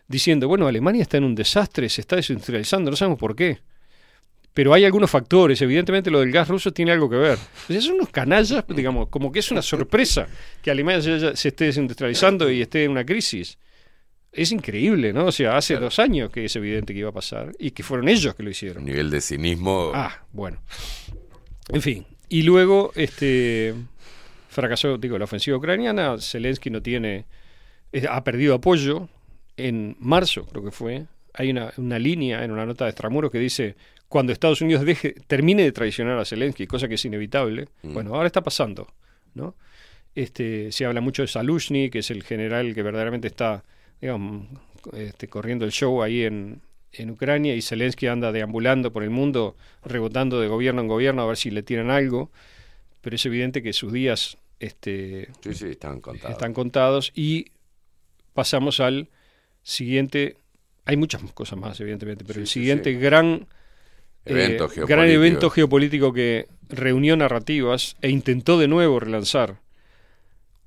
diciendo, 0.08 0.48
bueno, 0.48 0.68
Alemania 0.68 1.02
está 1.02 1.18
en 1.18 1.24
un 1.24 1.34
desastre, 1.34 1.90
se 1.90 2.02
está 2.02 2.16
desindustrializando, 2.16 2.92
no 2.92 2.98
sabemos 2.98 3.20
por 3.20 3.36
qué 3.36 3.60
pero 4.54 4.74
hay 4.74 4.84
algunos 4.86 5.10
factores, 5.10 5.62
evidentemente 5.62 6.12
lo 6.12 6.20
del 6.20 6.32
gas 6.32 6.48
ruso 6.48 6.72
tiene 6.74 6.92
algo 6.92 7.10
que 7.10 7.16
ver. 7.16 7.38
Entonces, 7.62 7.86
son 7.86 7.96
unos 7.96 8.10
canallas, 8.10 8.66
digamos, 8.68 9.08
como 9.10 9.32
que 9.32 9.40
es 9.40 9.52
una 9.52 9.62
sorpresa 9.62 10.28
que 10.62 10.70
Alemania 10.72 11.02
se, 11.02 11.36
se 11.38 11.48
esté 11.50 11.66
desindustrializando 11.66 12.52
y 12.52 12.62
esté 12.62 12.84
en 12.84 12.92
una 12.92 13.06
crisis. 13.06 13.58
Es 14.34 14.52
increíble, 14.52 15.12
¿no? 15.14 15.26
O 15.26 15.32
sea, 15.32 15.58
hace 15.58 15.74
Claro. 15.74 15.86
dos 15.86 16.00
años 16.00 16.30
que 16.32 16.46
es 16.46 16.56
evidente 16.56 16.94
que 16.94 17.00
iba 17.00 17.10
a 17.10 17.14
pasar 17.14 17.52
y 17.60 17.72
que 17.72 17.84
fueron 17.84 18.08
ellos 18.10 18.34
que 18.36 18.44
lo 18.44 18.50
hicieron. 18.50 18.86
Nivel 18.86 19.10
de 19.10 19.20
cinismo. 19.22 19.92
Ah, 19.94 20.24
bueno. 20.32 20.62
En 21.70 21.82
fin. 21.82 22.06
Y 22.30 22.44
luego, 22.44 22.92
este 22.96 23.74
fracasó, 24.50 24.98
digo, 24.98 25.18
la 25.18 25.26
ofensiva 25.26 25.58
ucraniana. 25.58 26.16
Zelensky 26.20 26.70
no 26.70 26.82
tiene 26.82 27.26
ha 28.10 28.24
perdido 28.24 28.56
apoyo. 28.56 29.10
En 29.58 29.98
marzo, 30.00 30.46
creo 30.46 30.64
que 30.64 30.72
fue, 30.72 31.06
hay 31.34 31.52
una, 31.52 31.74
una 31.76 32.00
línea 32.00 32.44
en 32.46 32.52
una 32.52 32.66
nota 32.66 32.86
de 32.86 32.92
Extramuros 32.92 33.32
que 33.32 33.38
dice, 33.38 33.76
cuando 34.12 34.34
Estados 34.34 34.60
Unidos 34.62 34.84
deje, 34.86 35.16
termine 35.28 35.64
de 35.64 35.72
traicionar 35.72 36.20
a 36.20 36.26
Zelensky, 36.26 36.68
cosa 36.68 36.90
que 36.90 36.96
es 36.96 37.06
inevitable, 37.06 37.70
Mm. 37.82 37.94
bueno, 37.94 38.14
ahora 38.14 38.28
está 38.28 38.42
pasando, 38.42 38.88
¿no? 39.36 39.56
Este, 40.16 40.72
se 40.74 40.86
habla 40.86 41.00
mucho 41.00 41.22
de 41.22 41.30
Salushny, 41.30 41.90
que 41.90 42.00
es 42.00 42.12
el 42.12 42.22
general 42.24 42.76
que 42.76 42.84
verdaderamente 42.84 43.28
está, 43.30 43.64
digamos, 44.02 44.48
este, 44.94 45.30
corriendo 45.30 45.64
el 45.64 45.72
show 45.72 46.02
ahí 46.04 46.24
en, 46.24 46.60
en 46.92 47.10
Ucrania, 47.12 47.56
y 47.56 47.62
Zelensky 47.62 48.08
anda 48.08 48.34
deambulando 48.34 48.92
por 48.92 49.04
el 49.04 49.10
mundo, 49.12 49.56
rebotando 49.86 50.42
de 50.42 50.50
gobierno 50.50 50.82
en 50.82 50.88
gobierno 50.90 51.22
a 51.22 51.28
ver 51.28 51.38
si 51.38 51.50
le 51.50 51.64
tiran 51.64 51.90
algo, 51.90 52.30
pero 53.00 53.16
es 53.16 53.26
evidente 53.26 53.64
que 53.64 53.72
sus 53.72 53.94
días 53.94 54.38
este, 54.60 55.30
Sí, 55.42 55.54
sí, 55.54 55.68
están 55.70 56.02
contados. 56.02 56.32
están 56.32 56.54
contados 56.54 57.12
y 57.16 57.46
pasamos 58.34 58.80
al 58.82 59.08
siguiente. 59.64 60.36
Hay 60.86 60.98
muchas 60.98 61.22
cosas 61.34 61.58
más, 61.58 61.80
evidentemente, 61.80 62.26
pero 62.26 62.36
Sí, 62.36 62.42
el 62.42 62.48
siguiente 62.48 62.94
gran 62.94 63.48
Evento 64.26 64.66
eh, 64.66 64.70
geopolítico. 64.70 64.88
gran 64.88 65.10
evento 65.10 65.50
geopolítico 65.50 66.14
que 66.14 66.48
reunió 66.70 67.16
narrativas 67.18 67.96
e 68.02 68.10
intentó 68.10 68.58
de 68.60 68.68
nuevo 68.68 69.00
relanzar 69.00 69.58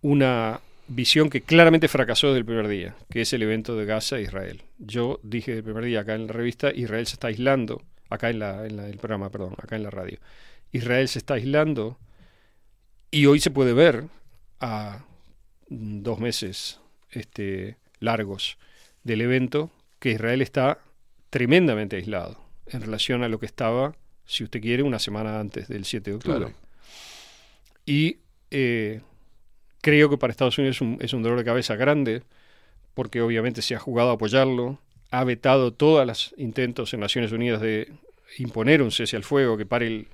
una 0.02 0.60
visión 0.88 1.30
que 1.30 1.40
claramente 1.40 1.88
fracasó 1.88 2.28
desde 2.28 2.40
el 2.40 2.44
primer 2.44 2.68
día, 2.68 2.94
que 3.10 3.22
es 3.22 3.32
el 3.32 3.42
evento 3.42 3.76
de 3.76 3.86
Gaza 3.86 4.18
e 4.18 4.22
Israel. 4.22 4.62
Yo 4.78 5.18
dije 5.22 5.52
desde 5.52 5.58
el 5.60 5.64
primer 5.64 5.84
día 5.84 6.00
acá 6.00 6.14
en 6.14 6.26
la 6.26 6.32
revista, 6.32 6.70
Israel 6.74 7.06
se 7.06 7.14
está 7.14 7.28
aislando, 7.28 7.82
acá 8.10 8.28
en, 8.30 8.38
la, 8.38 8.66
en 8.66 8.76
la- 8.76 8.88
el 8.88 8.98
programa, 8.98 9.30
perdón, 9.30 9.54
acá 9.62 9.76
en 9.76 9.82
la 9.82 9.90
radio. 9.90 10.18
Israel 10.72 11.08
se 11.08 11.18
está 11.18 11.34
aislando 11.34 11.98
y 13.10 13.26
hoy 13.26 13.40
se 13.40 13.50
puede 13.50 13.72
ver 13.72 14.04
a 14.60 15.04
dos 15.68 16.18
meses 16.18 16.80
este, 17.12 17.76
largos 18.00 18.58
del 19.04 19.22
evento 19.22 19.70
que 20.00 20.10
Israel 20.10 20.42
está 20.42 20.78
tremendamente 21.30 21.96
aislado 21.96 22.43
en 22.66 22.80
relación 22.80 23.22
a 23.22 23.28
lo 23.28 23.38
que 23.38 23.46
estaba, 23.46 23.94
si 24.26 24.44
usted 24.44 24.60
quiere, 24.60 24.82
una 24.82 24.98
semana 24.98 25.38
antes 25.40 25.68
del 25.68 25.84
7 25.84 26.10
de 26.10 26.16
octubre. 26.16 26.38
Claro. 26.38 26.54
Y 27.86 28.18
eh, 28.50 29.00
creo 29.80 30.08
que 30.10 30.16
para 30.18 30.30
Estados 30.30 30.58
Unidos 30.58 30.76
es 30.76 30.80
un, 30.80 30.98
es 31.00 31.12
un 31.12 31.22
dolor 31.22 31.38
de 31.38 31.44
cabeza 31.44 31.76
grande, 31.76 32.22
porque 32.94 33.20
obviamente 33.20 33.62
se 33.62 33.74
ha 33.74 33.78
jugado 33.78 34.10
a 34.10 34.14
apoyarlo, 34.14 34.78
ha 35.10 35.24
vetado 35.24 35.72
todos 35.72 36.06
los 36.06 36.34
intentos 36.38 36.94
en 36.94 37.00
Naciones 37.00 37.32
Unidas 37.32 37.60
de 37.60 37.92
imponer 38.38 38.82
un 38.82 38.90
cese 38.90 39.16
al 39.16 39.24
fuego 39.24 39.56
que 39.56 39.66
pare 39.66 39.86
el- 39.86 40.08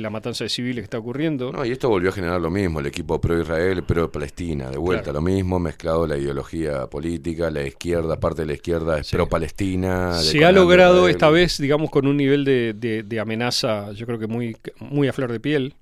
la 0.00 0.10
matanza 0.10 0.44
de 0.44 0.50
civiles 0.50 0.76
que 0.82 0.84
está 0.84 0.98
ocurriendo. 0.98 1.52
No, 1.52 1.64
y 1.64 1.70
esto 1.72 1.88
volvió 1.88 2.10
a 2.10 2.12
generar 2.12 2.40
lo 2.40 2.50
mismo, 2.50 2.80
el 2.80 2.86
equipo 2.86 3.20
pro-Israel, 3.20 3.82
pro-Palestina, 3.84 4.70
de 4.70 4.78
vuelta 4.78 5.04
Claro. 5.04 5.18
lo 5.20 5.22
mismo, 5.22 5.58
mezclado 5.58 6.06
la 6.06 6.16
ideología 6.16 6.86
política, 6.86 7.50
la 7.50 7.66
izquierda, 7.66 8.18
parte 8.18 8.42
de 8.42 8.46
la 8.46 8.52
izquierda 8.54 8.98
es 8.98 9.10
pro-Palestina. 9.10 10.14
Se 10.14 10.44
ha 10.44 10.52
logrado 10.52 10.96
Israel. 11.00 11.10
esta 11.10 11.30
vez, 11.30 11.58
digamos, 11.58 11.90
con 11.90 12.06
un 12.06 12.16
nivel 12.16 12.44
de, 12.44 12.72
de- 12.74 13.02
de 13.02 13.20
amenaza, 13.20 13.92
yo 13.92 14.06
creo 14.06 14.18
que 14.18 14.26
muy, 14.26 14.56
muy 14.78 15.08
a 15.08 15.12
flor 15.12 15.30
de 15.32 15.40
piel, 15.40 15.74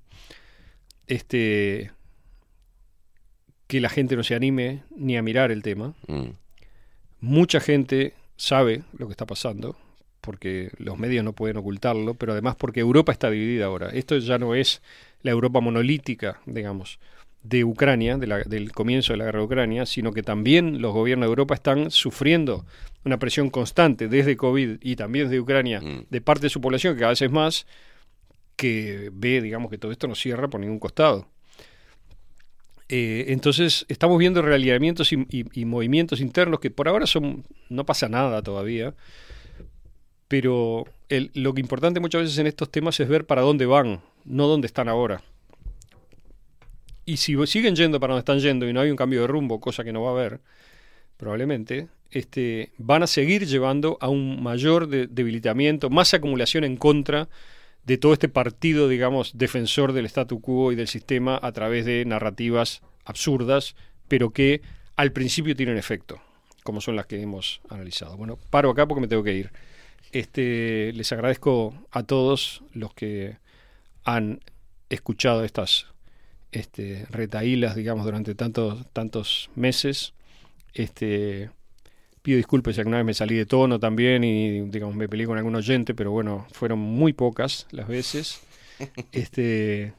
este, 1.07 1.91
que 3.67 3.81
la 3.81 3.89
gente 3.89 4.15
no 4.15 4.23
se 4.23 4.35
anime 4.35 4.83
ni 4.95 5.17
a 5.17 5.21
mirar 5.21 5.51
el 5.51 5.61
tema. 5.61 5.93
Mm. 6.07 6.31
Mucha 7.19 7.59
gente 7.59 8.13
sabe 8.35 8.83
lo 8.97 9.07
que 9.07 9.11
está 9.11 9.25
pasando, 9.25 9.77
porque 10.21 10.69
los 10.77 10.97
medios 10.97 11.25
no 11.25 11.33
pueden 11.33 11.57
ocultarlo, 11.57 12.13
pero 12.13 12.31
además 12.33 12.55
porque 12.55 12.79
Europa 12.79 13.11
está 13.11 13.29
dividida 13.29 13.65
ahora. 13.65 13.89
Esto 13.89 14.17
ya 14.19 14.37
no 14.37 14.55
es 14.55 14.81
la 15.23 15.31
Europa 15.31 15.59
monolítica, 15.59 16.39
digamos, 16.45 16.99
de 17.43 17.63
Ucrania, 17.63 18.17
de 18.17 18.27
la- 18.27 18.43
del 18.43 18.71
comienzo 18.71 19.13
de 19.13 19.17
la 19.17 19.25
guerra 19.25 19.39
de 19.39 19.45
Ucrania, 19.45 19.85
sino 19.87 20.13
que 20.13 20.21
también 20.21 20.81
los 20.81 20.93
gobiernos 20.93 21.25
de 21.25 21.29
Europa 21.31 21.55
están 21.55 21.89
sufriendo 21.89 22.65
una 23.03 23.17
presión 23.17 23.49
constante 23.49 24.07
desde 24.07 24.37
COVID 24.37 24.77
y 24.81 24.95
también 24.95 25.25
desde 25.25 25.39
Ucrania 25.39 25.81
Mm. 25.81 26.05
de 26.09 26.21
parte 26.21 26.43
de 26.43 26.49
su 26.49 26.61
población, 26.61 26.93
que 26.93 26.99
cada 26.99 27.11
vez 27.11 27.21
es 27.23 27.31
más, 27.31 27.65
que 28.55 29.09
ve, 29.11 29.41
digamos, 29.41 29.71
que 29.71 29.79
todo 29.79 29.91
esto 29.91 30.07
no 30.07 30.13
cierra 30.13 30.47
por 30.49 30.59
ningún 30.61 30.77
costado. 30.77 31.27
Eh, 32.89 33.25
entonces 33.31 33.85
estamos 33.87 34.19
viendo 34.19 34.41
realineamientos 34.41 35.13
y, 35.13 35.25
y- 35.29 35.45
y 35.61 35.65
movimientos 35.65 36.19
internos 36.19 36.59
que 36.59 36.69
por 36.69 36.89
ahora 36.89 37.07
son 37.07 37.45
no 37.69 37.85
pasa 37.85 38.09
nada 38.09 38.41
todavía, 38.41 38.93
pero 40.31 40.85
lo 41.33 41.53
que 41.53 41.59
importante 41.59 41.99
muchas 41.99 42.21
veces 42.21 42.37
en 42.37 42.47
estos 42.47 42.71
temas 42.71 42.97
es 43.01 43.09
ver 43.09 43.25
para 43.25 43.41
dónde 43.41 43.65
van, 43.65 43.99
no 44.23 44.47
dónde 44.47 44.65
están 44.65 44.87
ahora. 44.87 45.21
Y 47.03 47.17
si 47.17 47.35
siguen 47.47 47.75
yendo 47.75 47.99
para 47.99 48.13
donde 48.13 48.21
están 48.21 48.39
yendo 48.39 48.65
y 48.65 48.71
no 48.71 48.79
hay 48.79 48.89
un 48.91 48.95
cambio 48.95 49.19
de 49.19 49.27
rumbo, 49.27 49.59
cosa 49.59 49.83
que 49.83 49.91
no 49.91 50.03
va 50.03 50.11
a 50.11 50.13
haber, 50.13 50.39
probablemente, 51.17 51.89
este, 52.11 52.71
van 52.77 53.03
a 53.03 53.07
seguir 53.07 53.45
llevando 53.45 53.97
a 53.99 54.07
un 54.07 54.41
mayor 54.41 54.87
de- 54.87 55.07
debilitamiento, 55.07 55.89
más 55.89 56.13
acumulación 56.13 56.63
en 56.63 56.77
contra 56.77 57.27
de 57.83 57.97
todo 57.97 58.13
este 58.13 58.29
partido, 58.29 58.87
digamos, 58.87 59.37
defensor 59.37 59.91
del 59.91 60.05
statu 60.05 60.39
quo 60.39 60.71
y 60.71 60.75
del 60.75 60.87
sistema 60.87 61.37
a 61.41 61.51
través 61.51 61.83
de 61.83 62.05
narrativas 62.05 62.83
absurdas, 63.03 63.75
pero 64.07 64.29
que 64.29 64.61
al 64.95 65.11
principio 65.11 65.57
tienen 65.57 65.75
efecto, 65.75 66.21
como 66.63 66.79
son 66.79 66.95
las 66.95 67.05
que 67.05 67.21
hemos 67.21 67.59
analizado. 67.67 68.15
Bueno, 68.15 68.39
paro 68.49 68.69
acá 68.69 68.87
porque 68.87 69.01
me 69.01 69.09
tengo 69.09 69.23
que 69.23 69.33
ir. 69.33 69.51
Este, 70.11 70.91
les 70.93 71.11
agradezco 71.11 71.73
a 71.91 72.03
todos 72.03 72.63
los 72.73 72.93
que 72.93 73.37
han 74.03 74.39
escuchado 74.89 75.43
estas 75.43 75.87
este, 76.51 77.05
retaílas, 77.09 77.75
digamos, 77.75 78.05
durante 78.05 78.35
tantos, 78.35 78.85
tantos 78.93 79.49
meses. 79.55 80.13
Este, 80.73 81.49
pido 82.21 82.37
disculpas 82.37 82.75
si 82.75 82.81
alguna 82.81 82.97
vez 82.97 83.05
me 83.05 83.13
salí 83.13 83.35
de 83.35 83.45
tono 83.45 83.79
también 83.79 84.23
y, 84.23 84.61
digamos, 84.61 84.95
me 84.95 85.07
peleé 85.07 85.27
con 85.27 85.37
algún 85.37 85.55
oyente, 85.55 85.93
pero 85.93 86.11
bueno, 86.11 86.45
fueron 86.51 86.79
muy 86.79 87.13
pocas 87.13 87.67
las 87.71 87.87
veces. 87.87 88.41
Este, 89.11 89.93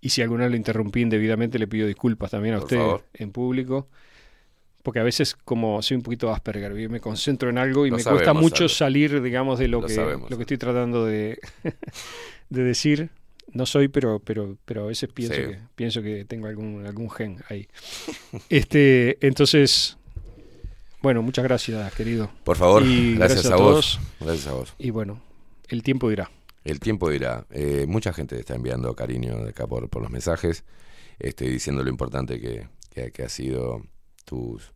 y 0.00 0.08
si 0.08 0.22
alguna 0.22 0.44
vez 0.44 0.52
lo 0.52 0.56
interrumpí 0.56 1.02
indebidamente, 1.02 1.58
le 1.58 1.66
pido 1.68 1.86
disculpas 1.86 2.30
también 2.30 2.54
a 2.54 2.58
Por 2.58 2.64
usted 2.64 2.78
favor. 2.78 3.04
en 3.12 3.30
público. 3.30 3.88
Porque 4.82 4.98
a 4.98 5.02
veces, 5.02 5.36
como 5.44 5.82
soy 5.82 5.96
un 5.98 6.02
poquito 6.02 6.32
Asperger, 6.32 6.72
¿vi? 6.72 6.88
me 6.88 7.00
concentro 7.00 7.50
en 7.50 7.58
algo 7.58 7.86
y 7.86 7.90
Lo 7.90 7.96
me 7.98 8.04
cuesta 8.04 8.32
mucho 8.32 8.68
salir, 8.68 9.20
digamos, 9.20 9.58
de 9.58 9.68
lo, 9.68 9.80
Lo 9.82 9.86
que, 9.86 9.94
sabemos. 9.94 10.30
lo 10.30 10.36
que 10.36 10.42
estoy 10.44 10.56
tratando 10.56 11.04
de, 11.04 11.38
de 12.50 12.62
decir. 12.64 13.10
No 13.52 13.66
soy, 13.66 13.88
pero, 13.88 14.20
pero, 14.20 14.56
pero 14.64 14.84
a 14.84 14.86
veces 14.86 15.10
pienso, 15.12 15.34
Sí. 15.34 15.40
que, 15.42 15.58
pienso 15.74 16.02
que 16.02 16.24
tengo 16.24 16.46
algún, 16.46 16.86
algún 16.86 17.10
gen 17.10 17.42
ahí. 17.48 17.66
Este, 18.48 19.18
entonces, 19.26 19.98
bueno, 21.02 21.20
muchas 21.22 21.42
gracias, 21.44 21.92
querido. 21.94 22.30
Por 22.44 22.56
favor, 22.56 22.84
gracias, 23.16 23.46
a, 23.46 23.56
vos. 23.56 23.98
Gracias 24.20 24.46
a 24.46 24.52
vos. 24.52 24.72
Y 24.78 24.90
bueno, 24.90 25.20
el 25.68 25.82
tiempo 25.82 26.08
dirá. 26.08 26.30
El 26.64 26.78
tiempo 26.78 27.10
dirá. 27.10 27.44
Eh, 27.50 27.86
mucha 27.88 28.12
gente 28.12 28.38
está 28.38 28.54
enviando 28.54 28.94
cariño 28.94 29.42
de 29.42 29.50
acá 29.50 29.66
por, 29.66 29.88
por 29.88 30.00
los 30.00 30.10
mensajes, 30.10 30.62
este, 31.18 31.48
diciendo 31.48 31.82
lo 31.82 31.90
importante 31.90 32.40
que, 32.40 32.68
que, 32.94 33.10
que 33.10 33.22
ha 33.24 33.28
sido 33.28 33.82
tus, 34.24 34.72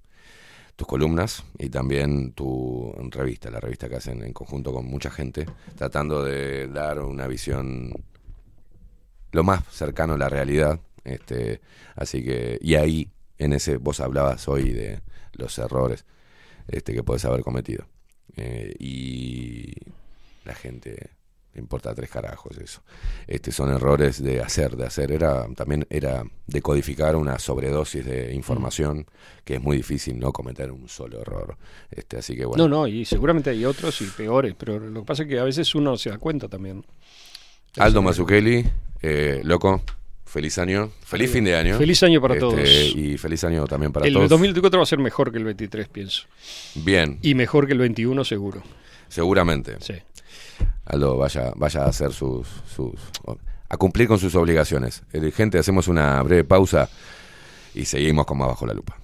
tus 0.77 0.87
columnas 0.87 1.45
y 1.59 1.69
también 1.69 2.33
tu 2.33 2.93
revista, 3.11 3.51
la 3.51 3.61
revista 3.61 3.89
que 3.89 3.97
hacen 3.97 4.23
en 4.23 4.33
conjunto 4.33 4.73
con 4.73 4.87
mucha 4.87 5.11
gente, 5.11 5.47
tratando 5.77 6.25
de 6.25 6.69
dar 6.69 7.01
una 7.01 7.27
visión 7.27 7.93
lo 9.33 9.45
más 9.45 9.65
cercano 9.71 10.15
a 10.15 10.19
la 10.19 10.29
realidad. 10.29 10.81
Este, 11.05 11.61
así 11.97 12.25
que, 12.25 12.59
y 12.61 12.77
ahí, 12.77 13.11
en 13.39 13.53
ese, 13.53 13.77
vos 13.77 14.01
hablabas 14.01 14.49
hoy 14.49 14.71
de 14.71 15.01
los 15.33 15.59
errores 15.59 16.05
este, 16.69 16.95
que 16.95 17.03
puedes 17.03 17.25
haber 17.25 17.43
cometido. 17.43 17.87
Eh, 18.37 18.75
y 18.79 19.73
la 20.45 20.55
gente 20.55 21.11
le 21.55 21.61
importa 21.61 21.95
tres 21.95 22.11
carajos 22.11 22.59
eso. 22.59 22.83
Este, 23.27 23.53
son 23.53 23.71
errores 23.73 24.23
de 24.23 24.41
hacer, 24.41 24.77
de 24.77 24.87
hacer. 24.87 25.13
Era, 25.13 25.47
también 25.55 25.87
era 25.89 26.25
decodificar 26.47 27.15
una 27.17 27.39
sobredosis 27.39 28.05
de 28.05 28.35
información 28.35 29.07
que 29.45 29.55
es 29.55 29.63
muy 29.63 29.77
difícil 29.77 30.19
no 30.19 30.33
cometer 30.33 30.71
un 30.73 30.89
solo 30.89 31.21
error. 31.21 31.57
Este, 31.91 32.19
así 32.19 32.35
que 32.37 32.45
bueno. 32.45 32.67
No, 32.67 32.77
no, 32.81 32.87
y 32.89 33.05
seguramente 33.05 33.51
hay 33.51 33.65
otros 33.65 34.01
y 34.01 34.07
peores, 34.07 34.55
pero 34.59 34.79
lo 34.81 35.01
que 35.01 35.07
pasa 35.07 35.23
es 35.23 35.29
que 35.29 35.39
a 35.39 35.45
veces 35.45 35.75
uno 35.75 35.97
se 35.97 36.11
da 36.11 36.19
cuenta 36.19 36.49
también. 36.49 36.85
Aldo 37.79 38.03
Mazzucchelli, 38.03 38.65
eh, 39.03 39.41
loco, 39.45 39.83
feliz 40.25 40.59
año, 40.59 40.91
feliz 41.05 41.31
fin 41.31 41.45
de 41.45 41.55
año. 41.57 41.77
Feliz 41.79 42.03
año 42.03 42.21
para 42.21 42.35
Este, 42.35 42.41
todos. 42.41 42.69
Y 42.97 43.17
feliz 43.19 43.43
año 43.45 43.65
también 43.67 43.93
para 43.93 44.07
el 44.07 44.13
todos. 44.15 44.29
2024 44.31 44.79
va 44.79 44.83
a 44.83 44.87
ser 44.87 44.99
mejor 44.99 45.31
que 45.33 45.39
el 45.39 45.45
23, 45.45 45.89
pienso. 45.89 46.23
Bien, 46.77 47.19
Y 47.23 47.35
mejor 47.35 47.67
que 47.67 47.73
el 47.73 47.79
21, 47.81 48.25
seguro. 48.25 48.63
seguramente. 49.09 49.77
Sí. 49.81 49.95
Aldo, 50.85 51.17
vaya, 51.17 51.53
vaya 51.57 51.85
a 51.85 51.89
hacer 51.89 52.13
sus, 52.13 52.47
sus. 52.75 52.95
a 53.69 53.77
cumplir 53.77 54.09
con 54.09 54.19
sus 54.19 54.35
obligaciones. 54.35 55.03
Eh, 55.13 55.31
gente, 55.31 55.59
hacemos 55.59 55.89
una 55.89 56.23
breve 56.23 56.45
pausa 56.45 56.89
y 57.75 57.85
seguimos 57.85 58.27
con 58.27 58.39
más 58.39 58.49
bajo 58.49 58.67
la 58.67 58.75
lupa. 58.75 58.97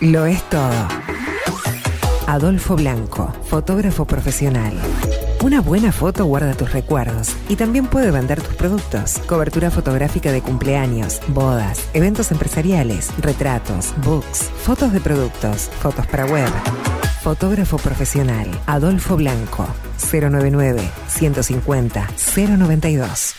Lo 0.00 0.26
es 0.26 0.42
todo. 0.50 0.88
Adolfo 2.26 2.74
Blanco, 2.74 3.32
fotógrafo 3.48 4.04
profesional. 4.04 4.72
Una 5.44 5.60
buena 5.60 5.92
foto 5.92 6.24
guarda 6.24 6.54
tus 6.54 6.72
recuerdos 6.72 7.28
y 7.48 7.54
también 7.54 7.86
puede 7.86 8.10
vender 8.10 8.42
tus 8.42 8.54
productos. 8.54 9.18
Cobertura 9.26 9.70
fotográfica 9.70 10.32
de 10.32 10.42
cumpleaños, 10.42 11.20
bodas, 11.28 11.88
eventos 11.92 12.32
empresariales, 12.32 13.10
retratos, 13.18 13.94
books, 14.04 14.50
fotos 14.64 14.92
de 14.92 15.00
productos, 15.00 15.70
fotos 15.80 16.06
para 16.08 16.26
web. 16.26 16.50
Fotógrafo 17.22 17.78
profesional, 17.78 18.48
Adolfo 18.66 19.16
Blanco, 19.16 19.68
099 20.12 20.82
150 21.08 22.08
092. 22.36 23.34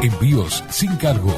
Envíos 0.00 0.64
sin 0.70 0.96
cargo. 0.96 1.36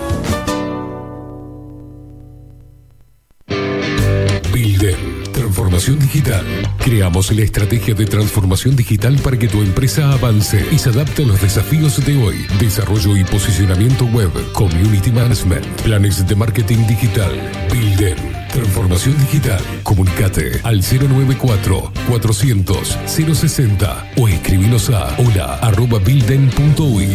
Builden. 4.52 5.24
Transformación 5.32 5.98
digital. 5.98 6.46
Creamos 6.78 7.32
la 7.32 7.42
estrategia 7.42 7.94
de 7.94 8.06
transformación 8.06 8.76
digital 8.76 9.16
para 9.16 9.36
que 9.36 9.48
tu 9.48 9.60
empresa 9.60 10.12
avance 10.12 10.64
y 10.70 10.78
se 10.78 10.90
adapte 10.90 11.24
a 11.24 11.26
los 11.26 11.42
desafíos 11.42 12.06
de 12.06 12.22
hoy. 12.22 12.46
Desarrollo 12.60 13.16
y 13.16 13.24
posicionamiento 13.24 14.04
web, 14.04 14.30
community 14.52 15.10
management, 15.10 15.66
planes 15.82 16.24
de 16.24 16.36
marketing 16.36 16.86
digital. 16.86 17.32
Builden. 17.72 18.37
Transformación 18.52 19.18
digital. 19.18 19.60
Comunicate 19.82 20.60
al 20.64 20.80
094 20.80 21.92
400 22.08 22.98
060 23.06 24.12
o 24.16 24.28
escribinos 24.28 24.90
a 24.90 25.16
hola@bilden.uy. 25.18 27.08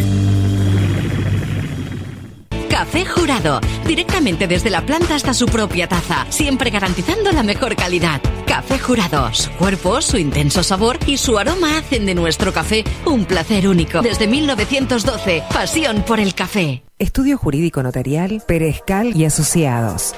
Café 2.68 3.06
Jurado, 3.06 3.60
directamente 3.86 4.48
desde 4.48 4.68
la 4.68 4.84
planta 4.84 5.14
hasta 5.14 5.32
su 5.32 5.46
propia 5.46 5.88
taza, 5.88 6.26
siempre 6.28 6.70
garantizando 6.70 7.30
la 7.30 7.44
mejor 7.44 7.76
calidad. 7.76 8.20
Café 8.46 8.78
Jurado, 8.78 9.32
su 9.32 9.50
cuerpo, 9.52 10.02
su 10.02 10.18
intenso 10.18 10.62
sabor 10.64 10.98
y 11.06 11.16
su 11.16 11.38
aroma 11.38 11.78
hacen 11.78 12.04
de 12.04 12.14
nuestro 12.14 12.52
café 12.52 12.84
un 13.06 13.24
placer 13.26 13.68
único. 13.68 14.02
Desde 14.02 14.26
1912, 14.26 15.44
pasión 15.52 16.02
por 16.02 16.18
el 16.18 16.34
café. 16.34 16.82
Estudio 16.98 17.38
Jurídico 17.38 17.82
Notarial, 17.82 18.42
Perezcal 18.46 19.16
y 19.16 19.24
Asociados. 19.24 20.14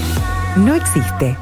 no 0.56 0.74
existe. 0.74 1.36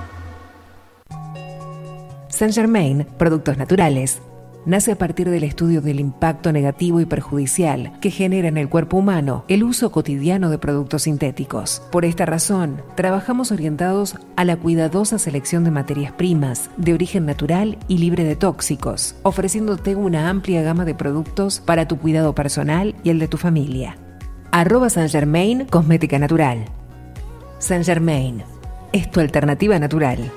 Saint 2.28 2.55
Germain, 2.55 3.06
productos 3.19 3.59
naturales. 3.59 4.23
Nace 4.64 4.93
a 4.93 4.97
partir 4.97 5.28
del 5.28 5.44
estudio 5.44 5.80
del 5.80 6.01
impacto 6.01 6.52
negativo 6.52 7.01
y 7.01 7.06
perjudicial 7.06 7.98
que 8.01 8.10
genera 8.10 8.48
en 8.48 8.56
el 8.56 8.68
cuerpo 8.68 8.98
humano 8.98 9.44
el 9.48 9.64
uso 9.64 9.90
cotidiano 9.90 10.51
de 10.51 10.59
productos 10.59 11.02
sintéticos. 11.02 11.82
Por 11.90 12.05
esta 12.05 12.26
razón, 12.26 12.82
trabajamos 12.94 13.52
orientados 13.52 14.16
a 14.36 14.44
la 14.44 14.56
cuidadosa 14.56 15.18
selección 15.18 15.64
de 15.64 15.70
materias 15.70 16.12
primas 16.12 16.70
de 16.76 16.94
origen 16.94 17.26
natural 17.26 17.78
y 17.89 17.98
libre 17.98 18.24
de 18.24 18.36
tóxicos, 18.36 19.16
ofreciéndote 19.22 19.94
una 19.97 20.28
amplia 20.28 20.62
gama 20.62 20.84
de 20.84 20.94
productos 20.94 21.60
para 21.60 21.89
tu 21.89 21.98
cuidado 21.98 22.34
personal 22.34 22.94
y 23.02 23.10
el 23.10 23.18
de 23.18 23.28
tu 23.28 23.36
familia. 23.36 23.97
Arroba 24.51 24.90
San 24.90 25.09
Germain 25.09 25.64
Cosmética 25.64 26.18
Natural. 26.18 26.66
San 27.59 27.84
Germain 27.84 28.43
es 28.93 29.10
tu 29.10 29.20
alternativa 29.20 29.78
natural. 29.78 30.30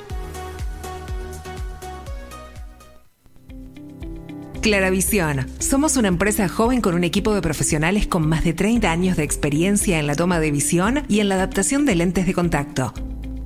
Claravisión. 4.66 5.46
Somos 5.60 5.96
una 5.96 6.08
empresa 6.08 6.50
joven 6.50 6.82
con 6.82 6.96
un 6.96 7.04
equipo 7.04 7.36
de 7.36 7.42
profesionales 7.44 8.08
con 8.08 8.28
más 8.28 8.44
de 8.44 8.54
30 8.54 8.92
años 8.92 9.16
de 9.16 9.22
experiencia 9.22 10.00
en 10.00 10.08
la 10.08 10.16
toma 10.16 10.40
de 10.40 10.50
visión 10.50 11.04
y 11.08 11.20
en 11.20 11.30
la 11.30 11.36
adaptación 11.36 11.86
de 11.86 11.94
lentes 11.94 12.26
de 12.26 12.34
contacto. 12.34 12.92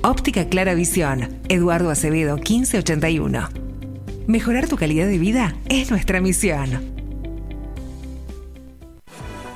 Óptica 0.03 0.49
Clara 0.49 0.75
Visión, 0.75 1.39
Eduardo 1.49 1.91
Acevedo 1.91 2.35
1581. 2.35 3.68
Mejorar 4.29 4.69
tu 4.69 4.77
calidad 4.77 5.07
de 5.07 5.17
vida 5.17 5.55
es 5.71 5.91
nuestra 5.91 6.21
misión. 6.21 6.69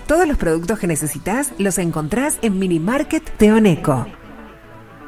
Todos 0.06 0.26
los 0.26 0.38
productos 0.38 0.78
que 0.78 0.86
necesitas 0.86 1.52
los 1.58 1.76
encontrás 1.76 2.38
en 2.40 2.58
Mini 2.58 2.80
Market 2.80 3.22
Teoneco. 3.36 4.06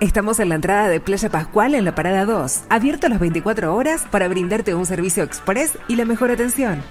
Estamos 0.00 0.38
en 0.38 0.50
la 0.50 0.56
entrada 0.56 0.88
de 0.88 1.00
Playa 1.00 1.30
Pascual 1.30 1.74
en 1.74 1.86
la 1.86 1.94
parada 1.94 2.26
2, 2.26 2.64
abierto 2.68 3.08
las 3.08 3.20
24 3.20 3.74
horas 3.74 4.04
para 4.10 4.28
brindarte 4.28 4.74
un 4.74 4.84
servicio 4.84 5.24
express 5.24 5.78
y 5.88 5.96
la 5.96 6.04
mejor 6.04 6.30
atención. 6.30 6.82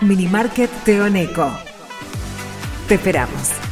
Mini 0.00 0.26
Market 0.26 0.70
Teoneco. 0.84 1.52
Te 2.88 2.96
esperamos. 2.96 3.71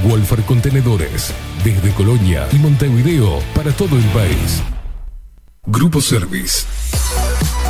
Wolfer 0.03 0.41
Contenedores 0.43 1.33
desde 1.63 1.91
Colonia 1.91 2.47
y 2.51 2.57
Montevideo 2.57 3.39
para 3.55 3.71
todo 3.71 3.97
el 3.97 4.03
país. 4.05 4.61
Grupo 5.65 6.01
Service. 6.01 6.65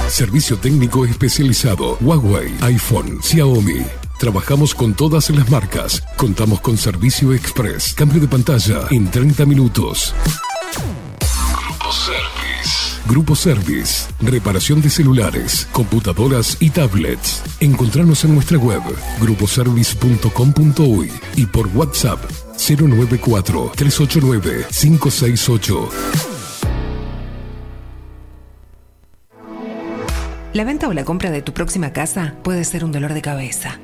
Servicio 0.07 0.57
técnico 0.57 1.05
especializado. 1.05 1.97
Huawei, 1.99 2.53
iPhone, 2.61 3.21
Xiaomi. 3.21 4.06
Trabajamos 4.19 4.73
con 4.73 4.93
todas 4.95 5.29
las 5.29 5.49
marcas. 5.49 6.03
Contamos 6.17 6.59
con 6.61 6.77
servicio 6.77 7.33
express. 7.33 7.93
Cambio 7.93 8.19
de 8.19 8.27
pantalla 8.27 8.87
en 8.89 9.09
30 9.11 9.45
minutos. 9.45 10.15
Grupo 11.55 11.91
Service. 11.91 13.01
Grupo 13.07 13.35
Service. 13.35 14.07
Reparación 14.21 14.81
de 14.81 14.89
celulares, 14.89 15.67
computadoras 15.71 16.57
y 16.59 16.71
tablets. 16.71 17.43
Encontrarnos 17.59 18.23
en 18.25 18.33
nuestra 18.33 18.57
web 18.57 18.81
gruposervice.com.uy 19.21 21.11
y 21.35 21.45
por 21.45 21.67
WhatsApp 21.67 22.19
094 22.57 23.71
389 23.75 24.65
568. 24.71 26.36
La 30.57 30.63
venta 30.63 30.87
o 30.87 30.93
la 30.93 31.05
compra 31.05 31.29
de 31.29 31.43
tu 31.43 31.53
próxima 31.53 31.93
casa 31.93 32.33
puede 32.41 32.63
ser 32.63 32.83
un 32.83 32.91
dolor 32.91 33.13
de 33.13 33.21
cabeza. 33.21 33.79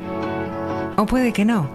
O 0.98 1.06
puede 1.06 1.32
que 1.32 1.45
no. 1.45 1.70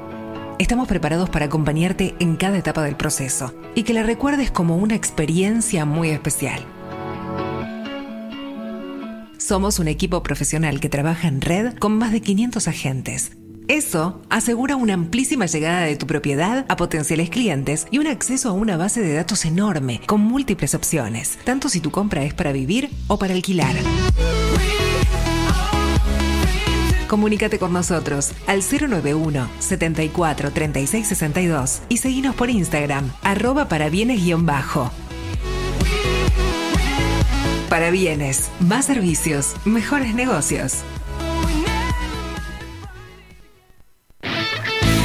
Estamos 0.58 0.88
preparados 0.88 1.30
para 1.30 1.44
acompañarte 1.44 2.16
en 2.18 2.34
cada 2.34 2.58
etapa 2.58 2.82
del 2.82 2.96
proceso 2.96 3.54
y 3.76 3.84
que 3.84 3.94
la 3.94 4.02
recuerdes 4.02 4.50
como 4.50 4.76
una 4.76 4.96
experiencia 4.96 5.84
muy 5.84 6.08
especial. 6.10 6.66
Somos 9.36 9.78
un 9.78 9.86
equipo 9.86 10.24
profesional 10.24 10.80
que 10.80 10.88
trabaja 10.88 11.28
en 11.28 11.42
red 11.42 11.78
con 11.78 11.96
más 11.96 12.10
de 12.10 12.20
500 12.20 12.66
agentes. 12.66 13.30
Eso 13.68 14.20
asegura 14.30 14.74
una 14.74 14.94
amplísima 14.94 15.46
llegada 15.46 15.82
de 15.82 15.94
tu 15.94 16.08
propiedad 16.08 16.66
a 16.68 16.74
potenciales 16.74 17.30
clientes 17.30 17.86
y 17.92 17.98
un 17.98 18.08
acceso 18.08 18.48
a 18.48 18.52
una 18.52 18.76
base 18.76 19.00
de 19.00 19.14
datos 19.14 19.44
enorme 19.44 20.00
con 20.06 20.22
múltiples 20.22 20.74
opciones, 20.74 21.38
tanto 21.44 21.68
si 21.68 21.78
tu 21.78 21.92
compra 21.92 22.24
es 22.24 22.34
para 22.34 22.50
vivir 22.50 22.90
o 23.06 23.16
para 23.16 23.34
alquilar. 23.34 23.76
Comunícate 27.08 27.58
con 27.58 27.72
nosotros 27.72 28.32
al 28.46 28.62
091 28.62 29.48
74 29.58 30.52
36 30.52 31.08
62 31.08 31.80
y 31.88 31.96
seguinos 31.96 32.34
por 32.34 32.50
Instagram, 32.50 33.10
arroba 33.22 33.68
para 33.68 33.88
bienes-bajo. 33.88 34.92
Para 37.70 37.90
bienes, 37.90 38.50
más 38.60 38.86
servicios, 38.86 39.54
mejores 39.64 40.14
negocios. 40.14 40.84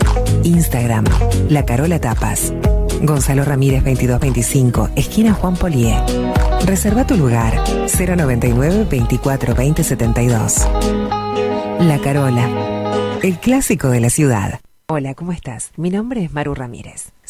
Instagram, 0.43 1.05
La 1.49 1.65
Carola 1.65 1.99
Tapas. 1.99 2.53
Gonzalo 3.01 3.43
Ramírez 3.43 3.83
2225, 3.83 4.89
esquina 4.95 5.33
Juan 5.33 5.55
Polié. 5.55 5.95
Reserva 6.65 7.05
tu 7.05 7.17
lugar 7.17 7.53
099 7.87 8.87
24 8.89 9.55
20 9.55 9.83
72. 9.83 10.67
La 11.79 11.99
Carola, 11.99 13.19
el 13.23 13.39
clásico 13.39 13.89
de 13.89 13.99
la 14.01 14.09
ciudad. 14.09 14.59
Hola, 14.87 15.15
¿cómo 15.15 15.31
estás? 15.31 15.71
Mi 15.77 15.89
nombre 15.89 16.23
es 16.23 16.33
Maru 16.33 16.53
Ramírez. 16.53 17.13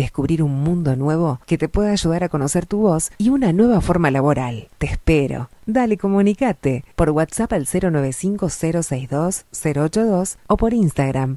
descubrir 0.00 0.42
un 0.42 0.62
mundo 0.62 0.96
nuevo 0.96 1.40
que 1.46 1.58
te 1.58 1.68
pueda 1.68 1.92
ayudar 1.92 2.24
a 2.24 2.28
conocer 2.28 2.66
tu 2.66 2.78
voz 2.78 3.12
y 3.18 3.28
una 3.28 3.52
nueva 3.52 3.80
forma 3.80 4.10
laboral. 4.10 4.66
Te 4.78 4.86
espero. 4.86 5.48
Dale, 5.66 5.96
comunicate 5.96 6.84
por 6.96 7.10
WhatsApp 7.10 7.52
al 7.52 7.66
095-062-082 7.66 10.38
o 10.46 10.56
por 10.56 10.74
Instagram 10.74 11.36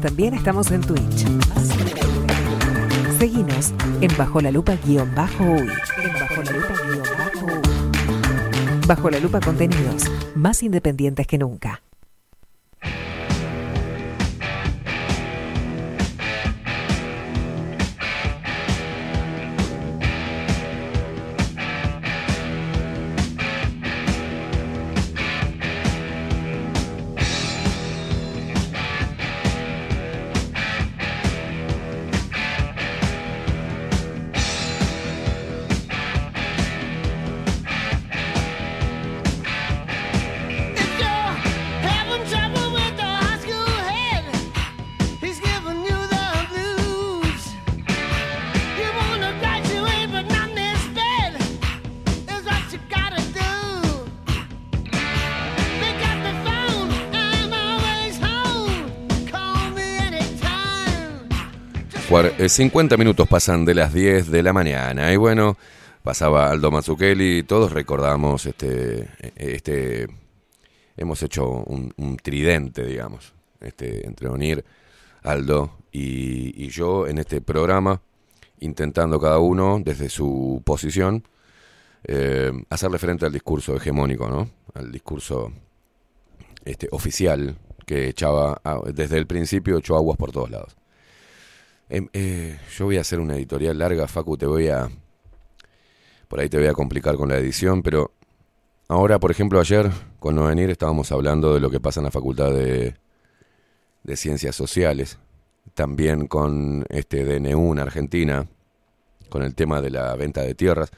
También 0.00 0.34
estamos 0.34 0.72
en 0.72 0.80
Twitch. 0.80 1.24
Seguinos 3.16 3.72
en 4.00 4.10
Bajo 4.16 4.40
la 4.40 4.50
Lupa 4.50 4.76
guion 4.84 5.14
bajo 5.14 5.44
uy. 5.44 5.68
Bajo 6.20 6.42
la. 6.42 6.52
Bajo 8.88 9.10
la 9.10 9.20
Lupa 9.20 9.40
contenidos 9.40 10.04
más 10.34 10.62
independientes 10.64 11.28
que 11.28 11.38
nunca. 11.38 11.83
50 62.48 62.96
minutos 62.96 63.28
pasan 63.28 63.64
de 63.64 63.74
las 63.74 63.92
10 63.92 64.30
de 64.30 64.42
la 64.42 64.52
mañana 64.52 65.12
y 65.12 65.16
bueno, 65.16 65.56
pasaba 66.02 66.50
Aldo 66.50 66.70
Mazzucchelli, 66.70 67.44
todos 67.44 67.72
recordamos 67.72 68.46
este, 68.46 69.08
eh, 69.20 69.32
este 69.36 70.06
hemos 70.96 71.22
hecho 71.22 71.48
un, 71.48 71.92
un 71.96 72.16
tridente, 72.16 72.84
digamos, 72.84 73.32
este, 73.60 74.06
entre 74.06 74.28
Onir, 74.28 74.64
Aldo 75.22 75.78
y, 75.90 76.68
yo 76.68 77.06
en 77.06 77.18
este 77.18 77.40
programa, 77.40 78.00
intentando 78.60 79.20
cada 79.20 79.38
uno 79.38 79.80
desde 79.82 80.08
su 80.08 80.60
posición 80.64 81.24
eh, 82.04 82.52
hacerle 82.68 82.98
frente 82.98 83.26
al 83.26 83.32
discurso 83.32 83.76
hegemónico, 83.76 84.28
¿no? 84.28 84.50
Al 84.74 84.92
discurso 84.92 85.52
este, 86.64 86.88
oficial 86.90 87.56
que 87.86 88.08
echaba, 88.08 88.60
desde 88.92 89.18
el 89.18 89.26
principio 89.26 89.78
echó 89.78 89.96
aguas 89.96 90.18
por 90.18 90.32
todos 90.32 90.50
lados. 90.50 90.76
Em, 91.88 92.08
eh, 92.12 92.58
yo 92.76 92.86
voy 92.86 92.96
a 92.96 93.02
hacer 93.02 93.20
una 93.20 93.36
editorial 93.36 93.78
larga, 93.78 94.08
Facu, 94.08 94.36
te 94.36 94.46
voy 94.46 94.68
a... 94.68 94.88
Por 96.28 96.40
ahí 96.40 96.48
te 96.48 96.58
voy 96.58 96.66
a 96.66 96.72
complicar 96.72 97.16
con 97.16 97.28
la 97.28 97.36
edición, 97.36 97.82
pero 97.82 98.12
ahora, 98.88 99.20
por 99.20 99.30
ejemplo, 99.30 99.60
ayer 99.60 99.90
con 100.18 100.34
no 100.34 100.44
venir 100.46 100.70
estábamos 100.70 101.12
hablando 101.12 101.54
de 101.54 101.60
lo 101.60 101.70
que 101.70 101.80
pasa 101.80 102.00
en 102.00 102.04
la 102.04 102.10
Facultad 102.10 102.50
de, 102.50 102.96
de 104.02 104.16
Ciencias 104.16 104.56
Sociales, 104.56 105.18
también 105.74 106.26
con 106.26 106.86
este 106.88 107.24
DNU 107.24 107.72
en 107.72 107.78
Argentina, 107.78 108.46
con 109.28 109.42
el 109.42 109.54
tema 109.54 109.80
de 109.80 109.90
la 109.90 110.16
venta 110.16 110.40
de 110.40 110.54
tierras, 110.54 110.90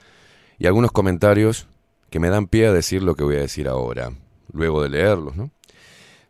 y 0.59 0.67
algunos 0.67 0.93
comentarios 0.93 1.67
que 2.09 2.21
me 2.21 2.31
dan 2.31 2.47
pie 2.47 2.69
a 2.69 2.73
decir 2.73 3.03
lo 3.03 3.15
que 3.15 3.25
voy 3.25 3.37
a 3.37 3.41
decir 3.41 3.69
ahora, 3.69 4.13
luego 4.53 4.83
de 4.83 4.91
leerlos, 4.91 5.37
¿no? 5.37 5.51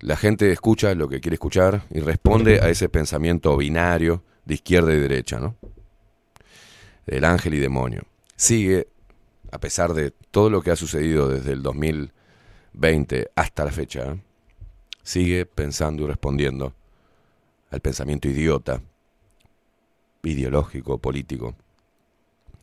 La 0.01 0.17
gente 0.17 0.53
escucha 0.53 0.95
lo 0.95 1.09
que 1.09 1.21
quiere 1.21 1.35
escuchar 1.35 1.85
y 1.91 2.01
responde 2.01 2.61
a 2.61 2.69
ese 2.69 2.89
pensamiento 2.89 3.57
binario 3.57 4.23
de 4.47 4.55
izquierda 4.55 4.95
y 4.95 4.99
derecha, 4.99 5.39
¿no? 5.39 5.57
Del 7.05 7.25
ángel 7.25 7.55
y 7.55 7.59
demonio. 7.59 8.05
Sigue, 8.37 8.89
a 9.53 9.59
pesar 9.59 9.93
de 9.93 10.13
todo 10.31 10.49
lo 10.49 10.63
que 10.63 10.71
ha 10.71 10.77
sucedido 10.77 11.29
desde 11.29 11.53
el 11.53 11.63
2020 11.63 13.31
hasta 13.35 13.65
la 13.65 13.73
fecha, 13.73 14.17
sigue 15.03 15.45
pensando 15.47 16.05
y 16.05 16.07
respondiendo 16.07 16.73
al 17.71 17.81
pensamiento 17.81 18.29
idiota, 18.29 18.81
ideológico, 20.23 20.99
político, 20.99 21.55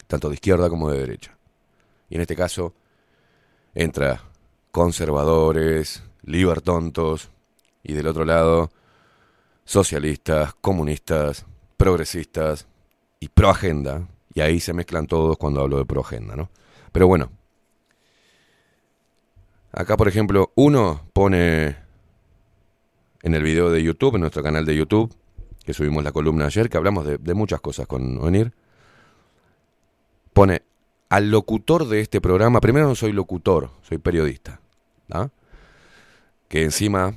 tanto 0.08 0.30
de 0.30 0.36
izquierda 0.36 0.70
como 0.70 0.90
de 0.90 1.00
derecha. 1.00 1.38
Y 2.10 2.16
en 2.16 2.22
este 2.22 2.36
caso 2.36 2.74
entra 3.74 4.22
conservadores, 4.72 6.04
libertontos 6.24 7.30
y 7.84 7.94
del 7.94 8.08
otro 8.08 8.26
lado 8.26 8.72
socialistas, 9.66 10.54
comunistas, 10.56 11.46
progresistas 11.78 12.68
y 13.20 13.30
pro 13.30 13.50
agenda. 13.50 14.08
Y 14.34 14.42
ahí 14.42 14.60
se 14.60 14.74
mezclan 14.74 15.08
todos 15.08 15.38
cuando 15.38 15.62
hablo 15.62 15.78
de 15.78 15.86
pro 15.86 16.02
agenda, 16.02 16.36
¿no? 16.36 16.50
Pero 16.92 17.08
bueno, 17.08 17.32
acá 19.72 19.98
por 19.98 20.08
ejemplo, 20.08 20.52
uno 20.56 21.02
pone 21.14 21.76
en 23.24 23.34
el 23.34 23.44
video 23.44 23.72
de 23.72 23.82
YouTube, 23.82 24.16
en 24.16 24.22
nuestro 24.22 24.44
canal 24.44 24.66
de 24.66 24.76
YouTube, 24.76 25.14
que 25.66 25.74
subimos 25.74 26.04
la 26.04 26.12
columna 26.12 26.46
ayer, 26.46 26.70
que 26.70 26.78
hablamos 26.78 27.06
de, 27.06 27.34
muchas 27.34 27.62
cosas 27.62 27.88
con 27.88 28.18
Onir, 28.20 28.54
pone 30.34 30.62
al 31.10 31.32
locutor 31.32 31.88
de 31.88 32.02
este 32.02 32.20
programa, 32.22 32.60
primero 32.60 32.88
no 32.88 32.96
soy 32.96 33.14
locutor, 33.14 33.70
soy 33.82 33.98
periodista, 33.98 34.60
¿ah? 35.12 35.30
que 36.50 36.64
encima 36.64 37.16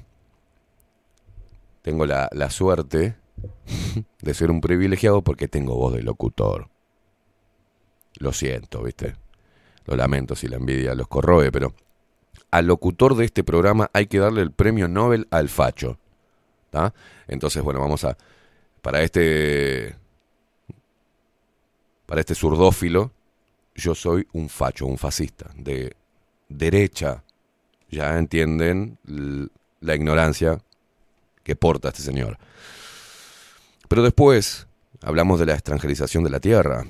tengo 1.82 2.06
la, 2.06 2.28
la 2.32 2.50
suerte 2.50 3.16
de 4.22 4.34
ser 4.34 4.50
un 4.50 4.60
privilegiado 4.60 5.22
porque 5.22 5.48
tengo 5.48 5.76
voz 5.76 5.94
de 5.94 6.02
locutor. 6.02 6.68
Lo 8.18 8.32
siento, 8.32 8.82
¿viste? 8.82 9.16
Lo 9.84 9.96
lamento 9.96 10.34
si 10.34 10.48
la 10.48 10.56
envidia 10.56 10.94
los 10.94 11.08
corroe, 11.08 11.52
pero 11.52 11.74
al 12.50 12.66
locutor 12.66 13.14
de 13.16 13.26
este 13.26 13.44
programa 13.44 13.90
hay 13.92 14.06
que 14.06 14.18
darle 14.18 14.42
el 14.42 14.52
premio 14.52 14.88
Nobel 14.88 15.26
al 15.30 15.48
facho. 15.48 15.98
¿tá? 16.70 16.92
Entonces, 17.26 17.62
bueno, 17.62 17.80
vamos 17.80 18.04
a... 18.04 18.16
Para 18.82 19.02
este... 19.02 19.96
Para 22.06 22.20
este 22.20 22.34
zurdófilo, 22.34 23.10
yo 23.74 23.94
soy 23.94 24.28
un 24.32 24.48
facho, 24.48 24.86
un 24.86 24.96
fascista, 24.96 25.50
de 25.56 25.96
derecha. 26.48 27.24
Ya 27.90 28.16
entienden 28.16 28.98
la 29.80 29.94
ignorancia 29.94 30.58
que 31.42 31.56
porta 31.56 31.88
este 31.88 32.02
señor. 32.02 32.38
Pero 33.88 34.02
después 34.02 34.66
hablamos 35.02 35.38
de 35.38 35.46
la 35.46 35.54
extranjerización 35.54 36.24
de 36.24 36.30
la 36.30 36.40
tierra. 36.40 36.86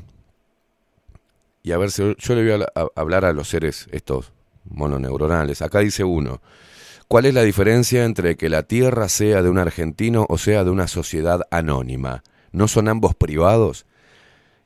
Y 1.63 1.73
a 1.73 1.79
ver, 1.79 1.91
si 1.91 2.15
yo 2.19 2.35
le 2.35 2.57
voy 2.57 2.65
a, 2.75 2.87
hablar 2.95 3.25
a 3.25 3.33
los 3.33 3.49
seres 3.49 3.89
estos 3.91 4.33
mononeuronales. 4.69 5.63
Acá 5.63 5.81
dice 5.81 6.05
uno, 6.05 6.41
¿Cuál 7.09 7.27
es 7.27 7.35
la 7.35 7.43
diferencia 7.43 8.05
entre 8.05 8.37
que 8.37 8.49
la 8.49 8.65
tierra 8.65 9.09
sea 9.09 9.41
de 9.41 9.49
un 9.49 9.59
argentino 9.59 10.27
o 10.29 10.39
sea 10.39 10.65
de 10.65 10.71
una 10.71 10.89
sociedad 10.89 11.43
anónima? 11.53 12.25
¿No 12.51 12.67
son 12.67 12.89
ambos 12.89 13.15
privados? 13.15 13.87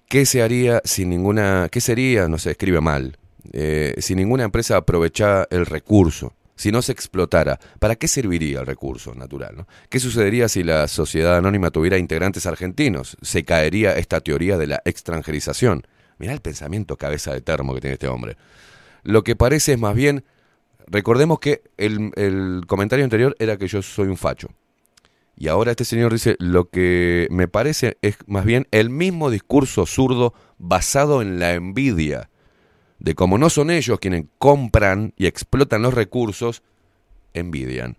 ¿Qué 0.09 0.25
se 0.25 0.43
haría 0.43 0.81
sin 0.85 1.11
ninguna, 1.11 1.69
qué 1.71 1.83
sería, 1.83 2.29
no 2.29 2.39
se 2.39 2.53
escribe 2.53 2.81
mal, 2.81 3.19
eh, 3.53 3.95
si 3.99 4.15
ninguna 4.15 4.45
empresa 4.45 4.79
aprovechara 4.79 5.47
el 5.51 5.67
recurso, 5.67 6.33
si 6.61 6.73
no 6.73 6.83
se 6.83 6.93
explotara? 6.93 7.59
¿Para 7.79 7.97
qué 7.97 8.07
serviría 8.07 8.61
el 8.61 8.67
recurso 8.67 9.15
natural? 9.15 9.67
¿Qué 9.89 9.99
sucedería 9.99 10.49
si 10.49 10.63
la 10.63 10.89
sociedad 10.89 11.37
anónima 11.37 11.71
tuviera 11.71 11.99
integrantes 11.99 12.47
argentinos? 12.47 13.17
Se 13.23 13.45
caería 13.45 13.93
esta 13.93 14.21
teoría 14.21 14.59
de 14.59 14.67
la 14.67 14.83
extranjerización. 14.85 15.87
Mirá 16.19 16.33
el 16.33 16.41
pensamiento 16.41 16.97
cabeza 16.97 17.33
de 17.33 17.41
termo 17.41 17.75
que 17.75 17.81
tiene 17.81 17.95
este 17.95 18.09
hombre. 18.09 18.37
Lo 19.03 19.25
que 19.25 19.37
parece 19.37 19.73
es 19.73 19.79
más 19.79 19.95
bien 19.95 20.25
Recordemos 20.91 21.39
que 21.39 21.63
el, 21.77 22.11
el 22.17 22.63
comentario 22.67 23.05
anterior 23.05 23.37
era 23.39 23.57
que 23.57 23.69
yo 23.69 23.81
soy 23.81 24.09
un 24.09 24.17
facho. 24.17 24.49
Y 25.37 25.47
ahora 25.47 25.71
este 25.71 25.85
señor 25.85 26.13
dice, 26.13 26.35
lo 26.41 26.69
que 26.69 27.29
me 27.31 27.47
parece 27.47 27.97
es 28.03 28.17
más 28.27 28.45
bien 28.45 28.67
el 28.73 28.91
mismo 28.91 29.31
discurso 29.31 29.87
zurdo 29.87 30.35
basado 30.59 31.23
en 31.23 31.39
la 31.39 31.55
envidia, 31.55 32.29
de 33.01 33.15
como 33.15 33.39
no 33.39 33.51
son 33.51 33.71
ellos 33.71 33.99
quienes 33.99 34.27
compran 34.39 35.15
y 35.17 35.27
explotan 35.27 35.83
los 35.83 35.95
recursos, 35.95 36.63
envidian. 37.35 37.97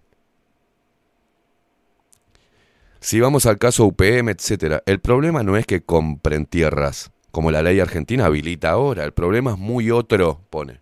Si 3.00 3.20
vamos 3.20 3.48
al 3.48 3.58
caso 3.58 3.86
UPM, 3.86 4.30
etcétera, 4.30 4.84
el 4.86 5.00
problema 5.00 5.42
no 5.42 5.58
es 5.58 5.66
que 5.66 5.82
compren 5.82 6.46
tierras, 6.46 7.12
como 7.32 7.50
la 7.50 7.64
ley 7.64 7.80
argentina 7.80 8.26
habilita 8.26 8.70
ahora, 8.70 9.04
el 9.04 9.12
problema 9.12 9.54
es 9.54 9.58
muy 9.58 9.90
otro, 9.90 10.42
pone. 10.52 10.82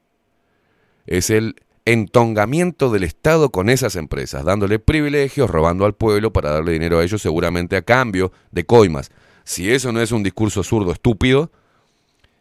Es 1.05 1.29
el 1.29 1.55
entongamiento 1.85 2.91
del 2.91 3.05
Estado 3.05 3.51
con 3.51 3.69
esas 3.69 3.95
empresas, 3.95 4.43
dándole 4.43 4.79
privilegios, 4.79 5.49
robando 5.49 5.85
al 5.85 5.95
pueblo 5.95 6.33
para 6.33 6.51
darle 6.51 6.73
dinero 6.73 6.99
a 6.99 7.03
ellos 7.03 7.21
seguramente 7.21 7.77
a 7.77 7.83
cambio 7.83 8.33
de 8.51 8.65
coimas. 8.65 9.11
Si 9.45 9.71
eso 9.71 9.93
no 9.93 10.01
es 10.01 10.11
un 10.11 10.21
discurso 10.21 10.61
zurdo 10.61 10.91
estúpido 10.91 11.51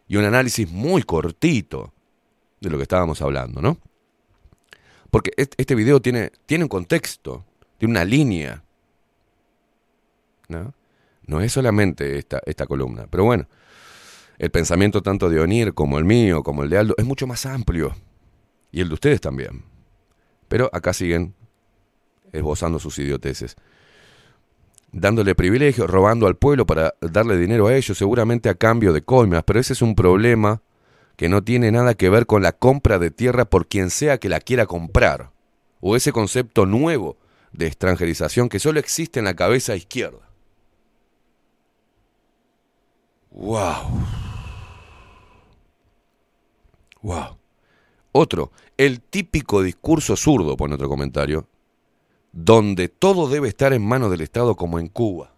y 0.09 0.17
un 0.17 0.25
análisis 0.25 0.69
muy 0.71 1.03
cortito 1.03 1.93
de 2.61 2.71
lo 2.71 2.77
que 2.77 2.83
estábamos 2.83 3.23
hablando, 3.23 3.61
¿no? 3.61 3.79
Porque 5.11 5.33
este 5.37 5.75
video 5.75 6.01
tiene, 6.01 6.33
tiene 6.47 6.65
un 6.65 6.69
contexto, 6.69 7.45
tiene 7.79 7.93
una 7.93 8.05
línea, 8.05 8.63
¿no? 10.49 10.75
No 11.27 11.41
es 11.41 11.53
solamente 11.53 12.19
esta, 12.19 12.41
esta 12.47 12.67
columna, 12.67 13.07
pero 13.09 13.25
bueno, 13.25 13.47
el 14.39 14.51
pensamiento 14.51 15.03
tanto 15.03 15.29
de 15.29 15.41
Onir 15.41 15.75
como 15.75 15.99
el 15.99 16.05
mío, 16.05 16.43
como 16.43 16.63
el 16.63 16.71
de 16.71 16.79
Aldo, 16.79 16.95
es 16.97 17.05
mucho 17.05 17.27
más 17.27 17.45
amplio 17.45 17.95
y 18.71 18.81
el 18.81 18.89
de 18.89 18.95
ustedes 18.95 19.21
también. 19.21 19.65
Pero 20.49 20.71
acá 20.73 20.93
siguen 20.93 21.35
esbozando 22.33 22.79
sus 22.79 22.99
idioteces. 22.99 23.57
Dándole 24.91 25.35
privilegios, 25.35 25.91
robando 25.91 26.27
al 26.27 26.37
pueblo 26.37 26.67
para 26.67 26.95
darle 27.01 27.37
dinero 27.37 27.67
a 27.67 27.75
ellos, 27.75 27.99
seguramente 27.99 28.49
a 28.49 28.55
cambio 28.55 28.93
de 28.93 29.03
coimas. 29.03 29.45
Pero 29.45 29.61
ese 29.61 29.75
es 29.75 29.83
un 29.83 29.95
problema 29.95 30.63
que 31.17 31.29
no 31.29 31.43
tiene 31.43 31.71
nada 31.71 31.95
que 31.95 32.09
ver 32.09 32.27
con 32.27 32.43
la 32.43 32.53
compra 32.53 32.99
de 32.99 33.11
tierra 33.11 33.45
por 33.45 33.67
quien 33.67 33.91
sea 33.91 34.19
que 34.19 34.29
la 34.29 34.41
quiera 34.41 34.67
comprar. 34.67 35.33
O 35.81 35.95
ese 35.97 36.13
concepto 36.13 36.65
nuevo 36.65 37.17
de 37.53 37.67
extranjerización 37.67 38.49
que 38.49 38.59
solo 38.59 38.81
existe 38.81 39.19
en 39.19 39.27
la 39.27 39.35
cabeza 39.35 39.77
izquierda. 39.77 40.29
¡Wow! 43.31 44.07
¡Wow! 47.03 47.37
Otro, 48.13 48.53
el 48.77 49.01
típico 49.01 49.63
discurso 49.63 50.17
zurdo, 50.17 50.57
pone 50.57 50.75
otro 50.75 50.89
comentario, 50.89 51.47
donde 52.33 52.89
todo 52.89 53.29
debe 53.29 53.49
estar 53.49 53.73
en 53.73 53.83
manos 53.83 54.11
del 54.11 54.21
Estado 54.21 54.57
como 54.57 54.79
en 54.79 54.89
Cuba. 54.89 55.33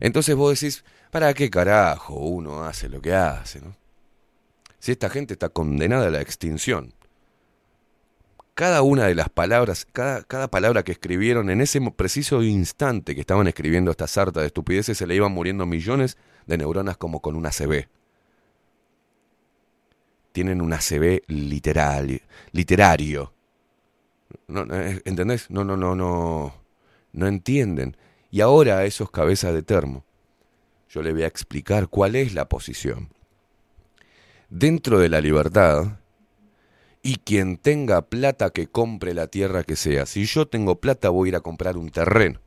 Entonces 0.00 0.34
vos 0.34 0.58
decís, 0.58 0.84
¿para 1.10 1.32
qué 1.34 1.50
carajo 1.50 2.14
uno 2.14 2.64
hace 2.64 2.88
lo 2.88 3.00
que 3.00 3.14
hace? 3.14 3.60
Si 4.78 4.92
esta 4.92 5.10
gente 5.10 5.34
está 5.34 5.48
condenada 5.48 6.06
a 6.06 6.10
la 6.10 6.20
extinción. 6.20 6.94
Cada 8.54 8.82
una 8.82 9.06
de 9.06 9.14
las 9.14 9.28
palabras, 9.28 9.86
cada, 9.92 10.24
cada 10.24 10.48
palabra 10.48 10.82
que 10.82 10.90
escribieron 10.90 11.48
en 11.48 11.60
ese 11.60 11.80
preciso 11.92 12.42
instante 12.42 13.14
que 13.14 13.20
estaban 13.20 13.46
escribiendo 13.46 13.92
esta 13.92 14.08
sarta 14.08 14.40
de 14.40 14.46
estupideces, 14.46 14.98
se 14.98 15.06
le 15.06 15.14
iban 15.14 15.32
muriendo 15.32 15.64
millones 15.64 16.16
de 16.46 16.58
neuronas 16.58 16.96
como 16.96 17.20
con 17.20 17.36
una 17.36 17.50
CB 17.50 17.88
tienen 20.32 20.60
un 20.60 20.72
ACB 20.72 21.22
literal, 21.26 22.22
literario. 22.52 23.32
No, 24.46 24.62
eh, 24.74 25.00
¿Entendés? 25.04 25.50
No, 25.50 25.64
no, 25.64 25.76
no, 25.76 25.94
no. 25.94 26.54
No 27.12 27.26
entienden. 27.26 27.96
Y 28.30 28.40
ahora 28.40 28.78
a 28.78 28.84
esos 28.84 29.10
cabezas 29.10 29.54
de 29.54 29.62
termo, 29.62 30.04
yo 30.88 31.02
le 31.02 31.12
voy 31.12 31.22
a 31.22 31.26
explicar 31.26 31.88
cuál 31.88 32.16
es 32.16 32.34
la 32.34 32.48
posición. 32.48 33.08
Dentro 34.50 34.98
de 34.98 35.08
la 35.08 35.20
libertad, 35.20 35.98
y 37.02 37.16
quien 37.16 37.56
tenga 37.56 38.02
plata 38.02 38.50
que 38.50 38.66
compre 38.66 39.14
la 39.14 39.28
tierra 39.28 39.64
que 39.64 39.76
sea. 39.76 40.06
Si 40.06 40.24
yo 40.24 40.46
tengo 40.46 40.80
plata 40.80 41.08
voy 41.08 41.28
a 41.28 41.30
ir 41.30 41.36
a 41.36 41.40
comprar 41.40 41.76
un 41.76 41.90
terreno. 41.90 42.40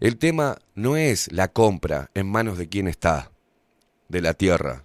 El 0.00 0.16
tema 0.16 0.58
no 0.74 0.96
es 0.96 1.30
la 1.32 1.48
compra 1.48 2.10
en 2.14 2.30
manos 2.30 2.58
de 2.58 2.68
quien 2.68 2.88
está, 2.88 3.32
de 4.08 4.20
la 4.22 4.34
tierra. 4.34 4.84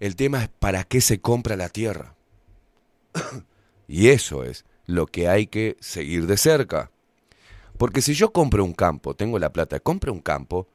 El 0.00 0.16
tema 0.16 0.42
es 0.42 0.48
para 0.48 0.84
qué 0.84 1.00
se 1.00 1.20
compra 1.20 1.56
la 1.56 1.68
tierra. 1.68 2.14
y 3.88 4.08
eso 4.08 4.44
es 4.44 4.64
lo 4.86 5.06
que 5.06 5.28
hay 5.28 5.46
que 5.46 5.76
seguir 5.80 6.26
de 6.26 6.36
cerca. 6.36 6.90
Porque 7.76 8.02
si 8.02 8.14
yo 8.14 8.32
compro 8.32 8.64
un 8.64 8.72
campo, 8.72 9.14
tengo 9.14 9.38
la 9.38 9.52
plata, 9.52 9.80
compro 9.80 10.12
un 10.12 10.20
campo, 10.20 10.68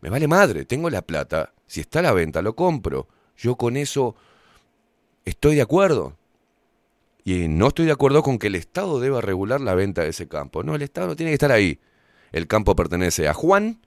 me 0.00 0.08
vale 0.08 0.26
madre, 0.26 0.64
tengo 0.64 0.88
la 0.88 1.02
plata, 1.02 1.52
si 1.66 1.80
está 1.80 1.98
a 1.98 2.02
la 2.02 2.12
venta 2.12 2.42
lo 2.42 2.56
compro. 2.56 3.06
Yo 3.36 3.56
con 3.56 3.76
eso 3.76 4.14
estoy 5.24 5.56
de 5.56 5.62
acuerdo. 5.62 6.16
Y 7.24 7.48
no 7.48 7.68
estoy 7.68 7.86
de 7.86 7.92
acuerdo 7.92 8.22
con 8.22 8.38
que 8.38 8.46
el 8.46 8.54
Estado 8.54 8.98
deba 8.98 9.20
regular 9.20 9.60
la 9.60 9.74
venta 9.74 10.02
de 10.02 10.08
ese 10.08 10.26
campo. 10.26 10.62
No, 10.62 10.74
el 10.74 10.82
Estado 10.82 11.08
no 11.08 11.16
tiene 11.16 11.30
que 11.30 11.34
estar 11.34 11.52
ahí. 11.52 11.78
El 12.32 12.46
campo 12.46 12.74
pertenece 12.74 13.28
a 13.28 13.34
Juan 13.34 13.80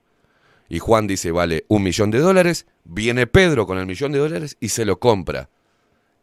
y 0.68 0.78
Juan 0.78 1.06
dice 1.06 1.30
vale 1.30 1.64
un 1.68 1.82
millón 1.82 2.10
de 2.10 2.18
dólares, 2.18 2.66
viene 2.84 3.26
Pedro 3.26 3.66
con 3.66 3.78
el 3.78 3.86
millón 3.86 4.12
de 4.12 4.18
dólares 4.18 4.56
y 4.60 4.70
se 4.70 4.84
lo 4.84 4.98
compra. 4.98 5.50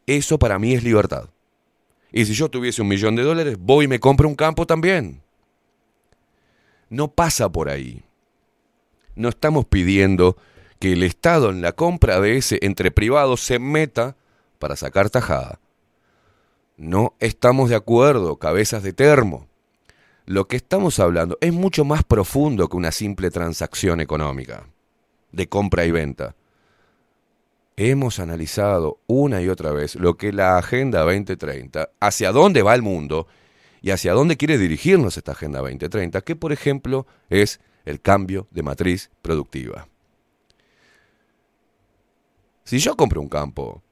Eso 0.07 0.39
para 0.39 0.59
mí 0.59 0.73
es 0.73 0.83
libertad. 0.83 1.29
Y 2.11 2.25
si 2.25 2.33
yo 2.33 2.49
tuviese 2.49 2.81
un 2.81 2.87
millón 2.87 3.15
de 3.15 3.23
dólares, 3.23 3.57
voy 3.59 3.85
y 3.85 3.87
me 3.87 3.99
compro 3.99 4.27
un 4.27 4.35
campo 4.35 4.65
también. 4.65 5.21
No 6.89 7.09
pasa 7.09 7.49
por 7.49 7.69
ahí. 7.69 8.03
No 9.15 9.29
estamos 9.29 9.65
pidiendo 9.65 10.35
que 10.79 10.93
el 10.93 11.03
Estado 11.03 11.51
en 11.51 11.61
la 11.61 11.73
compra 11.73 12.19
de 12.19 12.37
ese 12.37 12.59
entre 12.61 12.91
privados 12.91 13.41
se 13.41 13.59
meta 13.59 14.17
para 14.59 14.75
sacar 14.75 15.09
tajada. 15.09 15.59
No 16.75 17.15
estamos 17.19 17.69
de 17.69 17.75
acuerdo, 17.75 18.37
cabezas 18.37 18.83
de 18.83 18.91
termo 18.91 19.50
lo 20.31 20.47
que 20.47 20.55
estamos 20.55 20.97
hablando 20.99 21.37
es 21.41 21.51
mucho 21.51 21.83
más 21.83 22.05
profundo 22.05 22.69
que 22.69 22.77
una 22.77 22.93
simple 22.93 23.29
transacción 23.31 23.99
económica 23.99 24.65
de 25.33 25.49
compra 25.49 25.83
y 25.83 25.91
venta. 25.91 26.35
Hemos 27.75 28.17
analizado 28.19 28.99
una 29.07 29.41
y 29.41 29.49
otra 29.49 29.73
vez 29.73 29.95
lo 29.95 30.15
que 30.15 30.31
la 30.31 30.57
Agenda 30.57 31.01
2030, 31.01 31.89
hacia 31.99 32.31
dónde 32.31 32.61
va 32.61 32.75
el 32.75 32.81
mundo 32.81 33.27
y 33.81 33.91
hacia 33.91 34.13
dónde 34.13 34.37
quiere 34.37 34.57
dirigirnos 34.57 35.17
esta 35.17 35.33
Agenda 35.33 35.59
2030, 35.59 36.21
que 36.21 36.37
por 36.37 36.53
ejemplo 36.53 37.05
es 37.29 37.59
el 37.83 37.99
cambio 37.99 38.47
de 38.51 38.63
matriz 38.63 39.11
productiva. 39.21 39.89
Si 42.63 42.79
yo 42.79 42.95
compro 42.95 43.19
un 43.19 43.27
campo 43.27 43.83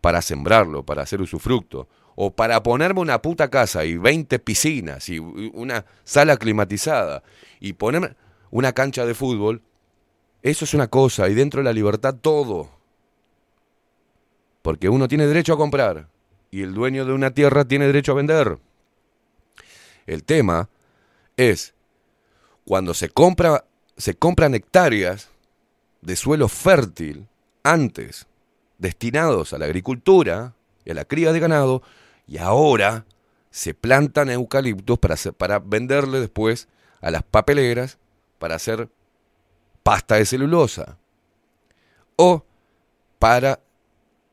para 0.00 0.22
sembrarlo, 0.22 0.84
para 0.84 1.02
hacer 1.02 1.20
usufructo, 1.20 1.86
o 2.20 2.32
para 2.32 2.64
ponerme 2.64 3.00
una 3.00 3.22
puta 3.22 3.48
casa 3.48 3.84
y 3.84 3.96
20 3.96 4.40
piscinas 4.40 5.08
y 5.08 5.20
una 5.20 5.84
sala 6.02 6.36
climatizada 6.36 7.22
y 7.60 7.74
ponerme 7.74 8.16
una 8.50 8.72
cancha 8.72 9.06
de 9.06 9.14
fútbol, 9.14 9.62
eso 10.42 10.64
es 10.64 10.74
una 10.74 10.88
cosa 10.88 11.28
y 11.28 11.34
dentro 11.34 11.60
de 11.60 11.64
la 11.66 11.72
libertad 11.72 12.16
todo. 12.20 12.70
Porque 14.62 14.88
uno 14.88 15.06
tiene 15.06 15.28
derecho 15.28 15.52
a 15.52 15.56
comprar 15.56 16.08
y 16.50 16.62
el 16.62 16.74
dueño 16.74 17.04
de 17.04 17.12
una 17.12 17.30
tierra 17.30 17.64
tiene 17.64 17.86
derecho 17.86 18.10
a 18.10 18.16
vender. 18.16 18.58
El 20.04 20.24
tema 20.24 20.68
es 21.36 21.72
cuando 22.64 22.94
se 22.94 23.10
compra 23.10 23.64
se 23.96 24.14
compran 24.14 24.56
hectáreas 24.56 25.28
de 26.00 26.16
suelo 26.16 26.48
fértil 26.48 27.28
antes 27.62 28.26
destinados 28.78 29.52
a 29.52 29.58
la 29.58 29.66
agricultura 29.66 30.54
y 30.84 30.90
a 30.90 30.94
la 30.94 31.04
cría 31.04 31.32
de 31.32 31.38
ganado 31.38 31.84
y 32.28 32.38
ahora 32.38 33.06
se 33.50 33.74
plantan 33.74 34.30
eucaliptos 34.30 34.98
para, 34.98 35.16
para 35.36 35.58
venderle 35.58 36.20
después 36.20 36.68
a 37.00 37.10
las 37.10 37.22
papeleras 37.22 37.98
para 38.38 38.56
hacer 38.56 38.88
pasta 39.82 40.16
de 40.16 40.26
celulosa. 40.26 40.98
O 42.16 42.44
para 43.18 43.60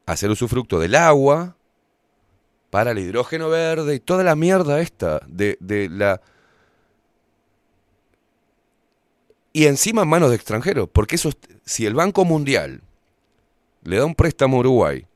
hacer 0.06 0.30
usufructo 0.30 0.80
del 0.80 0.96
agua 0.96 1.56
para 2.70 2.92
el 2.92 3.00
hidrógeno 3.00 3.50
verde 3.50 3.96
y 3.96 4.00
toda 4.00 4.24
la 4.24 4.36
mierda 4.36 4.82
esta 4.82 5.22
de, 5.28 5.58
de 5.62 5.88
la... 5.90 6.22
Y 9.54 9.68
encima 9.68 10.02
en 10.02 10.10
manos 10.10 10.30
de 10.30 10.36
extranjeros, 10.36 10.90
porque 10.92 11.16
eso, 11.16 11.32
si 11.64 11.86
el 11.86 11.94
Banco 11.94 12.26
Mundial 12.26 12.82
le 13.84 13.98
da 13.98 14.06
un 14.06 14.16
préstamo 14.16 14.58
a 14.58 14.60
Uruguay. 14.60 15.08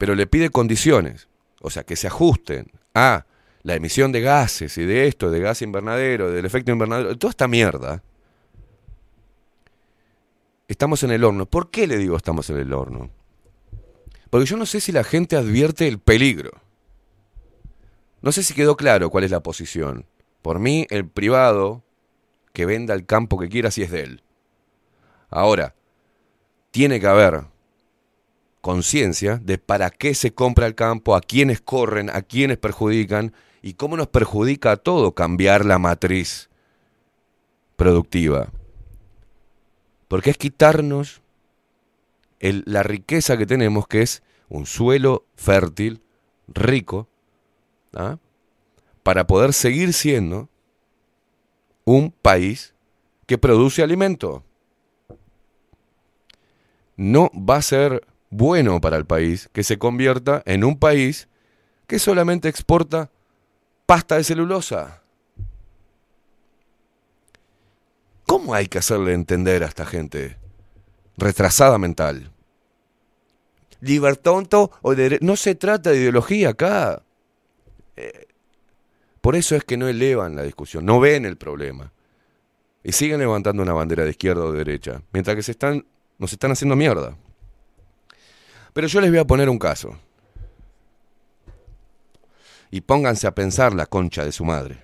Pero 0.00 0.14
le 0.14 0.26
pide 0.26 0.48
condiciones, 0.48 1.28
o 1.60 1.68
sea, 1.68 1.84
que 1.84 1.94
se 1.94 2.06
ajusten 2.06 2.72
a 2.94 3.26
la 3.62 3.74
emisión 3.74 4.12
de 4.12 4.22
gases 4.22 4.78
y 4.78 4.86
de 4.86 5.06
esto, 5.06 5.30
de 5.30 5.40
gas 5.40 5.60
invernadero, 5.60 6.30
del 6.30 6.46
efecto 6.46 6.72
invernadero, 6.72 7.18
toda 7.18 7.32
esta 7.32 7.46
mierda. 7.46 8.02
Estamos 10.68 11.02
en 11.02 11.10
el 11.10 11.22
horno. 11.22 11.44
¿Por 11.44 11.70
qué 11.70 11.86
le 11.86 11.98
digo 11.98 12.16
estamos 12.16 12.48
en 12.48 12.56
el 12.56 12.72
horno? 12.72 13.10
Porque 14.30 14.46
yo 14.46 14.56
no 14.56 14.64
sé 14.64 14.80
si 14.80 14.90
la 14.90 15.04
gente 15.04 15.36
advierte 15.36 15.86
el 15.86 15.98
peligro. 15.98 16.52
No 18.22 18.32
sé 18.32 18.42
si 18.42 18.54
quedó 18.54 18.78
claro 18.78 19.10
cuál 19.10 19.24
es 19.24 19.30
la 19.30 19.42
posición. 19.42 20.06
Por 20.40 20.60
mí, 20.60 20.86
el 20.88 21.06
privado 21.06 21.84
que 22.54 22.64
venda 22.64 22.94
el 22.94 23.04
campo 23.04 23.38
que 23.38 23.50
quiera 23.50 23.70
si 23.70 23.82
es 23.82 23.90
de 23.90 24.00
él. 24.00 24.22
Ahora, 25.28 25.74
tiene 26.70 27.00
que 27.00 27.06
haber 27.06 27.50
conciencia 28.60 29.38
de 29.42 29.58
para 29.58 29.90
qué 29.90 30.14
se 30.14 30.32
compra 30.32 30.66
el 30.66 30.74
campo, 30.74 31.14
a 31.14 31.20
quiénes 31.20 31.60
corren, 31.60 32.10
a 32.10 32.22
quiénes 32.22 32.58
perjudican 32.58 33.32
y 33.62 33.74
cómo 33.74 33.96
nos 33.96 34.08
perjudica 34.08 34.72
a 34.72 34.76
todo 34.76 35.14
cambiar 35.14 35.64
la 35.64 35.78
matriz 35.78 36.50
productiva. 37.76 38.52
Porque 40.08 40.30
es 40.30 40.38
quitarnos 40.38 41.22
la 42.40 42.82
riqueza 42.82 43.36
que 43.36 43.46
tenemos, 43.46 43.86
que 43.86 44.02
es 44.02 44.22
un 44.48 44.66
suelo 44.66 45.26
fértil, 45.36 46.02
rico, 46.48 47.08
¿ah? 47.94 48.18
para 49.02 49.26
poder 49.26 49.52
seguir 49.52 49.92
siendo 49.92 50.48
un 51.84 52.10
país 52.10 52.74
que 53.26 53.38
produce 53.38 53.82
alimento. 53.82 54.42
No 56.96 57.30
va 57.34 57.56
a 57.56 57.62
ser 57.62 58.06
bueno 58.30 58.80
para 58.80 58.96
el 58.96 59.04
país 59.04 59.50
que 59.52 59.64
se 59.64 59.78
convierta 59.78 60.42
en 60.46 60.64
un 60.64 60.78
país 60.78 61.28
que 61.86 61.98
solamente 61.98 62.48
exporta 62.48 63.10
pasta 63.84 64.16
de 64.16 64.24
celulosa. 64.24 65.02
¿Cómo 68.26 68.54
hay 68.54 68.68
que 68.68 68.78
hacerle 68.78 69.12
entender 69.12 69.64
a 69.64 69.66
esta 69.66 69.84
gente 69.84 70.36
retrasada 71.16 71.78
mental? 71.78 72.30
Libertonto 73.80 74.70
o 74.82 74.94
de... 74.94 75.18
No 75.20 75.34
se 75.34 75.56
trata 75.56 75.90
de 75.90 75.96
ideología 75.96 76.50
acá. 76.50 77.02
Eh, 77.96 78.28
por 79.20 79.34
eso 79.34 79.56
es 79.56 79.64
que 79.64 79.76
no 79.76 79.88
elevan 79.88 80.36
la 80.36 80.44
discusión, 80.44 80.86
no 80.86 81.00
ven 81.00 81.24
el 81.24 81.36
problema. 81.36 81.92
Y 82.84 82.92
siguen 82.92 83.18
levantando 83.18 83.62
una 83.62 83.72
bandera 83.72 84.04
de 84.04 84.10
izquierda 84.10 84.44
o 84.44 84.52
de 84.52 84.58
derecha, 84.58 85.02
mientras 85.12 85.34
que 85.34 85.42
se 85.42 85.50
están, 85.50 85.84
nos 86.18 86.32
están 86.32 86.52
haciendo 86.52 86.76
mierda. 86.76 87.16
Pero 88.72 88.86
yo 88.86 89.00
les 89.00 89.10
voy 89.10 89.18
a 89.18 89.26
poner 89.26 89.48
un 89.48 89.58
caso. 89.58 89.98
Y 92.70 92.80
pónganse 92.80 93.26
a 93.26 93.34
pensar 93.34 93.74
la 93.74 93.86
concha 93.86 94.24
de 94.24 94.32
su 94.32 94.44
madre. 94.44 94.82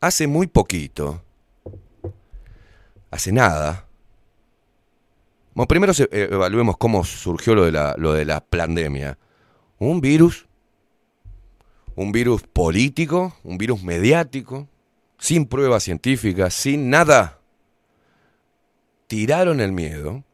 Hace 0.00 0.26
muy 0.26 0.46
poquito, 0.46 1.22
hace 3.10 3.32
nada, 3.32 3.86
primero 5.66 5.92
eh, 5.92 6.28
evaluemos 6.30 6.76
cómo 6.76 7.04
surgió 7.04 7.54
lo 7.54 7.64
de, 7.64 7.72
la, 7.72 7.94
lo 7.98 8.12
de 8.12 8.24
la 8.24 8.40
pandemia. 8.40 9.18
Un 9.78 10.00
virus, 10.00 10.46
un 11.94 12.12
virus 12.12 12.42
político, 12.42 13.34
un 13.44 13.58
virus 13.58 13.82
mediático, 13.82 14.68
sin 15.18 15.46
pruebas 15.46 15.82
científicas, 15.82 16.54
sin 16.54 16.90
nada. 16.90 17.38
Tiraron 19.06 19.60
el 19.60 19.72
miedo 19.72 20.24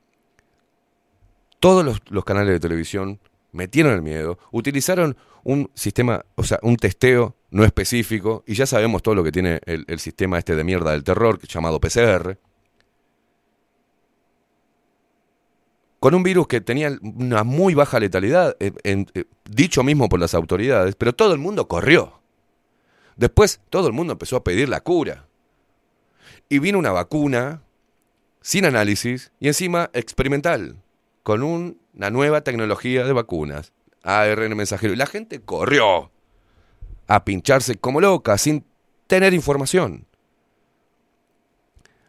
todos 1.60 2.00
los, 2.10 2.24
canales 2.24 2.52
de 2.52 2.60
televisión 2.60 3.20
metieron 3.52 3.92
el 3.92 4.02
miedo, 4.02 4.38
utilizaron 4.50 5.16
un 5.42 5.70
sistema, 5.74 6.24
o 6.34 6.42
sea, 6.42 6.58
un 6.62 6.76
testeo 6.76 7.36
no 7.50 7.64
específico, 7.64 8.42
y 8.46 8.54
ya 8.54 8.66
sabemos 8.66 9.02
todo 9.02 9.14
lo 9.14 9.24
que 9.24 9.32
tiene 9.32 9.60
el, 9.64 9.98
sistema 9.98 10.38
este 10.38 10.56
de 10.56 10.64
mierda 10.64 10.92
del 10.92 11.04
terror, 11.04 11.40
llamado 11.46 11.80
PCR, 11.80 12.38
con 16.00 16.14
un 16.14 16.22
virus 16.22 16.46
que 16.46 16.60
tenía 16.60 16.90
una 17.00 17.42
muy 17.42 17.74
baja 17.74 17.98
letalidad, 17.98 18.56
en- 18.60 19.10
eh, 19.14 19.24
dicho 19.50 19.82
mismo 19.82 20.08
por 20.08 20.20
las 20.20 20.34
autoridades, 20.34 20.94
pero 20.94 21.14
todo 21.14 21.32
el 21.32 21.38
mundo 21.38 21.66
corrió. 21.66 22.20
Después 23.16 23.60
todo 23.70 23.86
el 23.86 23.92
mundo 23.94 24.12
empezó 24.12 24.36
a 24.36 24.44
pedir 24.44 24.68
la 24.68 24.80
cura. 24.82 25.26
Y 26.48 26.58
vino 26.58 26.78
una 26.78 26.92
vacuna 26.92 27.62
sin 28.40 28.66
análisis 28.66 29.32
y 29.40 29.48
encima 29.48 29.90
experimental, 29.94 30.76
con 31.26 31.42
un- 31.42 31.80
una 31.92 32.10
nueva 32.10 32.42
tecnología 32.42 33.04
de 33.04 33.12
vacunas, 33.12 33.72
ARN 34.04 34.54
mensajero. 34.54 34.92
Y 34.92 34.96
la 34.96 35.06
gente 35.06 35.40
corrió 35.40 36.12
a 37.08 37.24
pincharse 37.24 37.74
como 37.78 38.00
loca, 38.00 38.38
sin 38.38 38.64
tener 39.08 39.34
información. 39.34 40.06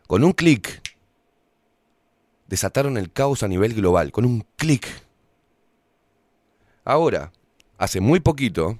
Con 0.05 0.23
un 0.23 0.33
clic, 0.33 0.83
desataron 2.45 2.95
el 2.95 3.11
caos 3.11 3.41
a 3.41 3.47
nivel 3.47 3.73
global, 3.73 4.11
con 4.11 4.23
un 4.23 4.45
clic. 4.55 4.85
Ahora, 6.83 7.31
hace 7.79 7.99
muy 7.99 8.19
poquito, 8.19 8.77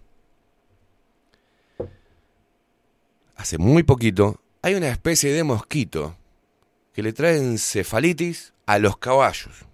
hace 3.35 3.57
muy 3.57 3.81
poquito, 3.81 4.39
hay 4.61 4.76
una 4.76 4.89
especie 4.89 5.34
de 5.34 5.43
mosquito 5.43 6.15
que 6.93 7.01
le 7.01 7.11
trae 7.11 7.38
encefalitis 7.38 8.53
a 8.68 8.77
los 8.77 8.97
caballos. 8.97 9.66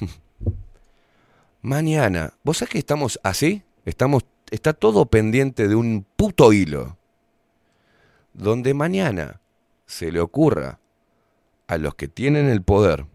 Mañana, 1.62 2.32
¿vos 2.42 2.58
sabés 2.58 2.72
que 2.72 2.78
estamos 2.78 3.20
así? 3.22 3.62
Estamos, 3.84 4.24
está 4.50 4.72
todo 4.72 5.06
pendiente 5.06 5.68
de 5.68 5.74
un 5.74 6.06
puto 6.16 6.52
hilo. 6.52 6.96
Donde 8.32 8.74
mañana 8.74 9.40
se 9.86 10.12
le 10.12 10.20
ocurra 10.20 10.78
a 11.66 11.78
los 11.78 11.94
que 11.94 12.08
tienen 12.08 12.48
el 12.48 12.62
poder 12.62 13.06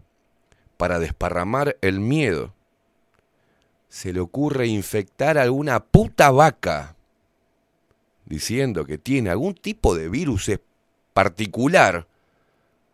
para 0.76 0.98
desparramar 0.98 1.76
el 1.80 2.00
miedo, 2.00 2.54
se 3.88 4.12
le 4.12 4.20
ocurre 4.20 4.66
infectar 4.66 5.38
a 5.38 5.42
alguna 5.42 5.80
puta 5.80 6.30
vaca 6.30 6.96
diciendo 8.26 8.84
que 8.84 8.98
tiene 8.98 9.30
algún 9.30 9.54
tipo 9.54 9.94
de 9.94 10.08
virus 10.08 10.50
particular 11.14 12.06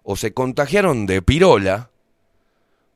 o 0.03 0.17
se 0.17 0.33
contagiaron 0.33 1.07
de 1.07 1.23
pirola 1.23 1.91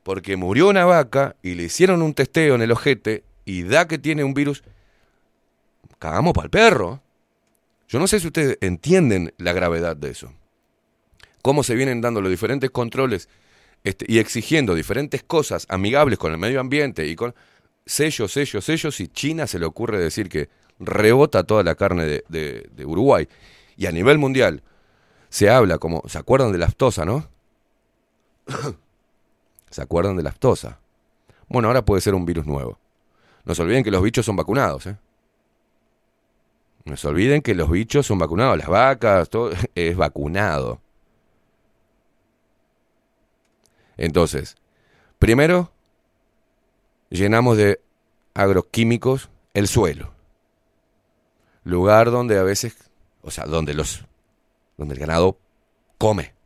porque 0.07 0.37
murió 0.37 0.69
una 0.69 0.85
vaca 0.85 1.35
y 1.43 1.55
le 1.55 1.63
hicieron 1.63 2.01
un 2.01 2.13
testeo 2.13 2.55
en 2.55 2.61
el 2.61 2.71
ojete 2.71 3.25
y 3.43 3.63
da 3.63 3.89
que 3.89 3.97
tiene 3.97 4.23
un 4.23 4.33
virus, 4.33 4.63
cagamos 5.99 6.31
para 6.31 6.45
el 6.45 6.49
perro. 6.49 7.01
Yo 7.89 7.99
no 7.99 8.07
sé 8.07 8.21
si 8.21 8.27
ustedes 8.27 8.57
entienden 8.61 9.33
la 9.37 9.51
gravedad 9.51 9.97
de 9.97 10.11
eso. 10.11 10.31
Cómo 11.41 11.61
se 11.61 11.75
vienen 11.75 11.99
dando 11.99 12.21
los 12.21 12.31
diferentes 12.31 12.71
controles 12.71 13.27
este, 13.83 14.05
y 14.07 14.19
exigiendo 14.19 14.75
diferentes 14.75 15.23
cosas 15.23 15.65
amigables 15.67 16.17
con 16.17 16.31
el 16.31 16.37
medio 16.37 16.61
ambiente 16.61 17.05
y 17.05 17.17
con 17.17 17.35
sellos, 17.85 18.31
sellos, 18.31 18.63
sellos, 18.63 19.01
y 19.01 19.09
China 19.09 19.45
se 19.45 19.59
le 19.59 19.65
ocurre 19.65 19.99
decir 19.99 20.29
que 20.29 20.47
rebota 20.79 21.43
toda 21.43 21.63
la 21.63 21.75
carne 21.75 22.05
de, 22.29 22.69
Uruguay. 22.85 23.27
Y 23.75 23.87
a 23.87 23.91
nivel 23.91 24.19
mundial 24.19 24.63
se 25.27 25.49
habla 25.49 25.79
como, 25.79 26.01
¿se 26.07 26.17
acuerdan 26.17 26.53
de 26.53 26.59
la 26.59 26.67
aftosa, 26.67 27.03
no? 27.03 27.27
¿Se 29.77 29.83
acuerdan 29.83 30.17
de 30.17 30.23
la 30.23 30.31
aftosa? 30.31 30.79
Bueno, 31.47 31.67
ahora 31.67 31.85
puede 31.85 32.01
ser 32.01 32.15
un 32.15 32.25
virus 32.25 32.47
nuevo. 32.47 32.79
No 33.45 33.53
se 33.53 33.61
olviden 33.61 33.83
que 33.83 33.91
los 33.91 34.01
bichos 34.01 34.25
son 34.25 34.35
vacunados, 34.35 34.87
¿eh? 34.87 34.97
No 36.85 36.97
se 36.97 37.07
olviden 37.07 37.43
que 37.43 37.53
los 37.53 37.69
bichos 37.69 38.07
son 38.07 38.17
vacunados, 38.17 38.57
las 38.57 38.69
vacas, 38.69 39.29
todo 39.29 39.51
es 39.75 39.95
vacunado. 39.95 40.81
Entonces, 43.97 44.57
primero, 45.19 45.71
llenamos 47.11 47.55
de 47.55 47.79
agroquímicos 48.33 49.29
el 49.53 49.67
suelo. 49.67 50.11
Lugar 51.63 52.09
donde 52.09 52.39
a 52.39 52.43
veces, 52.43 52.75
o 53.21 53.29
sea, 53.29 53.45
donde 53.45 53.75
los 53.75 54.05
donde 54.75 54.95
el 54.95 54.99
ganado 54.99 55.37
come. 55.99 56.36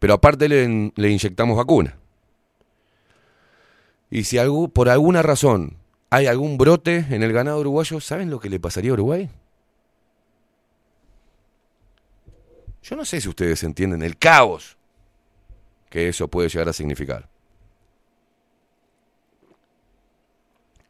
Pero 0.00 0.14
aparte 0.14 0.48
le, 0.48 1.10
inyectamos 1.10 1.56
vacuna. 1.56 1.96
Y 4.10 4.24
si 4.24 4.38
algo, 4.38 4.66
por 4.68 4.88
alguna 4.88 5.22
razón 5.22 5.76
hay 6.08 6.26
algún 6.26 6.58
brote 6.58 7.06
en 7.10 7.22
el 7.22 7.32
ganado 7.32 7.60
uruguayo, 7.60 8.00
¿saben 8.00 8.30
lo 8.30 8.40
que 8.40 8.48
le 8.48 8.58
pasaría 8.58 8.90
a 8.90 8.94
Uruguay? 8.94 9.30
Yo 12.82 12.96
no 12.96 13.04
sé 13.04 13.20
si 13.20 13.28
ustedes 13.28 13.62
entienden 13.62 14.02
el 14.02 14.16
caos 14.16 14.76
que 15.90 16.08
eso 16.08 16.28
puede 16.28 16.48
llegar 16.48 16.68
a 16.68 16.72
significar. 16.72 17.28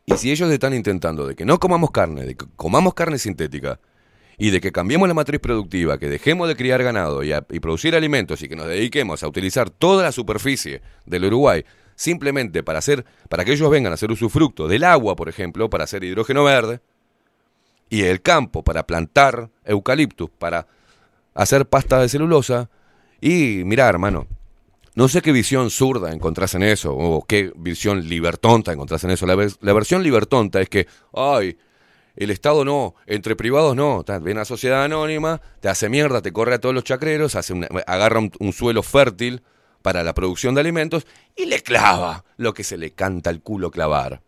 Y 0.06 0.16
si 0.16 0.30
ellos 0.30 0.50
están 0.50 0.72
intentando 0.72 1.26
de 1.26 1.34
que 1.34 1.44
no 1.44 1.58
comamos 1.58 1.90
carne, 1.90 2.24
de 2.24 2.36
que 2.36 2.46
comamos 2.56 2.94
carne 2.94 3.18
sintética, 3.18 3.80
y 4.40 4.48
de 4.48 4.62
que 4.62 4.72
cambiemos 4.72 5.06
la 5.06 5.12
matriz 5.12 5.38
productiva, 5.38 5.98
que 5.98 6.08
dejemos 6.08 6.48
de 6.48 6.56
criar 6.56 6.82
ganado 6.82 7.22
y, 7.22 7.60
producir 7.60 7.94
alimentos 7.94 8.40
y 8.40 8.48
que 8.48 8.56
nos 8.56 8.68
dediquemos 8.68 9.22
a 9.22 9.28
utilizar 9.28 9.68
toda 9.68 10.02
la 10.02 10.12
superficie 10.12 10.80
del 11.04 11.26
Uruguay 11.26 11.62
simplemente 11.94 12.62
para 12.62 12.78
hacer, 12.78 13.04
para 13.28 13.44
que 13.44 13.52
ellos 13.52 13.68
vengan 13.68 13.92
a 13.92 13.96
hacer 13.96 14.10
usufructo 14.10 14.66
del 14.66 14.84
agua, 14.84 15.14
por 15.14 15.28
ejemplo, 15.28 15.68
para 15.68 15.84
hacer 15.84 16.02
hidrógeno 16.04 16.42
verde, 16.42 16.80
y 17.90 18.04
el 18.04 18.22
campo 18.22 18.62
para 18.64 18.86
plantar 18.86 19.50
eucaliptus, 19.66 20.30
para 20.30 20.66
hacer 21.34 21.66
pasta 21.66 22.00
de 22.00 22.08
celulosa, 22.08 22.70
y 23.20 23.60
mirá, 23.66 23.90
hermano, 23.90 24.26
no 24.94 25.08
sé 25.08 25.20
qué 25.20 25.32
visión 25.32 25.68
zurda 25.68 26.12
encontrás 26.12 26.54
en 26.54 26.62
eso, 26.62 26.94
o 26.96 27.26
qué 27.26 27.52
visión 27.56 28.08
libertonta 28.08 28.72
encontrás 28.72 29.04
en 29.04 29.10
eso. 29.10 29.26
La, 29.26 29.36
la 29.36 29.72
versión 29.74 30.02
libertonta 30.02 30.62
es 30.62 30.70
que, 30.70 30.86
ay, 31.12 31.58
el 32.24 32.30
Estado 32.30 32.64
no, 32.64 32.94
entre 33.06 33.36
privados 33.36 33.74
no. 33.74 34.04
Viene 34.22 34.40
a 34.40 34.44
sociedad 34.44 34.84
anónima, 34.84 35.40
te 35.60 35.68
hace 35.68 35.88
mierda, 35.88 36.22
te 36.22 36.32
corre 36.32 36.54
a 36.54 36.60
todos 36.60 36.74
los 36.74 36.84
chacreros, 36.84 37.34
hace 37.34 37.54
agarra 37.86 38.18
un, 38.18 38.32
un 38.38 38.52
suelo 38.52 38.82
fértil 38.82 39.42
para 39.82 40.04
la 40.04 40.14
producción 40.14 40.54
de 40.54 40.60
alimentos 40.60 41.06
y 41.34 41.46
le 41.46 41.62
clava 41.62 42.24
lo 42.36 42.52
que 42.52 42.64
se 42.64 42.76
le 42.76 42.90
canta 42.90 43.30
al 43.30 43.40
culo 43.40 43.70
clavar. 43.70 44.22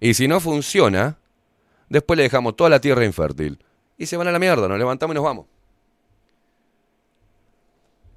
Y 0.00 0.14
si 0.14 0.28
no 0.28 0.40
funciona, 0.40 1.18
después 1.88 2.16
le 2.16 2.24
dejamos 2.24 2.56
toda 2.56 2.70
la 2.70 2.80
tierra 2.80 3.04
infértil. 3.04 3.58
Y 3.96 4.06
se 4.06 4.16
van 4.16 4.26
a 4.28 4.32
la 4.32 4.38
mierda, 4.38 4.66
nos 4.66 4.78
levantamos 4.78 5.14
y 5.14 5.16
nos 5.16 5.24
vamos. 5.24 5.46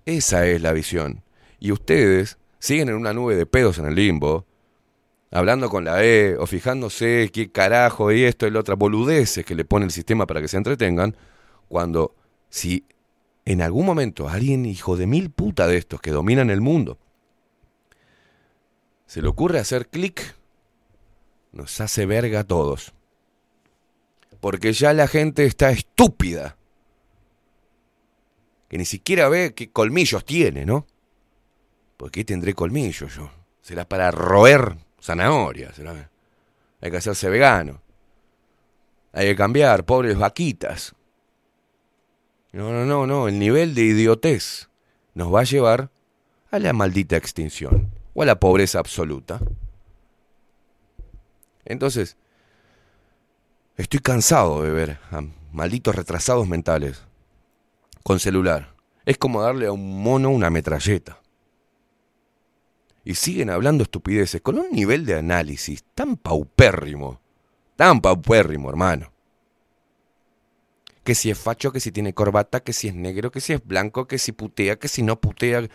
Esa 0.05 0.47
es 0.47 0.61
la 0.61 0.73
visión. 0.73 1.23
Y 1.59 1.71
ustedes 1.71 2.39
siguen 2.59 2.89
en 2.89 2.95
una 2.95 3.13
nube 3.13 3.35
de 3.35 3.45
pedos 3.45 3.77
en 3.77 3.85
el 3.85 3.95
limbo, 3.95 4.46
hablando 5.31 5.69
con 5.69 5.83
la 5.83 6.03
E 6.03 6.37
o 6.37 6.47
fijándose 6.47 7.29
qué 7.33 7.51
carajo 7.51 8.11
y 8.11 8.23
esto 8.23 8.47
y 8.47 8.51
lo 8.51 8.59
otro, 8.59 8.77
boludeces 8.77 9.45
que 9.45 9.55
le 9.55 9.65
pone 9.65 9.85
el 9.85 9.91
sistema 9.91 10.25
para 10.25 10.41
que 10.41 10.47
se 10.47 10.57
entretengan, 10.57 11.15
cuando 11.67 12.15
si 12.49 12.85
en 13.45 13.61
algún 13.61 13.85
momento 13.85 14.29
alguien 14.29 14.65
hijo 14.65 14.97
de 14.97 15.07
mil 15.07 15.29
puta 15.31 15.67
de 15.67 15.77
estos 15.77 16.01
que 16.01 16.11
dominan 16.11 16.49
el 16.49 16.61
mundo 16.61 16.97
se 19.05 19.21
le 19.21 19.29
ocurre 19.29 19.59
hacer 19.59 19.87
clic, 19.87 20.35
nos 21.53 21.79
hace 21.79 22.05
verga 22.05 22.41
a 22.41 22.43
todos. 22.43 22.93
Porque 24.41 24.73
ya 24.73 24.93
la 24.93 25.07
gente 25.07 25.45
está 25.45 25.71
estúpida 25.71 26.57
que 28.67 28.77
ni 28.77 28.85
siquiera 28.85 29.29
ve 29.29 29.53
qué 29.55 29.71
colmillos 29.71 30.25
tiene, 30.25 30.65
¿no? 30.65 30.85
¿Por 31.95 32.11
qué 32.11 32.25
tendré 32.25 32.53
colmillos 32.53 33.15
yo? 33.15 33.31
Será 33.61 33.87
para 33.87 34.11
roer 34.11 34.77
zanahoria, 35.07 35.73
será. 35.73 36.09
Hay 36.81 36.91
que 36.91 36.97
hacerse 36.97 37.29
vegano. 37.29 37.81
Hay 39.13 39.27
que 39.27 39.35
cambiar, 39.35 39.85
pobres 39.85 40.17
vaquitas. 40.17 40.93
No, 42.51 42.71
no, 42.71 42.85
no, 42.85 43.07
no, 43.07 43.27
el 43.27 43.39
nivel 43.39 43.73
de 43.73 43.83
idiotez 43.83 44.69
nos 45.13 45.33
va 45.33 45.41
a 45.41 45.43
llevar 45.43 45.89
a 46.51 46.59
la 46.59 46.73
maldita 46.73 47.15
extinción 47.15 47.89
o 48.13 48.23
a 48.23 48.25
la 48.25 48.39
pobreza 48.39 48.79
absoluta. 48.79 49.39
Entonces, 51.65 52.17
estoy 53.75 53.99
cansado 53.99 54.61
de 54.63 54.71
ver 54.71 54.99
a 55.11 55.21
malditos 55.51 55.95
retrasados 55.95 56.47
mentales 56.47 57.03
con 58.03 58.19
celular. 58.19 58.73
Es 59.05 59.17
como 59.17 59.41
darle 59.41 59.67
a 59.67 59.71
un 59.71 60.01
mono 60.01 60.29
una 60.29 60.49
metralleta. 60.49 61.19
Y 63.07 63.15
siguen 63.15 63.49
hablando 63.49 63.83
estupideces 63.83 64.41
con 64.41 64.59
un 64.59 64.69
nivel 64.69 65.05
de 65.05 65.17
análisis 65.17 65.81
tan 65.95 66.17
paupérrimo, 66.17 67.21
tan 67.77 68.01
paupérrimo, 68.01 68.69
hermano. 68.69 69.13
Que 71.05 71.15
si 71.15 71.29
es 71.29 71.39
facho, 71.39 71.71
que 71.71 71.79
si 71.79 71.93
tiene 71.93 72.13
corbata, 72.13 72.59
que 72.59 72.73
si 72.73 72.89
es 72.89 72.95
negro, 72.95 73.31
que 73.31 73.39
si 73.39 73.53
es 73.53 73.65
blanco, 73.65 74.09
que 74.09 74.17
si 74.17 74.33
putea, 74.33 74.75
que 74.75 74.89
si 74.89 75.03
no 75.03 75.21
putea. 75.21 75.69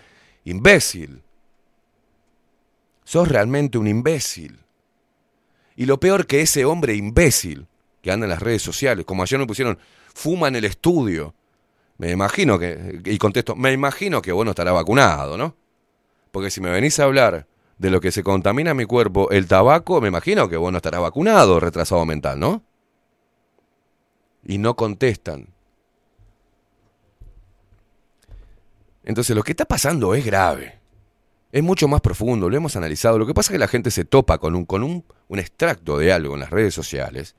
Imbécil. 0.45 1.23
Sos 3.03 3.27
realmente 3.27 3.79
un 3.79 3.87
imbécil. 3.87 4.59
Y 5.75 5.87
lo 5.87 5.99
peor 5.99 6.27
que 6.27 6.43
ese 6.43 6.67
hombre 6.67 6.97
imbécil 6.97 7.67
que 8.03 8.13
anda 8.13 8.27
en 8.27 8.31
las 8.31 8.43
redes 8.43 8.61
sociales, 8.61 9.07
como 9.07 9.23
ayer 9.23 9.39
me 9.39 9.47
pusieron, 9.47 9.79
fuma 10.13 10.49
en 10.49 10.57
el 10.57 10.67
estudio. 10.67 11.35
Me 11.97 12.11
imagino 12.11 12.59
que, 12.59 13.01
y 13.07 13.17
contesto, 13.17 13.57
me 13.57 13.73
imagino 13.73 14.21
que 14.21 14.33
vos 14.33 14.45
no 14.45 14.51
estarás 14.51 14.75
vacunado, 14.75 15.39
¿no? 15.39 15.62
Porque 16.33 16.51
si 16.51 16.61
me 16.61 16.71
venís 16.71 16.99
a 16.99 17.05
hablar 17.05 17.47
de 17.79 17.91
lo 17.91 18.01
que 18.01 18.11
se 18.11 18.25
contamina 18.25 18.75
mi 18.75 18.87
cuerpo, 18.87 19.31
el 19.31 19.47
tabaco, 19.47 20.01
me 20.01 20.09
imagino 20.09 20.49
que 20.49 20.57
vos 20.57 20.73
no 20.73 20.79
estarás 20.79 21.01
vacunado, 21.01 21.61
retrasado 21.61 22.05
mental, 22.05 22.41
¿no? 22.41 22.65
Y 24.45 24.59
no 24.59 24.75
contestan. 24.75 25.49
Entonces 29.05 29.37
lo 29.37 29.43
que 29.43 29.53
está 29.53 29.67
pasando 29.67 30.15
es 30.15 30.25
grave. 30.25 30.81
Es 31.53 31.63
mucho 31.63 31.87
más 31.87 32.01
profundo, 32.01 32.49
lo 32.49 32.57
hemos 32.57 32.77
analizado. 32.77 33.19
Lo 33.19 33.27
que 33.27 33.35
pasa 33.35 33.53
es 33.53 33.57
que 33.57 33.59
la 33.59 33.69
gente 33.69 33.91
se 33.91 34.05
topa 34.05 34.39
con 34.39 34.55
un, 34.55 34.65
con 34.65 34.83
un, 34.83 35.05
un 35.29 35.39
extracto 35.39 35.99
de 35.99 36.13
algo 36.13 36.35
en 36.35 36.41
las 36.41 36.51
redes 36.51 36.73
sociales 36.73 37.37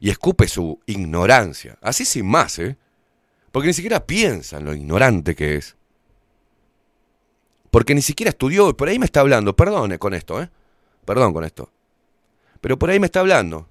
y 0.00 0.10
escupe 0.10 0.48
su 0.48 0.80
ignorancia. 0.86 1.76
Así 1.82 2.04
sin 2.04 2.26
más, 2.26 2.58
¿eh? 2.58 2.78
Porque 3.52 3.68
ni 3.68 3.74
siquiera 3.74 4.06
piensa 4.06 4.56
en 4.56 4.64
lo 4.64 4.74
ignorante 4.74 5.34
que 5.34 5.56
es. 5.56 5.75
Porque 7.76 7.94
ni 7.94 8.00
siquiera 8.00 8.30
estudió, 8.30 8.70
y 8.70 8.72
por 8.72 8.88
ahí 8.88 8.98
me 8.98 9.04
está 9.04 9.20
hablando, 9.20 9.54
perdón 9.54 9.98
con 9.98 10.14
esto, 10.14 10.40
¿eh? 10.40 10.48
Perdón 11.04 11.34
con 11.34 11.44
esto. 11.44 11.70
Pero 12.62 12.78
por 12.78 12.88
ahí 12.88 12.98
me 12.98 13.04
está 13.04 13.20
hablando. 13.20 13.68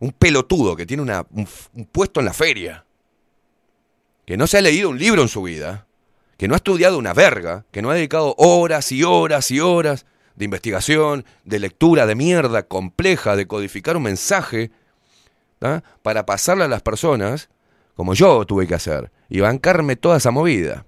Un 0.00 0.10
pelotudo 0.10 0.74
que 0.74 0.84
tiene 0.84 1.04
un, 1.04 1.86
puesto 1.92 2.18
en 2.18 2.26
la 2.26 2.32
feria. 2.32 2.84
Que 4.26 4.36
no 4.36 4.48
se 4.48 4.58
ha 4.58 4.62
leído 4.62 4.90
un 4.90 4.98
libro 4.98 5.22
en 5.22 5.28
su 5.28 5.42
vida. 5.42 5.86
Que 6.36 6.48
no 6.48 6.54
ha 6.54 6.56
estudiado 6.56 6.98
una 6.98 7.14
verga. 7.14 7.64
Que 7.70 7.82
no 7.82 7.90
ha 7.90 7.94
dedicado 7.94 8.34
horas 8.36 8.90
y 8.90 9.04
horas 9.04 9.48
y 9.52 9.60
horas 9.60 10.06
de 10.34 10.46
investigación, 10.46 11.24
de 11.44 11.60
lectura 11.60 12.06
de 12.06 12.16
mierda 12.16 12.64
compleja, 12.64 13.36
de 13.36 13.46
codificar 13.46 13.96
un 13.96 14.02
mensaje, 14.02 14.72
para 16.02 16.26
pasarle 16.26 16.64
a 16.64 16.68
las 16.68 16.82
personas 16.82 17.48
como 17.94 18.14
yo 18.14 18.44
tuve 18.44 18.66
que 18.66 18.74
hacer, 18.74 19.12
y 19.28 19.38
bancarme 19.38 19.94
toda 19.94 20.16
esa 20.16 20.32
movida. 20.32 20.84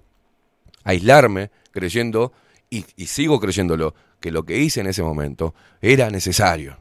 Aislarme 0.83 1.51
creyendo, 1.77 2.33
y, 2.69 2.81
sigo 3.05 3.39
creyéndolo, 3.39 3.93
que 4.19 4.31
lo 4.31 4.43
que 4.43 4.57
hice 4.57 4.81
en 4.81 4.87
ese 4.87 5.03
momento 5.03 5.53
era 5.79 6.09
necesario. 6.09 6.79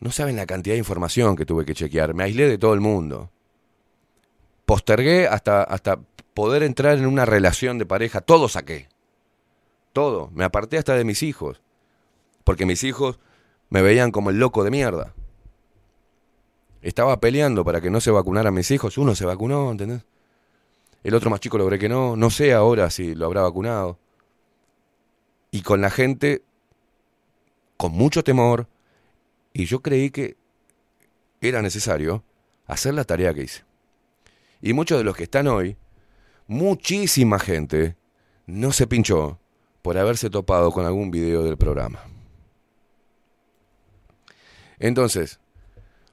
No 0.00 0.10
saben 0.10 0.36
la 0.36 0.46
cantidad 0.46 0.74
de 0.74 0.78
información 0.78 1.36
que 1.36 1.44
tuve 1.44 1.66
que 1.66 1.74
chequear, 1.74 2.14
me 2.14 2.24
aislé 2.24 2.48
de 2.48 2.56
todo 2.56 2.72
el 2.72 2.80
mundo. 2.80 3.30
Postergué 4.64 5.28
hasta, 5.28 5.62
hasta 5.62 6.00
poder 6.32 6.62
entrar 6.62 6.96
en 6.96 7.06
una 7.06 7.26
relación 7.26 7.78
de 7.78 7.84
pareja, 7.84 8.22
todo 8.22 8.48
saqué. 8.48 8.88
Todo, 9.92 10.30
me 10.32 10.44
aparté 10.44 10.78
hasta 10.78 10.94
de 10.94 11.04
mis 11.04 11.22
hijos, 11.22 11.60
porque 12.44 12.64
mis 12.64 12.84
hijos 12.84 13.18
me 13.68 13.82
veían 13.82 14.10
como 14.12 14.30
el 14.30 14.38
loco 14.38 14.64
de 14.64 14.70
mierda. 14.70 15.14
Estaba 16.80 17.20
peleando 17.20 17.64
para 17.64 17.80
que 17.80 17.90
no 17.90 18.00
se 18.00 18.10
vacunaran 18.10 18.54
mis 18.54 18.70
hijos. 18.70 18.98
Uno 18.98 19.14
se 19.14 19.26
vacunó, 19.26 19.70
¿entendés? 19.70 20.04
El 21.02 21.14
otro 21.14 21.30
más 21.30 21.40
chico 21.40 21.58
logré 21.58 21.78
que 21.78 21.88
no. 21.88 22.16
No 22.16 22.30
sé 22.30 22.52
ahora 22.52 22.90
si 22.90 23.14
lo 23.14 23.26
habrá 23.26 23.42
vacunado. 23.42 23.98
Y 25.50 25.62
con 25.62 25.80
la 25.80 25.90
gente, 25.90 26.42
con 27.76 27.92
mucho 27.92 28.22
temor, 28.22 28.68
y 29.52 29.64
yo 29.64 29.80
creí 29.80 30.10
que 30.10 30.36
era 31.40 31.62
necesario 31.62 32.22
hacer 32.66 32.94
la 32.94 33.04
tarea 33.04 33.32
que 33.32 33.44
hice. 33.44 33.64
Y 34.60 34.72
muchos 34.72 34.98
de 34.98 35.04
los 35.04 35.16
que 35.16 35.22
están 35.22 35.46
hoy, 35.46 35.76
muchísima 36.46 37.38
gente, 37.38 37.96
no 38.46 38.72
se 38.72 38.86
pinchó 38.86 39.38
por 39.82 39.96
haberse 39.96 40.28
topado 40.28 40.70
con 40.72 40.84
algún 40.84 41.10
video 41.10 41.44
del 41.44 41.56
programa. 41.56 42.00
Entonces, 44.78 45.40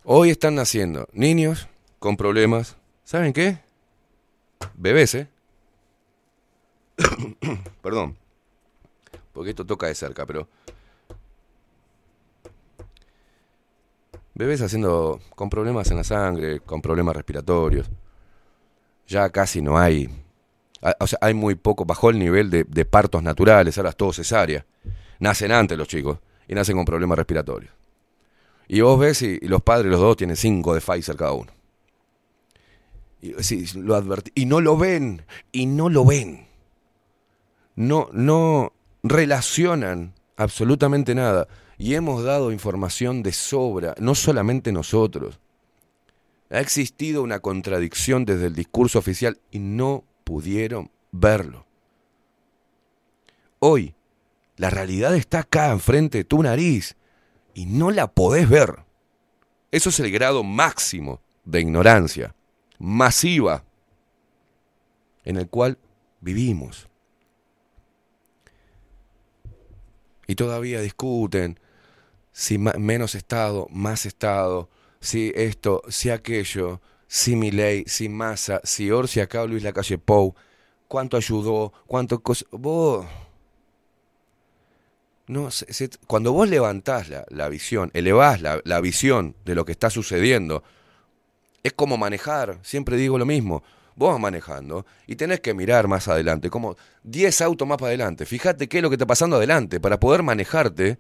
Hoy 0.08 0.30
están 0.30 0.54
naciendo 0.54 1.08
niños 1.14 1.68
con 1.98 2.16
problemas. 2.16 2.78
¿Saben 3.06 3.34
qué? 3.34 3.58
Bebés, 4.74 5.16
¿eh? 5.16 5.28
Perdón. 7.82 8.18
Porque 9.34 9.52
esto 9.52 9.66
toca 9.66 9.88
de 9.88 9.96
cerca, 9.96 10.26
pero... 10.26 10.48
Bebés 14.34 14.62
haciendo... 14.62 15.20
con 15.36 15.50
problemas 15.50 15.90
en 15.92 15.98
la 15.98 16.04
sangre, 16.04 16.60
con 16.62 16.82
problemas 16.82 17.16
respiratorios. 17.16 17.90
Ya 19.08 19.30
casi 19.30 19.62
no 19.62 19.78
hay... 19.78 20.10
O 21.00 21.08
sea, 21.08 21.18
hay 21.22 21.34
muy 21.34 21.56
poco, 21.56 21.86
bajó 21.86 22.12
el 22.12 22.20
nivel 22.20 22.50
de, 22.50 22.64
de 22.64 22.86
partos 22.86 23.24
naturales, 23.24 23.78
ahora 23.78 23.90
es 23.90 23.96
todo 23.96 24.14
cesárea. 24.14 24.66
Nacen 25.20 25.52
antes 25.52 25.78
los 25.78 25.88
chicos 25.88 26.20
y 26.48 26.54
nacen 26.54 26.76
con 26.76 26.86
problemas 26.86 27.18
respiratorios. 27.18 27.74
Y 28.68 28.82
vos 28.82 29.00
ves 29.00 29.22
y, 29.22 29.40
y 29.42 29.48
los 29.48 29.64
padres, 29.64 29.92
los 29.92 30.00
dos, 30.00 30.18
tienen 30.18 30.36
cinco 30.36 30.74
de 30.74 30.82
Pfizer 30.82 31.16
cada 31.16 31.32
uno. 31.32 31.55
Y, 33.26 33.78
lo 33.78 33.96
advertí. 33.96 34.32
Y 34.36 34.46
no 34.46 34.62
lo 34.62 34.78
ven, 34.78 35.24
y 35.52 35.66
no 35.66 35.90
lo 35.90 36.06
ven. 36.06 36.48
No, 37.76 38.10
no 38.14 38.74
relacionan 39.04 40.14
absolutamente 40.38 41.16
nada. 41.16 41.48
Y 41.78 41.96
hemos 41.96 42.24
dado 42.24 42.52
información 42.52 43.24
de 43.24 43.32
sobra, 43.32 43.96
no 44.00 44.16
solamente 44.16 44.72
nosotros. 44.72 45.40
Ha 46.50 46.60
existido 46.60 47.24
una 47.24 47.40
contradicción 47.40 48.26
desde 48.26 48.48
el 48.48 48.56
discurso 48.56 49.00
oficial 49.00 49.40
y 49.52 49.60
no 49.60 50.04
pudieron 50.24 50.92
verlo. 51.12 51.66
Hoy, 53.60 53.96
la 54.58 54.70
realidad 54.70 55.16
está 55.16 55.40
acá 55.40 55.72
enfrente 55.72 56.20
de 56.20 56.24
tu 56.24 56.42
nariz 56.44 56.96
y 57.54 57.66
no 57.66 57.92
la 57.92 58.08
podés 58.08 58.48
ver. 58.48 58.86
Eso 59.72 59.90
es 59.90 60.00
el 60.00 60.12
grado 60.12 60.44
máximo 60.44 61.22
de 61.44 61.62
ignorancia, 61.62 62.35
masiva, 62.80 63.64
en 65.24 65.38
el 65.38 65.50
cual 65.50 65.78
vivimos. 66.22 66.88
Y 70.28 70.36
todavía 70.36 70.82
discuten 70.82 71.60
si 72.32 72.58
menos 72.58 73.16
Estado, 73.16 73.68
más 73.70 74.06
Estado, 74.06 74.70
si 75.00 75.32
esto, 75.36 75.82
si 75.88 76.10
aquello, 76.10 76.82
si 77.08 77.36
mi 77.36 77.52
ley, 77.52 77.84
si 77.88 78.10
masa, 78.10 78.60
si 78.64 78.92
Orsi 78.92 79.20
acá 79.20 79.46
Luis 79.46 79.64
Lacalle 79.64 79.98
Pou, 79.98 80.36
cuánto 80.88 81.16
ayudó, 81.18 81.72
cuánto. 81.88 82.22
Vos. 82.52 83.06
No, 85.28 85.50
cuando 86.06 86.34
vos 86.34 86.50
levantás 86.50 87.10
la, 87.10 87.26
la 87.30 87.50
visión, 87.50 87.90
elevás 87.94 88.42
la, 88.42 88.62
la 88.64 88.80
visión 88.80 89.36
de 89.44 89.56
lo 89.56 89.66
que 89.66 89.72
está 89.72 89.90
sucediendo, 89.90 90.64
es 91.68 91.74
como 91.74 91.98
manejar, 91.98 92.60
siempre 92.62 92.96
digo 92.98 93.18
lo 93.18 93.26
mismo. 93.26 93.64
Vos 93.96 94.12
vas 94.12 94.20
manejando 94.20 94.86
y 95.08 95.16
tenés 95.16 95.40
que 95.40 95.54
mirar 95.54 95.88
más 95.88 96.08
adelante, 96.08 96.50
como 96.50 96.76
10 97.04 97.42
autos 97.42 97.68
más 97.68 97.78
para 97.78 97.88
adelante. 97.90 98.26
Fíjate 98.26 98.68
qué 98.68 98.78
es 98.78 98.84
lo 98.84 98.90
que 98.90 98.96
está 98.96 99.06
pasando 99.08 99.38
adelante 99.38 99.80
para 99.80 100.00
poder 100.00 100.22
manejarte 100.22 101.00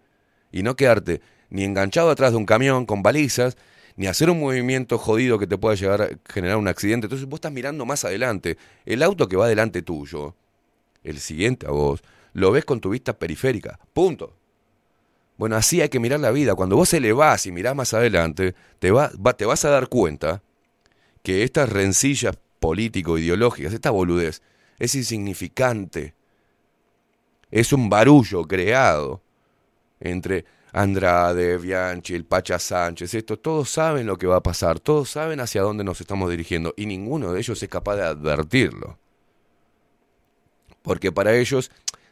y 0.51 0.63
no 0.63 0.75
quedarte 0.75 1.21
ni 1.49 1.63
enganchado 1.65 2.09
atrás 2.09 2.31
de 2.31 2.37
un 2.37 2.45
camión 2.45 2.85
con 2.85 3.03
balizas, 3.03 3.57
ni 3.97 4.07
hacer 4.07 4.29
un 4.29 4.39
movimiento 4.39 4.97
jodido 4.97 5.37
que 5.37 5.45
te 5.47 5.57
pueda 5.57 5.75
llegar 5.75 6.01
a 6.01 6.09
generar 6.31 6.57
un 6.57 6.67
accidente. 6.67 7.05
Entonces 7.07 7.27
vos 7.27 7.37
estás 7.37 7.51
mirando 7.51 7.85
más 7.85 8.05
adelante. 8.05 8.57
El 8.85 9.03
auto 9.03 9.27
que 9.27 9.35
va 9.37 9.45
adelante 9.45 9.81
tuyo, 9.81 10.35
el 11.03 11.19
siguiente 11.19 11.67
a 11.67 11.71
vos, 11.71 12.01
lo 12.33 12.51
ves 12.51 12.65
con 12.65 12.79
tu 12.79 12.89
vista 12.89 13.19
periférica. 13.19 13.77
Punto. 13.93 14.33
Bueno, 15.37 15.57
así 15.57 15.81
hay 15.81 15.89
que 15.89 15.99
mirar 15.99 16.19
la 16.21 16.31
vida. 16.31 16.55
Cuando 16.55 16.77
vos 16.77 16.93
elevás 16.93 17.45
y 17.45 17.51
mirás 17.51 17.75
más 17.75 17.93
adelante, 17.93 18.55
te, 18.79 18.91
va- 18.91 19.11
va- 19.25 19.33
te 19.33 19.45
vas 19.45 19.65
a 19.65 19.69
dar 19.69 19.89
cuenta 19.89 20.41
que 21.25 21.43
estas 21.43 21.67
rencillas 21.67 22.37
político-ideológicas, 22.59 23.73
esta 23.73 23.89
boludez, 23.89 24.43
es 24.77 24.93
insignificante. 24.93 26.13
Es 27.49 27.73
un 27.73 27.89
barullo 27.89 28.43
creado 28.43 29.23
entre 29.99 30.45
Andrade, 30.71 31.57
Bianchi, 31.57 32.13
el 32.13 32.25
Pacha 32.25 32.59
Sánchez, 32.59 33.15
esto, 33.15 33.39
todos 33.39 33.71
saben 33.71 34.05
lo 34.05 34.17
que 34.17 34.27
va 34.27 34.35
a 34.35 34.43
pasar, 34.43 34.79
todos 34.79 35.09
saben 35.09 35.39
hacia 35.39 35.63
dónde 35.63 35.83
nos 35.83 35.99
estamos 35.99 36.29
dirigiendo 36.29 36.75
y 36.77 36.85
ninguno 36.85 37.33
de 37.33 37.39
ellos 37.39 37.61
es 37.61 37.69
capaz 37.69 37.95
de 37.95 38.03
advertirlo. 38.03 38.99
Porque 40.83 41.11
para 41.11 41.35
ellos, 41.35 41.71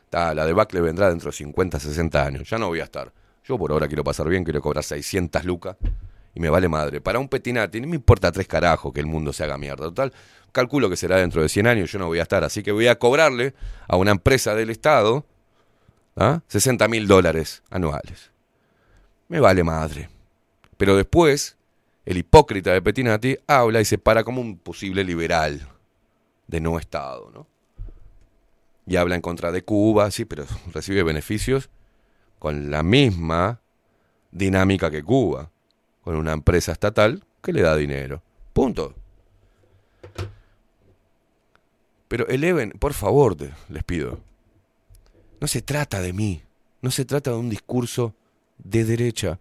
ta, 0.10 0.34
la 0.34 0.46
debacle 0.48 0.82
vendrá 0.82 1.10
dentro 1.10 1.30
de 1.30 1.38
50, 1.38 1.80
60 1.80 2.26
años, 2.26 2.50
ya 2.50 2.58
no 2.58 2.68
voy 2.68 2.80
a 2.80 2.86
estar. 2.86 3.14
Yo 3.44 3.60
por 3.60 3.72
ahora 3.72 3.88
quiero 3.88 4.04
pasar 4.04 4.28
bien, 4.28 4.44
quiero 4.44 4.62
cobrar 4.62 4.84
600 4.84 5.44
lucas 5.46 5.78
y 6.34 6.40
me 6.40 6.50
vale 6.50 6.68
madre. 6.68 7.02
Para 7.02 7.20
un 7.20 7.28
petinati, 7.28 7.82
no 7.82 7.88
me 7.88 7.96
importa 7.96 8.32
tres 8.32 8.48
carajos 8.48 8.94
que 8.94 9.00
el 9.00 9.06
mundo 9.06 9.34
se 9.34 9.44
haga 9.44 9.58
mierda. 9.58 9.86
Total, 9.86 10.14
calculo 10.52 10.90
que 10.90 10.96
será 10.96 11.18
dentro 11.18 11.42
de 11.42 11.50
100 11.50 11.68
años, 11.68 11.92
yo 11.92 12.00
no 12.00 12.08
voy 12.08 12.20
a 12.20 12.24
estar. 12.24 12.44
Así 12.44 12.64
que 12.64 12.72
voy 12.72 12.88
a 12.88 12.98
cobrarle 12.98 13.54
a 13.88 13.98
una 13.98 14.12
empresa 14.12 14.56
del 14.56 14.70
Estado 14.70 15.26
¿ah? 16.16 16.42
60 16.48 16.88
mil 16.88 17.08
dólares 17.08 17.64
anuales. 17.70 18.32
Me 19.28 19.40
vale 19.40 19.64
madre. 19.64 20.10
Pero 20.78 20.96
después, 20.96 21.58
el 22.06 22.18
hipócrita 22.18 22.72
de 22.72 22.82
Petinati 22.82 23.38
habla 23.48 23.82
y 23.82 23.86
se 23.86 23.98
para 23.98 24.24
como 24.24 24.42
un 24.42 24.58
posible 24.58 25.04
liberal 25.04 25.68
de 26.48 26.60
no 26.60 26.78
Estado, 26.78 27.32
¿no? 27.34 27.48
Y 28.86 28.98
habla 28.98 29.16
en 29.16 29.22
contra 29.22 29.52
de 29.52 29.64
Cuba, 29.64 30.12
sí, 30.12 30.26
pero 30.26 30.46
recibe 30.74 31.04
beneficios 31.04 31.70
con 32.40 32.70
la 32.70 32.84
misma 32.84 33.62
dinámica 34.32 34.92
que 34.92 35.04
Cuba, 35.04 35.52
con 36.04 36.16
una 36.16 36.34
empresa 36.34 36.72
estatal 36.72 37.24
que 37.42 37.54
le 37.54 37.62
da 37.62 37.76
dinero. 37.76 38.22
Punto. 38.54 38.94
Pero 42.08 42.28
eleven, 42.28 42.72
por 42.72 42.94
favor, 42.94 43.36
les 43.70 43.84
pido. 43.84 44.20
No 45.40 45.48
se 45.48 45.62
trata 45.62 46.02
de 46.02 46.14
mí, 46.14 46.44
no 46.82 46.92
se 46.92 47.06
trata 47.06 47.32
de 47.32 47.38
un 47.38 47.50
discurso 47.50 48.14
de 48.60 48.86
derecha 48.86 49.40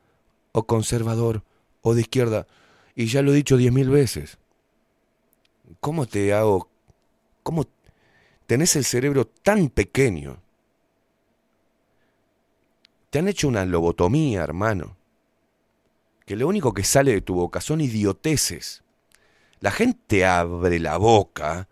o 0.53 0.67
conservador 0.67 1.43
o 1.83 1.95
de 1.95 2.01
izquierda. 2.03 2.47
Y 2.95 3.07
ya 3.07 3.23
lo 3.23 3.33
he 3.33 3.37
dicho 3.37 3.57
diez 3.57 3.73
mil 3.73 3.91
veces. 3.91 4.39
¿Cómo 5.81 6.07
te 6.07 6.33
hago? 6.33 6.69
¿Cómo 7.43 7.67
tenés 8.47 8.77
el 8.77 8.85
cerebro 8.85 9.27
tan 9.27 9.69
pequeño? 9.69 10.39
Te 13.11 13.19
han 13.19 13.29
hecho 13.29 13.49
una 13.49 13.65
lobotomía, 13.65 14.43
hermano. 14.43 14.97
Que 16.33 16.37
lo 16.37 16.49
único 16.49 16.73
que 16.73 16.83
sale 16.83 17.13
de 17.13 17.21
tu 17.21 17.35
boca 17.35 17.61
son 17.61 17.83
idioteces. 17.83 18.83
La 19.61 19.71
gente 19.71 20.25
abre 20.25 20.79
la 20.79 20.97
boca 20.97 21.69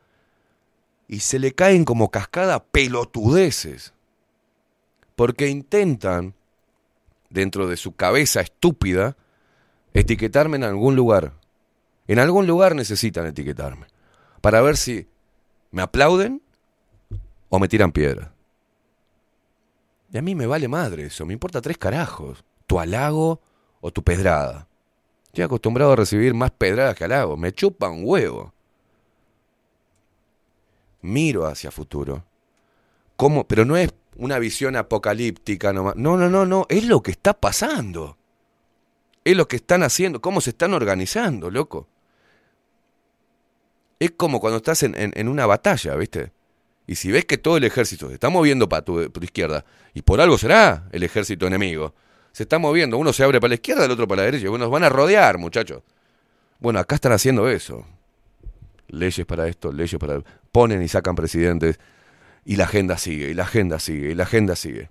y 1.09 1.21
se 1.21 1.39
le 1.39 1.55
caen 1.55 1.87
como 1.87 2.11
cascada 2.11 2.63
pelotudeces. 2.63 3.95
Porque 5.17 5.49
intentan, 5.49 6.35
dentro 7.31 7.69
de 7.69 7.79
su 7.79 7.93
cabeza 7.97 8.43
estúpida, 8.43 9.17
etiquetarme 9.95 10.59
en 10.59 10.65
algún 10.65 10.95
lugar. 10.95 11.33
En 12.07 12.19
algún 12.19 12.47
lugar 12.47 12.75
necesitan 12.75 13.25
etiquetarme. 13.25 13.87
Para 14.43 14.61
ver 14.61 14.77
si 14.77 15.09
me 15.71 15.81
aplauden 15.81 16.43
o 17.49 17.59
me 17.59 17.67
tiran 17.67 17.93
piedra. 17.93 18.35
Y 20.13 20.19
a 20.19 20.21
mí 20.21 20.35
me 20.35 20.45
vale 20.45 20.69
madre 20.69 21.07
eso, 21.07 21.25
me 21.25 21.33
importa 21.33 21.63
tres 21.63 21.79
carajos. 21.79 22.45
Tu 22.67 22.79
halago 22.79 23.41
o 23.81 23.91
tu 23.91 24.03
pedrada. 24.03 24.67
Estoy 25.27 25.45
acostumbrado 25.45 25.93
a 25.93 25.97
recibir 25.97 26.35
más 26.35 26.51
pedradas 26.51 26.97
que 26.97 27.05
halagos. 27.05 27.39
Me 27.39 27.53
chupa 27.53 27.89
un 27.89 28.03
huevo. 28.05 28.53
Miro 31.03 31.47
hacia 31.47 31.71
futuro. 31.71 32.25
¿Cómo? 33.17 33.47
Pero 33.47 33.65
no 33.65 33.77
es 33.77 33.93
una 34.17 34.39
visión 34.39 34.77
apocalíptica 34.77 35.73
nomás. 35.73 35.95
No, 35.97 36.17
no, 36.17 36.29
no, 36.29 36.47
no. 36.47 36.67
Es 36.69 36.85
lo 36.85 37.03
que 37.03 37.13
está 37.13 37.33
pasando. 37.33 38.17
Es 39.25 39.37
lo 39.37 39.47
que 39.47 39.57
están 39.57 39.83
haciendo. 39.83 40.21
Cómo 40.21 40.41
se 40.41 40.51
están 40.51 40.75
organizando, 40.75 41.51
loco. 41.51 41.87
Es 44.01 44.11
como 44.13 44.41
cuando 44.41 44.57
estás 44.57 44.83
en, 44.83 45.29
una 45.29 45.47
batalla, 45.47 45.95
¿viste? 45.95 46.33
Y 46.87 46.97
si 46.97 47.13
ves 47.13 47.25
que 47.25 47.39
todo 47.39 47.57
el 47.57 47.65
ejército 47.65 48.09
se 48.09 48.15
está 48.15 48.31
moviendo 48.31 48.69
para 48.69 48.83
tu, 48.83 49.11
tu 49.11 49.23
izquierda, 49.23 49.65
y 49.93 50.03
por 50.03 50.21
algo 50.21 50.39
será 50.39 50.89
el 50.91 51.03
ejército 51.03 51.47
enemigo, 51.47 51.95
se 52.33 52.45
está 52.45 52.59
moviendo, 52.59 52.99
uno 52.99 53.13
se 53.13 53.25
abre 53.25 53.41
para 53.41 53.51
la 53.51 53.55
izquierda, 53.55 53.85
el 53.85 53.91
otro 53.91 54.07
para 54.07 54.23
la 54.23 54.27
derecha, 54.27 54.49
bueno, 54.49 54.65
nos 54.67 54.73
van 54.73 54.85
a 54.85 54.89
rodear, 54.89 55.39
muchachos. 55.39 55.83
Bueno, 56.59 56.79
acá 56.79 56.95
están 56.95 57.13
haciendo 57.13 57.49
eso. 57.49 57.85
Leyes 58.89 59.27
para 59.27 59.49
esto, 59.49 59.73
leyes 59.73 59.99
para... 59.99 60.23
Ponen 60.53 60.83
y 60.83 60.89
sacan 60.89 61.15
presidentes, 61.15 61.79
y 62.45 62.57
la 62.57 62.65
agenda 62.65 62.99
sigue, 62.99 63.31
y 63.31 63.35
la 63.35 63.45
agenda 63.45 63.79
sigue, 63.79 64.11
y 64.11 64.15
la 64.15 64.25
agenda 64.25 64.57
sigue. 64.57 64.91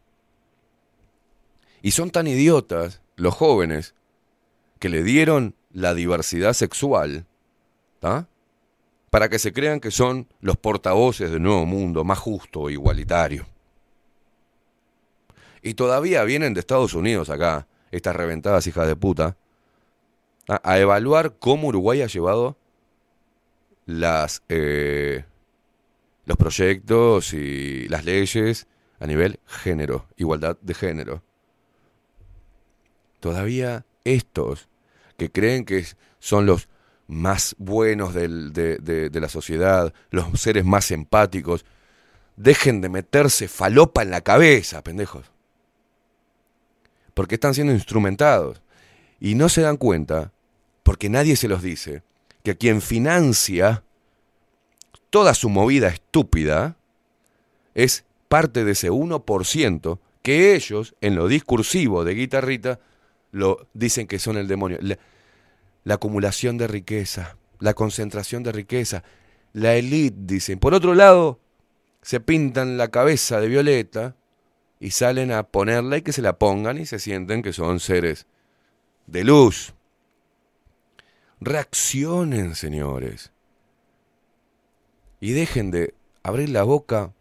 Y 1.82 1.91
son 1.91 2.10
tan 2.11 2.28
idiotas 2.28 3.02
los 3.16 3.34
jóvenes 3.34 3.95
que 4.80 4.90
le 4.90 5.03
dieron 5.03 5.56
la 5.72 5.94
diversidad 5.94 6.53
sexual, 6.53 7.26
¿tá? 7.99 8.28
para 9.10 9.30
que 9.30 9.40
se 9.40 9.53
crean 9.53 9.80
que 9.80 9.91
son 9.91 10.28
los 10.40 10.57
portavoces 10.57 11.32
del 11.32 11.41
nuevo 11.41 11.66
mundo 11.66 12.03
más 12.03 12.20
justo 12.20 12.70
e 12.70 12.74
igualitario. 12.74 13.45
Y 15.61 15.73
todavía 15.73 16.23
vienen 16.23 16.53
de 16.53 16.60
Estados 16.61 16.94
Unidos 16.94 17.30
acá, 17.30 17.68
estas 17.91 18.15
reventadas 18.15 18.68
hijas 18.68 18.88
de 18.88 18.95
puta, 18.95 19.36
a, 20.48 20.80
evaluar 20.80 21.36
cómo 21.38 21.68
Uruguay 21.68 22.02
ha 22.02 22.07
llevado 22.07 22.57
las, 23.86 24.41
eh, 24.49 25.26
los 26.26 26.38
proyectos 26.38 27.34
y 27.34 27.88
las 27.88 28.06
leyes 28.06 28.68
a 28.99 29.06
nivel 29.07 29.40
género, 29.45 30.06
igualdad 30.18 30.57
de 30.61 30.73
género. 30.73 31.23
Todavía 33.19 33.86
estos 34.03 34.69
que 35.18 35.31
creen 35.31 35.65
que 35.65 35.86
son 36.19 36.45
los 36.45 36.69
más 37.07 37.56
buenos 37.57 38.14
de, 38.14 38.27
de- 38.80 39.10
de 39.10 39.19
la 39.19 39.30
sociedad, 39.30 39.94
los 40.11 40.40
seres 40.40 40.64
más 40.64 40.91
empáticos, 40.91 41.65
dejen 42.38 42.81
de 42.81 42.90
meterse 42.90 43.48
falopa 43.48 44.03
en 44.03 44.11
la 44.11 44.22
cabeza, 44.22 44.84
pendejos. 44.84 45.31
Porque 47.20 47.36
están 47.36 47.54
siendo 47.54 47.74
instrumentados. 47.74 48.62
Y 49.20 49.36
no 49.36 49.50
se 49.50 49.60
dan 49.60 49.76
cuenta, 49.76 50.32
porque 50.84 51.10
nadie 51.10 51.36
se 51.36 51.50
los 51.50 51.62
dice, 51.62 52.02
que 52.44 52.56
quien 52.56 52.82
financia 52.82 53.84
toda 55.10 55.34
su 55.34 55.50
movida 55.50 55.90
estúpida 55.90 56.78
es 57.76 58.06
parte 58.30 58.64
de 58.64 58.72
ese 58.72 58.90
1% 58.90 60.00
que 60.24 60.56
ellos, 60.56 60.96
en 61.02 61.18
lo 61.18 61.28
discursivo 61.28 62.06
de 62.06 62.14
guitarrita, 62.14 62.80
lo 63.34 63.68
dicen 63.74 64.08
que 64.08 64.18
son 64.18 64.38
el 64.38 64.48
demonio. 64.48 64.78
La, 64.80 64.98
la 65.84 65.96
acumulación 65.96 66.58
de 66.58 66.68
riqueza, 66.68 67.36
la 67.60 67.74
concentración 67.74 68.44
de 68.44 68.54
riqueza, 68.54 69.04
la 69.52 69.76
elite, 69.76 70.16
dicen. 70.22 70.58
Por 70.58 70.74
otro 70.74 70.96
lado, 70.96 71.41
se 72.02 72.22
pintan 72.22 72.78
la 72.78 72.88
cabeza 72.88 73.41
de 73.41 73.50
violeta 73.50 74.16
y 74.80 74.91
salen 74.91 75.31
a 75.31 75.43
ponerla 75.43 75.97
y 75.97 76.01
que 76.01 76.14
se 76.14 76.22
la 76.22 76.38
pongan 76.38 76.77
y 76.77 76.85
se 76.85 76.99
sienten 76.99 77.41
que 77.41 77.53
son 77.53 77.80
seres 77.80 78.26
de 79.07 79.23
luz. 79.23 79.73
Reaccionen, 81.41 82.56
señores. 82.56 83.31
Y 85.19 85.31
dejen 85.31 85.72
de 85.72 85.93
abrir 86.23 86.49
la 86.49 86.64
boca 86.64 87.14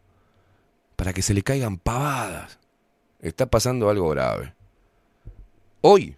para 0.97 1.12
que 1.12 1.22
se 1.22 1.35
le 1.35 1.43
caigan 1.43 1.78
pavadas. 1.78 2.59
Está 3.20 3.47
pasando 3.47 3.90
algo 3.90 4.09
grave. 4.10 4.55
Hoy, 5.80 6.16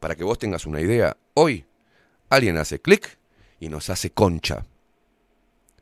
para 0.00 0.16
que 0.16 0.24
vos 0.24 0.38
tengas 0.38 0.66
una 0.66 0.80
idea, 0.80 1.16
hoy 1.34 1.64
alguien 2.28 2.56
hace 2.56 2.80
clic 2.80 3.18
y 3.60 3.68
nos 3.68 3.90
hace 3.90 4.10
concha. 4.10 4.64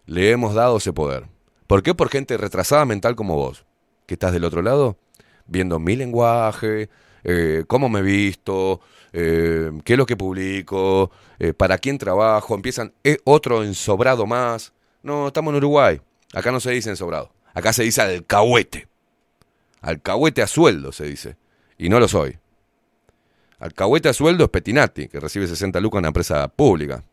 Le 0.07 0.31
hemos 0.31 0.55
dado 0.55 0.77
ese 0.77 0.93
poder. 0.93 1.27
¿Por 1.67 1.83
qué? 1.83 1.95
Por 1.95 2.11
gente 2.11 2.37
retrasada 2.37 2.85
mental 2.85 3.17
como 3.17 3.37
vos, 3.37 3.65
que 4.07 4.15
estás 4.15 4.33
del 4.33 4.45
otro 4.45 4.63
lado, 4.63 4.97
viendo 5.47 5.79
mi 5.79 5.97
lenguaje, 5.97 6.89
eh, 7.25 7.65
cómo 7.67 7.89
me 7.89 8.03
visto, 8.03 8.81
eh, 9.13 9.71
qué 9.85 9.95
es 9.95 9.99
lo 9.99 10.07
que 10.07 10.17
publico, 10.17 11.11
eh, 11.39 11.53
para 11.55 11.79
quién 11.79 11.99
trabajo, 11.99 12.55
empiezan 12.55 12.93
otro 13.25 13.65
ensobrado 13.65 14.27
más. 14.27 14.73
No, 15.03 15.29
estamos 15.29 15.53
en 15.53 15.57
Uruguay. 15.57 16.01
Acá 16.33 16.53
no 16.53 16.61
se 16.61 16.71
dice 16.73 16.91
ensobrado. 16.91 17.33
Acá 17.55 17.73
se 17.73 17.85
dice 17.85 18.03
alcahuete. 18.03 18.89
Alcahuete 19.81 20.43
a 20.43 20.47
sueldo 20.47 20.93
se 20.93 21.05
dice. 21.05 21.37
Y 21.79 21.89
no 21.89 22.01
lo 22.01 22.09
soy. 22.09 22.39
Alcahuete 23.59 24.09
a 24.09 24.13
sueldo 24.13 24.45
es 24.45 24.51
Petinati, 24.51 25.09
que 25.09 25.21
recibe 25.21 25.47
60 25.47 25.81
lucas 25.81 25.99
en 25.99 26.01
una 26.01 26.09
empresa 26.09 26.49
pública. 26.49 27.05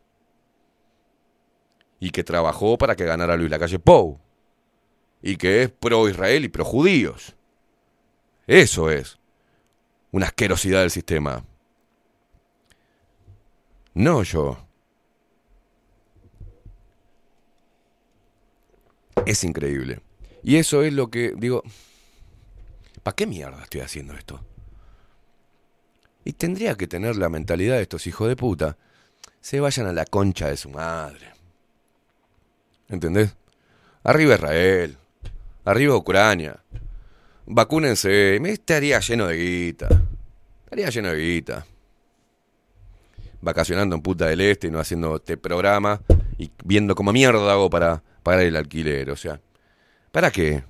Y 1.99 2.09
que 2.09 2.23
trabajó 2.23 2.77
para 2.77 2.95
que 2.95 3.05
ganara 3.05 3.37
Luis 3.37 3.51
Lacalle 3.51 3.79
Pou. 3.79 4.19
Y 5.21 5.37
que 5.37 5.63
es 5.63 5.69
pro 5.69 6.09
Israel 6.09 6.45
y 6.45 6.49
pro 6.49 6.65
judíos. 6.65 7.35
Eso 8.47 8.89
es 8.89 9.19
una 10.11 10.27
asquerosidad 10.27 10.81
del 10.81 10.91
sistema. 10.91 11.45
No 13.93 14.23
yo. 14.23 14.57
Es 19.25 19.43
increíble. 19.43 20.01
Y 20.43 20.57
eso 20.57 20.83
es 20.83 20.93
lo 20.93 21.09
que 21.09 21.33
digo, 21.37 21.63
¿para 23.03 23.15
qué 23.15 23.27
mierda 23.27 23.61
estoy 23.63 23.81
haciendo 23.81 24.13
esto? 24.13 24.43
Y 26.23 26.33
tendría 26.33 26.75
que 26.75 26.87
tener 26.87 27.15
la 27.15 27.29
mentalidad 27.29 27.75
de 27.75 27.83
estos 27.83 28.07
hijos 28.07 28.27
de 28.27 28.35
puta. 28.35 28.77
Se 29.39 29.59
vayan 29.59 29.87
a 29.87 29.93
la 29.93 30.05
concha 30.05 30.47
de 30.47 30.57
su 30.57 30.69
madre. 30.69 31.33
¿Entendés? 32.89 33.35
Arriba 34.03 34.35
Israel. 34.35 34.97
Arriba 35.63 35.95
Ucrania. 35.95 36.63
Vacúnense. 37.45 38.39
Me 38.41 38.51
estaría 38.51 38.99
lleno 38.99 39.27
de 39.27 39.37
guita. 39.37 39.87
Estaría 40.63 40.89
lleno 40.89 41.09
de 41.09 41.17
guita. 41.17 41.65
Vacacionando 43.41 43.95
en 43.95 44.01
Puta 44.01 44.27
del 44.27 44.41
Este 44.41 44.67
y 44.67 44.71
no 44.71 44.79
haciendo 44.79 45.17
este 45.17 45.37
programa. 45.37 46.01
Y 46.37 46.51
viendo 46.63 46.95
cómo 46.95 47.13
mierda 47.13 47.51
hago 47.51 47.69
para 47.69 48.03
pagar 48.23 48.43
el 48.43 48.55
alquiler. 48.55 49.11
O 49.11 49.15
sea, 49.15 49.39
¿para 50.11 50.31
qué? 50.31 50.63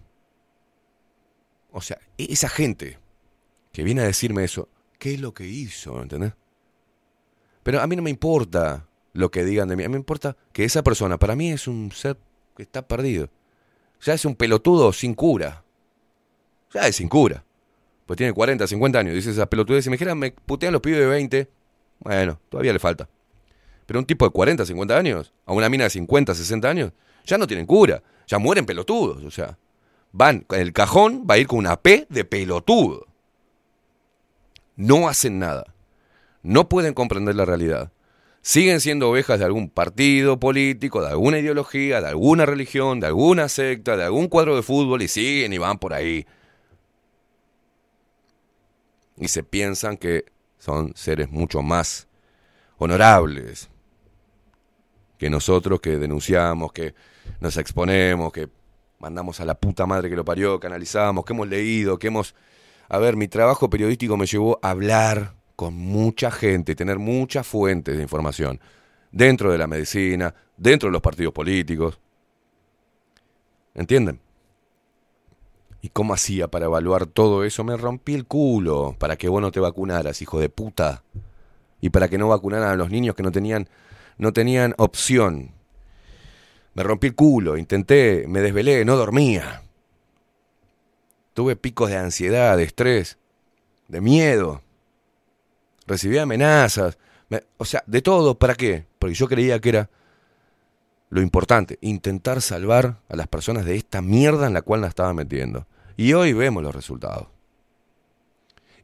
O 1.72 1.82
sea, 1.82 1.98
e-, 2.18 2.32
esa 2.32 2.50
gente 2.50 3.00
que 3.72 3.84
viene 3.84 4.02
a 4.02 4.06
decirme 4.06 4.44
eso, 4.44 4.68
¿qué 5.00 5.14
es 5.14 5.22
lo 5.22 5.34
que 5.34 5.48
hizo? 5.48 6.02
¿Entendés? 6.02 6.34
Pero 7.64 7.80
a 7.82 7.88
mí 7.88 7.96
no 7.96 8.02
me 8.02 8.10
importa 8.10 8.88
lo 9.14 9.32
que 9.32 9.44
digan 9.46 9.68
de 9.68 9.76
mí. 9.76 9.84
A 9.84 9.88
mí 9.88 9.94
me 9.94 10.00
importa 10.00 10.36
que 10.52 10.66
esa 10.66 10.84
persona, 10.84 11.18
para 11.18 11.36
mí 11.36 11.52
es 11.52 11.68
un 11.68 11.92
ser 11.92 12.18
que 12.56 12.64
está 12.64 12.88
perdido. 12.88 13.30
Ya 14.02 14.14
es 14.14 14.26
un 14.26 14.36
pelotudo 14.36 14.91
sin 14.94 15.14
cura. 15.14 15.64
Ya 16.73 16.88
es 16.88 16.95
sin 16.95 17.07
cura. 17.07 17.44
Pues 18.06 18.18
tiene 18.18 18.34
40, 18.34 18.68
50 18.68 18.99
años. 18.99 19.14
Dice 19.14 19.32
esas 19.32 19.48
pelotudes. 19.48 19.84
Si 19.84 19.90
me 19.90 19.95
dijeran, 19.95 20.18
me 20.18 20.32
putean 20.32 20.73
los 20.73 20.82
pibes 20.82 20.99
de 20.99 21.06
20. 21.06 21.49
Bueno, 21.99 22.40
todavía 22.49 22.73
le 22.73 22.80
falta. 22.80 23.07
Pero 23.86 23.99
un 23.99 24.06
tipo 24.06 24.26
de 24.26 24.32
40, 24.32 24.65
50 24.65 24.98
años, 24.98 25.34
a 25.45 25.53
una 25.53 25.69
mina 25.69 25.84
de 25.84 25.90
50, 25.90 26.34
60 26.34 26.69
años, 26.69 26.91
ya 27.26 27.38
no 27.38 27.45
tienen 27.45 27.65
cura. 27.65 28.02
Ya 28.28 28.40
mueren 28.40 28.65
pelotudos. 28.65 29.23
O 29.23 29.32
sea, 29.32 29.57
van, 30.11 30.45
el 30.49 30.73
cajón 30.73 31.26
va 31.30 31.36
a 31.36 31.38
ir 31.38 31.48
con 31.48 31.60
una 31.60 31.78
P 31.78 32.07
de 32.10 32.26
pelotudo. 32.26 33.06
No 34.76 35.07
hacen 35.07 35.38
nada. 35.38 35.76
No 36.41 36.69
pueden 36.69 36.94
comprender 36.94 37.36
la 37.36 37.45
realidad. 37.45 37.91
Siguen 38.42 38.82
siendo 38.82 39.10
ovejas 39.10 39.38
de 39.38 39.46
algún 39.46 39.70
partido 39.70 40.40
político, 40.40 41.02
de 41.02 41.10
alguna 41.10 41.38
ideología, 41.38 42.02
de 42.02 42.08
alguna 42.08 42.46
religión, 42.46 43.00
de 43.00 43.08
alguna 43.08 43.48
secta, 43.50 43.96
de 43.96 44.04
algún 44.04 44.28
cuadro 44.28 44.56
de 44.56 44.64
fútbol 44.64 45.04
y 45.04 45.08
siguen 45.08 45.54
y 45.54 45.60
van 45.60 45.78
por 45.78 45.94
ahí. 45.94 46.26
Y 49.18 49.28
se 49.28 49.44
piensan 49.44 49.98
que 49.98 50.26
son 50.58 50.94
seres 50.96 51.30
mucho 51.30 51.62
más 51.62 52.08
honorables 52.78 53.70
que 55.20 55.30
nosotros 55.30 55.80
que 55.80 56.00
denunciamos, 56.00 56.72
que 56.72 56.96
nos 57.40 57.56
exponemos, 57.58 58.34
que 58.34 58.50
mandamos 58.98 59.40
a 59.40 59.46
la 59.46 59.54
puta 59.54 59.86
madre 59.86 60.10
que 60.10 60.16
lo 60.16 60.26
parió, 60.26 60.60
que 60.60 60.66
analizamos, 60.66 61.26
que 61.26 61.34
hemos 61.34 61.48
leído, 61.48 62.00
que 62.00 62.08
hemos... 62.08 62.34
A 62.90 62.98
ver, 62.98 63.16
mi 63.16 63.28
trabajo 63.28 63.70
periodístico 63.70 64.18
me 64.18 64.26
llevó 64.26 64.60
a 64.64 64.72
hablar 64.72 65.36
con 65.56 65.73
mucha 65.76 66.32
gente, 66.32 66.76
tener 66.76 66.99
muchas 66.99 67.45
fuentes 67.45 67.95
de 67.95 68.03
información, 68.03 68.60
dentro 69.11 69.52
de 69.52 69.57
la 69.57 69.68
medicina, 69.68 70.34
dentro 70.57 70.90
de 70.90 70.94
los 70.94 71.02
partidos 71.02 71.34
políticos. 71.34 71.99
¿Entienden? 73.73 74.19
¿Y 75.82 75.90
cómo 75.90 76.14
hacía 76.14 76.48
para 76.48 76.65
evaluar 76.65 77.07
todo 77.07 77.44
eso? 77.44 77.64
Me 77.64 77.76
rompí 77.76 78.14
el 78.14 78.26
culo 78.26 78.95
para 78.99 79.15
que 79.15 79.30
vos 79.30 79.41
no 79.41 79.52
te 79.52 79.60
vacunaras, 79.60 80.22
hijo 80.22 80.40
de 80.40 80.49
puta. 80.49 81.03
Y 81.80 81.90
para 81.90 82.07
que 82.07 82.19
no 82.19 82.28
vacunaran 82.28 82.69
a 82.69 82.76
los 82.76 82.91
niños 82.91 83.15
que 83.15 83.23
no 83.23 83.32
tenían, 83.32 83.68
no 84.18 84.32
tenían 84.32 84.76
opción. 84.78 85.52
Me 86.76 86.84
rompí 86.84 87.07
el 87.07 87.15
culo, 87.15 87.57
intenté, 87.57 88.26
me 88.28 88.41
desvelé, 88.41 88.86
no 88.86 88.95
dormía. 88.95 89.64
Tuve 91.34 91.56
picos 91.56 91.90
de 91.90 91.98
ansiedad, 91.98 92.56
de 92.57 92.64
estrés, 92.64 93.18
de 93.88 94.02
miedo. 94.02 94.61
Recibí 95.92 96.18
amenazas. 96.18 96.98
me- 97.28 97.44
o 97.58 97.66
sea, 97.66 97.84
de 97.86 98.02
todo, 98.02 98.36
¿para 98.40 98.56
qué? 98.56 98.86
Porque 98.98 99.14
yo 99.14 99.28
creía 99.28 99.60
que 99.60 99.70
era 99.70 99.90
lo 101.10 101.22
importante, 101.22 101.78
intentar 101.82 102.42
salvar 102.42 103.02
a 103.10 103.16
las 103.18 103.28
personas 103.28 103.66
de 103.66 103.76
esta 103.76 104.02
mierda 104.02 104.48
en 104.48 104.54
la 104.54 104.62
cual 104.62 104.80
la 104.82 104.88
estaban 104.88 105.18
metiendo. 105.18 105.68
Y 105.98 106.14
hoy 106.14 106.32
vemos 106.32 106.64
los 106.64 106.74
resultados. 106.74 107.28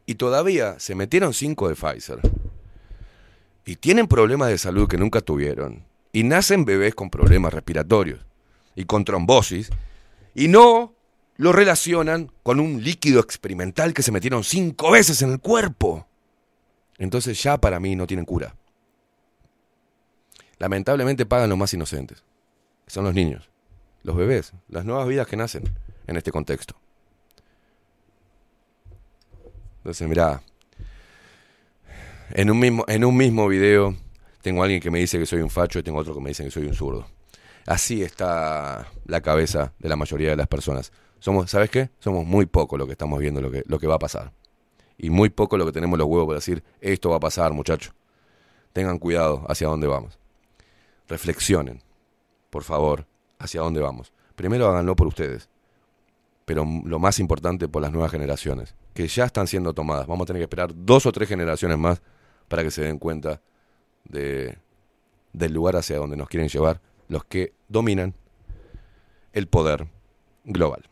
Y 0.05 0.15
todavía 0.15 0.77
se 0.79 0.95
metieron 0.95 1.33
cinco 1.33 1.69
de 1.69 1.75
Pfizer. 1.75 2.19
Y 3.65 3.77
tienen 3.77 4.07
problemas 4.07 4.49
de 4.49 4.57
salud 4.57 4.87
que 4.89 4.97
nunca 4.97 5.21
tuvieron. 5.21 5.85
Y 6.11 6.23
nacen 6.23 6.65
bebés 6.65 6.93
con 6.93 7.09
problemas 7.09 7.53
respiratorios. 7.53 8.19
Y 8.75 8.83
con 8.83 9.05
trombosis. 9.05 9.69
Y 10.35 10.49
no 10.49 10.93
lo 11.37 11.53
relacionan 11.53 12.31
con 12.43 12.59
un 12.59 12.83
líquido 12.83 13.21
experimental 13.21 13.93
que 13.93 14.03
se 14.03 14.11
metieron 14.11 14.43
cinco 14.43 14.91
veces 14.91 15.21
en 15.21 15.31
el 15.31 15.39
cuerpo. 15.39 16.05
Entonces 16.97 17.41
ya 17.41 17.57
para 17.57 17.79
mí 17.79 17.95
no 17.95 18.07
tienen 18.07 18.25
cura. 18.25 18.55
Lamentablemente 20.57 21.25
pagan 21.25 21.49
los 21.49 21.57
más 21.57 21.73
inocentes. 21.73 22.23
Son 22.87 23.03
los 23.03 23.13
niños, 23.13 23.49
los 24.03 24.15
bebés, 24.15 24.53
las 24.69 24.85
nuevas 24.85 25.07
vidas 25.07 25.27
que 25.27 25.35
nacen 25.35 25.63
en 26.07 26.15
este 26.15 26.31
contexto. 26.31 26.75
Entonces, 29.77 30.07
mirá, 30.07 30.41
en 32.31 32.49
un 32.49 32.59
mismo, 32.59 32.85
en 32.87 33.05
un 33.05 33.15
mismo 33.15 33.47
video 33.47 33.95
tengo 34.41 34.61
a 34.61 34.65
alguien 34.65 34.81
que 34.81 34.91
me 34.91 34.99
dice 34.99 35.19
que 35.19 35.25
soy 35.25 35.41
un 35.41 35.49
facho 35.49 35.79
y 35.79 35.83
tengo 35.83 35.99
otro 35.99 36.13
que 36.13 36.21
me 36.21 36.29
dice 36.29 36.43
que 36.43 36.51
soy 36.51 36.65
un 36.65 36.73
zurdo. 36.73 37.07
Así 37.65 38.01
está 38.01 38.87
la 39.05 39.21
cabeza 39.21 39.73
de 39.79 39.89
la 39.89 39.95
mayoría 39.95 40.29
de 40.29 40.35
las 40.37 40.47
personas. 40.47 40.91
Somos, 41.19 41.51
¿sabes 41.51 41.69
qué? 41.69 41.89
Somos 41.99 42.25
muy 42.25 42.45
poco 42.45 42.77
lo 42.77 42.85
que 42.85 42.93
estamos 42.93 43.19
viendo, 43.19 43.41
lo 43.41 43.51
que, 43.51 43.63
lo 43.65 43.79
que 43.79 43.87
va 43.87 43.95
a 43.95 43.99
pasar. 43.99 44.31
Y 44.97 45.09
muy 45.09 45.29
poco 45.29 45.57
lo 45.57 45.65
que 45.65 45.71
tenemos 45.71 45.97
los 45.99 46.07
huevos 46.07 46.27
para 46.27 46.37
decir, 46.37 46.63
esto 46.81 47.09
va 47.09 47.17
a 47.17 47.19
pasar, 47.19 47.53
muchachos. 47.53 47.93
Tengan 48.73 48.97
cuidado 48.97 49.45
hacia 49.47 49.67
dónde 49.67 49.87
vamos. 49.87 50.19
Reflexionen, 51.07 51.81
por 52.49 52.63
favor, 52.63 53.05
hacia 53.39 53.61
dónde 53.61 53.81
vamos. 53.81 54.11
Primero 54.35 54.67
háganlo 54.67 54.95
por 54.95 55.07
ustedes, 55.07 55.49
pero 56.45 56.65
lo 56.85 56.99
más 56.99 57.19
importante 57.19 57.67
por 57.67 57.81
las 57.81 57.91
nuevas 57.91 58.11
generaciones, 58.11 58.75
que 58.93 59.07
ya 59.07 59.25
están 59.25 59.47
siendo 59.47 59.73
tomadas. 59.73 60.07
Vamos 60.07 60.25
a 60.25 60.27
tener 60.27 60.39
que 60.39 60.45
esperar 60.45 60.71
dos 60.73 61.05
o 61.05 61.11
tres 61.11 61.29
generaciones 61.29 61.77
más 61.77 62.01
para 62.47 62.63
que 62.63 62.71
se 62.71 62.81
den 62.81 62.97
cuenta 62.99 63.41
de, 64.05 64.57
del 65.33 65.53
lugar 65.53 65.75
hacia 65.75 65.97
donde 65.97 66.17
nos 66.17 66.29
quieren 66.29 66.49
llevar 66.49 66.81
los 67.07 67.23
que 67.25 67.53
dominan 67.67 68.13
el 69.33 69.47
poder 69.47 69.87
global. 70.43 70.83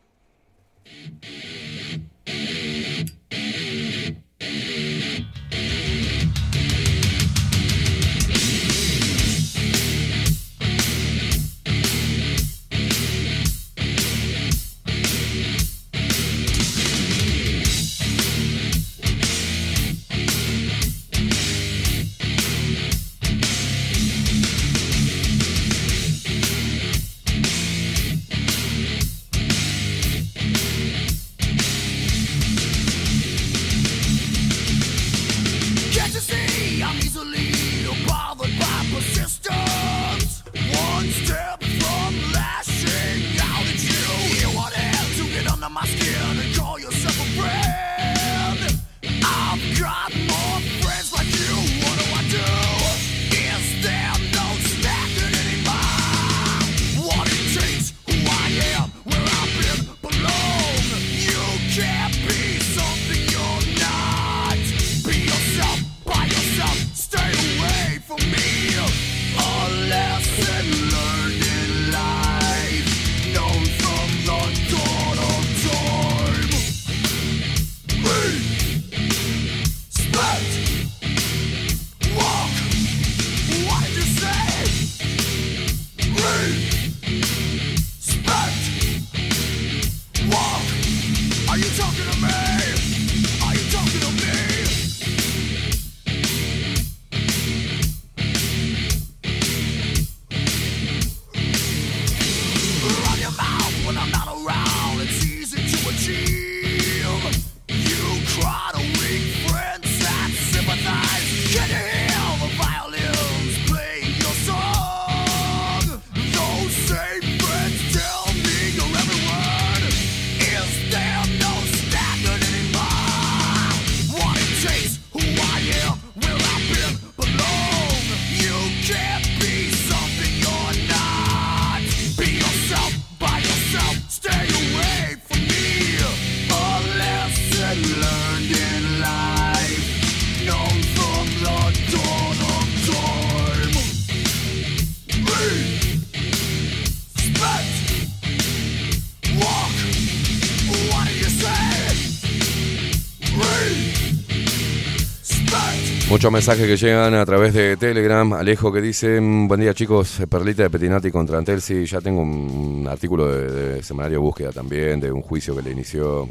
Muchos 156.16 156.32
mensajes 156.32 156.66
que 156.66 156.78
llegan 156.78 157.12
a 157.12 157.26
través 157.26 157.52
de 157.52 157.76
Telegram. 157.76 158.32
Alejo 158.32 158.72
que 158.72 158.80
dice, 158.80 159.20
"Mm, 159.20 159.48
buen 159.48 159.60
día 159.60 159.74
chicos, 159.74 160.22
Perlita 160.30 160.62
de 160.62 160.70
Petinati 160.70 161.10
contra 161.10 161.36
Antelsi. 161.36 161.84
Ya 161.84 162.00
tengo 162.00 162.22
un 162.22 162.86
artículo 162.88 163.30
de, 163.30 163.50
de 163.50 163.82
Semanario 163.82 164.22
Búsqueda 164.22 164.50
también, 164.50 164.98
de 164.98 165.12
un 165.12 165.20
juicio 165.20 165.54
que 165.54 165.60
le 165.60 165.72
inició. 165.72 166.26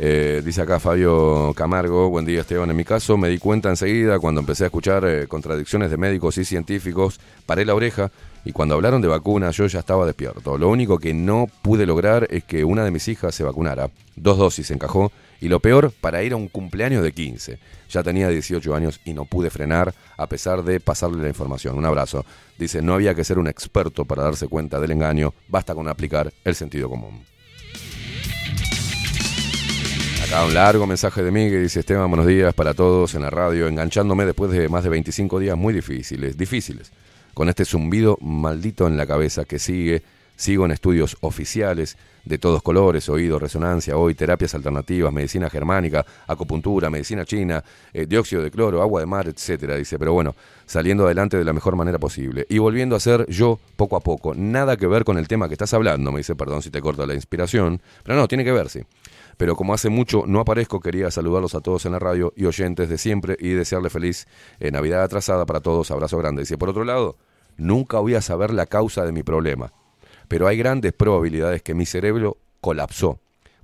Eh, 0.00 0.42
dice 0.44 0.62
acá 0.62 0.80
Fabio 0.80 1.52
Camargo, 1.54 2.10
buen 2.10 2.24
día 2.24 2.40
Esteban. 2.40 2.68
En 2.68 2.76
mi 2.76 2.82
caso 2.82 3.16
me 3.16 3.28
di 3.28 3.38
cuenta 3.38 3.68
enseguida 3.68 4.18
cuando 4.18 4.40
empecé 4.40 4.64
a 4.64 4.66
escuchar 4.66 5.04
eh, 5.04 5.28
contradicciones 5.28 5.88
de 5.92 5.96
médicos 5.98 6.36
y 6.38 6.44
científicos, 6.44 7.20
paré 7.46 7.64
la 7.64 7.76
oreja 7.76 8.10
y 8.44 8.50
cuando 8.50 8.74
hablaron 8.74 9.00
de 9.02 9.06
vacunas 9.06 9.56
yo 9.56 9.68
ya 9.68 9.78
estaba 9.78 10.04
despierto. 10.04 10.58
Lo 10.58 10.68
único 10.68 10.98
que 10.98 11.14
no 11.14 11.46
pude 11.62 11.86
lograr 11.86 12.26
es 12.28 12.42
que 12.42 12.64
una 12.64 12.84
de 12.84 12.90
mis 12.90 13.06
hijas 13.06 13.36
se 13.36 13.44
vacunara. 13.44 13.88
Dos 14.16 14.36
dosis 14.36 14.68
encajó 14.72 15.12
y 15.40 15.48
lo 15.48 15.60
peor, 15.60 15.92
para 16.00 16.22
ir 16.22 16.32
a 16.32 16.36
un 16.36 16.48
cumpleaños 16.48 17.02
de 17.02 17.12
15. 17.12 17.58
Ya 17.90 18.02
tenía 18.02 18.28
18 18.28 18.74
años 18.74 19.00
y 19.04 19.14
no 19.14 19.24
pude 19.24 19.50
frenar 19.50 19.94
a 20.16 20.26
pesar 20.28 20.62
de 20.62 20.80
pasarle 20.80 21.22
la 21.22 21.28
información. 21.28 21.76
Un 21.76 21.84
abrazo. 21.84 22.24
Dice, 22.58 22.82
no 22.82 22.94
había 22.94 23.14
que 23.14 23.24
ser 23.24 23.38
un 23.38 23.48
experto 23.48 24.04
para 24.04 24.22
darse 24.22 24.48
cuenta 24.48 24.80
del 24.80 24.92
engaño, 24.92 25.34
basta 25.48 25.74
con 25.74 25.88
aplicar 25.88 26.32
el 26.44 26.54
sentido 26.54 26.88
común. 26.88 27.24
Acá 30.26 30.44
un 30.44 30.54
largo 30.54 30.86
mensaje 30.88 31.22
de 31.22 31.30
mí 31.30 31.48
que 31.48 31.58
dice 31.60 31.80
Esteban, 31.80 32.10
buenos 32.10 32.26
días 32.26 32.52
para 32.52 32.74
todos 32.74 33.14
en 33.14 33.22
la 33.22 33.30
radio, 33.30 33.68
enganchándome 33.68 34.24
después 34.24 34.50
de 34.50 34.68
más 34.68 34.82
de 34.82 34.90
25 34.90 35.38
días 35.38 35.56
muy 35.56 35.72
difíciles, 35.72 36.36
difíciles, 36.36 36.90
con 37.32 37.48
este 37.48 37.64
zumbido 37.64 38.18
maldito 38.20 38.88
en 38.88 38.96
la 38.96 39.06
cabeza 39.06 39.44
que 39.44 39.60
sigue, 39.60 40.02
sigo 40.36 40.64
en 40.64 40.72
estudios 40.72 41.16
oficiales 41.20 41.96
de 42.24 42.38
todos 42.38 42.62
colores, 42.62 43.08
oído, 43.08 43.38
resonancia, 43.38 43.96
hoy 43.96 44.14
terapias 44.14 44.54
alternativas, 44.54 45.12
medicina 45.12 45.48
germánica, 45.48 46.04
acupuntura, 46.26 46.90
medicina 46.90 47.24
china, 47.24 47.62
eh, 47.92 48.06
dióxido 48.06 48.42
de 48.42 48.50
cloro, 48.50 48.82
agua 48.82 49.00
de 49.00 49.06
mar, 49.06 49.28
etcétera, 49.28 49.76
dice, 49.76 49.98
pero 49.98 50.12
bueno, 50.12 50.34
saliendo 50.66 51.06
adelante 51.06 51.36
de 51.36 51.44
la 51.44 51.52
mejor 51.52 51.76
manera 51.76 51.98
posible. 51.98 52.44
Y 52.48 52.58
volviendo 52.58 52.96
a 52.96 53.00
ser 53.00 53.26
yo 53.28 53.58
poco 53.76 53.96
a 53.96 54.00
poco, 54.00 54.34
nada 54.34 54.76
que 54.76 54.86
ver 54.86 55.04
con 55.04 55.18
el 55.18 55.28
tema 55.28 55.48
que 55.48 55.54
estás 55.54 55.72
hablando, 55.72 56.10
me 56.10 56.18
dice, 56.18 56.34
perdón 56.34 56.62
si 56.62 56.70
te 56.70 56.80
corta 56.80 57.06
la 57.06 57.14
inspiración, 57.14 57.80
pero 58.02 58.18
no, 58.18 58.26
tiene 58.26 58.44
que 58.44 58.52
ver, 58.52 58.68
sí. 58.68 58.80
Pero 59.36 59.54
como 59.54 59.74
hace 59.74 59.90
mucho 59.90 60.24
no 60.26 60.40
aparezco, 60.40 60.80
quería 60.80 61.10
saludarlos 61.10 61.54
a 61.54 61.60
todos 61.60 61.84
en 61.86 61.92
la 61.92 61.98
radio 61.98 62.32
y 62.36 62.46
oyentes 62.46 62.88
de 62.88 62.98
siempre 62.98 63.36
y 63.38 63.50
desearle 63.50 63.90
feliz 63.90 64.26
eh, 64.60 64.70
Navidad 64.70 65.02
atrasada 65.02 65.44
para 65.44 65.60
todos. 65.60 65.90
Abrazo 65.90 66.16
grande. 66.18 66.42
Dice, 66.42 66.56
por 66.56 66.70
otro 66.70 66.84
lado, 66.84 67.16
nunca 67.56 67.98
voy 67.98 68.14
a 68.14 68.22
saber 68.22 68.52
la 68.52 68.66
causa 68.66 69.04
de 69.04 69.12
mi 69.12 69.22
problema, 69.22 69.72
pero 70.28 70.46
hay 70.46 70.56
grandes 70.56 70.92
probabilidades 70.92 71.62
que 71.62 71.74
mi 71.74 71.86
cerebro 71.86 72.38
colapsó 72.60 73.20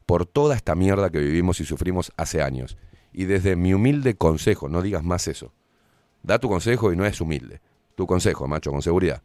por 0.07 0.27
toda 0.27 0.57
esta 0.57 0.75
mierda 0.75 1.11
que 1.11 1.19
vivimos 1.19 1.61
y 1.61 1.65
sufrimos 1.65 2.13
hace 2.17 2.43
años. 2.43 2.77
Y 3.13 3.25
desde 3.25 3.57
mi 3.57 3.75
humilde 3.75 4.15
consejo, 4.15 4.69
no 4.69 4.83
digas 4.83 5.05
más 5.05 5.29
eso. 5.29 5.53
Da 6.23 6.39
tu 6.39 6.49
consejo 6.49 6.93
y 6.93 6.97
no 6.97 7.05
es 7.05 7.21
humilde. 7.21 7.61
Tu 7.95 8.07
consejo, 8.07 8.47
macho, 8.47 8.71
con 8.71 8.83
seguridad. 8.83 9.23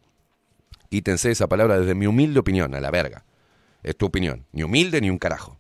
Quítense 0.90 1.32
esa 1.32 1.48
palabra 1.48 1.80
desde 1.80 1.96
mi 1.96 2.08
humilde 2.08 2.40
opinión, 2.40 2.74
a 2.76 2.80
la 2.80 2.92
verga. 2.92 3.24
Es 3.84 3.96
tu 3.98 4.06
opinión. 4.06 4.46
Ni 4.52 4.64
humilde 4.64 5.00
ni 5.02 5.10
un 5.10 5.18
carajo. 5.18 5.58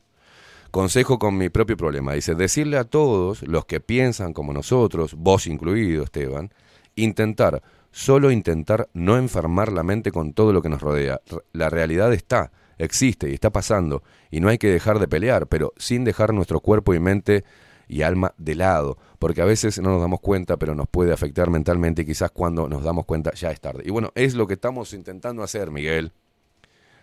Consejo 0.71 1.19
con 1.19 1.37
mi 1.37 1.49
propio 1.49 1.77
problema. 1.77 2.13
Dice, 2.13 2.35
decirle 2.35 2.77
a 2.77 2.83
todos 2.83 3.43
los 3.43 3.65
que 3.65 3.79
piensan 3.79 4.33
como 4.33 4.53
nosotros, 4.53 5.13
vos 5.13 5.47
incluido, 5.47 6.03
Esteban, 6.03 6.51
intentar, 6.95 7.61
solo 7.91 8.31
intentar 8.31 8.89
no 8.93 9.17
enfermar 9.17 9.71
la 9.71 9.83
mente 9.83 10.11
con 10.11 10.33
todo 10.33 10.53
lo 10.53 10.61
que 10.61 10.69
nos 10.69 10.81
rodea. 10.81 11.21
La 11.53 11.69
realidad 11.69 12.13
está, 12.13 12.51
existe 12.77 13.29
y 13.29 13.33
está 13.33 13.49
pasando, 13.49 14.03
y 14.29 14.39
no 14.39 14.49
hay 14.49 14.57
que 14.57 14.69
dejar 14.69 14.99
de 14.99 15.07
pelear, 15.07 15.47
pero 15.47 15.73
sin 15.77 16.03
dejar 16.03 16.33
nuestro 16.33 16.59
cuerpo 16.59 16.93
y 16.93 16.99
mente 16.99 17.43
y 17.87 18.01
alma 18.01 18.33
de 18.37 18.55
lado, 18.55 18.97
porque 19.17 19.41
a 19.41 19.45
veces 19.45 19.79
no 19.79 19.89
nos 19.91 20.01
damos 20.01 20.19
cuenta, 20.19 20.57
pero 20.57 20.75
nos 20.75 20.87
puede 20.87 21.13
afectar 21.13 21.49
mentalmente 21.49 22.01
y 22.01 22.05
quizás 22.05 22.31
cuando 22.31 22.67
nos 22.67 22.83
damos 22.83 23.05
cuenta 23.05 23.33
ya 23.33 23.51
es 23.51 23.61
tarde. 23.61 23.83
Y 23.85 23.91
bueno, 23.91 24.11
es 24.15 24.35
lo 24.35 24.45
que 24.45 24.55
estamos 24.55 24.93
intentando 24.93 25.41
hacer, 25.41 25.71
Miguel, 25.71 26.11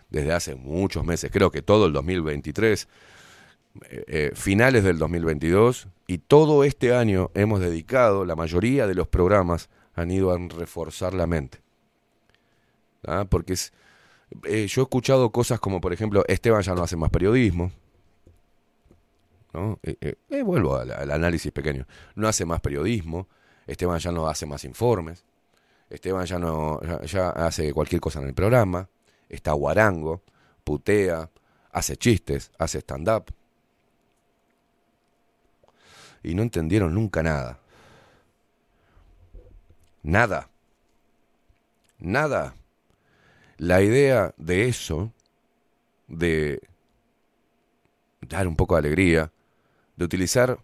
desde 0.09 0.31
hace 0.33 0.55
muchos 0.55 1.03
meses, 1.03 1.31
creo 1.31 1.51
que 1.51 1.61
todo 1.61 1.87
el 1.87 1.93
2023 1.93 2.87
eh, 3.89 4.03
eh, 4.07 4.31
finales 4.33 4.83
del 4.83 4.99
2022 4.99 5.87
y 6.07 6.19
todo 6.19 6.63
este 6.63 6.95
año 6.95 7.31
hemos 7.33 7.59
dedicado, 7.59 8.23
la 8.23 8.35
mayoría 8.35 8.87
de 8.87 8.95
los 8.95 9.07
programas 9.07 9.69
han 9.95 10.11
ido 10.11 10.31
a 10.31 10.37
reforzar 10.37 11.13
la 11.13 11.25
mente. 11.25 11.59
¿Ah? 13.07 13.25
Porque 13.29 13.53
es, 13.53 13.73
eh, 14.43 14.67
yo 14.67 14.81
he 14.81 14.83
escuchado 14.83 15.31
cosas 15.31 15.59
como, 15.59 15.81
por 15.81 15.93
ejemplo, 15.93 16.23
Esteban 16.27 16.61
ya 16.61 16.75
no 16.75 16.83
hace 16.83 16.95
más 16.95 17.09
periodismo. 17.09 17.71
¿no? 19.53 19.79
Eh, 19.83 20.15
eh, 20.29 20.43
vuelvo 20.43 20.75
al, 20.75 21.11
análisis 21.11 21.51
pequeño. 21.51 21.87
No 22.15 22.27
hace 22.27 22.45
más 22.45 22.59
periodismo. 22.61 23.27
Esteban 23.67 23.99
ya 23.99 24.11
no 24.11 24.27
hace 24.27 24.45
más 24.45 24.63
informes. 24.65 25.23
Esteban 25.89 26.25
ya 26.25 26.39
no 26.39 26.81
ya 27.03 27.29
hace 27.29 27.71
cualquier 27.73 28.01
cosa 28.01 28.19
en 28.19 28.27
el 28.27 28.33
programa. 28.33 28.89
Está 29.29 29.53
guarango, 29.53 30.23
putea, 30.63 31.29
hace 31.71 31.95
chistes, 31.97 32.51
hace 32.57 32.79
stand-up. 32.79 33.25
Y 36.23 36.33
no 36.33 36.41
entendieron 36.41 36.93
nunca 36.93 37.23
nada. 37.23 37.59
Nada. 40.05 40.51
Nada. 41.97 42.53
La 43.57 43.81
idea 43.81 44.35
de 44.37 44.67
eso, 44.67 45.11
de 46.07 46.61
dar 48.21 48.47
un 48.47 48.55
poco 48.55 48.75
de 48.75 48.79
alegría, 48.79 49.31
de 49.95 50.05
utilizar, 50.05 50.59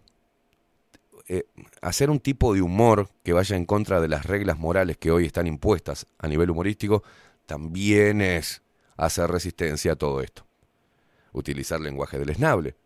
eh, 1.26 1.42
hacer 1.80 2.08
un 2.08 2.20
tipo 2.20 2.54
de 2.54 2.62
humor 2.62 3.08
que 3.24 3.32
vaya 3.32 3.56
en 3.56 3.66
contra 3.66 4.00
de 4.00 4.06
las 4.06 4.26
reglas 4.26 4.60
morales 4.60 4.96
que 4.96 5.10
hoy 5.10 5.26
están 5.26 5.48
impuestas 5.48 6.06
a 6.18 6.28
nivel 6.28 6.50
humorístico, 6.50 7.02
también 7.44 8.20
es 8.20 8.62
hacer 8.96 9.28
resistencia 9.28 9.94
a 9.94 9.96
todo 9.96 10.20
esto. 10.20 10.46
Utilizar 11.32 11.80
lenguaje 11.80 12.16
deleznable, 12.16 12.76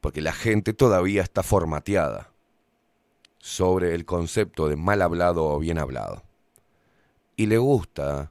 porque 0.00 0.20
la 0.20 0.32
gente 0.32 0.74
todavía 0.74 1.22
está 1.22 1.42
formateada 1.42 2.29
sobre 3.40 3.94
el 3.94 4.04
concepto 4.04 4.68
de 4.68 4.76
mal 4.76 5.02
hablado 5.02 5.46
o 5.46 5.58
bien 5.58 5.78
hablado. 5.78 6.22
Y 7.36 7.46
le 7.46 7.58
gusta 7.58 8.30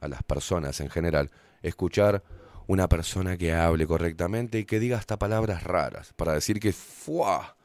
a 0.00 0.08
las 0.08 0.22
personas 0.22 0.80
en 0.80 0.88
general 0.88 1.30
escuchar 1.62 2.24
una 2.66 2.88
persona 2.88 3.36
que 3.36 3.52
hable 3.52 3.86
correctamente 3.86 4.58
y 4.58 4.64
que 4.64 4.80
diga 4.80 4.96
hasta 4.96 5.18
palabras 5.18 5.62
raras 5.62 6.14
para 6.14 6.32
decir 6.32 6.58
que 6.58 6.72
¡fua! 6.72 7.56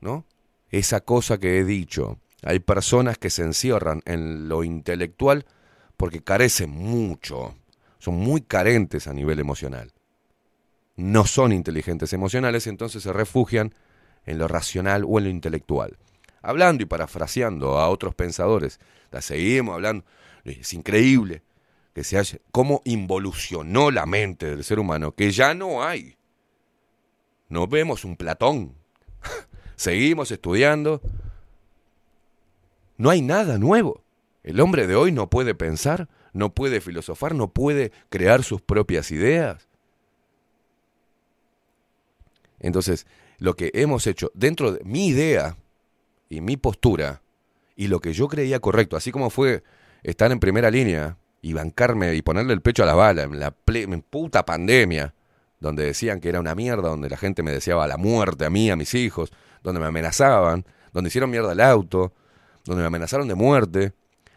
¿No? 0.00 0.24
Esa 0.70 1.00
cosa 1.00 1.38
que 1.38 1.58
he 1.58 1.64
dicho. 1.64 2.18
Hay 2.42 2.60
personas 2.60 3.18
que 3.18 3.30
se 3.30 3.42
encierran 3.42 4.02
en 4.04 4.48
lo 4.48 4.64
intelectual 4.64 5.46
porque 5.96 6.22
carecen 6.22 6.70
mucho. 6.70 7.54
Son 7.98 8.14
muy 8.14 8.42
carentes 8.42 9.08
a 9.08 9.14
nivel 9.14 9.40
emocional. 9.40 9.92
No 10.96 11.26
son 11.26 11.52
inteligentes 11.52 12.12
emocionales, 12.12 12.66
entonces 12.66 13.02
se 13.02 13.12
refugian 13.12 13.74
en 14.26 14.38
lo 14.38 14.48
racional 14.48 15.04
o 15.06 15.18
en 15.18 15.24
lo 15.24 15.30
intelectual. 15.30 15.96
Hablando 16.42 16.82
y 16.82 16.86
parafraseando 16.86 17.78
a 17.78 17.88
otros 17.88 18.14
pensadores, 18.14 18.80
la 19.10 19.22
seguimos 19.22 19.74
hablando, 19.74 20.04
es 20.44 20.72
increíble 20.74 21.42
que 21.94 22.04
se 22.04 22.18
haya, 22.18 22.38
cómo 22.50 22.82
involucionó 22.84 23.90
la 23.90 24.04
mente 24.04 24.46
del 24.46 24.64
ser 24.64 24.78
humano, 24.78 25.12
que 25.12 25.30
ya 25.30 25.54
no 25.54 25.82
hay. 25.82 26.16
No 27.48 27.66
vemos 27.68 28.04
un 28.04 28.16
Platón. 28.16 28.74
Seguimos 29.76 30.30
estudiando. 30.30 31.00
No 32.96 33.10
hay 33.10 33.22
nada 33.22 33.58
nuevo. 33.58 34.02
El 34.42 34.60
hombre 34.60 34.86
de 34.86 34.96
hoy 34.96 35.12
no 35.12 35.30
puede 35.30 35.54
pensar, 35.54 36.08
no 36.32 36.52
puede 36.52 36.80
filosofar, 36.80 37.34
no 37.34 37.52
puede 37.52 37.92
crear 38.08 38.42
sus 38.42 38.60
propias 38.60 39.10
ideas. 39.10 39.68
Entonces, 42.58 43.06
lo 43.38 43.54
que 43.56 43.70
hemos 43.74 44.06
hecho 44.06 44.30
dentro 44.34 44.72
de 44.72 44.84
mi 44.84 45.08
idea 45.08 45.56
y 46.28 46.40
mi 46.40 46.56
postura 46.56 47.22
y 47.76 47.88
lo 47.88 48.00
que 48.00 48.12
yo 48.12 48.28
creía 48.28 48.60
correcto, 48.60 48.96
así 48.96 49.10
como 49.10 49.30
fue 49.30 49.62
estar 50.02 50.30
en 50.32 50.40
primera 50.40 50.70
línea 50.70 51.16
y 51.42 51.52
bancarme 51.52 52.14
y 52.14 52.22
ponerle 52.22 52.54
el 52.54 52.62
pecho 52.62 52.82
a 52.82 52.86
la 52.86 52.94
bala 52.94 53.22
en 53.24 53.38
la 53.40 53.54
ple- 53.54 53.92
en 53.92 54.02
puta 54.02 54.44
pandemia, 54.44 55.14
donde 55.60 55.84
decían 55.84 56.20
que 56.20 56.28
era 56.28 56.40
una 56.40 56.54
mierda, 56.54 56.88
donde 56.88 57.08
la 57.10 57.16
gente 57.16 57.42
me 57.42 57.50
deseaba 57.52 57.86
la 57.86 57.96
muerte 57.96 58.44
a 58.44 58.50
mí, 58.50 58.70
a 58.70 58.76
mis 58.76 58.94
hijos, 58.94 59.32
donde 59.62 59.80
me 59.80 59.86
amenazaban, 59.86 60.64
donde 60.92 61.08
hicieron 61.08 61.30
mierda 61.30 61.52
el 61.52 61.60
auto, 61.60 62.12
donde 62.64 62.82
me 62.82 62.86
amenazaron 62.86 63.28
de 63.28 63.34
muerte, 63.34 63.92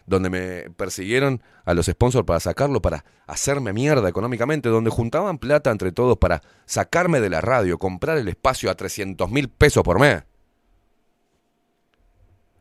donde 0.07 0.29
me 0.29 0.69
persiguieron 0.71 1.43
a 1.65 1.73
los 1.75 1.85
sponsors 1.85 2.25
para 2.25 2.39
sacarlo, 2.39 2.81
para 2.81 3.03
hacerme 3.27 3.73
mierda 3.73 4.07
económicamente, 4.09 4.69
donde 4.69 4.89
juntaban 4.89 5.37
plata 5.37 5.69
entre 5.69 5.91
todos 5.91 6.17
para 6.17 6.41
sacarme 6.65 7.19
de 7.19 7.29
la 7.29 7.41
radio, 7.41 7.77
comprar 7.77 8.17
el 8.17 8.27
espacio 8.29 8.71
a 8.71 8.75
300 8.75 9.29
mil 9.29 9.49
pesos 9.49 9.83
por 9.83 9.99
mes. 9.99 10.23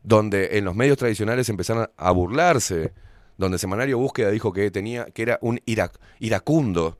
Donde 0.03 0.57
en 0.57 0.65
los 0.65 0.75
medios 0.75 0.97
tradicionales 0.97 1.49
empezaron 1.49 1.89
a 1.97 2.11
burlarse, 2.11 2.93
donde 3.37 3.57
Semanario 3.57 3.97
Búsqueda 3.97 4.29
dijo 4.29 4.53
que 4.53 4.69
tenía 4.71 5.05
que 5.05 5.21
era 5.21 5.39
un 5.41 5.57
irac- 5.65 5.99
iracundo, 6.19 6.97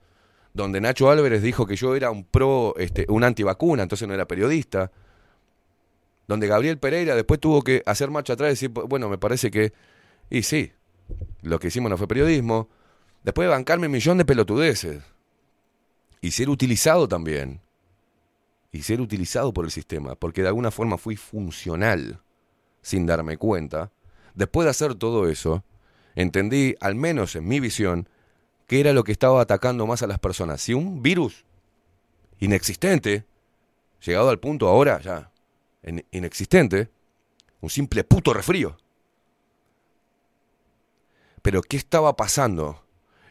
donde 0.53 0.81
Nacho 0.81 1.09
Álvarez 1.09 1.41
dijo 1.41 1.65
que 1.65 1.75
yo 1.75 1.95
era 1.95 2.09
un 2.09 2.23
pro, 2.25 2.73
este, 2.77 3.05
un 3.09 3.23
antivacuna, 3.23 3.83
entonces 3.83 4.07
no 4.07 4.13
era 4.13 4.27
periodista, 4.27 4.91
donde 6.27 6.47
Gabriel 6.47 6.77
Pereira 6.79 7.15
después 7.15 7.39
tuvo 7.39 7.61
que 7.61 7.81
hacer 7.85 8.09
marcha 8.11 8.33
atrás 8.33 8.49
y 8.49 8.51
decir, 8.51 8.69
bueno, 8.69 9.07
me 9.07 9.17
parece 9.17 9.51
que, 9.51 9.71
y 10.29 10.43
sí, 10.43 10.71
lo 11.41 11.59
que 11.59 11.67
hicimos 11.67 11.89
no 11.89 11.97
fue 11.97 12.07
periodismo, 12.07 12.69
después 13.23 13.45
de 13.45 13.51
bancarme 13.51 13.87
un 13.87 13.93
millón 13.93 14.17
de 14.17 14.25
pelotudeces, 14.25 15.03
y 16.21 16.31
ser 16.31 16.49
utilizado 16.49 17.07
también, 17.07 17.61
y 18.71 18.81
ser 18.81 19.01
utilizado 19.01 19.53
por 19.53 19.65
el 19.65 19.71
sistema, 19.71 20.15
porque 20.15 20.41
de 20.41 20.49
alguna 20.49 20.71
forma 20.71 20.97
fui 20.97 21.15
funcional, 21.15 22.21
sin 22.81 23.05
darme 23.05 23.37
cuenta, 23.37 23.91
después 24.35 24.65
de 24.65 24.71
hacer 24.71 24.95
todo 24.95 25.27
eso, 25.29 25.63
entendí, 26.15 26.75
al 26.79 26.95
menos 26.95 27.35
en 27.35 27.47
mi 27.47 27.59
visión, 27.59 28.09
que 28.65 28.79
era 28.79 28.93
lo 28.93 29.03
que 29.03 29.11
estaba 29.13 29.41
atacando 29.41 29.87
más 29.87 30.03
a 30.03 30.07
las 30.07 30.19
personas. 30.19 30.61
Si 30.61 30.73
un 30.73 31.01
virus 31.01 31.45
inexistente, 32.39 33.25
llegado 34.05 34.29
al 34.29 34.39
punto 34.39 34.67
ahora 34.67 34.99
ya 34.99 35.31
en- 35.83 36.05
inexistente, 36.11 36.89
un 37.61 37.69
simple 37.69 38.03
puto 38.03 38.33
resfrío. 38.33 38.77
Pero 41.41 41.61
¿qué 41.61 41.77
estaba 41.77 42.15
pasando? 42.15 42.83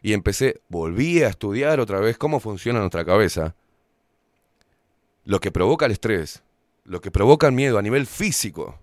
Y 0.03 0.13
empecé, 0.13 0.61
volví 0.69 1.23
a 1.23 1.29
estudiar 1.29 1.81
otra 1.81 2.01
vez 2.01 2.17
cómo 2.19 2.41
funciona 2.41 2.81
nuestra 2.81 3.05
cabeza. 3.05 3.55
Lo 5.25 5.41
que 5.41 5.51
provoca 5.51 5.87
el 5.87 5.93
estrés, 5.93 6.43
lo 6.85 7.01
que 7.01 7.11
provoca 7.11 7.49
el 7.49 7.53
miedo 7.53 7.79
a 7.79 7.83
nivel 7.83 8.07
físico. 8.07 8.79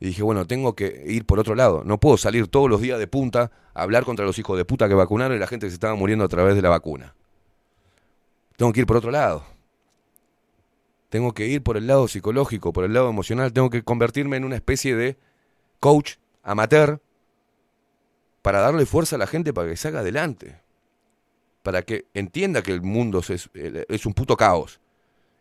Y 0.00 0.06
dije, 0.06 0.22
bueno, 0.22 0.46
tengo 0.46 0.76
que 0.76 1.04
ir 1.06 1.26
por 1.26 1.40
otro 1.40 1.54
lado. 1.56 1.82
No 1.84 1.98
puedo 1.98 2.16
salir 2.16 2.46
todos 2.46 2.70
los 2.70 2.80
días 2.80 2.98
de 2.98 3.08
punta 3.08 3.50
a 3.74 3.82
hablar 3.82 4.04
contra 4.04 4.24
los 4.24 4.38
hijos 4.38 4.56
de 4.56 4.64
puta 4.64 4.88
que 4.88 4.94
vacunaron 4.94 5.36
y 5.36 5.40
la 5.40 5.48
gente 5.48 5.66
que 5.66 5.70
se 5.70 5.74
estaba 5.74 5.96
muriendo 5.96 6.24
a 6.24 6.28
través 6.28 6.54
de 6.54 6.62
la 6.62 6.68
vacuna. 6.68 7.14
Tengo 8.56 8.72
que 8.72 8.80
ir 8.80 8.86
por 8.86 8.96
otro 8.96 9.10
lado. 9.10 9.44
Tengo 11.08 11.32
que 11.32 11.46
ir 11.46 11.62
por 11.62 11.76
el 11.76 11.86
lado 11.86 12.06
psicológico, 12.06 12.72
por 12.72 12.84
el 12.84 12.92
lado 12.92 13.08
emocional. 13.08 13.52
Tengo 13.52 13.70
que 13.70 13.82
convertirme 13.82 14.36
en 14.36 14.44
una 14.44 14.56
especie 14.56 14.94
de 14.94 15.16
coach 15.80 16.16
amateur 16.42 17.00
para 18.48 18.60
darle 18.60 18.86
fuerza 18.86 19.16
a 19.16 19.18
la 19.18 19.26
gente 19.26 19.52
para 19.52 19.68
que 19.68 19.76
salga 19.76 20.00
adelante. 20.00 20.58
Para 21.62 21.82
que 21.82 22.06
entienda 22.14 22.62
que 22.62 22.72
el 22.72 22.80
mundo 22.80 23.20
es, 23.20 24.06
un 24.06 24.14
puto 24.14 24.38
caos 24.38 24.80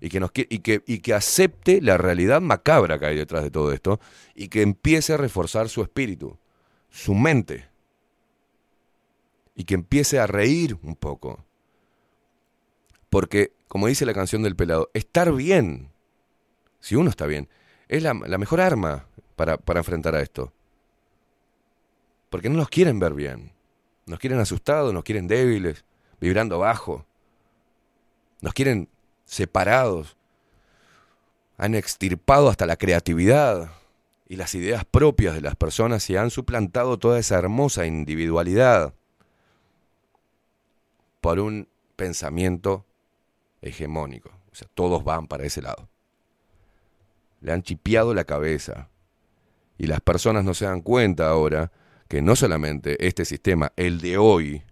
y 0.02 0.10
que, 0.10 0.20
nos, 0.20 0.32
y, 0.36 0.60
que, 0.60 1.14
acepte 1.14 1.82
la 1.82 1.98
realidad 1.98 2.42
macabra 2.42 3.00
que 3.00 3.06
hay 3.06 3.16
detrás 3.16 3.44
de 3.44 3.50
todo 3.50 3.72
esto 3.72 4.02
y 4.36 4.50
que 4.50 4.62
empiece 4.62 5.14
a 5.14 5.18
reforzar 5.18 5.70
su 5.70 5.82
espíritu, 5.82 6.38
su 6.90 7.14
mente 7.14 7.70
y 9.56 9.64
que 9.64 9.76
empiece 9.76 10.20
a 10.20 10.28
reír 10.28 10.78
un 10.84 10.98
poco. 10.98 11.46
Porque, 13.10 13.54
como 13.70 13.88
dice 13.88 14.06
la 14.06 14.14
canción 14.14 14.44
del 14.44 14.58
pelado, 14.58 14.92
estar 14.94 15.32
bien, 15.32 15.92
si 16.82 16.98
uno 16.98 17.10
está 17.10 17.26
bien, 17.26 17.48
es 17.88 18.04
la, 18.04 18.14
mejor 18.14 18.60
arma 18.60 19.06
para 19.38 19.80
enfrentar 19.80 20.14
a 20.14 20.22
esto. 20.22 20.52
Porque 22.30 22.50
no 22.50 22.58
nos 22.58 22.70
quieren 22.70 23.00
ver 23.00 23.14
bien. 23.14 23.52
Nos 24.06 24.20
quieren 24.20 24.40
asustados, 24.40 24.94
nos 24.94 25.04
quieren 25.04 25.28
débiles, 25.28 25.86
vibrando 26.20 26.60
bajo. 26.60 27.06
Nos 28.42 28.54
quieren 28.54 28.90
separados. 29.26 30.18
Han 31.58 31.76
extirpado 31.76 32.50
hasta 32.50 32.66
la 32.66 32.78
creatividad 32.78 33.72
y 34.30 34.36
las 34.36 34.56
ideas 34.56 34.86
propias 34.86 35.36
de 35.36 35.42
las 35.42 35.56
personas 35.56 36.10
y 36.10 36.18
han 36.18 36.30
suplantado 36.30 36.98
toda 36.98 37.20
esa 37.20 37.38
hermosa 37.38 37.86
individualidad 37.86 38.94
por 41.22 41.40
un 41.40 41.68
pensamiento 41.96 42.86
hegemónico. 43.62 44.30
O 44.52 44.56
sea, 44.56 44.68
todos 44.74 45.04
van 45.04 45.28
para 45.28 45.46
ese 45.46 45.62
lado. 45.62 45.90
Le 47.42 47.52
han 47.52 47.64
chipeado 47.64 48.14
la 48.14 48.24
cabeza. 48.24 48.90
Y 49.78 49.88
las 49.88 50.02
personas 50.02 50.44
no 50.44 50.54
se 50.54 50.66
dan 50.66 50.82
cuenta 50.82 51.30
ahora 51.30 51.72
que 52.08 52.22
no 52.22 52.36
solamente 52.36 53.06
este 53.06 53.26
sistema, 53.26 53.72
el 53.76 54.00
de 54.00 54.18
hoy, 54.18 54.64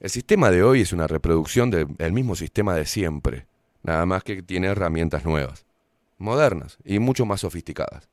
el 0.00 0.10
sistema 0.10 0.50
de 0.50 0.62
hoy 0.62 0.80
es 0.82 0.92
una 0.92 1.06
reproducción 1.06 1.70
del, 1.70 2.12
mismo 2.12 2.34
sistema 2.34 2.74
de 2.74 2.84
siempre, 2.84 3.46
nada 3.82 4.04
más 4.06 4.24
que 4.24 4.42
tiene 4.42 4.66
herramientas 4.66 5.24
nuevas, 5.24 5.64
modernas 6.18 6.78
y 6.84 6.98
mucho 6.98 7.26
más 7.26 7.40
sofisticadas. 7.40 8.08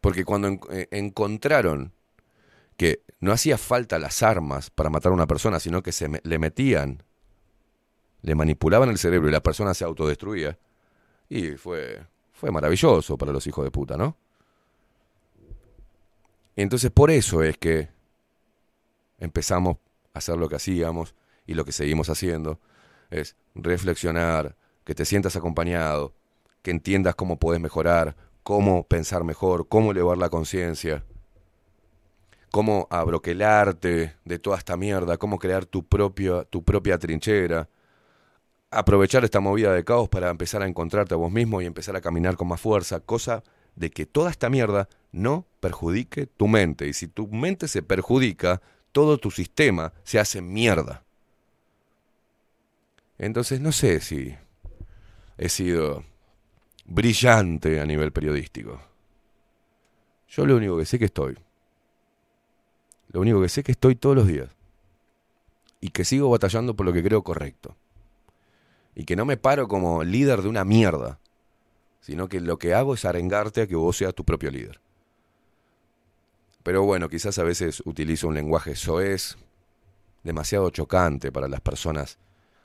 Porque 0.00 0.24
cuando 0.24 0.58
eh, 0.70 0.88
encontraron 0.90 1.92
que 2.76 3.02
no 3.20 3.30
hacía 3.30 3.56
falta 3.56 4.00
las 4.00 4.22
armas 4.22 4.70
para 4.70 4.90
matar 4.90 5.12
a 5.12 5.14
una 5.14 5.28
persona, 5.28 5.60
sino 5.60 5.82
que 5.82 5.92
se 5.92 6.20
le 6.22 6.38
metían, 6.38 7.04
le 8.22 8.34
manipulaban 8.34 8.88
el 8.88 8.98
cerebro 8.98 9.28
y 9.28 9.32
la 9.32 9.42
persona 9.42 9.74
se 9.74 9.84
autodestruía. 9.84 10.58
Y 11.28 11.52
fue, 11.52 12.04
fue 12.32 12.50
maravilloso 12.50 13.16
para 13.16 13.32
los 13.32 13.46
hijos 13.46 13.64
de 13.64 13.70
puta, 13.70 13.96
¿no? 13.96 14.16
Entonces 16.56 16.90
por 16.90 17.10
eso 17.10 17.42
es 17.42 17.56
que 17.56 17.88
empezamos 19.18 19.78
a 20.14 20.18
hacer 20.18 20.36
lo 20.36 20.48
que 20.48 20.56
hacíamos 20.56 21.14
y 21.46 21.54
lo 21.54 21.64
que 21.64 21.72
seguimos 21.72 22.08
haciendo. 22.08 22.60
Es 23.10 23.36
reflexionar, 23.54 24.56
que 24.84 24.94
te 24.94 25.04
sientas 25.04 25.36
acompañado, 25.36 26.14
que 26.62 26.70
entiendas 26.70 27.14
cómo 27.14 27.38
puedes 27.38 27.60
mejorar, 27.60 28.16
cómo 28.42 28.86
pensar 28.86 29.24
mejor, 29.24 29.68
cómo 29.68 29.92
elevar 29.92 30.18
la 30.18 30.28
conciencia, 30.28 31.04
cómo 32.50 32.86
abroquelarte 32.90 34.16
de 34.24 34.38
toda 34.38 34.58
esta 34.58 34.76
mierda, 34.76 35.16
cómo 35.16 35.38
crear 35.38 35.66
tu, 35.66 35.84
propio, 35.84 36.44
tu 36.46 36.62
propia 36.62 36.98
trinchera, 36.98 37.68
aprovechar 38.70 39.24
esta 39.24 39.40
movida 39.40 39.72
de 39.72 39.84
caos 39.84 40.08
para 40.08 40.30
empezar 40.30 40.62
a 40.62 40.66
encontrarte 40.66 41.14
a 41.14 41.18
vos 41.18 41.30
mismo 41.30 41.60
y 41.60 41.66
empezar 41.66 41.94
a 41.96 42.00
caminar 42.00 42.36
con 42.36 42.48
más 42.48 42.60
fuerza, 42.60 43.00
cosa 43.00 43.42
de 43.76 43.90
que 43.90 44.06
toda 44.06 44.30
esta 44.30 44.50
mierda 44.50 44.88
no 45.12 45.46
perjudique 45.60 46.26
tu 46.26 46.48
mente. 46.48 46.86
Y 46.88 46.92
si 46.92 47.08
tu 47.08 47.28
mente 47.28 47.68
se 47.68 47.82
perjudica, 47.82 48.60
todo 48.92 49.18
tu 49.18 49.30
sistema 49.30 49.92
se 50.04 50.18
hace 50.18 50.42
mierda. 50.42 51.04
Entonces 53.18 53.60
no 53.60 53.72
sé 53.72 54.00
si 54.00 54.34
he 55.38 55.48
sido 55.48 56.04
brillante 56.84 57.80
a 57.80 57.86
nivel 57.86 58.12
periodístico. 58.12 58.80
Yo 60.28 60.46
lo 60.46 60.56
único 60.56 60.78
que 60.78 60.86
sé 60.86 60.98
que 60.98 61.04
estoy. 61.06 61.36
Lo 63.08 63.20
único 63.20 63.40
que 63.42 63.48
sé 63.48 63.62
que 63.62 63.72
estoy 63.72 63.94
todos 63.94 64.16
los 64.16 64.26
días. 64.26 64.48
Y 65.80 65.90
que 65.90 66.04
sigo 66.04 66.30
batallando 66.30 66.74
por 66.74 66.86
lo 66.86 66.92
que 66.92 67.02
creo 67.02 67.22
correcto. 67.22 67.76
Y 68.94 69.04
que 69.04 69.16
no 69.16 69.24
me 69.24 69.36
paro 69.36 69.68
como 69.68 70.04
líder 70.04 70.42
de 70.42 70.48
una 70.48 70.64
mierda. 70.64 71.18
Sino 72.02 72.28
que 72.28 72.40
lo 72.40 72.58
que 72.58 72.74
hago 72.74 72.92
es 72.92 73.06
arengarte 73.06 73.62
a 73.62 73.66
que 73.66 73.76
vos 73.76 73.96
seas 73.96 74.14
tu 74.14 74.24
propio 74.24 74.50
líder. 74.50 74.80
Pero 76.62 76.82
bueno, 76.82 77.08
quizás 77.08 77.38
a 77.38 77.42
veces 77.42 77.82
utilizo 77.86 78.28
un 78.28 78.34
lenguaje 78.34 78.76
soez, 78.76 79.38
demasiado 80.22 80.70
chocante 80.70 81.32
para 81.32 81.48
las 81.48 81.60
personas, 81.60 82.18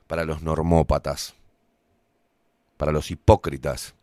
para 0.06 0.24
los 0.24 0.42
normópatas, 0.42 1.34
para 2.76 2.92
los 2.92 3.10
hipócritas. 3.10 3.94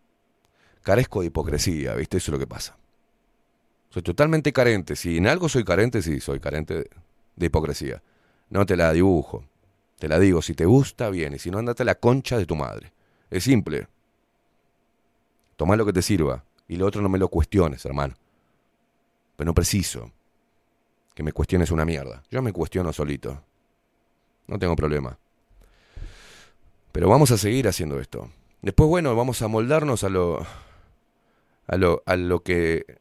Carezco 0.83 1.21
de 1.21 1.27
hipocresía, 1.27 1.95
¿viste? 1.95 2.17
Eso 2.17 2.31
es 2.31 2.33
lo 2.33 2.39
que 2.39 2.47
pasa. 2.47 2.77
Soy 3.89 4.03
totalmente 4.03 4.51
carente. 4.51 4.95
Si 4.95 5.17
en 5.17 5.27
algo 5.27 5.47
soy 5.47 5.63
carente, 5.63 6.01
sí, 6.01 6.19
soy 6.19 6.39
carente 6.39 6.89
de, 7.35 7.45
hipocresía. 7.45 8.03
No 8.49 8.65
te 8.65 8.75
la 8.75 8.91
dibujo. 8.91 9.45
Te 9.97 10.09
la 10.09 10.19
digo, 10.19 10.41
si 10.41 10.53
te 10.53 10.65
gusta, 10.65 11.09
bien. 11.09 11.33
Y 11.33 11.39
si 11.39 11.49
no, 11.49 11.59
andate 11.59 11.83
a 11.83 11.85
la 11.85 11.95
concha 11.95 12.37
de 12.37 12.45
tu 12.45 12.55
madre. 12.55 12.91
Es 13.29 13.45
simple. 13.45 13.87
Tomá 15.55 15.75
lo 15.75 15.85
que 15.85 15.93
te 15.93 16.01
sirva. 16.01 16.43
Y 16.67 16.77
lo 16.77 16.85
otro 16.85 17.01
no 17.01 17.09
me 17.09 17.19
lo 17.19 17.27
cuestiones, 17.29 17.85
hermano. 17.85 18.15
Pero 19.35 19.45
no 19.45 19.53
preciso 19.53 20.11
que 21.13 21.23
me 21.23 21.31
cuestiones 21.31 21.71
una 21.71 21.85
mierda. 21.85 22.23
Yo 22.29 22.41
me 22.41 22.51
cuestiono 22.51 22.91
solito. 22.91 23.41
No 24.47 24.59
tengo 24.59 24.75
problema. 24.75 25.17
Pero 26.91 27.09
vamos 27.09 27.31
a 27.31 27.37
seguir 27.37 27.67
haciendo 27.67 27.99
esto. 27.99 28.29
Después, 28.61 28.89
bueno, 28.89 29.15
vamos 29.15 29.41
a 29.41 29.47
moldarnos 29.47 30.03
a 30.03 30.09
lo, 30.09 30.45
a 31.67 31.77
lo, 31.77 32.03
a 32.05 32.15
lo 32.15 32.41
que 32.41 32.99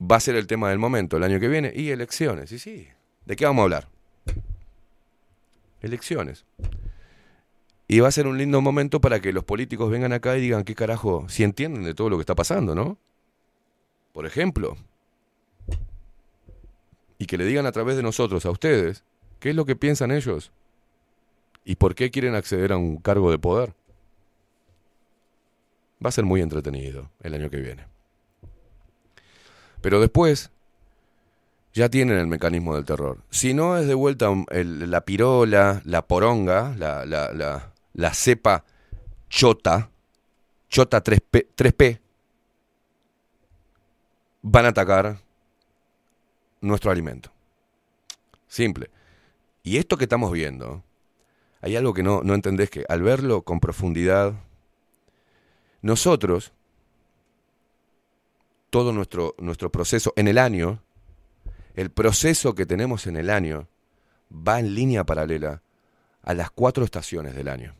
va 0.00 0.16
a 0.16 0.20
ser 0.20 0.36
el 0.36 0.46
tema 0.46 0.70
del 0.70 0.78
momento 0.78 1.16
el 1.16 1.22
año 1.22 1.38
que 1.38 1.48
viene. 1.48 1.72
Y 1.74 1.90
elecciones. 1.90 2.50
Y 2.52 2.58
sí, 2.58 2.88
¿de 3.26 3.36
qué 3.36 3.44
vamos 3.44 3.60
a 3.60 3.64
hablar? 3.64 3.88
Elecciones. 5.80 6.44
Y 7.92 8.00
va 8.00 8.08
a 8.08 8.10
ser 8.10 8.26
un 8.26 8.38
lindo 8.38 8.62
momento 8.62 9.02
para 9.02 9.20
que 9.20 9.34
los 9.34 9.44
políticos 9.44 9.90
vengan 9.90 10.14
acá 10.14 10.38
y 10.38 10.40
digan 10.40 10.64
qué 10.64 10.74
carajo, 10.74 11.26
si 11.28 11.44
entienden 11.44 11.82
de 11.82 11.92
todo 11.92 12.08
lo 12.08 12.16
que 12.16 12.22
está 12.22 12.34
pasando, 12.34 12.74
¿no? 12.74 12.96
Por 14.14 14.24
ejemplo. 14.24 14.78
Y 17.18 17.26
que 17.26 17.36
le 17.36 17.44
digan 17.44 17.66
a 17.66 17.72
través 17.72 17.96
de 17.96 18.02
nosotros, 18.02 18.46
a 18.46 18.50
ustedes, 18.50 19.04
qué 19.40 19.50
es 19.50 19.56
lo 19.56 19.66
que 19.66 19.76
piensan 19.76 20.10
ellos 20.10 20.52
y 21.66 21.76
por 21.76 21.94
qué 21.94 22.10
quieren 22.10 22.34
acceder 22.34 22.72
a 22.72 22.78
un 22.78 22.96
cargo 22.96 23.30
de 23.30 23.38
poder. 23.38 23.74
Va 26.02 26.08
a 26.08 26.12
ser 26.12 26.24
muy 26.24 26.40
entretenido 26.40 27.10
el 27.20 27.34
año 27.34 27.50
que 27.50 27.58
viene. 27.58 27.84
Pero 29.82 30.00
después 30.00 30.50
ya 31.74 31.90
tienen 31.90 32.16
el 32.16 32.26
mecanismo 32.26 32.74
del 32.74 32.86
terror. 32.86 33.18
Si 33.28 33.52
no 33.52 33.76
es 33.76 33.86
de 33.86 33.92
vuelta 33.92 34.30
la 34.50 35.04
pirola, 35.04 35.82
la 35.84 36.06
poronga, 36.06 36.74
la, 36.78 37.04
la, 37.04 37.34
la, 37.34 37.71
la 37.94 38.14
cepa 38.14 38.64
chota, 39.28 39.90
chota 40.68 41.02
3P, 41.02 41.48
3P, 41.56 42.00
van 44.42 44.66
a 44.66 44.68
atacar 44.68 45.18
nuestro 46.60 46.90
alimento. 46.90 47.30
Simple. 48.46 48.90
Y 49.62 49.78
esto 49.78 49.96
que 49.96 50.04
estamos 50.04 50.32
viendo, 50.32 50.82
hay 51.60 51.76
algo 51.76 51.94
que 51.94 52.02
no, 52.02 52.22
no 52.22 52.34
entendés 52.34 52.70
que 52.70 52.84
al 52.88 53.02
verlo 53.02 53.42
con 53.42 53.60
profundidad, 53.60 54.34
nosotros, 55.80 56.52
todo 58.70 58.92
nuestro, 58.92 59.34
nuestro 59.38 59.70
proceso 59.70 60.12
en 60.16 60.28
el 60.28 60.38
año, 60.38 60.82
el 61.74 61.90
proceso 61.90 62.54
que 62.54 62.66
tenemos 62.66 63.06
en 63.06 63.16
el 63.16 63.30
año, 63.30 63.68
va 64.30 64.58
en 64.58 64.74
línea 64.74 65.04
paralela 65.04 65.62
a 66.22 66.34
las 66.34 66.50
cuatro 66.50 66.84
estaciones 66.84 67.34
del 67.34 67.48
año. 67.48 67.74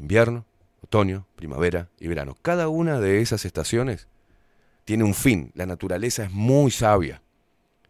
Invierno, 0.00 0.46
otoño, 0.82 1.26
primavera 1.36 1.90
y 2.00 2.08
verano. 2.08 2.34
Cada 2.40 2.68
una 2.68 3.00
de 3.00 3.20
esas 3.20 3.44
estaciones 3.44 4.08
tiene 4.86 5.04
un 5.04 5.12
fin. 5.12 5.52
La 5.54 5.66
naturaleza 5.66 6.24
es 6.24 6.30
muy 6.30 6.70
sabia. 6.70 7.20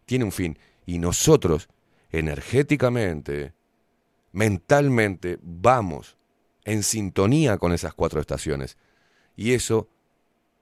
Tiene 0.07 0.25
un 0.25 0.33
fin. 0.33 0.59
Y 0.87 0.99
nosotros, 0.99 1.69
energéticamente, 2.11 3.53
mentalmente, 4.33 5.39
vamos 5.41 6.17
en 6.65 6.83
sintonía 6.83 7.59
con 7.59 7.73
esas 7.73 7.95
cuatro 7.95 8.21
estaciones. 8.21 8.77
Y 9.37 9.53
eso 9.53 9.89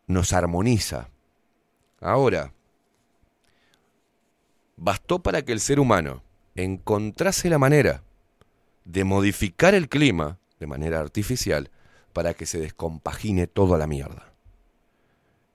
nos 0.06 0.34
armoniza. 0.34 1.08
Ahora, 1.98 2.52
bastó 4.76 5.22
para 5.22 5.40
que 5.42 5.52
el 5.52 5.60
ser 5.60 5.80
humano 5.80 6.22
encontrase 6.54 7.48
la 7.48 7.58
manera 7.58 8.02
de 8.84 9.04
modificar 9.04 9.74
el 9.74 9.88
clima 9.88 10.38
de 10.58 10.66
manera 10.66 11.00
artificial 11.00 11.70
para 12.12 12.34
que 12.34 12.46
se 12.46 12.58
descompagine 12.58 13.46
toda 13.46 13.78
la 13.78 13.86
mierda. 13.86 14.32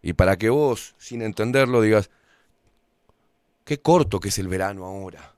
Y 0.01 0.13
para 0.13 0.37
que 0.37 0.49
vos, 0.49 0.95
sin 0.97 1.21
entenderlo, 1.21 1.81
digas, 1.81 2.09
qué 3.63 3.79
corto 3.79 4.19
que 4.19 4.29
es 4.29 4.37
el 4.37 4.47
verano 4.47 4.85
ahora, 4.85 5.35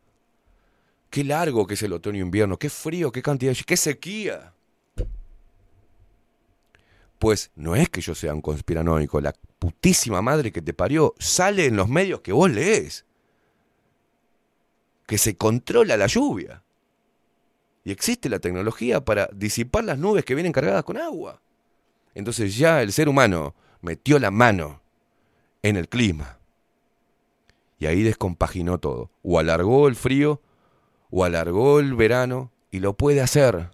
qué 1.10 1.24
largo 1.24 1.68
que 1.68 1.76
es 1.76 1.84
el 1.84 1.94
otoño-invierno, 1.94 2.58
qué 2.58 2.70
frío, 2.70 3.12
qué 3.12 3.22
cantidad, 3.22 3.54
de- 3.54 3.64
qué 3.64 3.78
sequía. 3.78 4.54
Pues 7.20 7.52
no 7.56 7.76
es 7.76 7.90
que 7.90 8.02
yo 8.02 8.14
sea 8.14 8.34
un 8.34 8.42
conspiranoico, 8.42 9.22
la 9.22 9.34
putísima 9.58 10.22
madre 10.22 10.52
que 10.52 10.62
te 10.62 10.74
parió 10.74 11.16
sale 11.18 11.66
en 11.68 11.76
los 11.76 11.88
medios 11.88 12.20
que 12.22 12.34
vos 12.34 12.52
lees. 12.52 13.06
Que 15.08 15.18
se 15.18 15.38
controla 15.38 15.96
la 15.96 16.08
lluvia. 16.08 16.62
Y 17.86 17.92
existe 17.92 18.30
la 18.30 18.40
tecnología 18.40 19.06
para 19.06 19.30
disipar 19.32 19.84
las 19.84 20.00
nubes 20.00 20.26
que 20.26 20.34
vienen 20.34 20.52
cargadas 20.52 20.84
con 20.84 20.98
agua. 20.98 21.40
Entonces 22.16 22.58
ya 22.58 22.82
el 22.82 22.92
ser 22.92 23.08
humano 23.08 23.54
metió 23.82 24.18
la 24.18 24.32
mano 24.32 24.82
en 25.62 25.78
el 25.78 25.88
clima. 25.88 26.40
Y 27.78 27.86
ahí 27.86 28.02
descompaginó 28.02 28.80
todo. 28.80 29.12
O 29.22 29.38
alargó 29.38 29.88
el 29.88 29.96
frío, 29.96 30.42
o 31.12 31.24
alargó 31.26 31.80
el 31.80 31.94
verano, 31.94 32.52
y 32.72 32.80
lo 32.80 32.94
puede 32.94 33.22
hacer. 33.22 33.70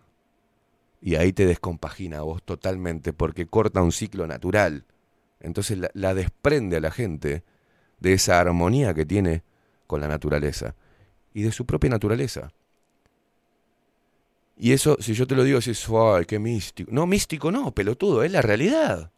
Y 1.02 1.16
ahí 1.16 1.32
te 1.32 1.46
descompagina 1.46 2.18
a 2.18 2.24
vos 2.24 2.44
totalmente 2.44 3.14
porque 3.14 3.46
corta 3.46 3.82
un 3.82 3.94
ciclo 3.94 4.28
natural. 4.28 4.84
Entonces 5.40 5.78
la, 5.78 5.90
la 5.94 6.14
desprende 6.14 6.76
a 6.78 6.82
la 6.82 6.92
gente 6.92 7.44
de 8.00 8.14
esa 8.14 8.42
armonía 8.42 8.94
que 8.94 9.06
tiene 9.06 9.44
con 9.88 10.02
la 10.02 10.10
naturaleza 10.10 10.76
y 11.34 11.44
de 11.44 11.54
su 11.54 11.66
propia 11.66 11.90
naturaleza. 11.90 12.52
Y 14.64 14.74
eso, 14.74 14.96
si 15.00 15.16
yo 15.16 15.26
te 15.26 15.34
lo 15.34 15.44
digo, 15.44 15.58
decís, 15.58 15.88
¡ay, 15.90 16.26
qué 16.26 16.38
místico! 16.38 16.92
No, 16.94 17.08
místico 17.08 17.52
no, 17.52 17.72
pelotudo, 17.72 18.22
es 18.22 18.32
la 18.32 18.44
realidad. 18.44 19.12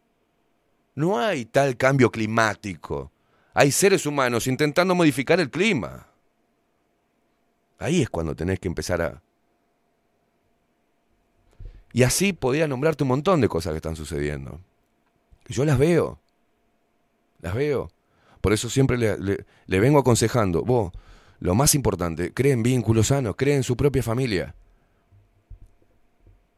No 0.94 1.18
hay 1.18 1.44
tal 1.44 1.76
cambio 1.76 2.10
climático. 2.10 3.12
Hay 3.52 3.70
seres 3.70 4.06
humanos 4.06 4.46
intentando 4.46 4.94
modificar 4.94 5.38
el 5.40 5.50
clima. 5.50 6.06
Ahí 7.78 8.00
es 8.00 8.08
cuando 8.08 8.34
tenés 8.34 8.58
que 8.58 8.68
empezar 8.68 9.02
a... 9.02 9.22
Y 11.92 12.04
así 12.04 12.32
podía 12.32 12.66
nombrarte 12.66 13.04
un 13.04 13.08
montón 13.08 13.42
de 13.42 13.48
cosas 13.50 13.72
que 13.72 13.76
están 13.76 13.96
sucediendo. 13.96 14.62
Yo 15.46 15.66
las 15.66 15.76
veo. 15.78 16.20
Las 17.42 17.54
veo. 17.54 17.90
Por 18.40 18.54
eso 18.54 18.70
siempre 18.70 18.96
le, 18.96 19.18
le- 19.18 19.44
le 19.66 19.78
vengo 19.78 19.98
aconsejando, 19.98 20.62
vos, 20.62 20.90
lo 21.38 21.54
más 21.54 21.74
importante, 21.74 22.32
creen 22.32 22.62
vínculos 22.62 23.08
sanos, 23.08 23.36
creen 23.36 23.62
su 23.62 23.76
propia 23.76 24.02
familia. 24.02 24.54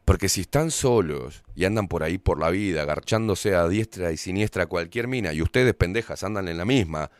Porque 0.07 0.29
si 0.29 0.43
están 0.43 0.71
solos 0.71 1.43
y 1.57 1.65
andan 1.65 1.89
por 1.89 2.05
ahí 2.05 2.17
por 2.17 2.39
la 2.39 2.51
vida, 2.51 2.83
agarchándose 2.83 3.57
a 3.57 3.67
diestra 3.67 4.13
y 4.13 4.17
siniestra 4.17 4.67
cualquier 4.67 5.09
mina, 5.09 5.33
y 5.33 5.43
ustedes 5.43 5.75
pendejas 5.75 6.23
andan 6.23 6.47
en 6.47 6.59
la 6.59 6.65
misma, 6.65 7.11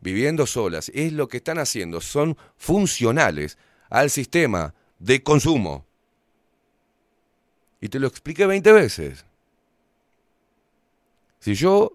viviendo 0.00 0.46
solas, 0.46 0.92
es 0.94 1.12
lo 1.12 1.26
que 1.26 1.38
están 1.38 1.58
haciendo, 1.58 2.00
son 2.00 2.38
funcionales 2.56 3.58
al 3.90 4.10
sistema 4.10 4.74
de 5.00 5.24
consumo. 5.24 5.86
Y 7.80 7.88
te 7.88 7.98
lo 7.98 8.06
expliqué 8.06 8.46
20 8.46 8.72
veces. 8.72 9.26
Si 11.40 11.56
yo 11.56 11.94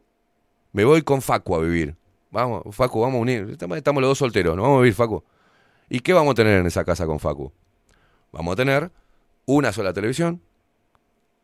me 0.74 0.84
voy 0.84 1.02
con 1.02 1.22
Facu 1.22 1.56
a 1.56 1.60
vivir, 1.62 1.96
vamos, 2.30 2.76
Facu, 2.76 3.00
vamos 3.00 3.20
a 3.20 3.22
unir, 3.22 3.52
estamos, 3.52 3.78
estamos 3.78 4.02
los 4.02 4.10
dos 4.10 4.18
solteros, 4.18 4.58
nos 4.58 4.64
vamos 4.64 4.80
a 4.80 4.82
vivir, 4.82 4.96
Facu. 4.96 5.24
¿Y 5.88 6.02
qué 6.02 6.12
vamos 6.12 6.34
a 6.34 6.36
tener 6.36 6.60
en 6.60 6.68
esa 6.68 6.84
casa 6.84 7.06
con 7.06 7.22
Facu? 7.22 7.54
Vamos 8.34 8.52
a 8.52 8.56
tener 8.58 8.92
una 9.46 9.72
sola 9.72 9.94
televisión, 9.94 10.42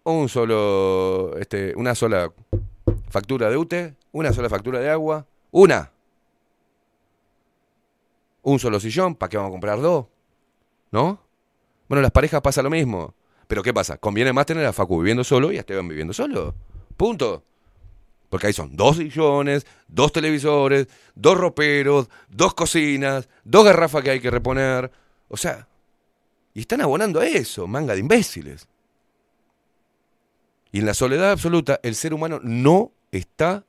un 0.04 0.30
solo, 0.30 1.36
este, 1.38 1.74
una 1.76 1.96
sola 1.96 2.32
factura 3.10 3.50
de 3.50 3.58
UTE, 3.58 3.96
una 4.12 4.32
sola 4.34 4.50
factura 4.50 4.80
de 4.80 4.90
agua, 4.90 5.26
una. 5.52 5.92
Un 8.44 8.60
solo 8.60 8.80
sillón, 8.80 9.16
¿para 9.16 9.30
qué 9.30 9.38
vamos 9.38 9.50
a 9.50 9.52
comprar 9.52 9.82
dos? 9.82 10.06
¿No? 10.92 11.20
Bueno, 11.90 12.02
las 12.02 12.12
parejas 12.12 12.42
pasa 12.42 12.62
lo 12.62 12.70
mismo. 12.70 13.14
Pero 13.48 13.64
¿qué 13.64 13.74
pasa? 13.74 13.98
Conviene 13.98 14.34
más 14.34 14.46
tener 14.46 14.66
a 14.66 14.74
Facu 14.74 15.00
viviendo 15.00 15.24
solo 15.24 15.52
y 15.52 15.58
a 15.58 15.62
Esteban 15.62 15.88
viviendo 15.88 16.14
solo. 16.14 16.54
Punto. 16.96 17.44
Porque 18.30 18.48
ahí 18.48 18.54
son 18.54 18.76
dos 18.76 18.98
sillones, 18.98 19.66
dos 19.88 20.12
televisores, 20.12 20.88
dos 21.16 21.38
roperos, 21.38 22.10
dos 22.30 22.54
cocinas, 22.54 23.30
dos 23.46 23.64
garrafas 23.64 24.04
que 24.04 24.12
hay 24.12 24.20
que 24.20 24.32
reponer. 24.32 24.92
O 25.30 25.38
sea, 25.38 25.68
y 26.58 26.62
están 26.62 26.82
abonando 26.82 27.20
a 27.20 27.28
eso, 27.28 27.68
manga 27.68 27.94
de 27.94 28.00
imbéciles. 28.00 28.68
Y 30.72 30.80
en 30.80 30.88
la 30.88 30.96
soledad 30.96 31.30
absoluta, 31.30 31.80
el 31.84 31.94
ser 31.94 32.16
humano 32.16 32.40
no 32.42 32.94
está. 33.12 33.64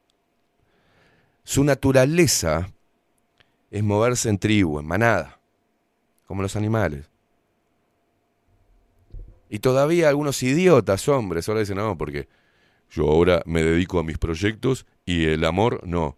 Su 1.44 1.64
naturaleza 1.64 2.72
es 3.70 3.82
moverse 3.82 4.30
en 4.30 4.38
tribu, 4.38 4.78
en 4.78 4.86
manada, 4.86 5.38
como 6.26 6.40
los 6.40 6.56
animales. 6.56 7.10
Y 9.50 9.58
todavía 9.58 10.08
algunos 10.08 10.42
idiotas 10.42 11.06
hombres 11.10 11.46
ahora 11.46 11.60
dicen, 11.60 11.76
no, 11.76 11.98
porque 11.98 12.26
yo 12.88 13.06
ahora 13.06 13.42
me 13.44 13.62
dedico 13.62 13.98
a 13.98 14.02
mis 14.02 14.16
proyectos 14.16 14.86
y 15.04 15.26
el 15.26 15.44
amor 15.44 15.86
no. 15.86 16.16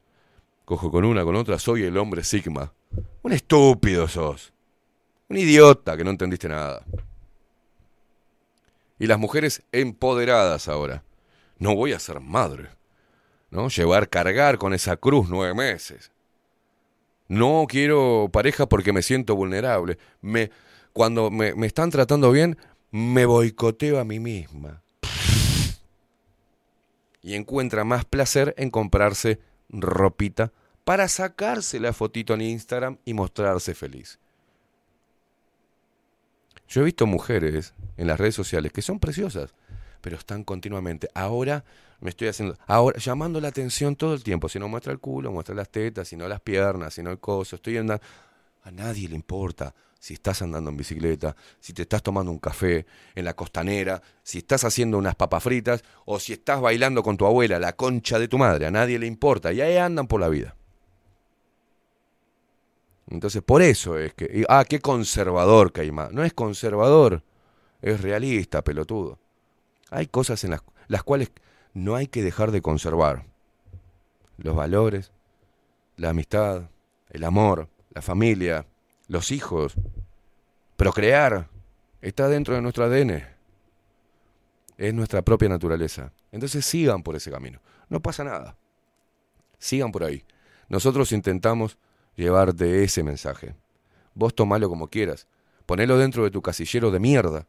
Cojo 0.67 0.93
con 0.93 1.05
una, 1.05 1.25
con 1.25 1.35
otra, 1.35 1.59
soy 1.59 1.83
el 1.83 1.99
hombre 1.99 2.23
Sigma. 2.23 2.73
Un 3.23 3.33
estúpido 3.33 4.07
sos. 4.07 4.53
Un 5.31 5.39
idiota 5.39 5.97
que 5.97 6.03
no 6.03 6.11
entendiste 6.11 6.49
nada. 6.49 6.85
Y 8.99 9.07
las 9.07 9.19
mujeres 9.19 9.63
empoderadas 9.71 10.67
ahora. 10.67 11.05
No 11.59 11.77
voy 11.77 11.93
a 11.93 12.01
ser 12.01 12.19
madre. 12.19 12.69
¿No? 13.51 13.69
Llevar, 13.69 14.09
cargar 14.09 14.59
con 14.59 14.75
esa 14.75 14.97
cruz 14.97 15.29
nueve 15.29 15.55
meses. 15.55 16.11
No 17.29 17.67
quiero 17.69 18.29
pareja 18.33 18.67
porque 18.69 18.93
me 18.93 19.03
siento 19.03 19.37
vulnerable. 19.37 19.99
Me, 20.21 20.51
cuando 20.93 21.31
me, 21.31 21.55
me 21.55 21.69
están 21.69 21.91
tratando 21.91 22.33
bien, 22.33 22.59
me 22.91 23.25
boicoteo 23.25 24.01
a 24.01 24.05
mí 24.05 24.19
misma. 24.19 24.83
Y 27.23 27.35
encuentra 27.35 27.85
más 27.85 28.05
placer 28.05 28.53
en 28.59 28.71
comprarse 28.71 29.39
ropita 29.69 30.53
para 30.85 31.07
sacarse 31.07 31.79
la 31.79 31.93
fotito 31.93 32.35
en 32.35 32.41
Instagram 32.41 32.99
y 33.05 33.15
mostrarse 33.15 33.75
feliz. 33.75 34.20
Yo 36.71 36.83
he 36.83 36.85
visto 36.85 37.05
mujeres 37.05 37.75
en 37.97 38.07
las 38.07 38.19
redes 38.19 38.37
sociales 38.37 38.71
que 38.73 38.81
son 38.81 39.01
preciosas, 39.01 39.53
pero 40.01 40.17
están 40.17 40.45
continuamente. 40.45 41.09
Ahora 41.15 41.65
me 41.99 42.11
estoy 42.11 42.29
haciendo, 42.29 42.57
ahora 42.69 42.97
llamando 43.01 43.41
la 43.41 43.49
atención 43.49 43.97
todo 43.97 44.15
el 44.15 44.23
tiempo. 44.23 44.49
Si 44.49 44.61
no 44.61 44.69
muestra 44.69 44.93
el 44.93 45.01
culo, 45.01 45.33
muestra 45.33 45.53
las 45.57 45.69
tetas, 45.69 46.07
si 46.07 46.17
no 46.17 46.29
las 46.29 46.41
piernas, 46.41 46.95
si 46.95 47.03
no 47.03 47.11
el 47.11 47.19
coso. 47.19 47.57
Estoy 47.57 47.77
andando. 47.77 48.05
A 48.63 48.71
nadie 48.71 49.09
le 49.09 49.17
importa 49.17 49.75
si 49.99 50.15
estás 50.15 50.43
andando 50.43 50.71
en 50.71 50.77
bicicleta, 50.77 51.35
si 51.59 51.73
te 51.73 51.83
estás 51.83 52.05
tomando 52.05 52.31
un 52.31 52.39
café 52.39 52.87
en 53.17 53.25
la 53.25 53.35
costanera, 53.35 54.01
si 54.23 54.39
estás 54.39 54.63
haciendo 54.63 54.97
unas 54.97 55.17
papas 55.17 55.43
fritas 55.43 55.83
o 56.05 56.21
si 56.21 56.35
estás 56.35 56.61
bailando 56.61 57.03
con 57.03 57.17
tu 57.17 57.27
abuela, 57.27 57.59
la 57.59 57.75
concha 57.75 58.21
de 58.21 58.29
tu 58.29 58.39
madre. 58.39 58.67
A 58.67 58.71
nadie 58.71 58.97
le 59.01 59.07
importa. 59.07 59.53
Y 59.53 59.61
ahí 59.61 59.77
andan 59.77 60.07
por 60.07 60.21
la 60.21 60.29
vida. 60.29 60.55
Entonces, 63.11 63.43
por 63.43 63.61
eso 63.61 63.99
es 63.99 64.15
que. 64.15 64.45
Ah, 64.49 64.65
qué 64.67 64.81
conservador, 64.81 65.73
Caimán. 65.73 66.15
No 66.15 66.25
es 66.25 66.33
conservador, 66.33 67.23
es 67.83 68.01
realista, 68.01 68.63
pelotudo. 68.63 69.19
Hay 69.91 70.07
cosas 70.07 70.43
en 70.45 70.53
las, 70.53 70.63
las 70.87 71.03
cuales 71.03 71.33
no 71.75 71.97
hay 71.97 72.07
que 72.07 72.23
dejar 72.23 72.53
de 72.53 72.63
conservar. 72.63 73.27
Los 74.39 74.57
valores, 74.57 75.13
la 75.97 76.11
amistad, 76.11 76.71
el 77.11 77.25
amor, 77.25 77.69
la 77.91 78.01
familia, 78.01 78.67
los 79.09 79.33
hijos. 79.33 79.75
Procrear 80.77 81.49
está 82.01 82.29
dentro 82.29 82.55
de 82.55 82.63
nuestro 82.63 82.85
ADN. 82.85 83.25
Es 84.79 84.95
nuestra 84.95 85.21
propia 85.23 85.49
naturaleza. 85.49 86.13
Entonces 86.33 86.65
sigan 86.65 87.03
por 87.03 87.17
ese 87.17 87.31
camino. 87.31 87.61
No 87.89 88.01
pasa 88.01 88.23
nada. 88.25 88.57
Sigan 89.59 89.91
por 89.91 90.05
ahí. 90.05 90.25
Nosotros 90.69 91.13
intentamos 91.13 91.77
llevarte 92.21 92.85
ese 92.85 93.03
mensaje. 93.03 93.55
Vos 94.15 94.35
tomalo 94.35 94.69
como 94.69 94.89
quieras. 94.89 95.27
Ponelo 95.67 95.99
dentro 95.99 96.25
de 96.25 96.31
tu 96.31 96.43
casillero 96.43 96.91
de 96.91 97.01
mierda, 97.01 97.47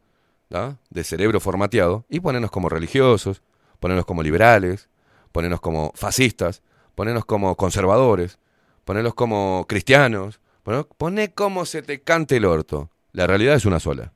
¿da? 0.50 0.78
de 0.90 1.04
cerebro 1.04 1.40
formateado, 1.40 2.06
y 2.10 2.20
ponenos 2.20 2.52
como 2.52 2.70
religiosos, 2.70 3.42
ponenos 3.80 4.06
como 4.06 4.24
liberales, 4.24 4.90
ponenos 5.32 5.60
como 5.60 5.92
fascistas, 5.96 6.62
ponenos 6.96 7.26
como 7.26 7.56
conservadores, 7.56 8.38
ponenos 8.86 9.14
como 9.14 9.66
cristianos, 9.68 10.40
ponenos- 10.64 10.88
poné 10.98 11.34
como 11.34 11.66
se 11.66 11.82
te 11.82 12.02
cante 12.02 12.38
el 12.38 12.46
orto. 12.46 12.90
La 13.12 13.28
realidad 13.28 13.56
es 13.56 13.66
una 13.66 13.80
sola. 13.80 14.14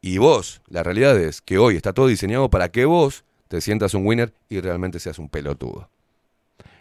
Y 0.00 0.18
vos, 0.18 0.62
la 0.66 0.82
realidad 0.82 1.16
es 1.18 1.40
que 1.40 1.58
hoy 1.58 1.76
está 1.76 1.92
todo 1.92 2.08
diseñado 2.08 2.50
para 2.50 2.70
que 2.70 2.84
vos 2.84 3.24
te 3.46 3.60
sientas 3.60 3.94
un 3.94 4.06
winner 4.06 4.34
y 4.48 4.60
realmente 4.60 4.98
seas 4.98 5.18
un 5.18 5.28
pelotudo. 5.28 5.88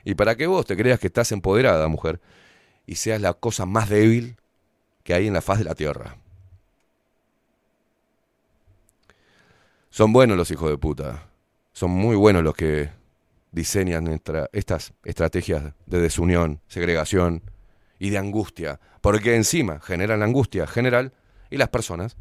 Y 0.04 0.16
para 0.16 0.36
que 0.36 0.48
vos 0.48 0.66
te 0.66 0.76
creas 0.76 1.00
que 1.00 1.08
estás 1.08 1.32
empoderada, 1.32 1.88
mujer, 1.88 2.20
y 2.86 2.96
seas 2.96 3.22
la 3.22 3.34
cosa 3.34 3.66
más 3.66 3.90
débil 3.90 4.38
que 5.04 5.14
hay 5.14 5.28
en 5.28 5.34
la 5.34 5.42
faz 5.42 5.60
de 5.60 5.66
la 5.66 5.76
tierra. 5.76 6.18
Son 9.90 10.14
buenos 10.14 10.38
los 10.38 10.50
hijos 10.52 10.70
de 10.70 10.78
puta. 10.78 11.28
Son 11.74 11.92
muy 11.92 12.16
buenos 12.16 12.44
los 12.44 12.56
que 12.56 12.90
diseñan 13.52 14.22
estas 14.54 14.94
estrategias 15.04 15.74
de 15.86 16.00
desunión, 16.00 16.62
segregación 16.68 17.44
y 18.00 18.10
de 18.10 18.18
angustia. 18.18 18.80
Porque 19.02 19.36
encima 19.36 19.80
generan 19.80 20.24
angustia 20.24 20.66
general 20.68 21.14
y 21.50 21.58
las 21.58 21.70
personas 21.70 22.16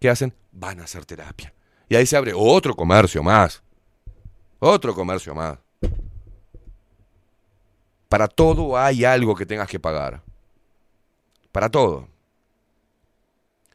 que 0.00 0.10
hacen 0.10 0.34
van 0.52 0.80
a 0.80 0.84
hacer 0.84 1.04
terapia. 1.04 1.52
Y 1.88 1.96
ahí 1.96 2.06
se 2.06 2.16
abre 2.16 2.32
otro 2.34 2.74
comercio 2.74 3.22
más. 3.22 3.62
Otro 4.60 4.94
comercio 4.94 5.34
más. 5.34 5.58
Para 8.08 8.28
todo 8.28 8.78
hay 8.78 9.04
algo 9.04 9.34
que 9.34 9.46
tengas 9.46 9.68
que 9.68 9.78
pagar. 9.78 10.22
Para 11.52 11.68
todo. 11.68 12.08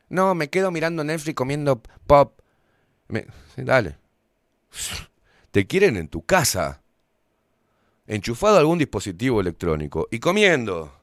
No, 0.10 0.36
me 0.36 0.50
quedo 0.50 0.72
mirando 0.72 1.04
Netflix 1.04 1.36
comiendo 1.36 1.82
pop. 2.08 2.40
Dale. 3.56 3.98
Te 5.52 5.68
quieren 5.68 5.98
en 5.98 6.08
tu 6.08 6.24
casa. 6.24 6.82
Enchufado 8.06 8.58
a 8.58 8.60
algún 8.60 8.80
dispositivo 8.80 9.40
electrónico 9.40 10.08
y 10.12 10.20
comiendo. 10.20 10.94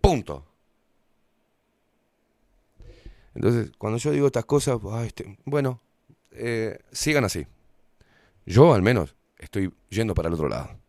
Punto. 0.00 0.44
Entonces, 3.34 3.72
cuando 3.78 3.98
yo 3.98 4.10
digo 4.12 4.26
estas 4.26 4.44
cosas, 4.44 4.78
ay, 4.92 5.08
este, 5.08 5.38
bueno, 5.44 5.80
eh, 6.30 6.78
sigan 6.92 7.24
así. 7.24 7.46
Yo 8.46 8.74
al 8.74 8.82
menos 8.82 9.16
estoy 9.38 9.72
yendo 9.88 10.14
para 10.14 10.28
el 10.28 10.34
otro 10.34 10.48
lado. 10.48 10.83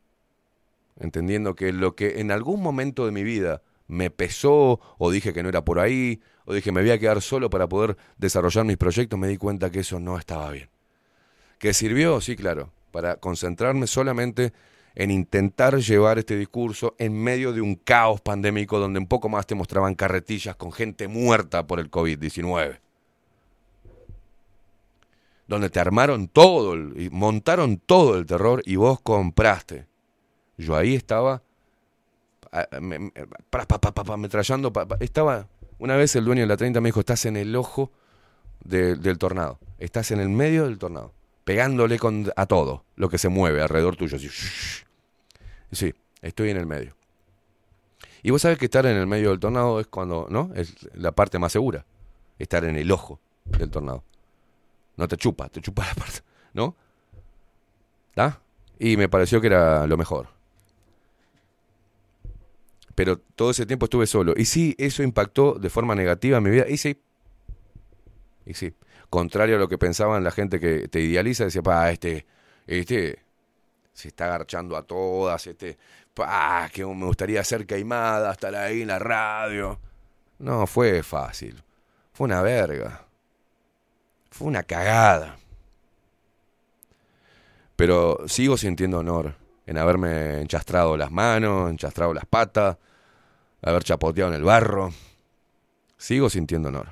Entendiendo 1.00 1.56
que 1.56 1.74
lo 1.74 1.96
que 1.96 2.20
en 2.20 2.32
algún 2.32 2.62
momento 2.62 3.06
de 3.06 3.12
mi 3.12 3.24
vida 3.24 3.62
me 3.88 4.10
pesó, 4.10 4.80
o 4.98 5.12
dije 5.12 5.34
que 5.34 5.44
no 5.44 5.50
era 5.50 5.64
por 5.64 5.80
ahí, 5.80 6.22
o 6.46 6.54
dije 6.54 6.72
me 6.72 6.82
voy 6.82 6.92
a 6.92 7.00
quedar 7.00 7.22
solo 7.22 7.50
para 7.50 7.68
poder 7.68 7.98
desarrollar 8.18 8.66
mis 8.66 8.78
proyectos, 8.78 9.20
me 9.20 9.28
di 9.28 9.38
cuenta 9.38 9.70
que 9.72 9.82
eso 9.82 10.00
no 10.00 10.18
estaba 10.18 10.52
bien. 10.52 10.70
¿Que 11.60 11.74
sirvió? 11.74 12.22
Sí, 12.22 12.36
claro, 12.36 12.72
para 12.92 13.18
concentrarme 13.18 13.88
solamente 13.88 14.54
en 14.96 15.12
intentar 15.12 15.78
llevar 15.78 16.20
este 16.20 16.38
discurso 16.38 16.96
en 16.98 17.14
medio 17.22 17.52
de 17.52 17.62
un 17.62 17.76
caos 17.76 18.22
pandémico 18.22 18.80
donde 18.80 19.00
un 19.00 19.08
poco 19.08 19.28
más 19.28 19.46
te 19.46 19.56
mostraban 19.56 19.96
carretillas 19.96 20.56
con 20.56 20.72
gente 20.72 21.08
muerta 21.08 21.68
por 21.68 21.80
el 21.80 21.92
COVID-19 21.92 22.80
donde 25.48 25.70
te 25.70 25.80
armaron 25.80 26.28
todo 26.28 26.76
y 26.76 27.10
montaron 27.12 27.78
todo 27.78 28.18
el 28.18 28.26
terror 28.26 28.62
y 28.66 28.78
vos 28.78 29.00
compraste. 29.02 29.86
Yo 30.58 30.76
ahí 30.76 30.96
estaba 30.96 31.42
ametrallando. 34.08 34.72
Estaba, 35.00 35.48
una 35.80 35.96
vez 35.96 36.16
el 36.16 36.26
dueño 36.26 36.42
de 36.42 36.48
la 36.48 36.58
30 36.58 36.82
me 36.82 36.90
dijo, 36.90 37.00
estás 37.00 37.26
en 37.26 37.38
el 37.38 37.56
ojo 37.56 37.92
de- 38.64 38.96
del 38.96 39.18
tornado. 39.18 39.60
Estás 39.80 40.12
en 40.12 40.20
el 40.20 40.30
medio 40.30 40.66
del 40.66 40.78
tornado. 40.78 41.14
Pegándole 41.44 42.00
con, 42.00 42.32
a 42.36 42.46
todo 42.48 42.86
lo 42.96 43.10
que 43.10 43.18
se 43.18 43.30
mueve 43.30 43.62
alrededor 43.62 43.96
tuyo. 43.96 44.18
Así, 44.18 44.30
sí, 45.72 45.94
estoy 46.22 46.50
en 46.50 46.58
el 46.58 46.66
medio. 46.66 46.96
Y 48.24 48.32
vos 48.32 48.42
sabés 48.42 48.58
que 48.58 48.66
estar 48.66 48.86
en 48.88 48.98
el 48.98 49.06
medio 49.06 49.30
del 49.30 49.40
tornado 49.40 49.80
es 49.80 49.86
cuando, 49.88 50.26
¿no? 50.30 50.50
Es 50.56 50.74
la 50.96 51.12
parte 51.12 51.38
más 51.38 51.52
segura. 51.52 51.86
Estar 52.40 52.66
en 52.66 52.76
el 52.76 52.92
ojo 52.92 53.20
del 53.46 53.70
tornado. 53.70 54.04
No 54.98 55.08
te 55.08 55.16
chupa, 55.18 55.48
te 55.50 55.62
chupa 55.62 55.86
la 55.86 55.94
parte, 55.94 56.22
¿no? 56.54 56.76
¿Está? 58.10 58.42
Y 58.80 58.98
me 58.98 59.08
pareció 59.10 59.40
que 59.42 59.48
era 59.48 59.86
lo 59.86 59.96
mejor. 59.98 60.30
Pero 62.96 63.20
todo 63.20 63.52
ese 63.52 63.66
tiempo 63.66 63.86
estuve 63.86 64.08
solo. 64.08 64.34
Y 64.36 64.46
sí, 64.46 64.74
eso 64.78 65.04
impactó 65.04 65.54
de 65.54 65.70
forma 65.70 65.96
negativa 65.96 66.38
en 66.38 66.44
mi 66.44 66.50
vida. 66.50 66.66
Y 66.68 66.78
sí. 66.78 67.00
Y 68.46 68.54
sí. 68.54 68.74
Contrario 69.10 69.58
a 69.58 69.60
lo 69.60 69.68
que 69.68 69.78
pensaban 69.78 70.24
la 70.24 70.32
gente 70.32 70.60
que 70.60 70.88
te 70.88 71.02
idealiza, 71.02 71.44
decía, 71.44 71.62
pa, 71.62 71.92
este, 71.92 72.26
este 72.66 73.20
se 73.94 74.08
está 74.10 74.26
agarchando 74.26 74.76
a 74.76 74.84
todas, 74.84 75.46
este, 75.48 75.78
pa, 76.14 76.70
que 76.74 76.86
me 76.86 77.06
gustaría 77.06 77.42
hacer 77.42 77.66
caimada, 77.66 78.32
estar 78.32 78.56
ahí 78.56 78.82
en 78.82 78.88
la 78.88 79.00
radio. 79.00 79.80
No, 80.40 80.66
fue 80.66 81.04
fácil. 81.04 81.62
Fue 82.14 82.26
una 82.26 82.42
verga. 82.42 83.06
Fue 84.32 84.48
una 84.48 84.64
cagada. 84.64 85.38
Pero 87.76 88.20
sigo 88.28 88.58
sintiendo 88.58 89.00
honor 89.00 89.45
en 89.66 89.78
haberme 89.78 90.42
enchastrado 90.42 90.98
las 90.98 91.12
manos, 91.12 91.70
enchastrado 91.70 92.14
las 92.14 92.26
patas, 92.26 92.78
haber 93.62 93.84
chapoteado 93.84 94.32
en 94.32 94.38
el 94.38 94.44
barro. 94.44 94.92
Sigo 95.98 96.30
sintiendo 96.30 96.70
honor. 96.70 96.90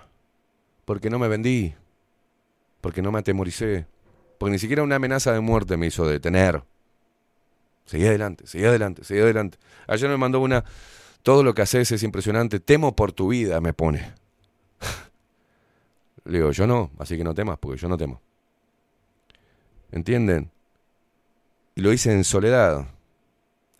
Porque 0.85 1.09
no 1.09 1.19
me 1.19 1.27
vendí. 1.27 1.73
Porque 2.81 3.01
no 3.01 3.11
me 3.11 3.19
atemoricé. 3.19 3.85
Porque 4.37 4.51
ni 4.51 4.59
siquiera 4.59 4.83
una 4.83 4.95
amenaza 4.95 5.31
de 5.31 5.39
muerte 5.39 5.77
me 5.77 5.87
hizo 5.87 6.07
detener. 6.07 6.63
Seguí 7.85 8.05
adelante, 8.05 8.47
seguí 8.47 8.65
adelante, 8.65 9.03
seguí 9.03 9.21
adelante. 9.21 9.57
Ayer 9.87 10.09
me 10.09 10.17
mandó 10.17 10.39
una, 10.39 10.63
todo 11.21 11.43
lo 11.43 11.53
que 11.53 11.61
haces 11.61 11.91
es 11.91 12.03
impresionante, 12.03 12.59
temo 12.59 12.95
por 12.95 13.11
tu 13.11 13.29
vida, 13.29 13.59
me 13.61 13.73
pone. 13.73 14.13
Le 16.25 16.37
digo, 16.37 16.51
yo 16.51 16.65
no, 16.65 16.91
así 16.97 17.17
que 17.17 17.23
no 17.23 17.33
temas, 17.33 17.57
porque 17.59 17.79
yo 17.79 17.89
no 17.89 17.97
temo. 17.97 18.21
¿Entienden? 19.91 20.49
Y 21.75 21.81
lo 21.81 21.91
hice 21.91 22.11
en 22.11 22.23
soledad, 22.23 22.87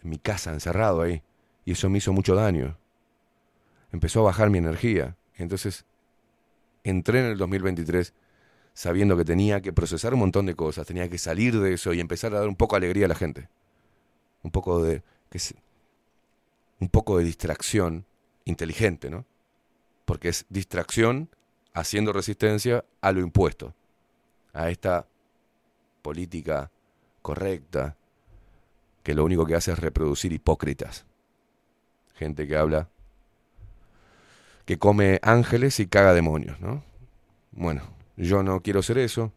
en 0.04 0.10
mi 0.10 0.18
casa, 0.18 0.52
encerrado 0.52 1.02
ahí. 1.02 1.22
Y 1.66 1.74
eso 1.74 1.90
me 1.90 2.00
hizo 2.00 2.12
mucho 2.14 2.36
daño. 2.36 2.78
Empezó 3.92 4.22
a 4.22 4.24
bajar 4.24 4.50
mi 4.50 4.58
energía. 4.58 5.16
Entonces 5.36 5.86
entré 6.84 7.20
en 7.20 7.26
el 7.26 7.38
2023 7.38 8.14
sabiendo 8.74 9.16
que 9.16 9.24
tenía 9.24 9.62
que 9.62 9.72
procesar 9.72 10.14
un 10.14 10.22
montón 10.22 10.48
de 10.48 10.56
cosas, 10.56 10.88
tenía 10.88 11.08
que 11.08 11.20
salir 11.20 11.60
de 11.60 11.74
eso 11.74 11.94
y 11.94 12.00
empezar 12.00 12.34
a 12.34 12.40
dar 12.40 12.48
un 12.48 12.56
poco 12.56 12.76
de 12.76 12.86
alegría 12.86 13.06
a 13.06 13.10
la 13.10 13.16
gente. 13.16 13.48
Un 14.42 14.52
poco 14.52 14.84
de 14.84 15.04
que 15.30 15.40
se- 15.40 15.56
un 16.80 16.90
poco 16.90 17.18
de 17.18 17.24
distracción 17.24 18.06
inteligente, 18.46 19.10
¿no? 19.10 19.26
Porque 20.06 20.30
es 20.30 20.46
distracción 20.50 21.30
haciendo 21.74 22.14
resistencia 22.14 22.84
a 23.02 23.12
lo 23.12 23.22
impuesto, 23.22 23.74
a 24.54 24.70
esta 24.70 25.08
política 26.02 26.72
correcta 27.24 27.98
que 29.02 29.16
lo 29.16 29.26
único 29.26 29.48
que 29.48 29.56
hace 29.56 29.72
es 29.72 29.80
reproducir 29.80 30.32
hipócritas. 30.32 31.06
Gente 32.14 32.48
que 32.48 32.56
habla 32.56 32.90
que 34.66 34.78
come 34.78 35.20
ángeles 35.24 35.80
y 35.80 35.88
caga 35.88 36.14
demonios, 36.14 36.60
¿no? 36.60 36.84
Bueno, 37.52 37.82
yo 38.16 38.44
no 38.44 38.62
quiero 38.62 38.82
ser 38.84 38.98
eso. 39.00 39.32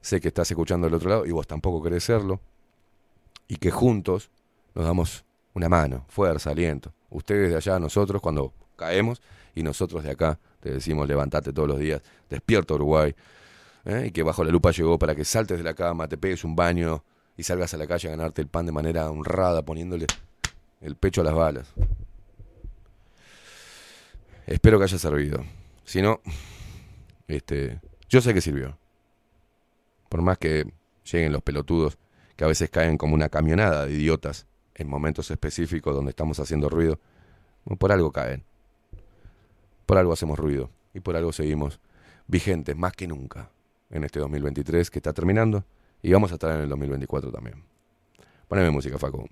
Sé 0.00 0.20
que 0.20 0.28
estás 0.28 0.50
escuchando 0.50 0.86
del 0.86 0.94
otro 0.94 1.10
lado 1.10 1.26
y 1.26 1.32
vos 1.32 1.46
tampoco 1.46 1.82
querés 1.82 2.04
serlo. 2.04 2.40
Y 3.48 3.56
que 3.56 3.70
juntos 3.70 4.30
nos 4.74 4.84
damos 4.84 5.24
una 5.54 5.68
mano, 5.68 6.04
fuerza, 6.08 6.50
aliento. 6.50 6.92
Ustedes 7.10 7.50
de 7.50 7.56
allá, 7.56 7.78
nosotros 7.78 8.22
cuando 8.22 8.52
caemos 8.76 9.20
y 9.54 9.62
nosotros 9.62 10.04
de 10.04 10.12
acá 10.12 10.38
te 10.60 10.70
decimos 10.70 11.08
levantate 11.08 11.52
todos 11.52 11.68
los 11.68 11.78
días, 11.78 12.00
despierta 12.28 12.74
Uruguay. 12.74 13.14
¿eh? 13.84 14.04
Y 14.06 14.10
que 14.12 14.22
bajo 14.22 14.44
la 14.44 14.50
lupa 14.50 14.70
llegó 14.70 14.98
para 14.98 15.14
que 15.14 15.24
saltes 15.24 15.58
de 15.58 15.64
la 15.64 15.74
cama, 15.74 16.06
te 16.06 16.16
pegues 16.16 16.44
un 16.44 16.54
baño 16.54 17.02
y 17.40 17.42
salgas 17.42 17.72
a 17.72 17.78
la 17.78 17.86
calle 17.86 18.08
a 18.08 18.10
ganarte 18.10 18.42
el 18.42 18.48
pan 18.48 18.66
de 18.66 18.72
manera 18.72 19.10
honrada, 19.10 19.62
poniéndole 19.62 20.06
el 20.82 20.94
pecho 20.94 21.22
a 21.22 21.24
las 21.24 21.32
balas. 21.32 21.72
Espero 24.46 24.76
que 24.76 24.84
haya 24.84 24.98
servido. 24.98 25.42
Si 25.86 26.02
no, 26.02 26.20
este, 27.28 27.80
yo 28.10 28.20
sé 28.20 28.34
que 28.34 28.42
sirvió. 28.42 28.76
Por 30.10 30.20
más 30.20 30.36
que 30.36 30.70
lleguen 31.10 31.32
los 31.32 31.40
pelotudos, 31.40 31.96
que 32.36 32.44
a 32.44 32.46
veces 32.46 32.68
caen 32.68 32.98
como 32.98 33.14
una 33.14 33.30
camionada 33.30 33.86
de 33.86 33.94
idiotas 33.94 34.46
en 34.74 34.86
momentos 34.86 35.30
específicos 35.30 35.94
donde 35.94 36.10
estamos 36.10 36.38
haciendo 36.40 36.68
ruido, 36.68 37.00
por 37.78 37.90
algo 37.90 38.12
caen. 38.12 38.44
Por 39.86 39.96
algo 39.96 40.12
hacemos 40.12 40.38
ruido 40.38 40.68
y 40.92 41.00
por 41.00 41.16
algo 41.16 41.32
seguimos 41.32 41.80
vigentes 42.26 42.76
más 42.76 42.92
que 42.92 43.06
nunca 43.06 43.48
en 43.88 44.04
este 44.04 44.20
2023 44.20 44.90
que 44.90 44.98
está 44.98 45.14
terminando 45.14 45.64
y 46.02 46.12
vamos 46.12 46.30
a 46.30 46.34
estar 46.34 46.54
en 46.54 46.62
el 46.62 46.68
2024 46.68 47.30
también. 47.30 47.64
Poneme 48.48 48.70
música, 48.70 48.98
Facu. 48.98 49.28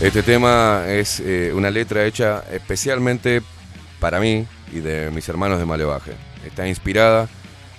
Este 0.00 0.22
tema 0.22 0.84
es 0.88 1.20
eh, 1.20 1.52
una 1.54 1.68
letra 1.68 2.06
hecha 2.06 2.42
especialmente 2.50 3.42
para 4.00 4.18
mí 4.18 4.46
y 4.72 4.80
de 4.80 5.10
mis 5.10 5.28
hermanos 5.28 5.58
de 5.58 5.66
Malevaje. 5.66 6.12
Está 6.42 6.66
inspirada 6.66 7.28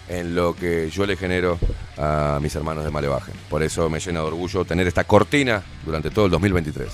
en 0.07 0.35
lo 0.35 0.55
que 0.55 0.91
yo 0.91 1.07
le 1.07 1.17
genero 1.17 1.57
a 1.97 2.37
mis 2.39 2.55
hermanos 2.55 2.83
de 2.83 2.91
Malevaje. 2.91 3.31
Por 3.49 3.63
eso 3.63 3.89
me 3.89 3.99
llena 3.99 4.19
de 4.19 4.27
orgullo 4.27 4.65
tener 4.65 4.85
esta 4.85 5.03
cortina 5.03 5.63
durante 5.83 6.11
todo 6.11 6.25
el 6.25 6.31
2023. 6.31 6.89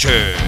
Vamos, 0.00 0.47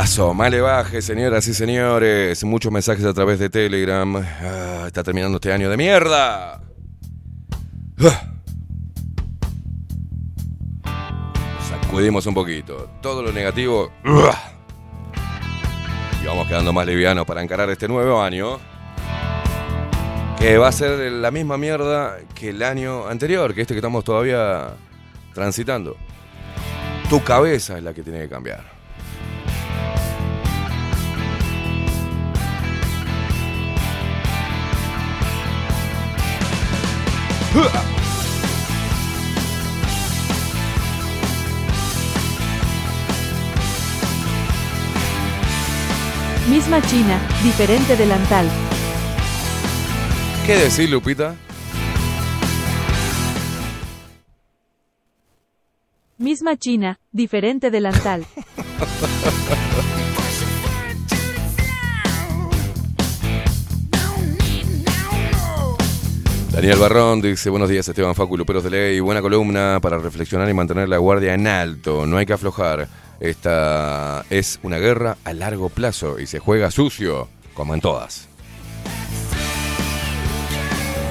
Temazo, 0.00 0.32
male 0.32 0.62
baje, 0.62 1.02
señoras 1.02 1.46
y 1.46 1.52
señores. 1.52 2.42
Muchos 2.42 2.72
mensajes 2.72 3.04
a 3.04 3.12
través 3.12 3.38
de 3.38 3.50
Telegram. 3.50 4.16
Ah, 4.16 4.84
está 4.86 5.02
terminando 5.02 5.36
este 5.36 5.52
año 5.52 5.68
de 5.68 5.76
mierda. 5.76 6.62
Ah. 8.02 8.22
Sacudimos 11.68 12.24
un 12.24 12.32
poquito. 12.32 12.88
Todo 13.02 13.22
lo 13.22 13.30
negativo. 13.30 13.92
Y 16.22 16.26
vamos 16.26 16.48
quedando 16.48 16.72
más 16.72 16.86
livianos 16.86 17.26
para 17.26 17.42
encarar 17.42 17.68
este 17.68 17.86
nuevo 17.86 18.22
año. 18.22 18.58
Que 20.38 20.56
va 20.56 20.68
a 20.68 20.72
ser 20.72 21.12
la 21.12 21.30
misma 21.30 21.58
mierda 21.58 22.16
que 22.34 22.48
el 22.48 22.62
año 22.62 23.06
anterior, 23.06 23.54
que 23.54 23.60
este 23.60 23.74
que 23.74 23.80
estamos 23.80 24.02
todavía 24.02 24.68
transitando. 25.34 25.98
Tu 27.10 27.22
cabeza 27.22 27.76
es 27.76 27.84
la 27.84 27.92
que 27.92 28.02
tiene 28.02 28.20
que 28.20 28.30
cambiar. 28.30 28.79
Misma 46.48 46.80
China, 46.82 47.20
diferente 47.42 47.96
delantal. 47.96 48.48
¿Qué 50.46 50.56
decir, 50.56 50.90
Lupita? 50.90 51.34
Misma 56.18 56.56
China, 56.56 57.00
diferente 57.10 57.72
delantal. 57.72 58.24
Daniel 66.60 66.78
Barrón 66.78 67.22
dice, 67.22 67.48
buenos 67.48 67.70
días 67.70 67.88
Esteban 67.88 68.14
Facu 68.14 68.34
y 68.34 68.36
Luperos 68.36 68.62
de 68.62 68.68
Ley, 68.68 69.00
buena 69.00 69.22
columna 69.22 69.78
para 69.80 69.96
reflexionar 69.96 70.46
y 70.46 70.52
mantener 70.52 70.90
la 70.90 70.98
guardia 70.98 71.32
en 71.32 71.46
alto, 71.46 72.04
no 72.04 72.18
hay 72.18 72.26
que 72.26 72.34
aflojar, 72.34 72.86
esta 73.18 74.26
es 74.28 74.60
una 74.62 74.76
guerra 74.76 75.16
a 75.24 75.32
largo 75.32 75.70
plazo 75.70 76.18
y 76.18 76.26
se 76.26 76.38
juega 76.38 76.70
sucio, 76.70 77.28
como 77.54 77.72
en 77.72 77.80
todas. 77.80 78.28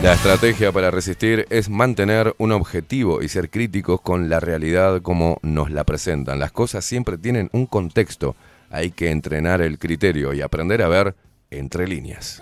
La 0.04 0.14
estrategia 0.14 0.72
para 0.72 0.92
resistir 0.92 1.48
es 1.50 1.68
mantener 1.68 2.36
un 2.38 2.52
objetivo 2.52 3.24
y 3.24 3.28
ser 3.28 3.50
críticos 3.50 4.02
con 4.02 4.30
la 4.30 4.40
realidad 4.40 5.02
como 5.02 5.40
nos 5.42 5.72
la 5.72 5.84
presentan. 5.84 6.38
Las 6.38 6.52
cosas 6.52 6.86
siempre 6.86 7.18
tienen 7.18 7.50
un 7.54 7.66
contexto, 7.66 8.36
hay 8.70 8.92
que 8.92 9.10
entrenar 9.10 9.64
el 9.64 9.80
criterio 9.80 10.32
y 10.32 10.42
aprender 10.42 10.84
a 10.84 10.90
ver 10.90 11.16
entre 11.50 11.88
líneas. 11.88 12.40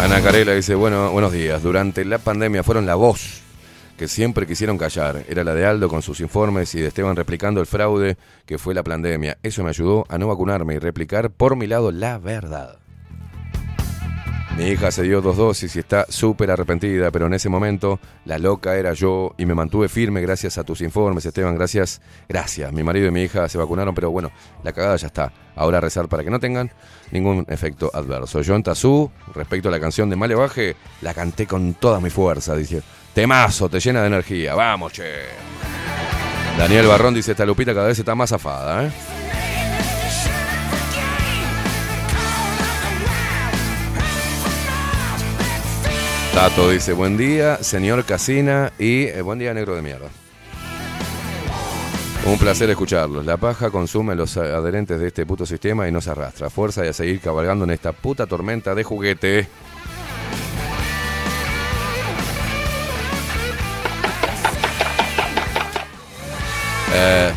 Ana 0.00 0.22
Carela 0.22 0.54
dice, 0.54 0.74
bueno, 0.74 1.10
buenos 1.10 1.30
días. 1.30 1.62
Durante 1.62 2.06
la 2.06 2.16
pandemia 2.16 2.62
fueron 2.62 2.86
la 2.86 2.94
voz 2.94 3.42
que 3.98 4.08
siempre 4.08 4.46
quisieron 4.46 4.78
callar. 4.78 5.24
Era 5.28 5.44
la 5.44 5.54
de 5.54 5.66
Aldo 5.66 5.90
con 5.90 6.00
sus 6.00 6.20
informes 6.20 6.74
y 6.74 6.80
de 6.80 6.88
Esteban 6.88 7.16
replicando 7.16 7.60
el 7.60 7.66
fraude 7.66 8.16
que 8.46 8.56
fue 8.56 8.72
la 8.72 8.82
pandemia. 8.82 9.36
Eso 9.42 9.62
me 9.62 9.68
ayudó 9.68 10.06
a 10.08 10.16
no 10.16 10.26
vacunarme 10.26 10.74
y 10.74 10.78
replicar 10.78 11.28
por 11.28 11.54
mi 11.54 11.66
lado 11.66 11.92
la 11.92 12.16
verdad. 12.16 12.78
Mi 14.56 14.66
hija 14.66 14.90
se 14.90 15.04
dio 15.04 15.20
dos 15.20 15.36
dosis 15.36 15.74
y 15.76 15.78
está 15.78 16.04
súper 16.08 16.50
arrepentida, 16.50 17.10
pero 17.10 17.26
en 17.26 17.34
ese 17.34 17.48
momento 17.48 17.98
la 18.24 18.36
loca 18.36 18.76
era 18.76 18.92
yo 18.92 19.34
y 19.38 19.46
me 19.46 19.54
mantuve 19.54 19.88
firme 19.88 20.20
gracias 20.20 20.58
a 20.58 20.64
tus 20.64 20.80
informes, 20.82 21.24
Esteban. 21.24 21.54
Gracias, 21.54 22.02
gracias. 22.28 22.72
Mi 22.72 22.82
marido 22.82 23.08
y 23.08 23.10
mi 23.10 23.22
hija 23.22 23.48
se 23.48 23.56
vacunaron, 23.56 23.94
pero 23.94 24.10
bueno, 24.10 24.30
la 24.62 24.72
cagada 24.72 24.96
ya 24.96 25.06
está. 25.06 25.32
Ahora 25.56 25.80
rezar 25.80 26.08
para 26.08 26.24
que 26.24 26.30
no 26.30 26.40
tengan 26.40 26.70
ningún 27.10 27.46
efecto 27.48 27.90
adverso. 27.94 28.42
Yo 28.42 28.54
en 28.54 28.62
Tazú, 28.62 29.10
respecto 29.34 29.68
a 29.68 29.70
la 29.70 29.80
canción 29.80 30.10
de 30.10 30.16
Malevaje, 30.16 30.76
la 31.00 31.14
canté 31.14 31.46
con 31.46 31.74
toda 31.74 32.00
mi 32.00 32.10
fuerza. 32.10 32.54
Dice, 32.54 32.82
temazo, 33.14 33.68
te 33.68 33.80
llena 33.80 34.02
de 34.02 34.08
energía. 34.08 34.54
Vamos, 34.54 34.92
che. 34.92 35.04
Daniel 36.58 36.86
Barrón 36.86 37.14
dice, 37.14 37.30
esta 37.30 37.46
Lupita 37.46 37.72
cada 37.72 37.86
vez 37.86 37.98
está 37.98 38.14
más 38.14 38.30
zafada, 38.30 38.84
¿eh? 38.84 38.90
Tato 46.34 46.70
dice, 46.70 46.92
buen 46.92 47.16
día, 47.16 47.62
señor 47.62 48.04
Casina 48.04 48.72
y 48.78 49.06
eh, 49.06 49.20
buen 49.20 49.40
día, 49.40 49.52
negro 49.52 49.74
de 49.74 49.82
mierda. 49.82 50.08
Un 52.24 52.38
placer 52.38 52.70
escucharlos. 52.70 53.26
La 53.26 53.36
paja 53.36 53.70
consume 53.70 54.14
los 54.14 54.36
adherentes 54.36 55.00
de 55.00 55.08
este 55.08 55.26
puto 55.26 55.44
sistema 55.44 55.88
y 55.88 55.92
no 55.92 56.00
se 56.00 56.10
arrastra. 56.10 56.48
Fuerza 56.48 56.84
y 56.84 56.88
a 56.88 56.92
seguir 56.92 57.20
cabalgando 57.20 57.64
en 57.64 57.72
esta 57.72 57.92
puta 57.92 58.26
tormenta 58.26 58.74
de 58.76 58.84
juguete. 58.84 59.48
Eh, 66.94 67.32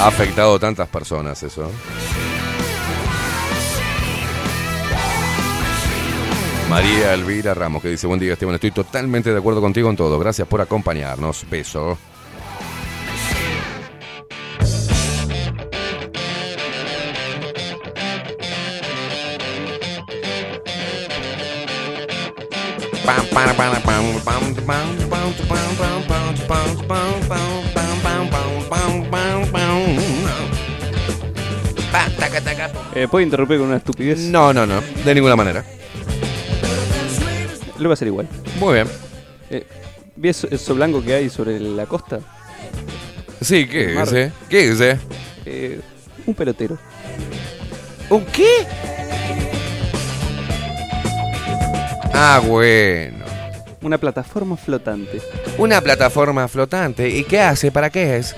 ha 0.00 0.06
afectado 0.06 0.54
a 0.54 0.58
tantas 0.60 0.88
personas 0.88 1.42
eso. 1.42 1.70
María 6.74 7.14
Elvira 7.14 7.54
Ramos 7.54 7.80
que 7.80 7.88
dice, 7.88 8.08
buen 8.08 8.18
día 8.18 8.32
Esteban, 8.32 8.56
estoy 8.56 8.72
totalmente 8.72 9.30
de 9.30 9.38
acuerdo 9.38 9.60
contigo 9.60 9.88
en 9.90 9.94
todo. 9.94 10.18
Gracias 10.18 10.48
por 10.48 10.60
acompañarnos. 10.60 11.48
Beso. 11.48 11.96
Eh, 32.96 33.06
¿Puedo 33.08 33.24
interrumpir 33.24 33.58
con 33.58 33.68
una 33.68 33.76
estupidez? 33.76 34.18
No, 34.18 34.52
no, 34.52 34.66
no, 34.66 34.80
de 34.80 35.14
ninguna 35.14 35.36
manera. 35.36 35.64
Lo 37.78 37.84
voy 37.84 37.90
a 37.90 37.94
hacer 37.94 38.08
igual. 38.08 38.28
Muy 38.58 38.74
bien. 38.74 38.88
Eh, 39.50 39.66
¿Vi 40.16 40.28
eso, 40.28 40.74
blanco 40.74 41.02
que 41.02 41.14
hay 41.14 41.28
sobre 41.28 41.58
la 41.58 41.86
costa? 41.86 42.20
Sí, 43.40 43.66
¿qué 43.66 43.90
es 43.90 43.94
Mar. 43.94 44.06
ese? 44.08 44.32
¿Qué 44.48 44.64
es 44.64 44.70
ese? 44.80 44.98
Eh, 45.44 45.80
un 46.26 46.34
pelotero. 46.34 46.78
¿Un 48.10 48.24
qué? 48.26 48.66
Ah, 52.12 52.40
bueno. 52.44 53.24
Una 53.82 53.98
plataforma 53.98 54.56
flotante. 54.56 55.20
Una 55.58 55.80
plataforma 55.80 56.46
flotante. 56.48 57.08
¿Y 57.08 57.24
qué 57.24 57.40
hace? 57.40 57.70
¿Para 57.70 57.90
qué 57.90 58.16
es? 58.16 58.34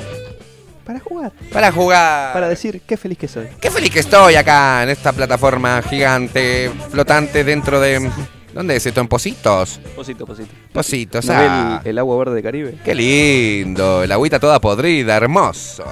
Para 0.85 0.99
jugar. 1.01 1.33
Para 1.53 1.71
jugar. 1.73 2.33
Para 2.33 2.49
decir 2.49 2.81
qué 2.87 2.97
feliz 2.97 3.19
que 3.19 3.29
soy. 3.29 3.49
Qué 3.61 3.71
feliz 3.71 3.91
que 3.91 4.01
estoy 4.01 4.37
acá 4.37 4.83
en 4.83 4.89
esta 4.89 5.13
plataforma 5.13 5.83
gigante, 5.83 6.71
flotante 6.91 7.45
dentro 7.45 7.81
de. 7.81 8.11
¿Dónde 8.57 8.75
es 8.75 8.86
esto? 8.86 9.02
¿En 9.02 9.07
Positos? 9.07 9.78
Posito, 9.94 10.25
posito. 10.25 10.51
Positos, 10.73 11.26
¿No 11.26 11.35
ah. 11.36 11.83
el, 11.85 11.91
el 11.91 11.99
agua 11.99 12.17
verde 12.17 12.36
de 12.36 12.43
Caribe? 12.43 12.78
Qué 12.83 12.94
lindo, 12.94 14.02
el 14.02 14.10
agüita 14.10 14.41
toda 14.41 14.59
podrida, 14.62 15.15
hermoso. 15.15 15.85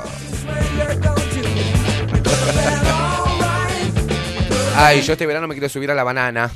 Ay, 4.75 5.02
yo 5.02 5.12
este 5.12 5.26
verano 5.26 5.47
me 5.47 5.52
quiero 5.52 5.68
subir 5.68 5.91
a 5.91 5.94
la 5.94 6.05
banana. 6.05 6.51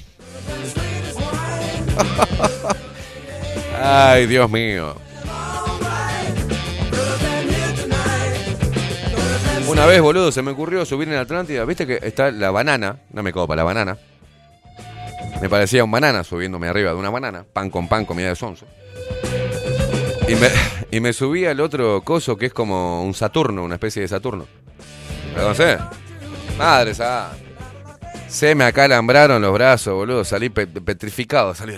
Ay, 3.78 4.26
Dios 4.26 4.50
mío. 4.50 4.96
Una 9.68 9.84
vez, 9.84 10.00
boludo, 10.00 10.32
se 10.32 10.40
me 10.40 10.52
ocurrió 10.52 10.86
subir 10.86 11.06
en 11.08 11.16
Atlántida. 11.16 11.66
Viste 11.66 11.86
que 11.86 12.00
está 12.02 12.30
la 12.30 12.50
banana. 12.50 12.96
No 13.12 13.22
me 13.22 13.30
copa, 13.30 13.54
la 13.54 13.64
banana. 13.64 13.98
Me 15.41 15.49
parecía 15.49 15.84
un 15.84 15.91
banana 15.91 16.25
subiéndome 16.25 16.68
arriba 16.68 16.91
de 16.91 16.97
una 16.97 17.10
banana. 17.10 17.44
Pan 17.52 17.70
con 17.70 17.89
pan, 17.89 18.05
comida 18.05 18.28
de 18.28 18.36
sonso. 18.36 18.67
Y 20.28 20.34
me, 20.34 20.49
y 20.91 21.00
me 21.00 21.12
subí 21.12 21.47
al 21.47 21.60
otro 21.60 22.02
coso 22.02 22.36
que 22.36 22.47
es 22.47 22.52
como 22.52 23.02
un 23.05 23.15
Saturno, 23.15 23.62
una 23.65 23.76
especie 23.76 24.02
de 24.02 24.08
Saturno. 24.08 24.47
¿Lo 25.36 25.42
conocés? 25.42 25.78
Madre 26.58 26.91
esa. 26.91 27.31
Se 28.28 28.55
me 28.55 28.65
acalambraron 28.65 29.41
los 29.41 29.52
brazos, 29.55 29.94
boludo. 29.94 30.25
Salí 30.25 30.49
pe- 30.50 30.67
petrificado. 30.67 31.55
Salí. 31.55 31.75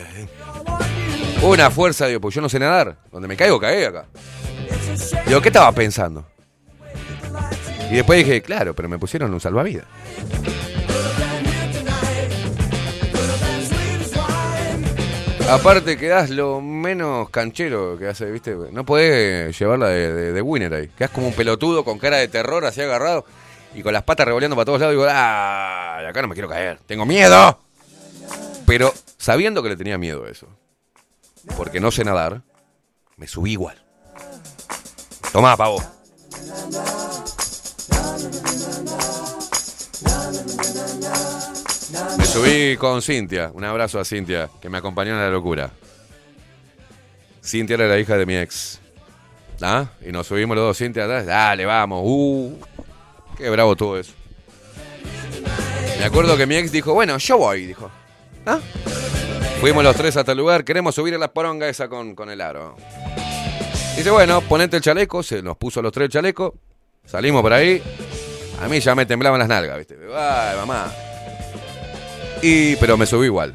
Una 1.43 1.71
fuerza, 1.71 2.07
digo, 2.07 2.21
pues 2.21 2.35
yo 2.35 2.41
no 2.41 2.49
sé 2.49 2.59
nadar. 2.59 2.97
Donde 3.13 3.29
me 3.29 3.37
caigo, 3.37 3.61
caí 3.61 3.85
acá. 3.85 4.07
Digo, 5.27 5.41
¿qué 5.41 5.49
estaba 5.49 5.71
pensando? 5.73 6.27
Y 7.91 7.97
después 7.97 8.25
dije, 8.25 8.41
claro, 8.43 8.75
pero 8.75 8.89
me 8.89 8.99
pusieron 8.99 9.33
un 9.33 9.41
salvavidas. 9.41 9.85
Aparte 15.51 15.97
quedás 15.97 16.31
lo 16.31 16.61
menos 16.61 17.29
canchero 17.31 17.99
que 17.99 18.07
hace, 18.07 18.31
¿viste? 18.31 18.55
No 18.71 18.85
podés 18.85 19.59
llevarla 19.59 19.89
de, 19.89 20.33
de, 20.33 20.43
winner 20.43 20.73
ahí. 20.73 20.89
Quedás 20.97 21.11
como 21.11 21.27
un 21.27 21.35
pelotudo 21.35 21.85
con 21.85 21.99
cara 21.99 22.19
de 22.19 22.29
terror 22.29 22.65
así 22.65 22.81
agarrado 22.81 23.25
y 23.75 23.83
con 23.83 23.93
las 23.93 24.05
patas 24.05 24.27
revoleando 24.27 24.55
para 24.55 24.65
todos 24.65 24.79
lados. 24.79 24.95
Digo, 24.95 25.07
¡ah! 25.11 26.07
Acá 26.09 26.23
no 26.23 26.29
me 26.29 26.35
quiero 26.35 26.49
caer. 26.49 26.79
¡Tengo 26.87 27.05
miedo! 27.05 27.59
Pero 28.65 28.95
sabiendo 29.19 29.61
que 29.61 29.71
le 29.71 29.77
tenía 29.77 29.99
miedo 29.99 30.25
a 30.25 30.31
eso, 30.31 30.47
porque 31.57 31.81
no 31.81 31.91
sé 31.91 32.05
nadar, 32.05 32.43
me 33.17 33.27
subí 33.27 33.51
igual. 33.53 33.83
Tomá, 35.33 35.57
pavo. 35.57 35.83
Subí 42.31 42.77
con 42.77 43.03
Cintia. 43.03 43.51
Un 43.53 43.65
abrazo 43.65 43.99
a 43.99 44.05
Cintia, 44.05 44.49
que 44.61 44.69
me 44.69 44.79
acompañó 44.79 45.13
en 45.13 45.19
la 45.19 45.31
locura. 45.31 45.71
Cintia 47.45 47.75
era 47.75 47.89
la 47.89 47.99
hija 47.99 48.17
de 48.17 48.25
mi 48.25 48.37
ex. 48.37 48.81
¿Ah? 49.61 49.87
Y 50.07 50.13
nos 50.13 50.29
subimos 50.29 50.57
los 50.57 50.65
dos, 50.65 50.79
Cintia 50.79 51.05
atrás. 51.05 51.27
Dale, 51.27 51.67
vamos. 51.67 52.03
Uh, 52.05 52.57
qué 53.37 53.51
bravo 53.51 53.75
todo 53.75 53.99
eso. 53.99 54.13
Me 55.99 56.05
acuerdo 56.05 56.37
que 56.37 56.47
mi 56.47 56.55
ex 56.55 56.71
dijo, 56.71 56.95
bueno, 56.95 57.19
yo 57.19 57.37
voy, 57.37 57.67
dijo. 57.67 57.91
¿Ah? 58.47 58.61
Fuimos 59.61 59.83
los 59.83 59.97
tres 59.97 60.17
hasta 60.17 60.33
el 60.33 60.39
lugar, 60.39 60.65
queremos 60.65 60.95
subir 60.95 61.15
a 61.15 61.19
la 61.19 61.33
poronga 61.33 61.69
esa 61.69 61.89
con, 61.89 62.15
con 62.15 62.31
el 62.31 62.41
aro. 62.41 62.77
Dice, 63.97 64.11
bueno, 64.11 64.41
ponete 64.43 64.77
el 64.77 64.83
chaleco, 64.83 65.23
se 65.23 65.43
nos 65.43 65.57
puso 65.57 65.83
los 65.83 65.93
tres 65.93 66.07
el 66.07 66.13
chaleco, 66.13 66.55
salimos 67.05 67.43
por 67.43 67.53
ahí. 67.53 67.83
A 68.63 68.69
mí 68.69 68.79
ya 68.81 68.95
me 68.95 69.05
temblaban 69.05 69.39
las 69.39 69.49
nalgas, 69.49 69.79
¿viste? 69.79 69.99
Ay, 70.17 70.57
mamá. 70.57 70.91
Y, 72.43 72.77
pero 72.77 72.97
me 72.97 73.07
subí 73.07 73.27
igual. 73.27 73.55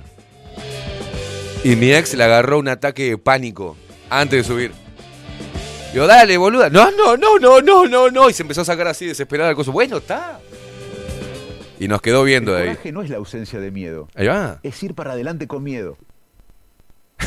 Y 1.63 1.75
mi 1.75 1.91
ex 1.91 2.13
le 2.13 2.23
agarró 2.23 2.59
un 2.59 2.67
ataque 2.67 3.09
de 3.09 3.17
pánico 3.17 3.75
antes 4.09 4.39
de 4.45 4.53
subir. 4.53 4.71
Digo, 5.93 6.05
dale, 6.07 6.37
boluda. 6.37 6.69
No, 6.69 6.91
no, 6.91 7.17
no, 7.17 7.39
no, 7.39 7.61
no, 7.61 7.85
no, 7.87 8.09
no. 8.11 8.29
Y 8.29 8.33
se 8.33 8.43
empezó 8.43 8.61
a 8.61 8.65
sacar 8.65 8.87
así 8.87 9.07
desesperada 9.07 9.49
el 9.49 9.55
coso. 9.55 9.71
Bueno, 9.71 9.97
está. 9.97 10.39
Y 11.79 11.87
nos 11.87 12.01
quedó 12.01 12.23
viendo 12.23 12.53
de 12.53 12.61
El 12.63 12.67
ahí. 12.69 12.75
coraje 12.75 12.91
no 12.91 13.01
es 13.01 13.09
la 13.09 13.17
ausencia 13.17 13.59
de 13.59 13.71
miedo. 13.71 14.07
Ahí 14.15 14.27
va. 14.27 14.59
Es 14.61 14.81
ir 14.83 14.93
para 14.93 15.13
adelante 15.13 15.47
con 15.47 15.63
miedo. 15.63 15.97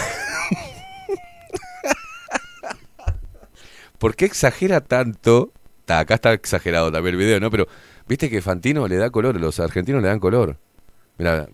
¿Por 3.98 4.14
qué 4.14 4.24
exagera 4.26 4.80
tanto? 4.80 5.52
Ta, 5.84 5.98
acá 6.00 6.14
está 6.14 6.32
exagerado 6.32 6.92
también 6.92 7.14
el 7.14 7.18
video, 7.20 7.40
¿no? 7.40 7.50
Pero 7.50 7.66
viste 8.06 8.30
que 8.30 8.40
Fantino 8.42 8.86
le 8.86 8.96
da 8.96 9.10
color, 9.10 9.40
los 9.40 9.58
argentinos 9.58 10.02
le 10.02 10.08
dan 10.08 10.20
color. 10.20 10.56
Mira. 11.18 11.48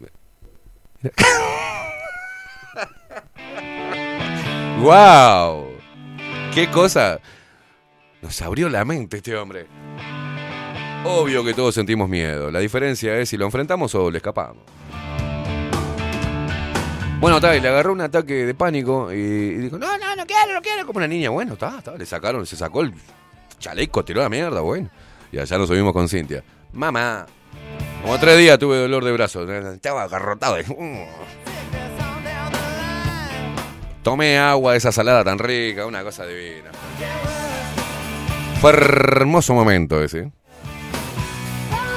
¡Wow! 4.79 5.69
¡Qué 6.55 6.71
cosa! 6.71 7.19
Nos 8.23 8.41
abrió 8.43 8.69
la 8.69 8.85
mente 8.85 9.17
este 9.19 9.37
hombre. 9.37 9.67
Obvio 11.05 11.45
que 11.45 11.53
todos 11.53 11.75
sentimos 11.75 12.09
miedo. 12.09 12.51
La 12.51 12.61
diferencia 12.61 13.19
es 13.19 13.29
si 13.29 13.37
lo 13.37 13.45
enfrentamos 13.45 13.95
o 13.95 14.11
le 14.11 14.19
escapamos. 14.19 14.65
Bueno, 17.21 17.39
y 17.39 17.61
le 17.61 17.69
agarró 17.69 17.93
un 17.93 18.03
ataque 18.03 18.47
de 18.47 18.55
pánico 18.55 19.13
y, 19.13 19.17
y 19.17 19.57
dijo, 19.57 19.79
no, 19.79 19.97
no, 19.97 20.17
no 20.17 20.27
quiero, 20.27 20.53
no 20.53 20.61
quiero, 20.61 20.87
como 20.87 20.99
una 20.99 21.09
niña. 21.09 21.31
Bueno, 21.31 21.55
está, 21.55 21.79
está, 21.79 21.97
le 21.97 22.05
sacaron, 22.05 22.45
se 22.45 22.57
sacó 22.57 22.83
el 22.83 22.93
chaleco, 23.59 24.05
tiró 24.05 24.23
la 24.23 24.29
mierda, 24.29 24.61
bueno. 24.61 24.91
Y 25.33 25.39
allá 25.39 25.57
nos 25.57 25.69
subimos 25.69 25.93
con 25.93 26.09
Cintia. 26.09 26.45
Mamá, 26.73 27.27
como 28.05 28.19
tres 28.19 28.37
días 28.37 28.59
tuve 28.59 28.77
dolor 28.77 29.03
de 29.03 29.13
brazo, 29.13 29.51
estaba 29.51 30.03
agarrotado. 30.03 30.57
Tomé 34.03 34.39
agua 34.39 34.73
de 34.73 34.79
esa 34.79 34.93
salada 34.93 35.25
tan 35.25 35.39
rica, 35.39 35.87
una 35.87 36.05
cosa 36.05 36.27
divina. 36.27 36.71
Fue 38.61 38.73
hermoso 38.73 39.55
momento 39.55 40.05
ese. 40.05 40.31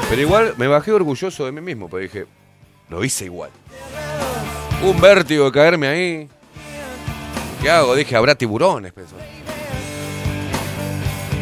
Pero 0.09 0.21
igual 0.21 0.53
me 0.55 0.67
bajé 0.67 0.93
orgulloso 0.93 1.45
de 1.45 1.51
mí 1.51 1.59
mismo, 1.59 1.89
porque 1.89 2.03
dije, 2.05 2.25
lo 2.87 3.03
hice 3.03 3.25
igual. 3.25 3.49
Un 4.81 5.01
vértigo 5.01 5.43
de 5.43 5.51
caerme 5.51 5.87
ahí. 5.89 6.29
¿Qué 7.61 7.69
hago? 7.69 7.95
Dije, 7.95 8.15
habrá 8.15 8.33
tiburones, 8.33 8.93
pensó. 8.93 9.17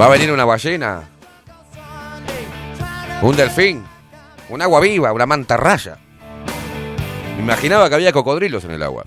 Va 0.01 0.07
a 0.07 0.09
venir 0.09 0.31
una 0.31 0.43
ballena. 0.43 1.03
Un 3.21 3.35
delfín. 3.35 3.94
Un 4.49 4.61
agua 4.61 4.79
viva, 4.79 5.11
una 5.11 5.25
mantarraya. 5.25 5.97
Imaginaba 7.39 7.89
que 7.89 7.95
había 7.95 8.11
cocodrilos 8.11 8.63
en 8.65 8.71
el 8.71 8.83
agua. 8.83 9.05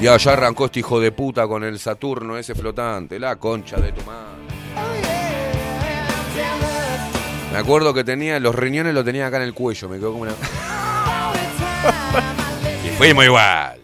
Y 0.00 0.06
allá 0.06 0.32
arrancó 0.32 0.66
este 0.66 0.80
hijo 0.80 1.00
de 1.00 1.10
puta 1.10 1.48
con 1.48 1.64
el 1.64 1.78
Saturno 1.78 2.36
ese 2.36 2.54
flotante, 2.54 3.18
la 3.18 3.36
concha 3.36 3.78
de 3.78 3.92
tu 3.92 4.02
madre. 4.02 4.26
Me 7.52 7.58
acuerdo 7.58 7.94
que 7.94 8.04
tenía 8.04 8.38
los 8.38 8.54
riñones 8.54 8.92
los 8.92 9.04
tenía 9.04 9.28
acá 9.28 9.38
en 9.38 9.44
el 9.44 9.54
cuello, 9.54 9.88
me 9.88 9.96
quedó 9.96 10.12
como 10.12 10.24
una. 10.24 10.32
y 12.84 12.88
fuimos 12.98 13.24
igual. 13.24 13.80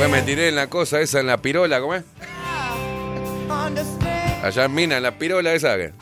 Después 0.00 0.18
me 0.18 0.26
tiré 0.26 0.48
en 0.48 0.54
la 0.54 0.68
cosa 0.68 0.98
esa, 1.02 1.20
en 1.20 1.26
la 1.26 1.36
pirola, 1.42 1.78
¿cómo 1.78 1.94
es? 1.94 2.04
Allá 4.42 4.64
en 4.64 4.74
Mina, 4.74 4.96
en 4.96 5.02
la 5.02 5.18
pirola 5.18 5.52
esa 5.52 5.76
que. 5.76 5.92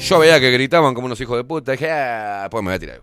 Yo 0.00 0.18
veía 0.18 0.40
que 0.40 0.50
gritaban 0.50 0.94
como 0.94 1.06
unos 1.06 1.20
hijos 1.20 1.36
de 1.36 1.44
puta. 1.44 1.70
Dije, 1.70 1.88
ah, 1.92 2.48
pues 2.50 2.64
me 2.64 2.70
voy 2.70 2.74
a 2.74 2.78
tirar. 2.80 3.00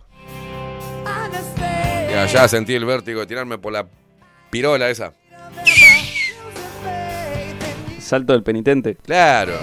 Y 2.11 2.13
allá 2.13 2.45
sentí 2.49 2.73
el 2.73 2.83
vértigo 2.83 3.21
de 3.21 3.25
tirarme 3.25 3.57
por 3.57 3.71
la 3.71 3.87
pirola 4.49 4.89
esa. 4.89 5.13
Salto 8.01 8.33
del 8.33 8.43
penitente. 8.43 8.95
Claro. 8.95 9.53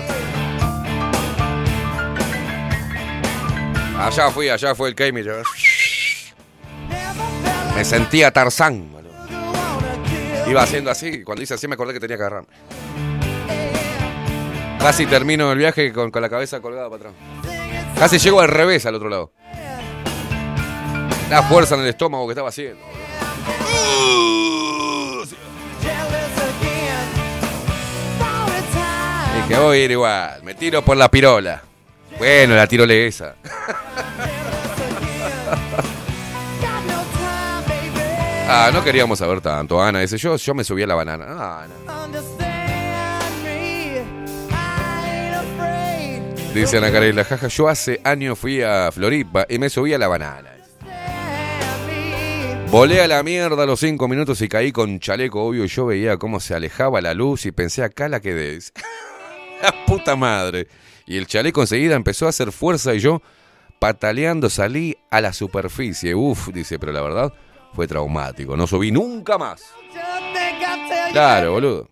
Allá 3.99 4.31
fui, 4.31 4.49
allá 4.49 4.75
fue 4.75 4.89
el 4.89 5.23
yo- 5.23 5.43
Me 7.77 7.85
sentía 7.85 8.31
Tarzán. 8.31 9.02
Iba 10.47 10.63
haciendo 10.63 10.91
así. 10.91 11.23
Cuando 11.23 11.43
hice 11.43 11.55
así 11.55 11.69
me 11.69 11.75
acordé 11.75 11.95
que 11.95 12.01
tenía 12.01 12.17
que 12.17 12.23
agarrarme. 12.23 12.49
Casi 14.79 15.07
termino 15.07 15.51
el 15.53 15.59
viaje 15.59 15.93
con, 15.93 16.11
con 16.11 16.23
la 16.23 16.29
cabeza 16.29 16.61
colgada 16.61 16.91
para 16.91 17.11
atrás. 17.11 17.15
Casi 17.99 18.19
llego 18.19 18.41
al 18.41 18.49
revés 18.49 18.85
al 18.87 18.97
otro 18.97 19.09
lado. 19.09 19.33
La 21.31 21.43
fuerza 21.45 21.77
en 21.77 21.83
el 21.83 21.89
estómago 21.89 22.27
que 22.27 22.33
estaba 22.33 22.49
haciendo. 22.49 22.83
Dije, 29.49 29.61
voy 29.61 29.79
a 29.79 29.85
ir 29.85 29.91
igual. 29.91 30.43
Me 30.43 30.55
tiro 30.55 30.83
por 30.83 30.97
la 30.97 31.09
pirola. 31.09 31.63
Bueno, 32.19 32.55
la 32.55 32.67
tirole 32.67 33.09
Ah, 38.55 38.71
no 38.71 38.85
queríamos 38.85 39.19
saber 39.19 39.41
tanto, 39.41 39.83
Ana. 39.83 40.01
Dice, 40.01 40.19
yo, 40.19 40.37
yo 40.37 40.55
me 40.55 40.63
subí 40.63 40.83
a 40.83 40.87
la 40.87 40.95
banana. 40.95 41.25
Ah, 41.27 41.65
Ana. 41.65 41.75
Dice 46.53 46.77
Ana 46.77 46.93
Carela, 46.93 47.25
jaja, 47.25 47.49
yo 47.49 47.67
hace 47.67 48.03
años 48.05 48.39
fui 48.39 48.61
a 48.61 48.93
Floripa 48.93 49.47
y 49.49 49.59
me 49.59 49.71
subí 49.71 49.95
a 49.95 49.99
la 49.99 50.07
banana. 50.07 50.51
Volé 52.71 53.01
a 53.01 53.09
la 53.09 53.23
mierda 53.23 53.63
a 53.63 53.67
los 53.67 53.81
cinco 53.81 54.07
minutos 54.07 54.43
y 54.43 54.49
caí 54.49 54.71
con 54.71 55.01
chaleco, 55.01 55.43
obvio, 55.43 55.65
y 55.65 55.69
yo 55.69 55.87
veía 55.87 56.19
cómo 56.19 56.39
se 56.39 56.55
alejaba 56.55 57.01
la 57.01 57.15
luz 57.15 57.47
y 57.47 57.53
pensé, 57.53 57.83
acá 57.83 58.11
la 58.11 58.21
quedé. 58.21 58.59
la 59.63 59.87
puta 59.87 60.15
madre. 60.15 60.69
Y 61.07 61.17
el 61.17 61.27
chaleco 61.27 61.63
enseguida 61.63 61.97
empezó 61.97 62.27
a 62.27 62.29
hacer 62.29 62.53
fuerza 62.53 62.95
y 62.95 62.99
yo, 62.99 63.23
pataleando, 63.79 64.51
salí 64.51 64.99
a 65.11 65.23
la 65.23 65.33
superficie. 65.33 66.15
Uf, 66.15 66.49
dice, 66.49 66.79
pero 66.79 66.93
la 66.93 67.01
verdad 67.01 67.33
fue 67.75 67.87
traumático. 67.87 68.57
No 68.57 68.67
subí 68.67 68.91
nunca 68.91 69.39
más. 69.39 69.63
Claro, 71.13 71.53
boludo. 71.53 71.89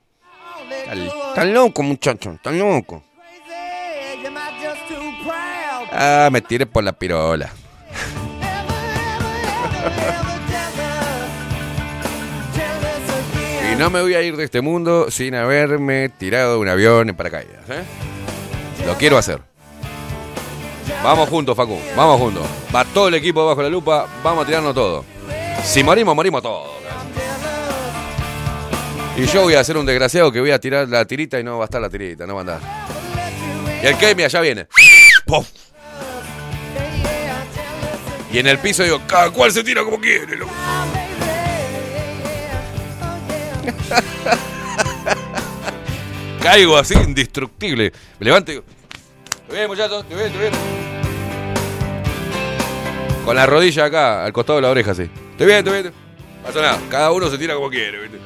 Tan 1.35 1.55
loco, 1.55 1.83
muchacho, 1.83 2.37
tan 2.43 2.59
loco. 2.59 3.03
Ah, 5.93 6.29
me 6.31 6.41
tiré 6.41 6.67
por 6.67 6.85
la 6.85 6.93
pirola. 6.93 7.51
Y 13.73 13.77
no 13.77 13.89
me 13.89 14.03
voy 14.03 14.15
a 14.15 14.23
ir 14.23 14.37
de 14.37 14.45
este 14.45 14.61
mundo 14.61 15.11
sin 15.13 15.35
haberme 15.37 16.09
tirado 16.09 16.55
de 16.55 16.59
un 16.59 16.69
avión 16.69 17.09
en 17.09 17.15
paracaídas. 17.15 17.71
¿eh? 17.71 17.85
Lo 18.85 18.95
quiero 18.95 19.17
hacer. 19.17 19.41
Vamos 21.05 21.29
juntos, 21.29 21.57
Facu. 21.57 21.79
Vamos 21.97 22.21
juntos. 22.21 22.43
Va 22.75 22.85
todo 22.85 23.07
el 23.09 23.15
equipo 23.15 23.47
bajo 23.47 23.63
la 23.63 23.69
lupa. 23.69 24.09
Vamos 24.25 24.43
a 24.43 24.47
tirarnos 24.47 24.75
todo. 24.75 25.05
Si 25.65 25.85
morimos, 25.85 26.15
morimos 26.15 26.43
todos. 26.43 26.71
Y 29.17 29.27
yo 29.27 29.43
voy 29.43 29.55
a 29.55 29.65
ser 29.65 29.77
un 29.77 29.85
desgraciado 29.85 30.33
que 30.33 30.41
voy 30.41 30.51
a 30.51 30.59
tirar 30.59 30.89
la 30.89 31.05
tirita 31.05 31.39
y 31.39 31.45
no 31.45 31.59
va 31.59 31.65
a 31.65 31.67
estar 31.67 31.81
la 31.81 31.91
tirita. 31.91 32.27
No 32.27 32.35
va 32.35 32.41
a 32.41 32.43
andar. 32.43 32.61
Y 33.83 33.87
el 33.87 33.97
Kemi 33.99 34.23
allá 34.23 34.41
viene. 34.41 34.67
¡Puf! 35.27 35.47
Y 38.33 38.39
en 38.39 38.47
el 38.47 38.59
piso 38.59 38.83
digo, 38.85 39.01
cada 39.07 39.31
cual 39.31 39.53
se 39.53 39.63
tira 39.65 39.83
como 39.85 40.01
quiere. 40.01 40.37
loco". 40.37 40.51
Caigo 46.43 46.77
así, 46.79 46.95
indestructible. 46.95 47.93
Me 48.19 48.25
levanto 48.25 48.53
y 48.53 48.55
digo, 48.55 48.65
"Estoy 49.43 49.57
bien, 49.57 49.69
muchachos, 49.69 50.03
estoy 50.03 50.17
bien, 50.17 50.27
estoy 50.29 50.41
bien. 50.49 50.53
Con 53.25 53.37
la 53.37 53.47
rodilla 53.47 53.85
acá, 53.85 54.25
al 54.25 54.33
costado 54.33 54.57
de 54.57 54.63
la 54.63 54.71
oreja, 54.71 54.93
así. 54.93 55.11
Estoy 55.41 55.47
bien, 55.47 55.59
estoy 55.61 55.83
bien. 55.83 55.95
Pasa 56.45 56.61
nada, 56.61 56.79
cada 56.91 57.13
uno 57.13 57.31
se 57.31 57.39
tira 57.39 57.55
como 57.55 57.71
quiere, 57.71 57.99
¿viste? 58.03 58.19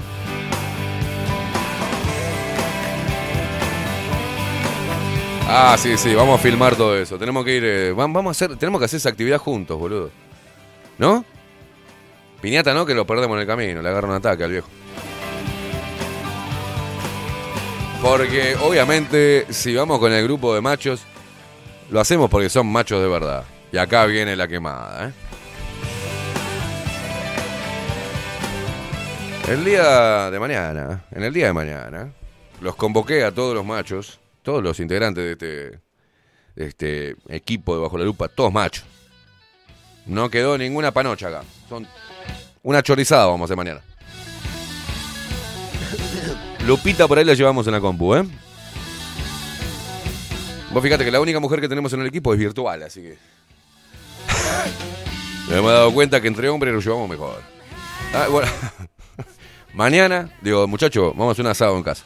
Ah, 5.47 5.77
sí, 5.79 5.97
sí, 5.99 6.15
vamos 6.15 6.41
a 6.41 6.43
filmar 6.43 6.75
todo 6.75 6.97
eso. 6.99 7.19
Tenemos 7.19 7.45
que 7.45 7.57
ir, 7.57 7.65
eh, 7.65 7.93
vam- 7.95 8.13
vamos 8.13 8.29
a 8.29 8.31
hacer, 8.33 8.57
tenemos 8.57 8.81
que 8.81 8.87
hacer 8.87 8.97
esa 8.97 9.11
actividad 9.11 9.39
juntos, 9.39 9.79
boludo. 9.79 10.11
¿No? 10.99 11.25
Piñata 12.41 12.75
no, 12.75 12.85
que 12.87 12.95
lo 12.95 13.07
perdemos 13.07 13.37
en 13.37 13.43
el 13.43 13.47
camino, 13.47 13.83
le 13.83 13.89
agarra 13.89 14.09
un 14.09 14.15
ataque 14.15 14.45
al 14.45 14.51
viejo. 14.51 14.69
Porque 18.03 18.57
obviamente 18.63 19.47
si 19.51 19.75
vamos 19.75 19.99
con 19.99 20.13
el 20.13 20.23
grupo 20.25 20.55
de 20.55 20.61
machos, 20.61 21.03
lo 21.91 22.01
hacemos 22.01 22.29
porque 22.29 22.51
son 22.51 22.67
machos 22.67 23.01
de 23.01 23.09
verdad. 23.09 23.45
Y 23.73 23.79
acá 23.79 24.05
viene 24.07 24.37
la 24.37 24.47
quemada, 24.49 25.09
¿eh? 25.09 25.13
El 29.47 29.63
día 29.63 30.31
de 30.31 30.41
mañana, 30.41 31.05
en 31.11 31.23
el 31.23 31.33
día 31.33 31.47
de 31.47 31.53
mañana, 31.53 32.13
los 32.63 32.77
convoqué 32.77 33.25
a 33.25 33.31
todos 33.31 33.55
los 33.55 33.65
machos, 33.65 34.19
todos 34.43 34.63
los 34.63 34.81
integrantes 34.81 35.23
de 35.23 35.33
este, 35.33 35.81
de 36.57 36.67
este 36.67 37.17
equipo 37.29 37.75
de 37.75 37.83
Bajo 37.83 37.99
la 37.99 38.05
Lupa, 38.05 38.29
todos 38.29 38.51
machos. 38.51 38.87
No 40.07 40.31
quedó 40.31 40.57
ninguna 40.57 40.93
panocha 40.93 41.29
acá. 41.29 41.43
Son 41.69 41.87
una 42.63 42.83
chorizada 42.83 43.27
vamos 43.27 43.43
a 43.43 43.45
hacer 43.45 43.57
mañana. 43.59 43.83
Lupita 46.67 47.07
por 47.07 47.19
ahí 47.19 47.25
la 47.27 47.35
llevamos 47.35 47.67
en 47.67 47.75
la 47.75 47.81
compu, 47.81 48.15
¿eh? 48.15 48.25
Vos 50.73 50.83
fíjate 50.83 51.05
que 51.05 51.11
la 51.11 51.21
única 51.21 51.39
mujer 51.39 51.61
que 51.61 51.69
tenemos 51.69 51.93
en 51.93 52.01
el 52.01 52.07
equipo 52.07 52.33
es 52.33 52.39
virtual, 52.39 52.83
así 52.83 53.03
que. 53.03 53.19
Nos 55.49 55.59
hemos 55.59 55.71
dado 55.71 55.93
cuenta 55.93 56.23
que 56.23 56.29
entre 56.29 56.49
hombres 56.49 56.73
nos 56.73 56.83
llevamos 56.83 57.11
mejor. 57.11 57.43
Ah, 58.15 58.29
bueno. 58.31 58.49
Mañana, 59.75 60.31
digo, 60.41 60.69
muchachos, 60.69 61.13
vamos 61.17 61.31
a 61.31 61.33
hacer 61.33 61.45
un 61.45 61.51
asado 61.51 61.77
en 61.77 61.83
casa. 61.83 62.05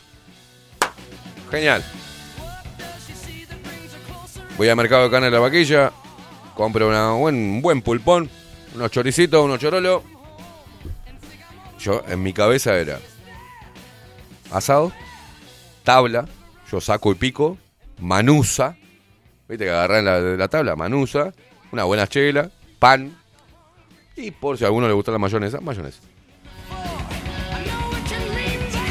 Genial. 1.50 1.84
Voy 4.56 4.68
al 4.68 4.76
mercado 4.76 5.04
de 5.04 5.10
carne 5.10 5.26
de 5.26 5.32
la 5.32 5.38
vaquilla, 5.38 5.92
compro 6.54 6.88
una 6.88 7.12
un 7.12 7.60
buen 7.60 7.82
pulpón, 7.82 8.30
unos 8.74 8.90
choricitos, 8.90 9.44
unos 9.44 9.60
chorolos. 9.60 10.02
Yo, 11.78 12.02
en 12.08 12.22
mi 12.22 12.32
cabeza 12.32 12.74
era 12.76 12.98
asado, 14.50 14.90
tabla, 15.84 16.26
yo 16.72 16.80
saco 16.80 17.12
y 17.12 17.16
pico, 17.16 17.58
manusa, 18.00 18.76
viste 19.46 19.66
que 19.66 19.70
agarrás 19.70 20.02
la, 20.02 20.20
la 20.20 20.48
tabla, 20.48 20.74
manusa, 20.74 21.34
una 21.70 21.84
buena 21.84 22.06
chela, 22.06 22.50
pan, 22.78 23.14
y 24.16 24.30
por 24.30 24.56
si 24.56 24.64
a 24.64 24.68
alguno 24.68 24.88
le 24.88 24.94
gusta 24.94 25.12
la 25.12 25.18
mayonesa, 25.18 25.60
mayonesa. 25.60 26.00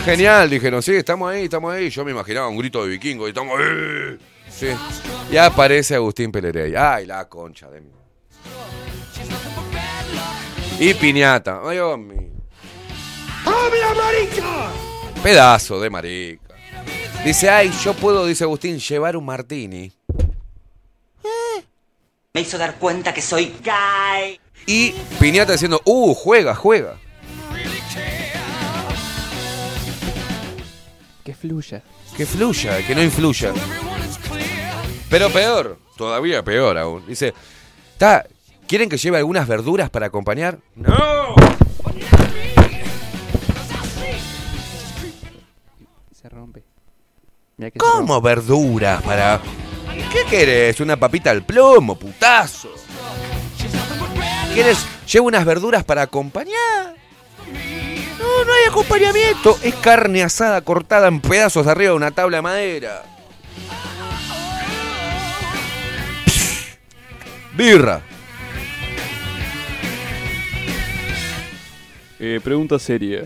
Genial, 0.07 0.49
dijeron, 0.49 0.81
sí, 0.81 0.93
estamos 0.95 1.29
ahí, 1.29 1.43
estamos 1.43 1.73
ahí. 1.73 1.89
Yo 1.89 2.05
me 2.05 2.11
imaginaba 2.11 2.47
un 2.47 2.57
grito 2.57 2.81
de 2.81 2.91
vikingo 2.91 3.25
y 3.27 3.31
estamos 3.31 3.59
ahí. 3.59 4.17
Sí. 4.49 4.67
Y 5.29 5.35
aparece 5.35 5.95
Agustín 5.95 6.31
Pelerey. 6.31 6.73
Ay, 6.77 7.05
la 7.05 7.27
concha 7.27 7.69
de 7.69 7.81
mí. 7.81 7.91
Y 10.79 10.93
piñata. 10.93 11.59
Ay, 11.61 11.79
oh, 11.79 11.97
mi- 11.97 12.31
Pedazo 15.21 15.81
de 15.81 15.89
marica. 15.89 16.55
Dice, 17.25 17.49
ay, 17.49 17.69
yo 17.83 17.93
puedo, 17.93 18.25
dice 18.25 18.45
Agustín, 18.45 18.79
llevar 18.79 19.17
un 19.17 19.25
martini. 19.25 19.91
Me 22.33 22.41
hizo 22.41 22.57
dar 22.57 22.75
cuenta 22.75 23.13
que 23.13 23.21
soy 23.21 23.53
gay. 23.61 24.39
Y 24.67 24.91
Piñata 25.19 25.51
diciendo, 25.51 25.81
uh, 25.83 26.13
juega, 26.13 26.55
juega. 26.55 26.97
Que 31.27 31.33
fluya. 31.35 31.83
Que 32.15 32.25
fluya, 32.25 32.87
que 32.87 32.95
no 32.95 33.03
influya. 33.03 33.51
Pero 35.09 35.29
peor, 35.29 35.77
todavía 35.97 36.41
peor 36.41 36.77
aún. 36.77 37.05
Dice, 37.05 37.33
"Ta, 37.97 38.25
¿quieren 38.65 38.87
que 38.87 38.95
lleve 38.95 39.17
algunas 39.17 39.45
verduras 39.45 39.89
para 39.89 40.05
acompañar? 40.05 40.59
¡No! 40.75 41.35
Se 46.13 46.29
rompe. 46.29 46.63
Se 47.59 47.73
¿Cómo 47.73 48.21
verduras 48.21 49.03
para...? 49.03 49.41
¿Qué 50.13 50.23
querés? 50.29 50.79
¿Una 50.79 50.95
papita 50.95 51.29
al 51.31 51.43
plomo, 51.43 51.99
putazo? 51.99 52.69
¿Quieres? 54.53 54.77
¿Llevo 55.11 55.27
unas 55.27 55.43
verduras 55.43 55.83
para 55.83 56.03
acompañar? 56.03 56.95
No, 58.19 58.45
no 58.45 58.53
hay 58.53 58.63
acompañamiento. 58.69 59.57
Es 59.61 59.75
carne 59.75 60.23
asada 60.23 60.61
cortada 60.61 61.07
en 61.07 61.21
pedazos 61.21 61.67
arriba 61.67 61.91
de 61.91 61.97
una 61.97 62.11
tabla 62.11 62.37
de 62.37 62.41
madera. 62.41 63.03
Birra. 67.53 68.01
Eh, 72.19 72.39
pregunta 72.43 72.79
seria. 72.79 73.23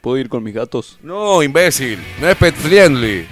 ¿Puedo 0.00 0.18
ir 0.18 0.28
con 0.28 0.42
mis 0.42 0.54
gatos? 0.54 0.98
No, 1.02 1.42
imbécil. 1.42 1.98
No 2.20 2.28
es 2.28 2.36
pet 2.36 2.54
friendly. 2.54 3.26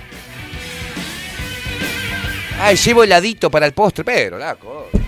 Ay, 2.58 2.76
llevo 2.76 3.02
heladito 3.02 3.50
para 3.50 3.66
el 3.66 3.72
postre, 3.72 4.04
pero 4.04 4.38
la 4.38 4.54
cosa. 4.54 5.01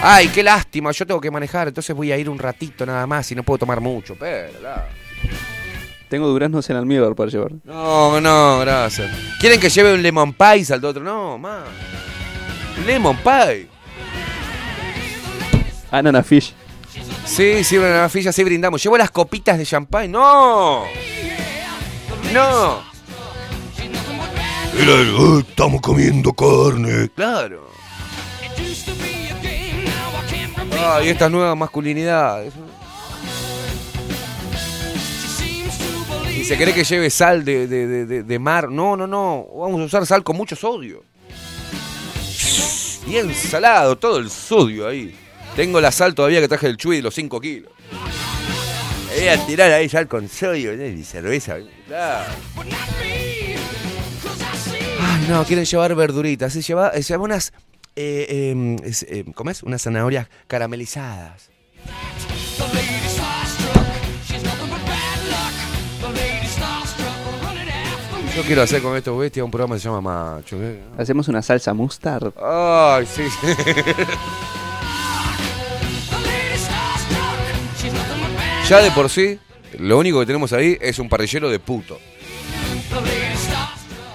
Ay, 0.00 0.28
qué 0.28 0.42
lástima, 0.42 0.92
yo 0.92 1.06
tengo 1.06 1.20
que 1.20 1.30
manejar, 1.30 1.68
entonces 1.68 1.94
voy 1.94 2.12
a 2.12 2.16
ir 2.16 2.28
un 2.30 2.38
ratito 2.38 2.86
nada 2.86 3.06
más 3.06 3.30
y 3.32 3.34
no 3.34 3.42
puedo 3.42 3.58
tomar 3.58 3.80
mucho, 3.80 4.14
pero 4.18 4.60
la... 4.62 4.86
Tengo 6.08 6.26
duraznos 6.28 6.68
en 6.70 6.76
almíbar 6.76 7.14
para 7.14 7.30
llevar. 7.30 7.52
No, 7.64 8.20
no, 8.20 8.60
gracias. 8.60 9.10
¿Quieren 9.40 9.60
que 9.60 9.68
lleve 9.68 9.92
un 9.92 10.02
lemon 10.02 10.32
pie 10.32 10.64
al 10.72 10.82
otro? 10.84 11.02
No, 11.02 11.36
más. 11.36 11.64
Lemon 12.86 13.16
pie. 13.18 13.68
Anana 15.90 16.22
fish. 16.22 16.54
Sí, 17.26 17.62
sí, 17.62 17.76
una 17.76 17.90
navafilla, 17.90 18.32
sí 18.32 18.42
brindamos. 18.42 18.82
Llevo 18.82 18.96
las 18.96 19.10
copitas 19.10 19.58
de 19.58 19.66
champán. 19.66 20.10
No. 20.10 20.84
No. 22.32 22.82
Era 24.80 24.94
el, 24.94 25.14
"Oh, 25.18 25.40
estamos 25.40 25.80
comiendo 25.82 26.32
carne. 26.32 27.10
Claro. 27.14 27.68
Ah, 30.72 31.00
y 31.04 31.08
estas 31.08 31.30
nuevas 31.30 31.56
masculinidades. 31.56 32.52
Y 36.36 36.44
se 36.44 36.56
cree 36.56 36.72
que 36.72 36.84
lleve 36.84 37.10
sal 37.10 37.44
de, 37.44 37.66
de, 37.66 38.22
de, 38.22 38.38
mar. 38.38 38.70
No, 38.70 38.96
no, 38.96 39.06
no. 39.06 39.46
Vamos 39.56 39.80
a 39.80 39.84
usar 39.84 40.06
sal 40.06 40.22
con 40.22 40.36
mucho 40.36 40.54
sodio. 40.54 41.02
Bien 43.06 43.34
salado, 43.34 43.96
todo 43.96 44.18
el 44.18 44.30
sodio 44.30 44.86
ahí. 44.86 45.14
Tengo 45.56 45.80
la 45.80 45.90
sal 45.90 46.14
todavía 46.14 46.40
que 46.40 46.48
traje 46.48 46.66
del 46.66 46.76
Chuy 46.76 46.96
de 46.96 47.02
los 47.02 47.14
5 47.14 47.40
kilos. 47.40 47.72
Voy 49.16 49.28
a 49.28 49.46
tirar 49.46 49.72
ahí 49.72 49.88
sal 49.88 50.06
con 50.06 50.28
sodio 50.28 50.76
¿no? 50.76 50.84
y 50.84 51.02
cerveza. 51.02 51.56
No, 55.28 55.40
ah, 55.40 55.44
quieren 55.46 55.64
llevar 55.64 55.94
verduritas. 55.94 56.52
Se 56.52 56.62
lleva, 56.62 56.92
se 56.92 57.02
lleva 57.02 57.24
unas 57.24 57.52
eh, 58.00 58.52
em, 58.52 58.76
es, 58.84 59.02
eh, 59.08 59.24
¿Cómo 59.34 59.50
es? 59.50 59.64
Unas 59.64 59.82
zanahorias 59.82 60.28
caramelizadas. 60.46 61.50
Yo 68.36 68.44
quiero 68.44 68.62
hacer 68.62 68.82
con 68.82 68.96
estos 68.96 69.18
bestias 69.18 69.42
un 69.42 69.50
programa 69.50 69.74
que 69.74 69.80
se 69.80 69.88
llama 69.88 70.36
Macho. 70.36 70.62
¿eh? 70.62 70.78
Hacemos 70.96 71.26
una 71.26 71.42
salsa 71.42 71.74
mustard. 71.74 72.32
Ay, 72.40 73.04
sí. 73.04 73.24
ya 78.68 78.78
de 78.78 78.92
por 78.92 79.10
sí, 79.10 79.40
lo 79.76 79.98
único 79.98 80.20
que 80.20 80.26
tenemos 80.26 80.52
ahí 80.52 80.78
es 80.80 81.00
un 81.00 81.08
parrillero 81.08 81.50
de 81.50 81.58
puto. 81.58 81.98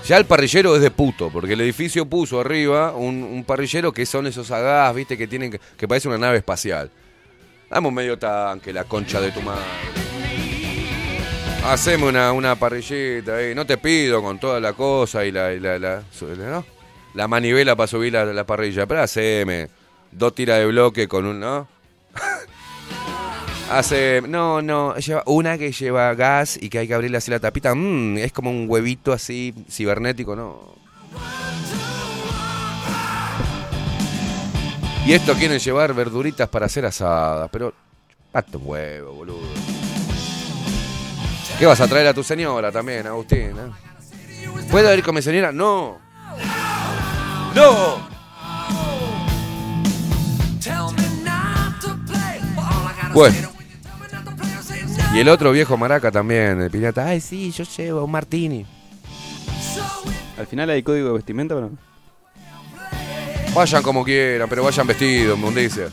Ya 0.06 0.18
el 0.18 0.26
parrillero 0.26 0.76
es 0.76 0.82
de 0.82 0.92
puto, 0.92 1.30
porque 1.30 1.54
el 1.54 1.62
edificio 1.62 2.06
puso 2.06 2.42
arriba 2.42 2.92
un, 2.92 3.24
un 3.24 3.44
parrillero 3.46 3.94
que 3.94 4.06
son 4.06 4.28
esos 4.28 4.52
agás, 4.52 4.94
viste, 4.94 5.18
que 5.18 5.28
tienen 5.28 5.52
que, 5.52 5.62
que 5.78 5.88
parece 5.88 6.10
una 6.10 6.18
nave 6.18 6.40
espacial. 6.40 6.92
Dame 7.70 7.88
un 7.88 7.94
medio 7.94 8.20
tanque, 8.20 8.74
la 8.74 8.84
concha 8.84 9.22
de 9.22 9.32
tu 9.32 9.42
madre. 9.42 9.64
Haceme 11.66 12.06
una, 12.06 12.34
una 12.34 12.56
parrillita 12.56 13.38
ahí. 13.38 13.56
No 13.56 13.66
te 13.66 13.78
pido 13.78 14.22
con 14.22 14.38
toda 14.40 14.60
la 14.60 14.74
cosa 14.74 15.24
y 15.26 15.32
la, 15.32 15.52
la, 15.54 15.80
la, 15.80 16.04
¿no? 16.38 16.66
la 17.14 17.28
manivela 17.30 17.76
para 17.76 17.88
subir 17.88 18.12
la, 18.12 18.26
la 18.26 18.46
parrilla, 18.46 18.86
pero 18.86 19.02
haceme 19.02 19.70
dos 20.12 20.36
tiras 20.36 20.60
de 20.60 20.66
bloque 20.66 21.08
con 21.08 21.26
un. 21.26 21.40
Hace, 23.74 24.22
no, 24.28 24.62
no, 24.62 24.96
lleva 24.98 25.24
una 25.26 25.58
que 25.58 25.72
lleva 25.72 26.14
gas 26.14 26.60
y 26.62 26.70
que 26.70 26.78
hay 26.78 26.88
que 26.88 26.94
abrirle 26.94 27.18
así 27.18 27.32
la 27.32 27.40
tapita. 27.40 27.74
Mm, 27.74 28.20
es 28.20 28.32
como 28.32 28.52
un 28.52 28.66
huevito 28.70 29.12
así 29.12 29.54
cibernético, 29.68 30.36
¿no? 30.36 30.76
Y 35.08 35.14
esto 35.14 35.34
quieren 35.34 35.58
llevar 35.58 35.94
verduritas 35.94 36.48
para 36.50 36.68
hacer 36.68 36.86
asadas, 36.86 37.50
pero 37.52 37.74
un 38.34 38.62
huevo, 38.64 39.14
boludo. 39.14 39.40
¿Qué 41.58 41.66
vas 41.66 41.82
a 41.82 41.88
traer 41.88 42.08
a 42.08 42.14
tu 42.14 42.24
señora 42.24 42.72
también, 42.72 43.08
Agustín? 43.08 43.52
eh? 43.58 43.72
¿Puedo 44.70 44.94
ir 44.94 45.04
con 45.04 45.16
mi 45.16 45.22
señora? 45.22 45.52
No. 45.52 45.98
¡No! 47.56 48.14
Bueno. 53.14 53.63
Y 55.14 55.20
el 55.20 55.30
otro 55.30 55.52
viejo 55.52 55.78
maraca 55.78 56.12
también, 56.12 56.60
el 56.60 56.72
piñata. 56.72 57.06
Ay, 57.06 57.22
sí, 57.22 57.52
yo 57.52 57.64
llevo 57.66 58.04
un 58.04 58.10
martini. 58.10 58.66
Al 60.40 60.48
final 60.48 60.72
hay 60.72 60.82
código 60.82 61.10
de 61.10 61.14
vestimenta, 61.14 61.56
¿o 61.56 61.62
no? 61.62 61.70
Vayan 63.54 63.84
como 63.84 64.04
quieran, 64.04 64.50
pero 64.50 64.64
vayan 64.64 64.88
vestidos, 64.88 65.38
mundicia. 65.38 65.90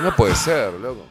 No 0.00 0.14
puede 0.14 0.36
ser, 0.36 0.74
loco. 0.74 1.04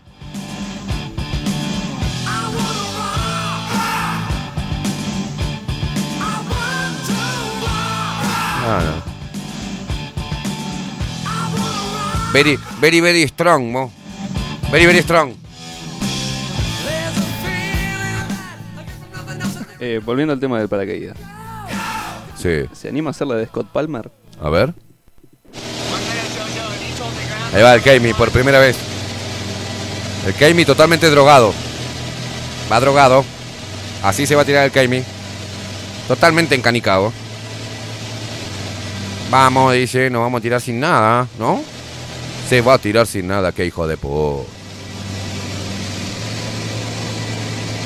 Ah, 8.70 8.82
no. 8.86 9.04
Very, 12.32 12.58
very, 12.80 13.02
very 13.02 13.28
strong, 13.28 13.72
mo. 13.72 13.92
Very, 14.72 14.86
very 14.86 15.02
strong. 15.02 15.34
Eh, 19.80 20.02
volviendo 20.04 20.34
al 20.34 20.40
tema 20.40 20.60
del 20.60 20.68
paracaídas. 20.68 21.18
Sí. 22.36 22.66
¿Se 22.74 22.90
anima 22.90 23.10
a 23.10 23.12
hacer 23.12 23.28
la 23.28 23.36
de 23.36 23.46
Scott 23.46 23.68
Palmer? 23.72 24.12
A 24.42 24.50
ver. 24.50 24.74
Ahí 27.54 27.62
va 27.64 27.76
el 27.76 27.82
Keimi 27.82 28.14
por 28.14 28.30
primera 28.32 28.60
vez. 28.60 28.78
El 30.26 30.34
Keimi 30.34 30.66
totalmente 30.66 31.10
drogado. 31.10 31.54
Va 32.72 32.80
drogado. 32.80 33.24
Así 34.04 34.28
se 34.28 34.36
va 34.36 34.42
a 34.42 34.46
tirar 34.46 34.66
el 34.66 34.72
Keimi. 34.72 35.04
Totalmente 36.08 36.56
encanicado. 36.56 37.14
Vamos, 39.30 39.74
dice, 39.74 40.10
nos 40.10 40.22
vamos 40.22 40.40
a 40.40 40.42
tirar 40.42 40.62
sin 40.62 40.80
nada, 40.80 41.28
¿no? 41.38 41.62
Se 42.50 42.62
va 42.62 42.76
a 42.76 42.78
tirar 42.78 43.06
sin 43.06 43.28
nada, 43.28 43.52
qué 43.52 43.66
hijo 43.66 43.88
de 43.88 43.98
po. 43.98 44.46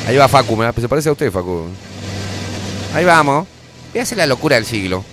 Ahí 0.07 0.17
va 0.17 0.27
Facu, 0.27 0.55
me- 0.55 0.71
se 0.73 0.89
parece 0.89 1.09
a 1.09 1.11
usted, 1.13 1.31
Facu. 1.31 1.67
Ahí 2.93 3.05
vamos. 3.05 3.47
Voy 3.93 3.99
a 3.99 4.03
hacer 4.03 4.17
la 4.17 4.25
locura 4.25 4.55
del 4.55 4.65
siglo. 4.65 5.03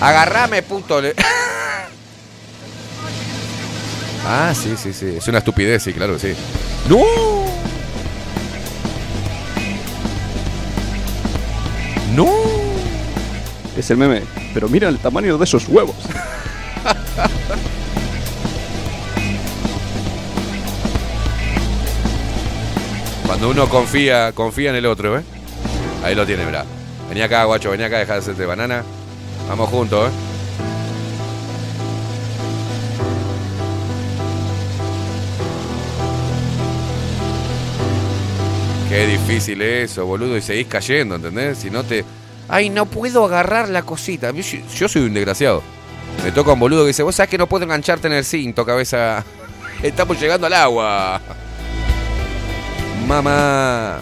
Agarrame, 0.00 0.62
punto. 0.62 1.00
le- 1.00 1.14
ah, 4.26 4.52
sí, 4.54 4.74
sí, 4.80 4.92
sí. 4.92 5.14
Es 5.18 5.26
una 5.28 5.38
estupidez, 5.38 5.82
sí, 5.82 5.92
claro 5.92 6.14
que 6.14 6.20
sí. 6.34 6.34
¡No! 6.88 6.98
¡No! 12.14 12.26
Es 13.76 13.90
el 13.90 13.96
meme. 13.96 14.22
Pero 14.54 14.68
mira 14.68 14.88
el 14.88 14.98
tamaño 14.98 15.36
de 15.38 15.44
esos 15.44 15.68
huevos. 15.68 15.96
Cuando 23.28 23.50
uno 23.50 23.68
confía, 23.68 24.32
confía 24.32 24.70
en 24.70 24.76
el 24.76 24.86
otro, 24.86 25.18
¿eh? 25.18 25.22
Ahí 26.02 26.14
lo 26.14 26.24
tiene, 26.24 26.46
mirá. 26.46 26.64
Vení 27.10 27.20
acá, 27.20 27.44
guacho, 27.44 27.70
vení 27.70 27.84
acá, 27.84 27.98
dejá 27.98 28.14
de 28.14 28.20
hacerte 28.20 28.46
banana. 28.46 28.82
Vamos 29.50 29.68
juntos, 29.68 30.08
¿eh? 30.08 30.12
Qué 38.88 39.06
difícil 39.06 39.60
eso, 39.60 40.06
boludo, 40.06 40.34
y 40.38 40.40
seguís 40.40 40.66
cayendo, 40.66 41.16
¿entendés? 41.16 41.58
Si 41.58 41.68
no 41.68 41.84
te... 41.84 42.06
Ay, 42.48 42.70
no 42.70 42.86
puedo 42.86 43.26
agarrar 43.26 43.68
la 43.68 43.82
cosita. 43.82 44.30
Yo, 44.30 44.58
yo 44.74 44.88
soy 44.88 45.02
un 45.02 45.12
desgraciado. 45.12 45.62
Me 46.24 46.32
toca 46.32 46.54
un 46.54 46.60
boludo 46.60 46.84
que 46.84 46.88
dice, 46.88 47.02
vos 47.02 47.14
sabés 47.14 47.28
que 47.28 47.36
no 47.36 47.46
puedo 47.46 47.64
engancharte 47.64 48.06
en 48.06 48.14
el 48.14 48.24
cinto, 48.24 48.64
cabeza. 48.64 49.22
Estamos 49.82 50.18
llegando 50.18 50.46
al 50.46 50.54
agua. 50.54 51.20
Mamá. 53.08 54.00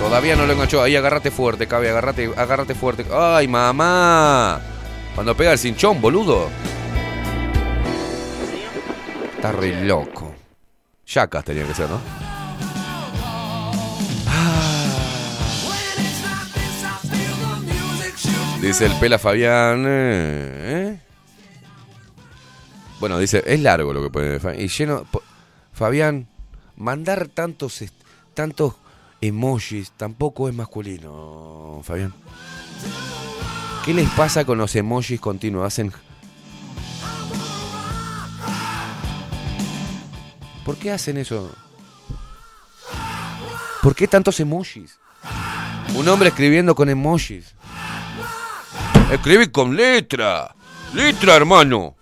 Todavía 0.00 0.34
no 0.34 0.44
lo 0.44 0.52
enganchó. 0.52 0.82
Ahí 0.82 0.96
agárrate 0.96 1.30
fuerte, 1.30 1.68
cabe, 1.68 1.88
agárrate, 1.88 2.32
agárrate 2.36 2.74
fuerte. 2.74 3.06
Ay, 3.12 3.46
mamá. 3.46 4.60
Cuando 5.14 5.36
pega 5.36 5.52
el 5.52 5.58
cinchón, 5.58 6.00
boludo. 6.00 6.48
Está 9.36 9.52
re 9.52 9.84
loco. 9.84 10.34
Yacas 11.06 11.44
tenía 11.44 11.64
que 11.64 11.74
ser, 11.74 11.88
¿no? 11.88 12.00
Dice 18.60 18.86
el 18.86 18.92
Pela 18.98 19.18
Fabián. 19.18 19.84
eh, 19.86 20.96
¿eh? 20.96 20.98
Bueno, 22.98 23.18
dice, 23.18 23.44
es 23.46 23.60
largo 23.60 23.92
lo 23.92 24.02
que 24.02 24.10
pone. 24.10 24.40
Y 24.60 24.68
lleno. 24.68 25.06
Fabián, 25.72 26.26
mandar 26.76 27.28
tantos, 27.28 27.84
tantos 28.34 28.74
emojis 29.20 29.92
tampoco 29.96 30.48
es 30.48 30.54
masculino, 30.54 31.80
Fabián. 31.82 32.14
¿Qué 33.84 33.92
les 33.92 34.08
pasa 34.10 34.44
con 34.44 34.58
los 34.58 34.74
emojis 34.76 35.20
continuos? 35.20 35.66
Hacen. 35.66 35.92
¿Por 40.64 40.76
qué 40.76 40.90
hacen 40.90 41.18
eso? 41.18 41.54
¿Por 43.82 43.94
qué 43.94 44.08
tantos 44.08 44.40
emojis? 44.40 44.98
Un 45.94 46.08
hombre 46.08 46.30
escribiendo 46.30 46.74
con 46.74 46.88
emojis. 46.88 47.54
Escribí 49.12 49.48
con 49.48 49.76
letra. 49.76 50.54
Letra, 50.94 51.36
hermano. 51.36 51.94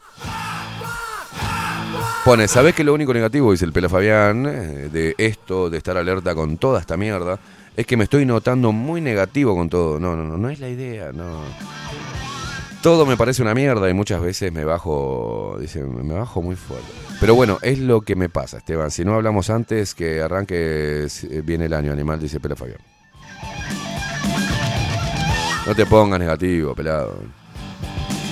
Pone, 2.24 2.46
¿sabés 2.46 2.76
que 2.76 2.84
lo 2.84 2.94
único 2.94 3.12
negativo, 3.12 3.50
dice 3.50 3.64
el 3.64 3.72
Pela 3.72 3.88
Fabián, 3.88 4.46
eh, 4.46 4.88
de 4.92 5.14
esto, 5.18 5.68
de 5.68 5.78
estar 5.78 5.96
alerta 5.96 6.36
con 6.36 6.56
toda 6.56 6.78
esta 6.78 6.96
mierda, 6.96 7.40
es 7.76 7.84
que 7.84 7.96
me 7.96 8.04
estoy 8.04 8.24
notando 8.24 8.70
muy 8.70 9.00
negativo 9.00 9.56
con 9.56 9.68
todo? 9.68 9.98
No, 9.98 10.14
no, 10.14 10.22
no, 10.22 10.38
no 10.38 10.48
es 10.48 10.60
la 10.60 10.68
idea, 10.68 11.10
no. 11.12 11.40
Todo 12.80 13.06
me 13.06 13.16
parece 13.16 13.42
una 13.42 13.54
mierda 13.54 13.90
y 13.90 13.92
muchas 13.92 14.20
veces 14.20 14.52
me 14.52 14.64
bajo, 14.64 15.56
dice, 15.60 15.82
me 15.82 16.14
bajo 16.14 16.40
muy 16.42 16.54
fuerte. 16.54 16.86
Pero 17.18 17.34
bueno, 17.34 17.58
es 17.60 17.80
lo 17.80 18.02
que 18.02 18.14
me 18.14 18.28
pasa, 18.28 18.58
Esteban. 18.58 18.92
Si 18.92 19.04
no 19.04 19.14
hablamos 19.14 19.50
antes, 19.50 19.92
que 19.92 20.22
arranque 20.22 21.06
eh, 21.06 21.42
viene 21.44 21.64
el 21.64 21.74
año 21.74 21.92
animal, 21.92 22.20
dice 22.20 22.38
Pela 22.38 22.54
Fabián. 22.54 22.78
No 25.66 25.74
te 25.74 25.86
pongas 25.86 26.20
negativo, 26.20 26.72
pelado. 26.72 27.18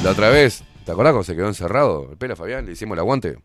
La 0.05 0.11
otra 0.11 0.31
vez, 0.31 0.63
¿te 0.91 0.95
acordás 0.95 1.13
cuando 1.13 1.25
se 1.25 1.37
quedó 1.37 1.47
encerrado? 1.47 2.09
El 2.11 2.17
Pela 2.17 2.35
Fabián, 2.35 2.67
le 2.67 2.73
hicimos 2.73 2.97
el 2.97 2.99
aguante. 2.99 3.39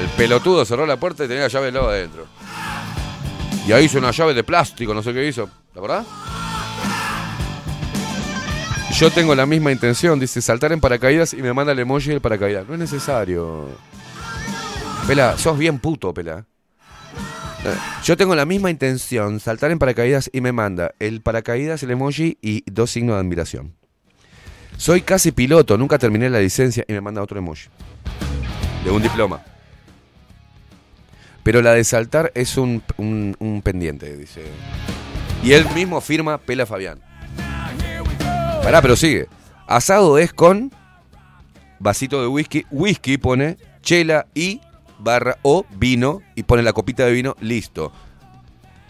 El 0.00 0.08
pelotudo 0.16 0.64
cerró 0.64 0.86
la 0.86 0.96
puerta 0.96 1.26
y 1.26 1.28
tenía 1.28 1.42
la 1.42 1.48
llave 1.48 1.66
del 1.66 1.74
lado 1.74 1.90
adentro. 1.90 2.26
Y 3.68 3.72
ahí 3.72 3.84
hizo 3.84 3.98
una 3.98 4.10
llave 4.10 4.32
de 4.32 4.42
plástico, 4.42 4.94
no 4.94 5.02
sé 5.02 5.12
qué 5.12 5.28
hizo. 5.28 5.50
¿La 5.74 5.80
verdad? 5.82 6.06
Yo 8.94 9.10
tengo 9.10 9.34
la 9.34 9.44
misma 9.44 9.70
intención, 9.70 10.18
dice 10.18 10.40
saltar 10.40 10.72
en 10.72 10.80
paracaídas 10.80 11.34
y 11.34 11.42
me 11.42 11.52
manda 11.52 11.72
el 11.72 11.78
emoji 11.78 12.08
del 12.08 12.22
paracaídas. 12.22 12.66
No 12.66 12.72
es 12.72 12.80
necesario. 12.80 13.68
Pela, 15.06 15.36
sos 15.36 15.58
bien 15.58 15.78
puto, 15.78 16.14
Pela. 16.14 16.46
Eh, 17.66 17.74
Yo 18.02 18.16
tengo 18.16 18.34
la 18.34 18.46
misma 18.46 18.70
intención, 18.70 19.40
saltar 19.40 19.72
en 19.72 19.78
paracaídas 19.78 20.30
y 20.32 20.40
me 20.40 20.52
manda 20.52 20.94
el 21.00 21.20
paracaídas, 21.20 21.82
el 21.82 21.90
emoji 21.90 22.38
y 22.40 22.64
dos 22.70 22.92
signos 22.92 23.16
de 23.16 23.20
admiración. 23.20 23.74
Soy 24.76 25.00
casi 25.00 25.32
piloto, 25.32 25.78
nunca 25.78 25.98
terminé 25.98 26.28
la 26.30 26.40
licencia 26.40 26.84
y 26.86 26.92
me 26.92 27.00
manda 27.00 27.22
otro 27.22 27.38
emoji. 27.38 27.68
De 28.84 28.90
un 28.90 29.02
diploma. 29.02 29.40
Pero 31.42 31.62
la 31.62 31.72
de 31.72 31.84
saltar 31.84 32.30
es 32.34 32.56
un, 32.56 32.82
un- 32.96 33.36
un 33.38 33.62
pendiente, 33.62 34.16
dice. 34.16 34.42
Y 35.42 35.52
él 35.52 35.66
mismo 35.74 36.00
firma 36.00 36.38
Pela 36.38 36.66
Fabián. 36.66 36.98
Pará, 38.62 38.82
pero 38.82 38.96
sigue. 38.96 39.28
Asado 39.66 40.18
es 40.18 40.32
con 40.32 40.72
vasito 41.78 42.20
de 42.20 42.26
whisky. 42.26 42.66
Whisky 42.70 43.16
pone 43.16 43.56
chela 43.80 44.26
y 44.34 44.60
barra 44.98 45.38
o 45.42 45.64
vino 45.76 46.20
y 46.34 46.42
pone 46.42 46.62
la 46.62 46.72
copita 46.72 47.04
de 47.06 47.12
vino, 47.12 47.36
listo. 47.40 47.92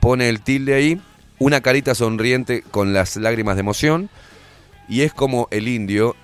Pone 0.01 0.29
el 0.29 0.41
tilde 0.41 0.75
ahí, 0.75 1.01
una 1.39 1.61
carita 1.61 1.95
sonriente 1.95 2.63
con 2.63 2.93
las 2.95 3.17
lágrimas 3.17 3.57
de 3.57 3.61
emoción 3.61 4.09
y 4.89 5.03
es 5.03 5.13
como 5.13 5.49
el 5.51 5.69
indio, 5.69 6.15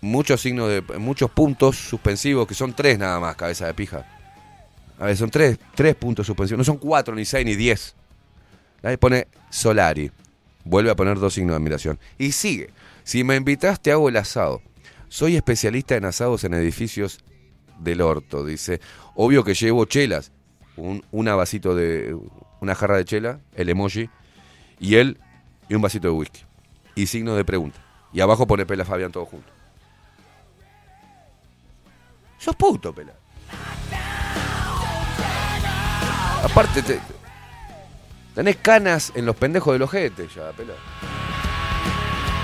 muchos 0.00 0.40
signos 0.40 0.68
de 0.68 0.82
muchos 0.98 1.30
puntos 1.30 1.76
suspensivos 1.76 2.46
que 2.46 2.54
son 2.54 2.72
tres 2.74 2.98
nada 2.98 3.20
más, 3.20 3.36
cabeza 3.36 3.66
de 3.66 3.74
pija. 3.74 4.06
A 4.98 5.06
ver, 5.06 5.16
son 5.16 5.30
tres, 5.30 5.58
tres 5.74 5.94
puntos 5.94 6.26
suspensivos, 6.26 6.58
no 6.58 6.64
son 6.64 6.78
cuatro, 6.78 7.14
ni 7.14 7.24
seis, 7.24 7.46
ni 7.46 7.56
diez. 7.56 7.94
Ahí 8.82 8.96
pone 8.96 9.28
Solari. 9.50 10.10
Vuelve 10.64 10.90
a 10.90 10.96
poner 10.96 11.18
dos 11.18 11.34
signos 11.34 11.52
de 11.52 11.56
admiración. 11.56 11.98
Y 12.18 12.32
sigue. 12.32 12.70
Si 13.04 13.24
me 13.24 13.36
invitas, 13.36 13.80
te 13.80 13.92
hago 13.92 14.08
el 14.08 14.16
asado. 14.16 14.62
Soy 15.08 15.36
especialista 15.36 15.96
en 15.96 16.04
asados 16.04 16.44
en 16.44 16.54
edificios 16.54 17.20
del 17.78 18.00
orto, 18.02 18.44
dice. 18.44 18.80
Obvio 19.14 19.42
que 19.42 19.54
llevo 19.54 19.84
chelas. 19.86 20.32
Un 20.76 21.02
una 21.10 21.34
vasito 21.34 21.74
de. 21.74 22.16
Una 22.60 22.74
jarra 22.74 22.98
de 22.98 23.04
chela, 23.06 23.40
el 23.54 23.70
emoji. 23.70 24.10
Y 24.78 24.96
él, 24.96 25.18
y 25.68 25.74
un 25.74 25.82
vasito 25.82 26.08
de 26.08 26.14
whisky. 26.14 26.42
Y 26.94 27.06
signo 27.06 27.34
de 27.34 27.44
pregunta. 27.44 27.78
Y 28.12 28.20
abajo 28.20 28.46
pone 28.46 28.66
Pela 28.66 28.84
Fabián 28.84 29.12
todo 29.12 29.24
junto. 29.26 29.48
Sos 32.38 32.56
puto, 32.56 32.92
Pela. 32.92 33.12
Aparte, 36.42 36.82
te- 36.82 37.00
tenés 38.34 38.56
canas 38.56 39.12
en 39.14 39.26
los 39.26 39.36
pendejos 39.36 39.72
del 39.74 39.82
ojete 39.82 40.26
ya, 40.34 40.50
Pela. 40.52 40.72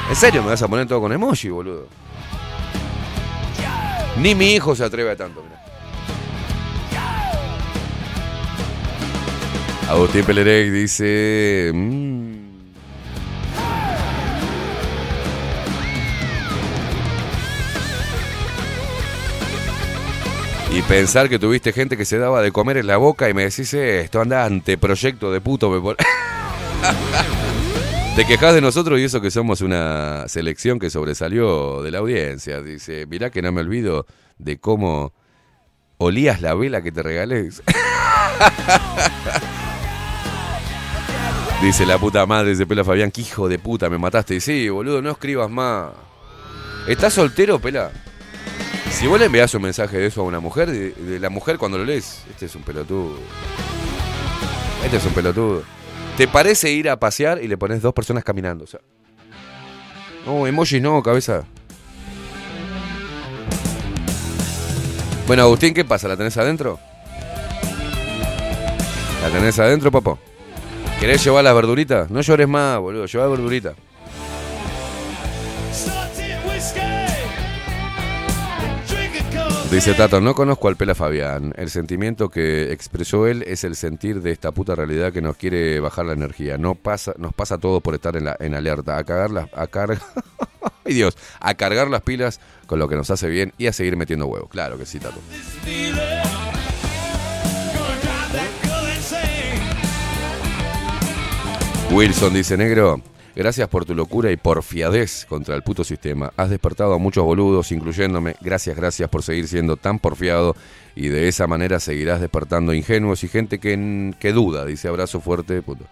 ¿En 0.09 0.15
serio 0.17 0.43
me 0.43 0.51
vas 0.51 0.63
a 0.63 0.69
poner 0.69 0.87
todo 0.87 1.01
con 1.01 1.13
emoji, 1.13 1.49
boludo? 1.49 1.89
Ni 4.19 4.35
mi 4.35 4.53
hijo 4.55 4.75
se 4.77 4.85
atreve 4.85 5.11
a 5.11 5.17
tanto, 5.17 5.43
mirá. 5.43 5.57
Agustín 9.91 10.25
Pelerey 10.25 10.71
dice... 10.71 11.71
mm, 11.75 12.06
Y 20.77 20.83
pensar 20.83 21.29
que 21.31 21.39
tuviste 21.39 21.73
gente 21.73 21.97
que 21.97 22.05
se 22.05 22.19
daba 22.19 22.43
de 22.43 22.53
comer 22.53 22.77
en 22.77 22.87
la 22.87 22.99
boca 22.99 23.31
y 23.31 23.35
me 23.35 23.45
decís 23.45 23.73
esto, 23.73 24.21
anda 24.21 24.45
anteproyecto 24.45 25.33
de 25.33 25.41
puto. 25.41 25.71
Me 25.71 25.81
Te 28.15 28.27
quejas 28.27 28.55
de 28.55 28.61
nosotros 28.61 29.01
y 29.01 29.05
eso 29.05 29.23
que 29.23 29.31
somos 29.31 29.63
una 29.63 30.29
selección 30.29 30.79
que 30.79 30.91
sobresalió 30.91 31.83
de 31.83 31.91
la 31.91 32.01
audiencia. 32.01 32.61
Dice, 32.61 33.07
mirá 33.07 33.31
que 33.31 33.41
no 33.41 33.53
me 33.53 33.63
olvido 33.63 34.05
de 34.37 34.59
cómo 34.59 35.15
olías 35.97 36.43
la 36.43 36.53
vela 36.55 36.83
que 36.83 36.93
te 36.93 37.03
regalé. 37.03 37.49
Dice 41.63 41.87
la 41.87 41.97
puta 41.97 42.27
madre 42.27 42.55
de 42.55 42.67
Pela 42.67 42.85
Fabián, 42.85 43.11
que 43.11 43.23
hijo 43.23 43.49
de 43.49 43.59
puta, 43.59 43.89
me 43.89 43.97
mataste. 43.97 44.35
Y 44.35 44.43
sí, 44.43 44.69
boludo, 44.69 45.01
no 45.01 45.13
escribas 45.13 45.49
más. 45.49 45.93
¿Estás 46.87 47.15
soltero, 47.15 47.59
Pela? 47.59 47.91
Si 48.91 49.07
vos 49.07 49.19
le 49.19 49.27
enviás 49.27 49.55
un 49.55 49.63
mensaje 49.63 49.99
de 49.99 50.07
eso 50.07 50.23
a 50.23 50.25
una 50.25 50.41
mujer, 50.41 50.71
de, 50.71 51.21
la 51.21 51.31
mujer 51.31 51.59
cuando 51.59 51.79
lo 51.79 51.85
lees, 51.85 52.25
este 52.31 52.47
es 52.47 52.55
un 52.55 52.63
pelotudo. 52.63 53.19
Este 54.85 54.97
es 54.97 55.05
un 55.05 55.13
pelotudo. 55.13 55.63
¿Te 56.17 56.27
parece 56.27 56.71
ir 56.71 56.89
a 56.89 56.99
pasear 56.99 57.43
y 57.43 57.49
le 57.49 57.59
pones 57.59 57.83
dos 57.83 57.93
personas 57.93 58.25
caminando? 58.25 58.65
O 58.65 58.67
sea, 58.67 58.81
no, 60.25 60.47
emojis 60.47 60.81
no, 60.81 61.03
cabeza. 61.03 61.45
Bueno, 65.27 65.43
Agustín, 65.43 65.75
¿qué 65.75 65.85
pasa? 65.85 66.09
¿La 66.09 66.17
tenés 66.17 66.37
adentro? 66.37 66.79
¿La 69.23 69.29
tenés 69.31 69.59
adentro, 69.59 69.91
papá? 69.91 70.17
¿Querés 71.01 71.23
llevar 71.23 71.45
las 71.45 71.55
verduritas? 71.55 72.11
No 72.11 72.21
llores 72.21 72.49
más, 72.49 72.79
boludo. 72.79 73.07
Lleva 73.07 73.27
verdurita. 73.27 73.75
Dice 79.77 79.93
Tato, 79.93 80.23
no 80.23 80.35
conozco 80.35 80.69
al 80.69 80.77
Pela 80.77 80.95
Fabián. 80.95 81.53
El 81.55 81.69
sentimiento 81.69 82.31
que 82.31 82.73
expresó 82.73 83.27
él 83.27 83.45
es 83.47 83.63
el 83.63 83.77
sentir 83.77 84.23
de 84.23 84.31
esta 84.31 84.51
puta 84.51 84.75
realidad 84.75 85.13
que 85.13 85.21
nos 85.21 85.37
quiere 85.37 85.81
bajar 85.81 86.07
la 86.07 86.15
energía. 86.15 86.57
No 86.57 86.77
pasa, 86.77 87.13
nos 87.19 87.35
pasa 87.35 87.59
todo 87.59 87.83
por 87.83 87.93
estar 87.95 88.17
en, 88.17 88.25
la, 88.25 88.37
en 88.41 88.55
alerta. 88.55 88.97
A 88.97 89.05
cagar 89.05 89.31
las, 89.31 89.53
a 89.53 89.67
cargar, 89.67 90.01
Dios, 90.87 91.19
a 91.41 91.53
cargar 91.57 91.91
las 91.91 92.01
pilas 92.01 92.41
con 92.67 92.79
lo 92.79 92.89
que 92.89 92.97
nos 92.97 93.11
hace 93.11 93.29
bien 93.29 93.53
y 93.59 93.67
a 93.67 93.75
seguir 93.75 93.99
metiendo 93.99 94.25
huevos. 94.25 94.49
Claro 94.49 94.79
que 94.79 94.87
sí, 94.87 94.99
Tato. 94.99 95.21
Wilson 101.91 102.33
dice, 102.33 102.57
negro, 102.57 103.03
gracias 103.37 103.69
por 103.69 103.85
tu 103.85 103.95
locura 103.95 104.33
y 104.33 104.37
porfiadez 104.37 105.27
contra 105.29 105.55
el 105.55 105.63
puto 105.63 105.85
sistema. 105.85 106.33
Has 106.37 106.51
despertado 106.51 106.95
a 106.95 106.99
muchos 106.99 107.25
boludos, 107.25 107.71
incluyéndome. 107.71 108.35
Gracias, 108.41 108.75
gracias 108.75 109.09
por 109.09 109.23
seguir 109.23 109.47
siendo 109.47 109.77
tan 109.77 109.99
porfiado 109.99 110.57
y 110.97 111.09
de 111.09 111.29
esa 111.29 111.47
manera 111.47 111.79
seguirás 111.79 112.21
despertando 112.21 112.75
ingenuos 112.75 113.23
y 113.23 113.29
gente 113.29 113.59
que, 113.61 114.13
que 114.19 114.33
duda. 114.33 114.65
Dice, 114.65 114.89
abrazo 114.89 115.21
fuerte, 115.21 115.63
puto. 115.63 115.85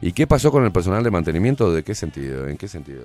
¿Y 0.00 0.12
qué 0.12 0.26
pasó 0.26 0.52
con 0.52 0.64
el 0.64 0.72
personal 0.72 1.02
de 1.02 1.10
mantenimiento? 1.10 1.72
¿De 1.72 1.82
qué 1.82 1.94
sentido? 1.94 2.46
¿En 2.48 2.56
qué 2.56 2.68
sentido? 2.68 3.02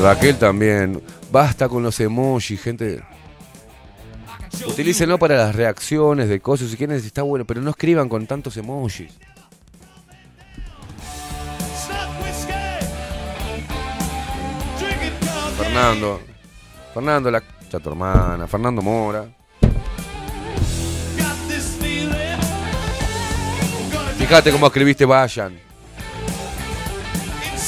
Raquel 0.00 0.38
también. 0.38 1.02
Basta 1.30 1.68
con 1.68 1.82
los 1.82 1.98
emojis, 2.00 2.60
gente. 2.60 3.02
Utilícenlo 4.66 5.18
para 5.18 5.36
las 5.36 5.54
reacciones 5.54 6.28
de 6.28 6.40
cosas 6.40 6.70
si 6.70 6.76
quieren, 6.76 6.96
está 6.96 7.22
bueno, 7.22 7.44
pero 7.44 7.60
no 7.62 7.70
escriban 7.70 8.08
con 8.08 8.26
tantos 8.26 8.56
emojis. 8.56 9.12
Fernando. 15.56 16.20
Fernando, 16.94 17.30
la 17.30 17.40
c- 17.40 17.78
tu 17.80 17.88
hermana. 17.90 18.46
Fernando 18.46 18.82
Mora. 18.82 19.26
Fíjate 24.18 24.52
cómo 24.52 24.66
escribiste 24.66 25.04
vayan. 25.04 25.58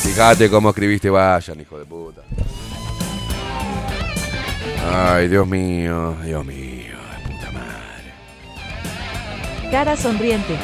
Fíjate 0.02 0.50
cómo 0.50 0.70
escribiste 0.70 1.10
vayan, 1.10 1.60
hijo 1.60 1.78
de 1.78 1.84
puta. 1.84 2.22
Ay, 4.90 5.28
Dios 5.28 5.46
mío, 5.46 6.16
Dios 6.24 6.44
mío, 6.44 6.96
de 7.12 7.28
puta 7.28 7.50
madre. 7.52 8.12
Cara 9.70 9.96
sonriente. 9.96 10.56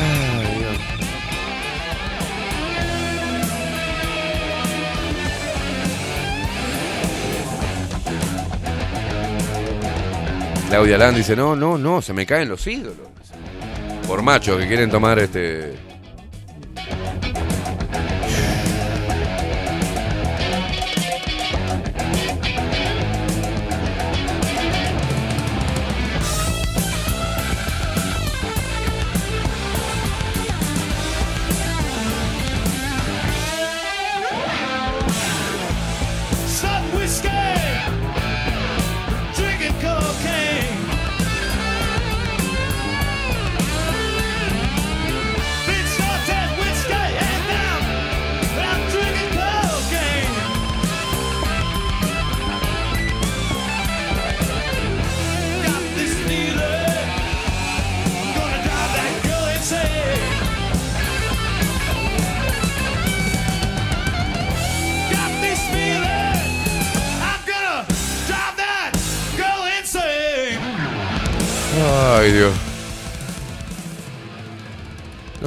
Ay, 0.00 0.58
Dios. 0.58 0.78
Claudia 10.68 10.98
Land 10.98 11.16
dice, 11.16 11.36
no, 11.36 11.56
no, 11.56 11.76
no, 11.76 12.00
se 12.00 12.12
me 12.12 12.24
caen 12.24 12.48
los 12.48 12.66
ídolos. 12.66 12.96
Por 14.06 14.22
machos 14.22 14.58
que 14.58 14.66
quieren 14.66 14.90
tomar 14.90 15.18
este 15.18 15.74
Thank 16.92 17.26
you. 17.26 17.31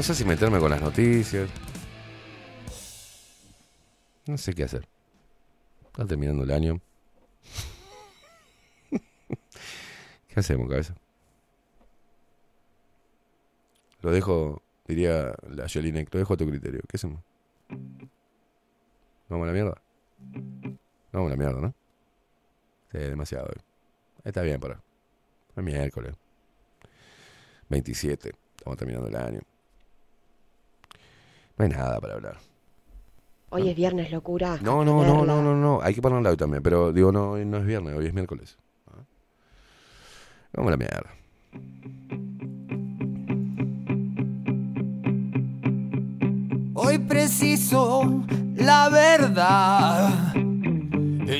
Sé 0.05 0.13
si 0.13 0.23
meterme 0.23 0.59
con 0.59 0.69
las 0.69 0.79
noticias. 0.79 1.49
No 4.27 4.37
sé 4.37 4.53
qué 4.53 4.65
hacer. 4.65 4.87
Está 5.87 6.05
terminando 6.05 6.43
el 6.43 6.51
año. 6.51 6.79
¿Qué 10.27 10.39
hacemos, 10.39 10.69
cabeza? 10.69 10.93
Lo 14.01 14.11
dejo, 14.11 14.61
diría 14.87 15.33
la 15.49 15.67
Jelinek, 15.67 16.13
lo 16.13 16.19
dejo 16.19 16.35
a 16.35 16.37
tu 16.37 16.47
criterio. 16.47 16.81
¿Qué 16.87 16.97
hacemos? 16.97 17.19
¿Vamos 19.27 19.45
a 19.45 19.47
la 19.47 19.53
mierda? 19.53 19.81
Vamos 21.13 21.27
a 21.29 21.31
la 21.31 21.35
mierda, 21.35 21.61
¿no? 21.61 21.73
Sí, 22.91 22.99
demasiado. 22.99 23.51
Está 24.23 24.43
bien 24.43 24.59
para. 24.59 24.79
Es 25.55 25.63
miércoles. 25.63 26.13
27. 27.69 28.35
Estamos 28.55 28.77
terminando 28.77 29.07
el 29.07 29.15
año. 29.15 29.54
No 31.57 31.65
hay 31.65 31.71
nada 31.71 31.99
para 31.99 32.15
hablar. 32.15 32.37
Hoy 33.49 33.69
es 33.69 33.75
viernes, 33.75 34.11
locura. 34.11 34.59
No, 34.61 34.83
no, 34.83 35.05
no, 35.05 35.25
no, 35.25 35.41
no, 35.41 35.55
no. 35.55 35.79
Hay 35.81 35.93
que 35.93 36.01
ponerla 36.01 36.31
hoy 36.31 36.37
también. 36.37 36.61
Pero 36.61 36.91
digo, 36.91 37.11
no, 37.11 37.31
hoy 37.31 37.45
no 37.45 37.57
es 37.57 37.65
viernes, 37.65 37.95
hoy 37.95 38.07
es 38.07 38.13
miércoles. 38.13 38.57
Ah. 38.87 39.03
Vamos 40.53 40.69
a 40.69 40.71
la 40.71 40.77
mierda. 40.77 41.09
Hoy 46.73 46.97
preciso 46.99 48.25
la 48.55 48.89
verdad. 48.89 50.33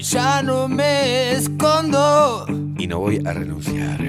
Ya 0.02 0.42
no 0.42 0.68
me 0.68 1.34
escondo 1.34 2.46
Y 2.78 2.88
no 2.88 3.00
voy 3.00 3.22
a 3.26 3.34
renunciar. 3.34 4.00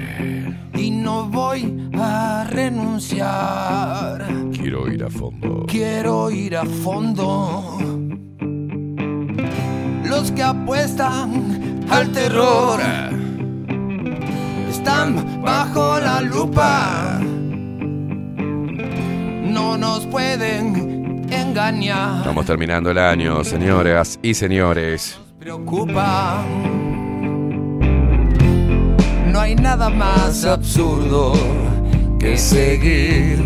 Y 0.77 0.91
no 0.91 1.25
voy 1.25 1.89
a 1.93 2.45
renunciar. 2.49 4.27
Quiero 4.53 4.91
ir 4.91 5.03
a 5.03 5.09
fondo. 5.09 5.65
Quiero 5.67 6.29
ir 6.31 6.55
a 6.55 6.65
fondo. 6.65 7.77
Los 10.05 10.31
que 10.31 10.43
apuestan 10.43 11.85
al 11.89 12.11
terror 12.11 12.79
están 14.69 15.41
bajo 15.41 15.99
la 15.99 16.21
lupa. 16.21 17.19
No 19.43 19.77
nos 19.77 20.05
pueden 20.05 21.27
engañar. 21.31 22.19
Estamos 22.19 22.45
terminando 22.45 22.91
el 22.91 22.97
año, 22.99 23.43
señoras 23.43 24.19
y 24.21 24.33
señores. 24.33 25.19
preocupa. 25.39 26.43
No 26.45 26.86
hay 29.47 29.55
nada 29.55 29.89
más 29.89 30.43
absurdo 30.43 31.31
que 32.19 32.37
seguir. 32.37 33.41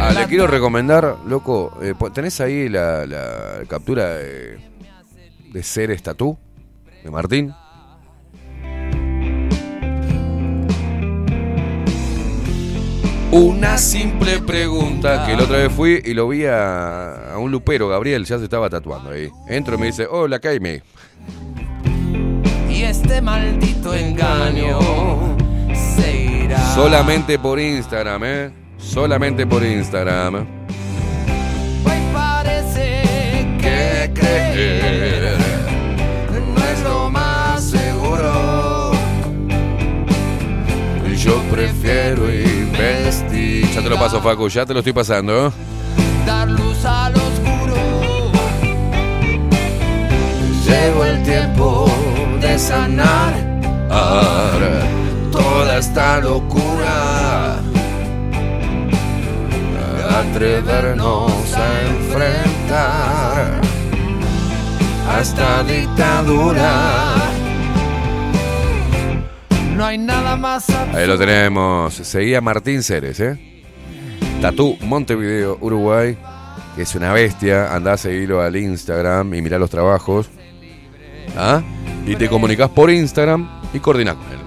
Ah, 0.00 0.12
le 0.12 0.26
quiero 0.26 0.46
recomendar, 0.46 1.16
loco, 1.26 1.76
eh, 1.82 1.94
¿tenés 2.14 2.40
ahí 2.40 2.68
la, 2.68 3.04
la 3.04 3.64
captura 3.66 4.14
de, 4.14 4.60
de 5.52 5.62
Ser 5.64 5.90
Estatú 5.90 6.38
de 7.02 7.10
Martín? 7.10 7.52
Una 13.32 13.76
simple 13.76 14.38
pregunta 14.38 15.26
que 15.26 15.36
la 15.36 15.44
otra 15.44 15.58
vez 15.58 15.72
fui 15.72 16.00
y 16.04 16.14
lo 16.14 16.28
vi 16.28 16.44
a, 16.46 17.32
a 17.32 17.38
un 17.38 17.50
lupero, 17.50 17.88
Gabriel, 17.88 18.24
ya 18.24 18.38
se 18.38 18.44
estaba 18.44 18.70
tatuando 18.70 19.10
ahí. 19.10 19.28
Entro 19.48 19.74
y 19.74 19.78
me 19.78 19.86
dice, 19.86 20.06
hola, 20.08 20.38
Jaime. 20.40 20.82
Este 22.90 23.20
maldito 23.20 23.94
engaño 23.94 24.80
se 25.72 26.42
irá. 26.42 26.74
Solamente 26.74 27.38
por 27.38 27.60
Instagram, 27.60 28.22
¿eh? 28.24 28.50
Solamente 28.78 29.46
por 29.46 29.64
Instagram. 29.64 30.34
Hoy 30.34 32.00
parece 32.12 33.46
que 33.60 34.10
creer 34.12 35.38
no 36.32 36.64
es 36.64 36.82
lo 36.82 37.08
más 37.10 37.62
seguro. 37.62 38.90
Yo 41.16 41.40
prefiero 41.48 42.28
investir. 42.28 43.70
Ya 43.72 43.82
te 43.82 43.88
lo 43.88 44.00
paso, 44.00 44.20
Facu, 44.20 44.48
ya 44.48 44.66
te 44.66 44.74
lo 44.74 44.80
estoy 44.80 44.94
pasando. 44.94 45.46
¿eh? 45.46 45.50
Dar 46.26 46.48
luz 46.48 46.84
al 46.84 47.14
oscuro. 47.14 47.76
Llegó 50.66 51.04
el 51.04 51.22
tiempo 51.22 51.89
sanar 52.60 53.32
toda 55.32 55.78
esta 55.78 56.20
locura. 56.20 57.56
atrevernos 60.20 61.54
a 61.54 61.82
enfrentar 61.88 63.60
a 65.08 65.20
esta 65.20 65.64
dictadura. 65.64 66.72
No 69.74 69.86
hay 69.86 69.96
nada 69.96 70.36
más 70.36 70.68
Ahí 70.92 71.06
lo 71.06 71.16
tenemos. 71.18 71.94
Seguía 71.94 72.42
Martín 72.42 72.82
Ceres, 72.82 73.18
¿eh? 73.20 73.38
Tatú 74.42 74.76
Montevideo, 74.82 75.56
Uruguay. 75.60 76.18
Que 76.76 76.82
es 76.82 76.94
una 76.94 77.12
bestia. 77.12 77.74
Andá 77.74 77.94
a 77.94 77.96
seguirlo 77.96 78.42
al 78.42 78.56
Instagram 78.56 79.32
y 79.34 79.40
mirá 79.40 79.58
los 79.58 79.70
trabajos. 79.70 80.28
¿Ah? 81.36 81.62
Y 82.06 82.16
te 82.16 82.28
comunicas 82.28 82.68
por 82.70 82.90
Instagram 82.90 83.48
y 83.72 83.78
coordinás 83.78 84.16
con 84.16 84.26
él. 84.32 84.38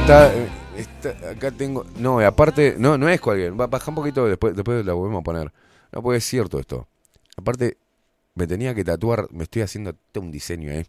Está, 0.00 0.32
está- 0.76 1.30
Acá 1.30 1.50
tengo. 1.50 1.86
No, 1.98 2.20
aparte. 2.20 2.76
No, 2.78 2.98
no 2.98 3.08
es 3.08 3.20
cualquier. 3.20 3.52
Baja 3.52 3.90
un 3.90 3.94
poquito 3.94 4.26
después, 4.26 4.54
después 4.54 4.84
la 4.84 4.92
volvemos 4.92 5.20
a 5.20 5.24
poner. 5.24 5.52
No, 5.92 6.02
porque 6.02 6.18
es 6.18 6.24
cierto 6.24 6.58
esto. 6.58 6.88
Aparte, 7.36 7.78
me 8.34 8.46
tenía 8.46 8.74
que 8.74 8.84
tatuar. 8.84 9.28
Me 9.30 9.44
estoy 9.44 9.62
haciendo 9.62 9.94
un 10.16 10.30
diseño 10.30 10.72
ahí. 10.72 10.84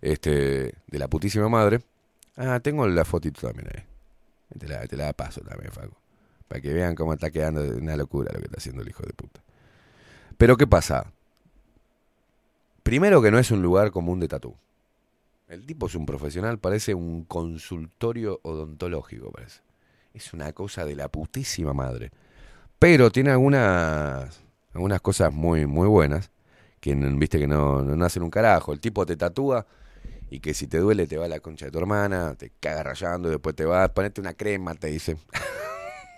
Este. 0.00 0.74
De 0.86 0.98
la 0.98 1.08
putísima 1.08 1.48
madre. 1.48 1.80
Ah, 2.36 2.60
tengo 2.60 2.86
la 2.86 3.04
fotito 3.04 3.46
también 3.48 3.68
ahí. 3.74 3.82
Te 4.58 4.68
la, 4.68 4.86
te 4.86 4.96
la 4.96 5.12
paso 5.14 5.40
también, 5.40 5.72
Facu. 5.72 5.94
Para 6.46 6.60
que 6.60 6.72
vean 6.72 6.94
cómo 6.94 7.14
está 7.14 7.30
quedando 7.30 7.62
una 7.62 7.96
locura 7.96 8.30
lo 8.32 8.38
que 8.38 8.44
está 8.46 8.58
haciendo 8.58 8.82
el 8.82 8.88
hijo 8.88 9.02
de 9.02 9.12
puta. 9.14 9.40
Pero 10.36 10.56
¿qué 10.56 10.66
pasa? 10.66 11.10
Primero 12.82 13.22
que 13.22 13.30
no 13.30 13.38
es 13.38 13.50
un 13.50 13.62
lugar 13.62 13.90
común 13.90 14.20
de 14.20 14.28
tatú. 14.28 14.56
El 15.48 15.66
tipo 15.66 15.86
es 15.86 15.94
un 15.94 16.06
profesional, 16.06 16.58
parece 16.58 16.94
un 16.94 17.24
consultorio 17.24 18.40
odontológico, 18.42 19.30
parece. 19.30 19.60
Es 20.14 20.32
una 20.32 20.52
cosa 20.52 20.84
de 20.84 20.96
la 20.96 21.08
putísima 21.08 21.72
madre. 21.72 22.10
Pero 22.78 23.10
tiene 23.10 23.30
algunas, 23.30 24.42
algunas 24.72 25.00
cosas 25.00 25.32
muy, 25.32 25.66
muy 25.66 25.88
buenas. 25.88 26.30
Que 26.80 26.94
viste 26.94 27.38
que 27.38 27.46
no, 27.46 27.82
no 27.82 28.04
hacen 28.04 28.22
un 28.22 28.30
carajo. 28.30 28.72
El 28.72 28.80
tipo 28.80 29.06
te 29.06 29.16
tatúa 29.16 29.66
y 30.32 30.40
que 30.40 30.54
si 30.54 30.66
te 30.66 30.78
duele 30.78 31.06
te 31.06 31.18
va 31.18 31.26
a 31.26 31.28
la 31.28 31.40
concha 31.40 31.66
de 31.66 31.70
tu 31.70 31.78
hermana, 31.78 32.34
te 32.34 32.50
caga 32.58 32.82
rayando, 32.82 33.28
después 33.28 33.54
te 33.54 33.66
va, 33.66 33.92
ponete 33.92 34.18
una 34.18 34.32
crema, 34.32 34.74
te 34.74 34.86
dice. 34.86 35.18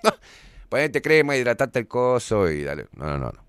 ponete 0.69 1.03
crema, 1.03 1.37
hidratate 1.37 1.81
el 1.81 1.89
coso 1.89 2.49
y 2.49 2.63
dale. 2.63 2.87
No, 2.97 3.19
no, 3.19 3.33
no. 3.33 3.45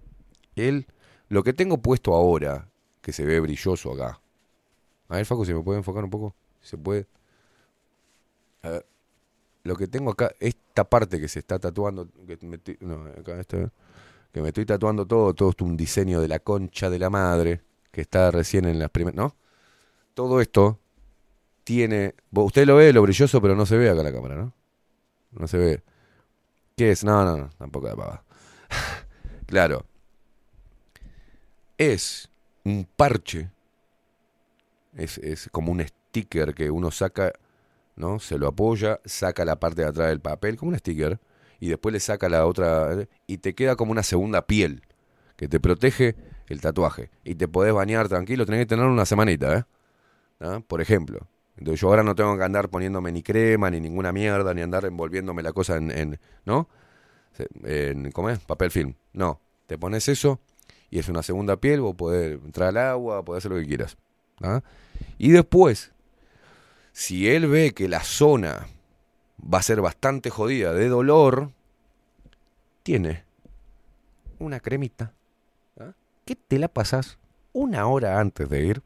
Él, 0.55 0.87
lo 1.29 1.43
que 1.43 1.53
tengo 1.53 1.77
puesto 1.77 2.15
ahora, 2.15 2.67
que 3.05 3.13
se 3.13 3.23
ve 3.23 3.39
brilloso 3.39 3.91
acá. 3.91 4.19
A 5.09 5.17
ver, 5.17 5.27
Facu, 5.27 5.45
si 5.45 5.53
me 5.53 5.61
puede 5.61 5.77
enfocar 5.77 6.03
un 6.03 6.09
poco. 6.09 6.33
Si 6.59 6.69
se 6.69 6.77
puede. 6.79 7.05
Lo 9.61 9.75
que 9.75 9.87
tengo 9.87 10.09
acá, 10.09 10.31
esta 10.39 10.85
parte 10.85 11.21
que 11.21 11.27
se 11.27 11.37
está 11.37 11.59
tatuando, 11.59 12.07
que 12.25 12.39
me, 12.41 12.59
no, 12.79 13.05
acá 13.05 13.39
este, 13.39 13.69
que 14.31 14.41
me 14.41 14.47
estoy 14.47 14.65
tatuando 14.65 15.05
todo, 15.05 15.35
todo 15.35 15.51
esto 15.51 15.65
un 15.65 15.77
diseño 15.77 16.19
de 16.19 16.27
la 16.27 16.39
concha 16.39 16.89
de 16.89 16.97
la 16.97 17.11
madre, 17.11 17.61
que 17.91 18.01
está 18.01 18.31
recién 18.31 18.65
en 18.65 18.79
las 18.79 18.89
primeras, 18.89 19.15
¿no? 19.15 19.35
Todo 20.15 20.41
esto 20.41 20.79
tiene, 21.63 22.15
usted 22.31 22.65
lo 22.65 22.77
ve 22.77 22.91
lo 22.91 23.03
brilloso, 23.03 23.39
pero 23.39 23.55
no 23.55 23.67
se 23.67 23.77
ve 23.77 23.87
acá 23.87 24.01
la 24.01 24.11
cámara, 24.11 24.35
¿no? 24.35 24.51
No 25.29 25.47
se 25.47 25.59
ve. 25.59 25.83
¿Qué 26.75 26.89
es? 26.89 27.03
No, 27.03 27.23
no, 27.23 27.37
no, 27.37 27.49
tampoco 27.51 27.87
de 27.87 27.95
pava. 27.95 28.23
claro. 29.45 29.85
Es 31.77 32.31
un 32.65 32.87
parche. 32.95 33.49
Es, 34.95 35.17
es 35.17 35.49
como 35.51 35.71
un 35.71 35.81
sticker 35.85 36.53
que 36.53 36.71
uno 36.71 36.91
saca, 36.91 37.33
¿no? 37.95 38.19
Se 38.19 38.37
lo 38.37 38.47
apoya, 38.47 39.01
saca 39.05 39.43
la 39.45 39.59
parte 39.59 39.81
de 39.81 39.89
atrás 39.89 40.09
del 40.09 40.21
papel, 40.21 40.55
como 40.57 40.71
un 40.71 40.77
sticker, 40.79 41.19
y 41.59 41.67
después 41.67 41.93
le 41.93 41.99
saca 41.99 42.29
la 42.29 42.45
otra, 42.45 43.07
y 43.27 43.37
te 43.39 43.53
queda 43.55 43.75
como 43.75 43.91
una 43.91 44.03
segunda 44.03 44.45
piel, 44.47 44.83
que 45.35 45.47
te 45.47 45.59
protege 45.59 46.15
el 46.47 46.61
tatuaje. 46.61 47.09
Y 47.23 47.35
te 47.35 47.47
podés 47.47 47.73
bañar 47.73 48.07
tranquilo, 48.07 48.45
tenés 48.45 48.61
que 48.61 48.65
tener 48.67 48.85
una 48.85 49.05
semanita, 49.05 49.57
¿eh? 49.57 49.63
¿Ah? 50.39 50.61
Por 50.65 50.81
ejemplo. 50.81 51.27
Entonces 51.57 51.81
yo 51.81 51.89
ahora 51.89 52.03
no 52.03 52.15
tengo 52.15 52.37
que 52.37 52.43
andar 52.43 52.69
poniéndome 52.69 53.11
ni 53.11 53.23
crema, 53.23 53.69
ni 53.71 53.79
ninguna 53.79 54.11
mierda, 54.11 54.53
ni 54.53 54.61
andar 54.61 54.85
envolviéndome 54.85 55.43
la 55.43 55.53
cosa 55.53 55.77
en, 55.77 55.91
en- 55.91 56.19
¿no? 56.45 56.67
En, 57.63 58.11
¿Cómo 58.11 58.29
es? 58.29 58.39
Papel 58.39 58.71
film. 58.71 58.93
No, 59.13 59.39
te 59.67 59.77
pones 59.77 60.07
eso 60.09 60.39
y 60.89 60.99
es 60.99 61.09
una 61.09 61.23
segunda 61.23 61.57
piel, 61.57 61.81
vos 61.81 61.95
podés 61.95 62.39
entrar 62.43 62.69
al 62.69 62.77
agua, 62.77 63.23
podés 63.23 63.41
hacer 63.41 63.51
lo 63.51 63.57
que 63.57 63.67
quieras. 63.67 63.97
¿ah? 64.41 64.61
Y 65.17 65.31
después, 65.31 65.91
si 66.91 67.29
él 67.29 67.47
ve 67.47 67.73
que 67.73 67.87
la 67.87 68.03
zona 68.03 68.67
va 69.41 69.59
a 69.59 69.63
ser 69.63 69.81
bastante 69.81 70.29
jodida 70.29 70.73
de 70.73 70.87
dolor, 70.87 71.51
tiene 72.83 73.23
una 74.39 74.59
cremita 74.59 75.13
¿ah? 75.79 75.93
que 76.25 76.35
te 76.35 76.59
la 76.59 76.67
pasas 76.67 77.17
una 77.53 77.87
hora 77.87 78.19
antes 78.19 78.49
de 78.49 78.65
ir 78.65 78.81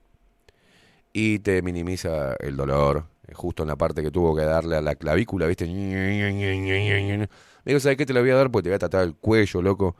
y 1.12 1.40
te 1.40 1.62
minimiza 1.62 2.36
el 2.40 2.56
dolor. 2.56 3.06
eh, 3.28 3.34
Justo 3.34 3.64
en 3.64 3.70
la 3.70 3.76
parte 3.76 4.04
que 4.04 4.12
tuvo 4.12 4.36
que 4.36 4.44
darle 4.44 4.76
a 4.78 4.82
la 4.82 4.96
clavícula, 4.96 5.48
¿viste? 5.48 5.66
Digo, 5.66 7.80
¿sabes 7.80 7.98
qué 7.98 8.06
te 8.06 8.14
la 8.14 8.22
voy 8.22 8.30
a 8.30 8.36
dar? 8.36 8.52
Porque 8.52 8.64
te 8.64 8.70
voy 8.70 8.76
a 8.76 8.80
tratar 8.80 9.04
el 9.04 9.16
cuello, 9.16 9.62
loco. 9.62 9.96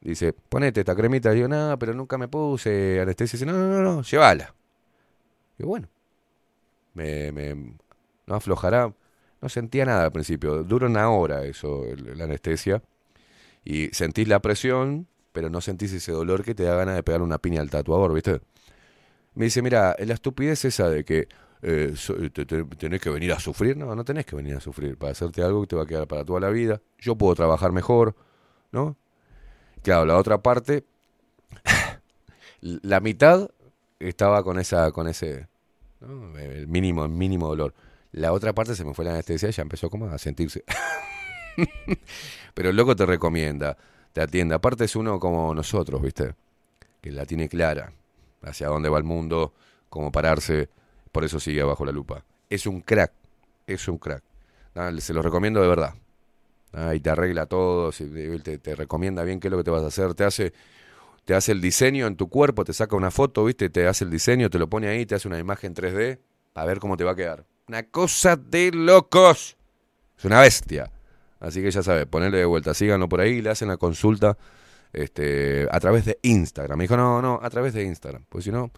Dice, 0.00 0.32
ponete 0.32 0.80
esta 0.80 0.94
cremita. 0.96 1.30
Digo, 1.32 1.48
nada, 1.48 1.76
pero 1.78 1.94
nunca 1.94 2.18
me 2.18 2.28
puse 2.28 3.00
anestesia. 3.00 3.36
Dice, 3.38 3.46
no, 3.46 3.52
no, 3.52 3.68
no, 3.68 3.82
no, 3.82 4.02
llévala. 4.02 4.54
Digo, 5.58 5.68
bueno. 5.70 5.88
Me, 6.94 7.32
no 8.26 8.34
aflojará. 8.34 8.92
No 9.40 9.48
sentía 9.48 9.84
nada 9.86 10.04
al 10.04 10.12
principio. 10.12 10.62
Dura 10.64 10.86
una 10.86 11.08
hora 11.10 11.44
eso, 11.44 11.84
la 11.96 12.24
anestesia. 12.24 12.82
Y 13.64 13.88
sentís 13.88 14.28
la 14.28 14.40
presión, 14.40 15.08
pero 15.32 15.50
no 15.50 15.60
sentís 15.60 15.92
ese 15.92 16.12
dolor 16.12 16.44
que 16.44 16.54
te 16.54 16.64
da 16.64 16.76
ganas 16.76 16.96
de 16.96 17.02
pegar 17.02 17.22
una 17.22 17.38
piña 17.38 17.60
al 17.60 17.70
tatuador, 17.70 18.12
¿viste? 18.14 18.40
Me 19.34 19.46
dice, 19.46 19.62
mira, 19.62 19.96
la 19.98 20.14
estupidez 20.14 20.64
esa 20.64 20.90
de 20.90 21.04
que 21.04 21.28
eh, 21.62 21.94
te- 22.32 22.64
tenés 22.64 23.00
que 23.00 23.10
venir 23.10 23.32
a 23.32 23.40
sufrir. 23.40 23.76
No, 23.76 23.94
no 23.94 24.04
tenés 24.04 24.26
que 24.26 24.36
venir 24.36 24.56
a 24.56 24.60
sufrir 24.60 24.96
para 24.98 25.12
hacerte 25.12 25.42
algo 25.42 25.62
que 25.62 25.68
te 25.68 25.76
va 25.76 25.84
a 25.84 25.86
quedar 25.86 26.08
para 26.08 26.24
toda 26.24 26.40
la 26.40 26.50
vida. 26.50 26.80
Yo 26.98 27.16
puedo 27.16 27.34
trabajar 27.34 27.72
mejor, 27.72 28.16
¿no? 28.72 28.96
Claro, 29.82 30.04
la 30.04 30.16
otra 30.16 30.42
parte, 30.42 30.84
la 32.60 33.00
mitad 33.00 33.50
estaba 33.98 34.42
con 34.42 34.58
esa, 34.58 34.92
con 34.92 35.08
ese, 35.08 35.48
el 36.00 36.66
mínimo, 36.68 37.04
el 37.04 37.10
mínimo 37.10 37.48
dolor. 37.48 37.74
La 38.12 38.32
otra 38.32 38.52
parte 38.52 38.74
se 38.74 38.84
me 38.84 38.94
fue 38.94 39.04
la 39.04 39.12
anestesia 39.12 39.48
y 39.48 39.52
ya 39.52 39.62
empezó 39.62 39.88
como 39.88 40.06
a 40.06 40.18
sentirse. 40.18 40.64
Pero 42.54 42.70
el 42.70 42.76
loco 42.76 42.96
te 42.96 43.06
recomienda, 43.06 43.76
te 44.12 44.20
atiende. 44.20 44.54
Aparte 44.54 44.84
es 44.84 44.96
uno 44.96 45.20
como 45.20 45.54
nosotros, 45.54 46.02
¿viste? 46.02 46.34
Que 47.00 47.12
la 47.12 47.24
tiene 47.24 47.48
clara, 47.48 47.92
hacia 48.42 48.68
dónde 48.68 48.88
va 48.88 48.98
el 48.98 49.04
mundo, 49.04 49.54
cómo 49.88 50.10
pararse, 50.10 50.68
por 51.12 51.24
eso 51.24 51.40
sigue 51.40 51.62
bajo 51.62 51.84
la 51.84 51.92
lupa. 51.92 52.24
Es 52.48 52.66
un 52.66 52.80
crack, 52.80 53.12
es 53.66 53.86
un 53.88 53.98
crack. 53.98 54.22
Se 54.98 55.14
lo 55.14 55.22
recomiendo 55.22 55.60
de 55.62 55.68
verdad. 55.68 55.94
Ah, 56.72 56.94
y 56.94 57.00
te 57.00 57.10
arregla 57.10 57.46
todo, 57.46 57.90
si- 57.92 58.06
te, 58.42 58.58
te 58.58 58.74
recomienda 58.76 59.24
bien 59.24 59.40
qué 59.40 59.48
es 59.48 59.52
lo 59.52 59.58
que 59.58 59.64
te 59.64 59.70
vas 59.70 59.82
a 59.82 59.88
hacer, 59.88 60.14
te 60.14 60.24
hace, 60.24 60.52
te 61.24 61.34
hace 61.34 61.52
el 61.52 61.60
diseño 61.60 62.06
en 62.06 62.16
tu 62.16 62.28
cuerpo, 62.28 62.64
te 62.64 62.72
saca 62.72 62.96
una 62.96 63.10
foto, 63.10 63.44
¿viste? 63.44 63.70
Te 63.70 63.86
hace 63.88 64.04
el 64.04 64.10
diseño, 64.10 64.50
te 64.50 64.58
lo 64.58 64.68
pone 64.68 64.88
ahí, 64.88 65.06
te 65.06 65.14
hace 65.14 65.28
una 65.28 65.38
imagen 65.38 65.74
3D 65.74 66.20
para 66.52 66.66
ver 66.66 66.78
cómo 66.80 66.96
te 66.96 67.04
va 67.04 67.12
a 67.12 67.16
quedar. 67.16 67.44
Una 67.68 67.84
cosa 67.84 68.36
de 68.36 68.72
locos. 68.72 69.56
Es 70.18 70.24
una 70.24 70.40
bestia. 70.40 70.90
Así 71.40 71.62
que 71.62 71.70
ya 71.70 71.82
sabes, 71.82 72.06
ponerle 72.06 72.38
de 72.38 72.44
vuelta, 72.44 72.74
síganlo 72.74 73.08
por 73.08 73.20
ahí, 73.20 73.42
le 73.42 73.50
hacen 73.50 73.68
la 73.68 73.76
consulta 73.78 74.36
este, 74.92 75.68
a 75.70 75.80
través 75.80 76.04
de 76.04 76.18
Instagram. 76.22 76.78
Me 76.78 76.84
dijo, 76.84 76.96
no, 76.96 77.22
no, 77.22 77.40
a 77.42 77.50
través 77.50 77.74
de 77.74 77.84
Instagram. 77.84 78.24
Porque 78.28 78.44
si 78.44 78.52
no, 78.52 78.70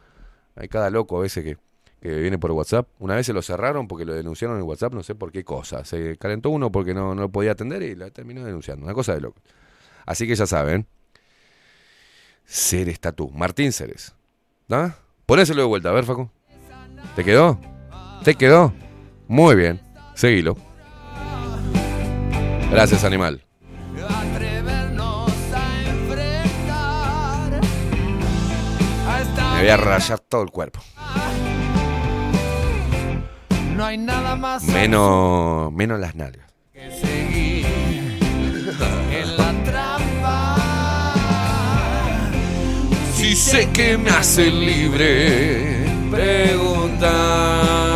hay 0.57 0.69
cada 0.69 0.91
loco 0.91 1.19
a 1.19 1.23
veces 1.23 1.45
que, 1.45 1.59
que 2.03 2.19
viene 2.19 2.37
por 2.37 2.51
WhatsApp. 2.51 2.89
Una 2.99 3.15
vez 3.15 3.27
se 3.27 3.33
lo 3.33 3.43
cerraron 3.43 3.87
porque 3.87 4.05
lo 4.05 4.13
denunciaron 4.13 4.59
en 4.59 4.65
WhatsApp, 4.65 4.93
no 4.93 5.05
sé 5.05 5.15
por 5.15 5.31
qué 5.31 5.45
cosa. 5.45 5.85
Se 5.85 6.17
calentó 6.19 6.51
uno 6.51 6.73
porque 6.73 6.95
no, 6.95 7.15
no 7.15 7.31
podía 7.31 7.53
atender 7.53 7.81
y 7.83 7.95
la 7.95 8.11
terminó 8.11 8.45
denunciando. 8.45 8.85
Una 8.85 8.93
cosa 8.93 9.15
de 9.15 9.21
loco. 9.21 9.41
Así 10.05 10.27
que 10.27 10.35
ya 10.35 10.47
saben. 10.47 10.89
Ceres 12.45 12.99
Tatú. 12.99 13.31
Martín 13.31 13.73
Ceres. 13.73 14.17
¿Ah? 14.69 14.97
Ponéselo 15.27 15.63
de 15.63 15.69
vuelta, 15.69 15.91
a 15.91 15.93
ver, 15.93 16.05
Facu. 16.05 16.29
¿Te 17.15 17.23
quedó? 17.23 17.61
¿Te 18.25 18.35
quedó? 18.35 18.75
Muy 19.29 19.55
bien. 19.55 19.81
Seguilo. 20.17 20.57
Gracias, 22.73 23.05
animal. 23.05 23.45
Me 29.55 29.61
voy 29.61 29.69
a 29.69 29.77
rayar 29.77 30.19
todo 30.19 30.43
el 30.43 30.51
cuerpo. 30.51 30.81
No 33.77 33.85
hay 33.85 33.99
nada 33.99 34.37
más 34.37 34.63
Menos, 34.65 35.73
menos 35.73 35.99
las 35.99 36.15
nalgas. 36.15 36.47
que 36.73 36.91
seguir 36.91 37.67
en 39.11 39.37
la 39.37 39.53
trampa. 39.65 40.57
Si 43.15 43.35
sé 43.37 43.71
que 43.71 43.97
me 43.99 44.11
hace 44.11 44.51
libre 44.51 45.87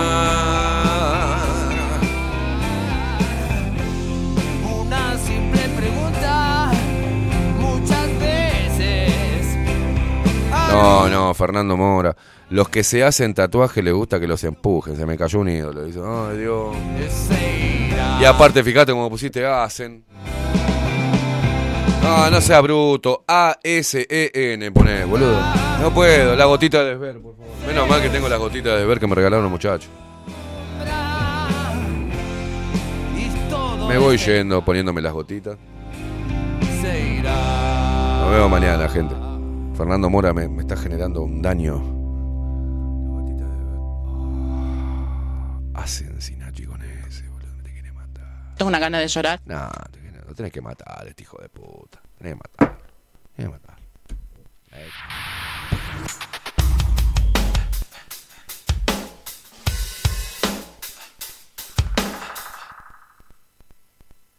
preguntar. 0.07 1.41
Una 4.81 5.19
simple 5.19 5.61
pregunta, 5.77 6.71
muchas 7.61 8.09
veces. 8.19 9.57
No, 10.71 11.09
no, 11.09 11.35
Fernando 11.35 11.77
Mora. 11.77 12.17
Los 12.49 12.69
que 12.69 12.85
se 12.85 13.03
hacen 13.03 13.35
tatuaje 13.35 13.83
les 13.83 13.93
gusta 13.93 14.21
que 14.21 14.29
los 14.29 14.45
empujen. 14.45 14.97
Se 14.97 15.05
me 15.05 15.19
cayó 15.19 15.41
un 15.41 15.49
ídolo. 15.49 15.85
Dice, 15.85 16.01
ay 16.05 16.39
Dios. 16.39 16.77
Y 18.21 18.25
aparte, 18.25 18.63
fíjate 18.63 18.93
cómo 18.93 19.11
pusiste 19.11 19.45
hacen. 19.45 20.05
No, 22.03 22.31
no 22.31 22.41
sea 22.41 22.61
bruto. 22.61 23.25
A-S-E-N 23.27 24.71
pone, 24.71 25.05
boludo. 25.05 25.41
No 25.81 25.93
puedo. 25.93 26.37
La 26.37 26.45
gotita 26.45 26.85
de 26.85 26.91
desver, 26.91 27.21
por 27.21 27.37
favor. 27.37 27.51
Menos 27.67 27.89
mal 27.89 28.01
que 28.01 28.11
tengo 28.11 28.29
las 28.29 28.39
gotitas 28.39 28.75
de 28.75 28.79
desver 28.79 29.01
que 29.01 29.07
me 29.09 29.15
regalaron 29.17 29.43
los 29.43 29.51
muchachos. 29.51 29.91
Me 33.89 33.99
voy 33.99 34.19
yendo 34.19 34.65
poniéndome 34.65 35.03
las 35.03 35.13
gotitas. 35.13 35.57
Nos 38.21 38.31
vemos 38.31 38.51
mañana, 38.51 38.89
gente. 38.89 39.15
Fernando 39.77 40.09
Mora 40.09 40.33
me 40.33 40.61
está 40.61 40.77
generando 40.77 41.23
un 41.23 41.43
daño. 41.43 41.96
hacen 45.77 46.21
sin 46.21 46.43
con 46.67 46.83
ese, 46.83 47.29
boludo? 47.29 47.55
Me 47.57 47.63
te 47.63 47.73
quiere 47.73 47.93
matar. 47.93 48.55
¿Tengo 48.57 48.69
una 48.69 48.79
gana 48.79 48.99
de 48.99 49.09
llorar? 49.09 49.41
No, 49.45 49.71
te 49.91 50.01
quiere- 50.01 50.23
lo 50.27 50.35
tenés 50.35 50.53
que 50.53 50.61
matar, 50.61 51.07
este 51.07 51.23
hijo 51.23 51.39
de 51.41 51.49
puta. 51.49 52.01
Tenés 52.19 52.35
que 52.35 52.37
matar. 52.39 52.79
Tenés 53.37 53.51
que 53.53 53.59
matar. 53.59 53.77
Eh. 54.73 54.89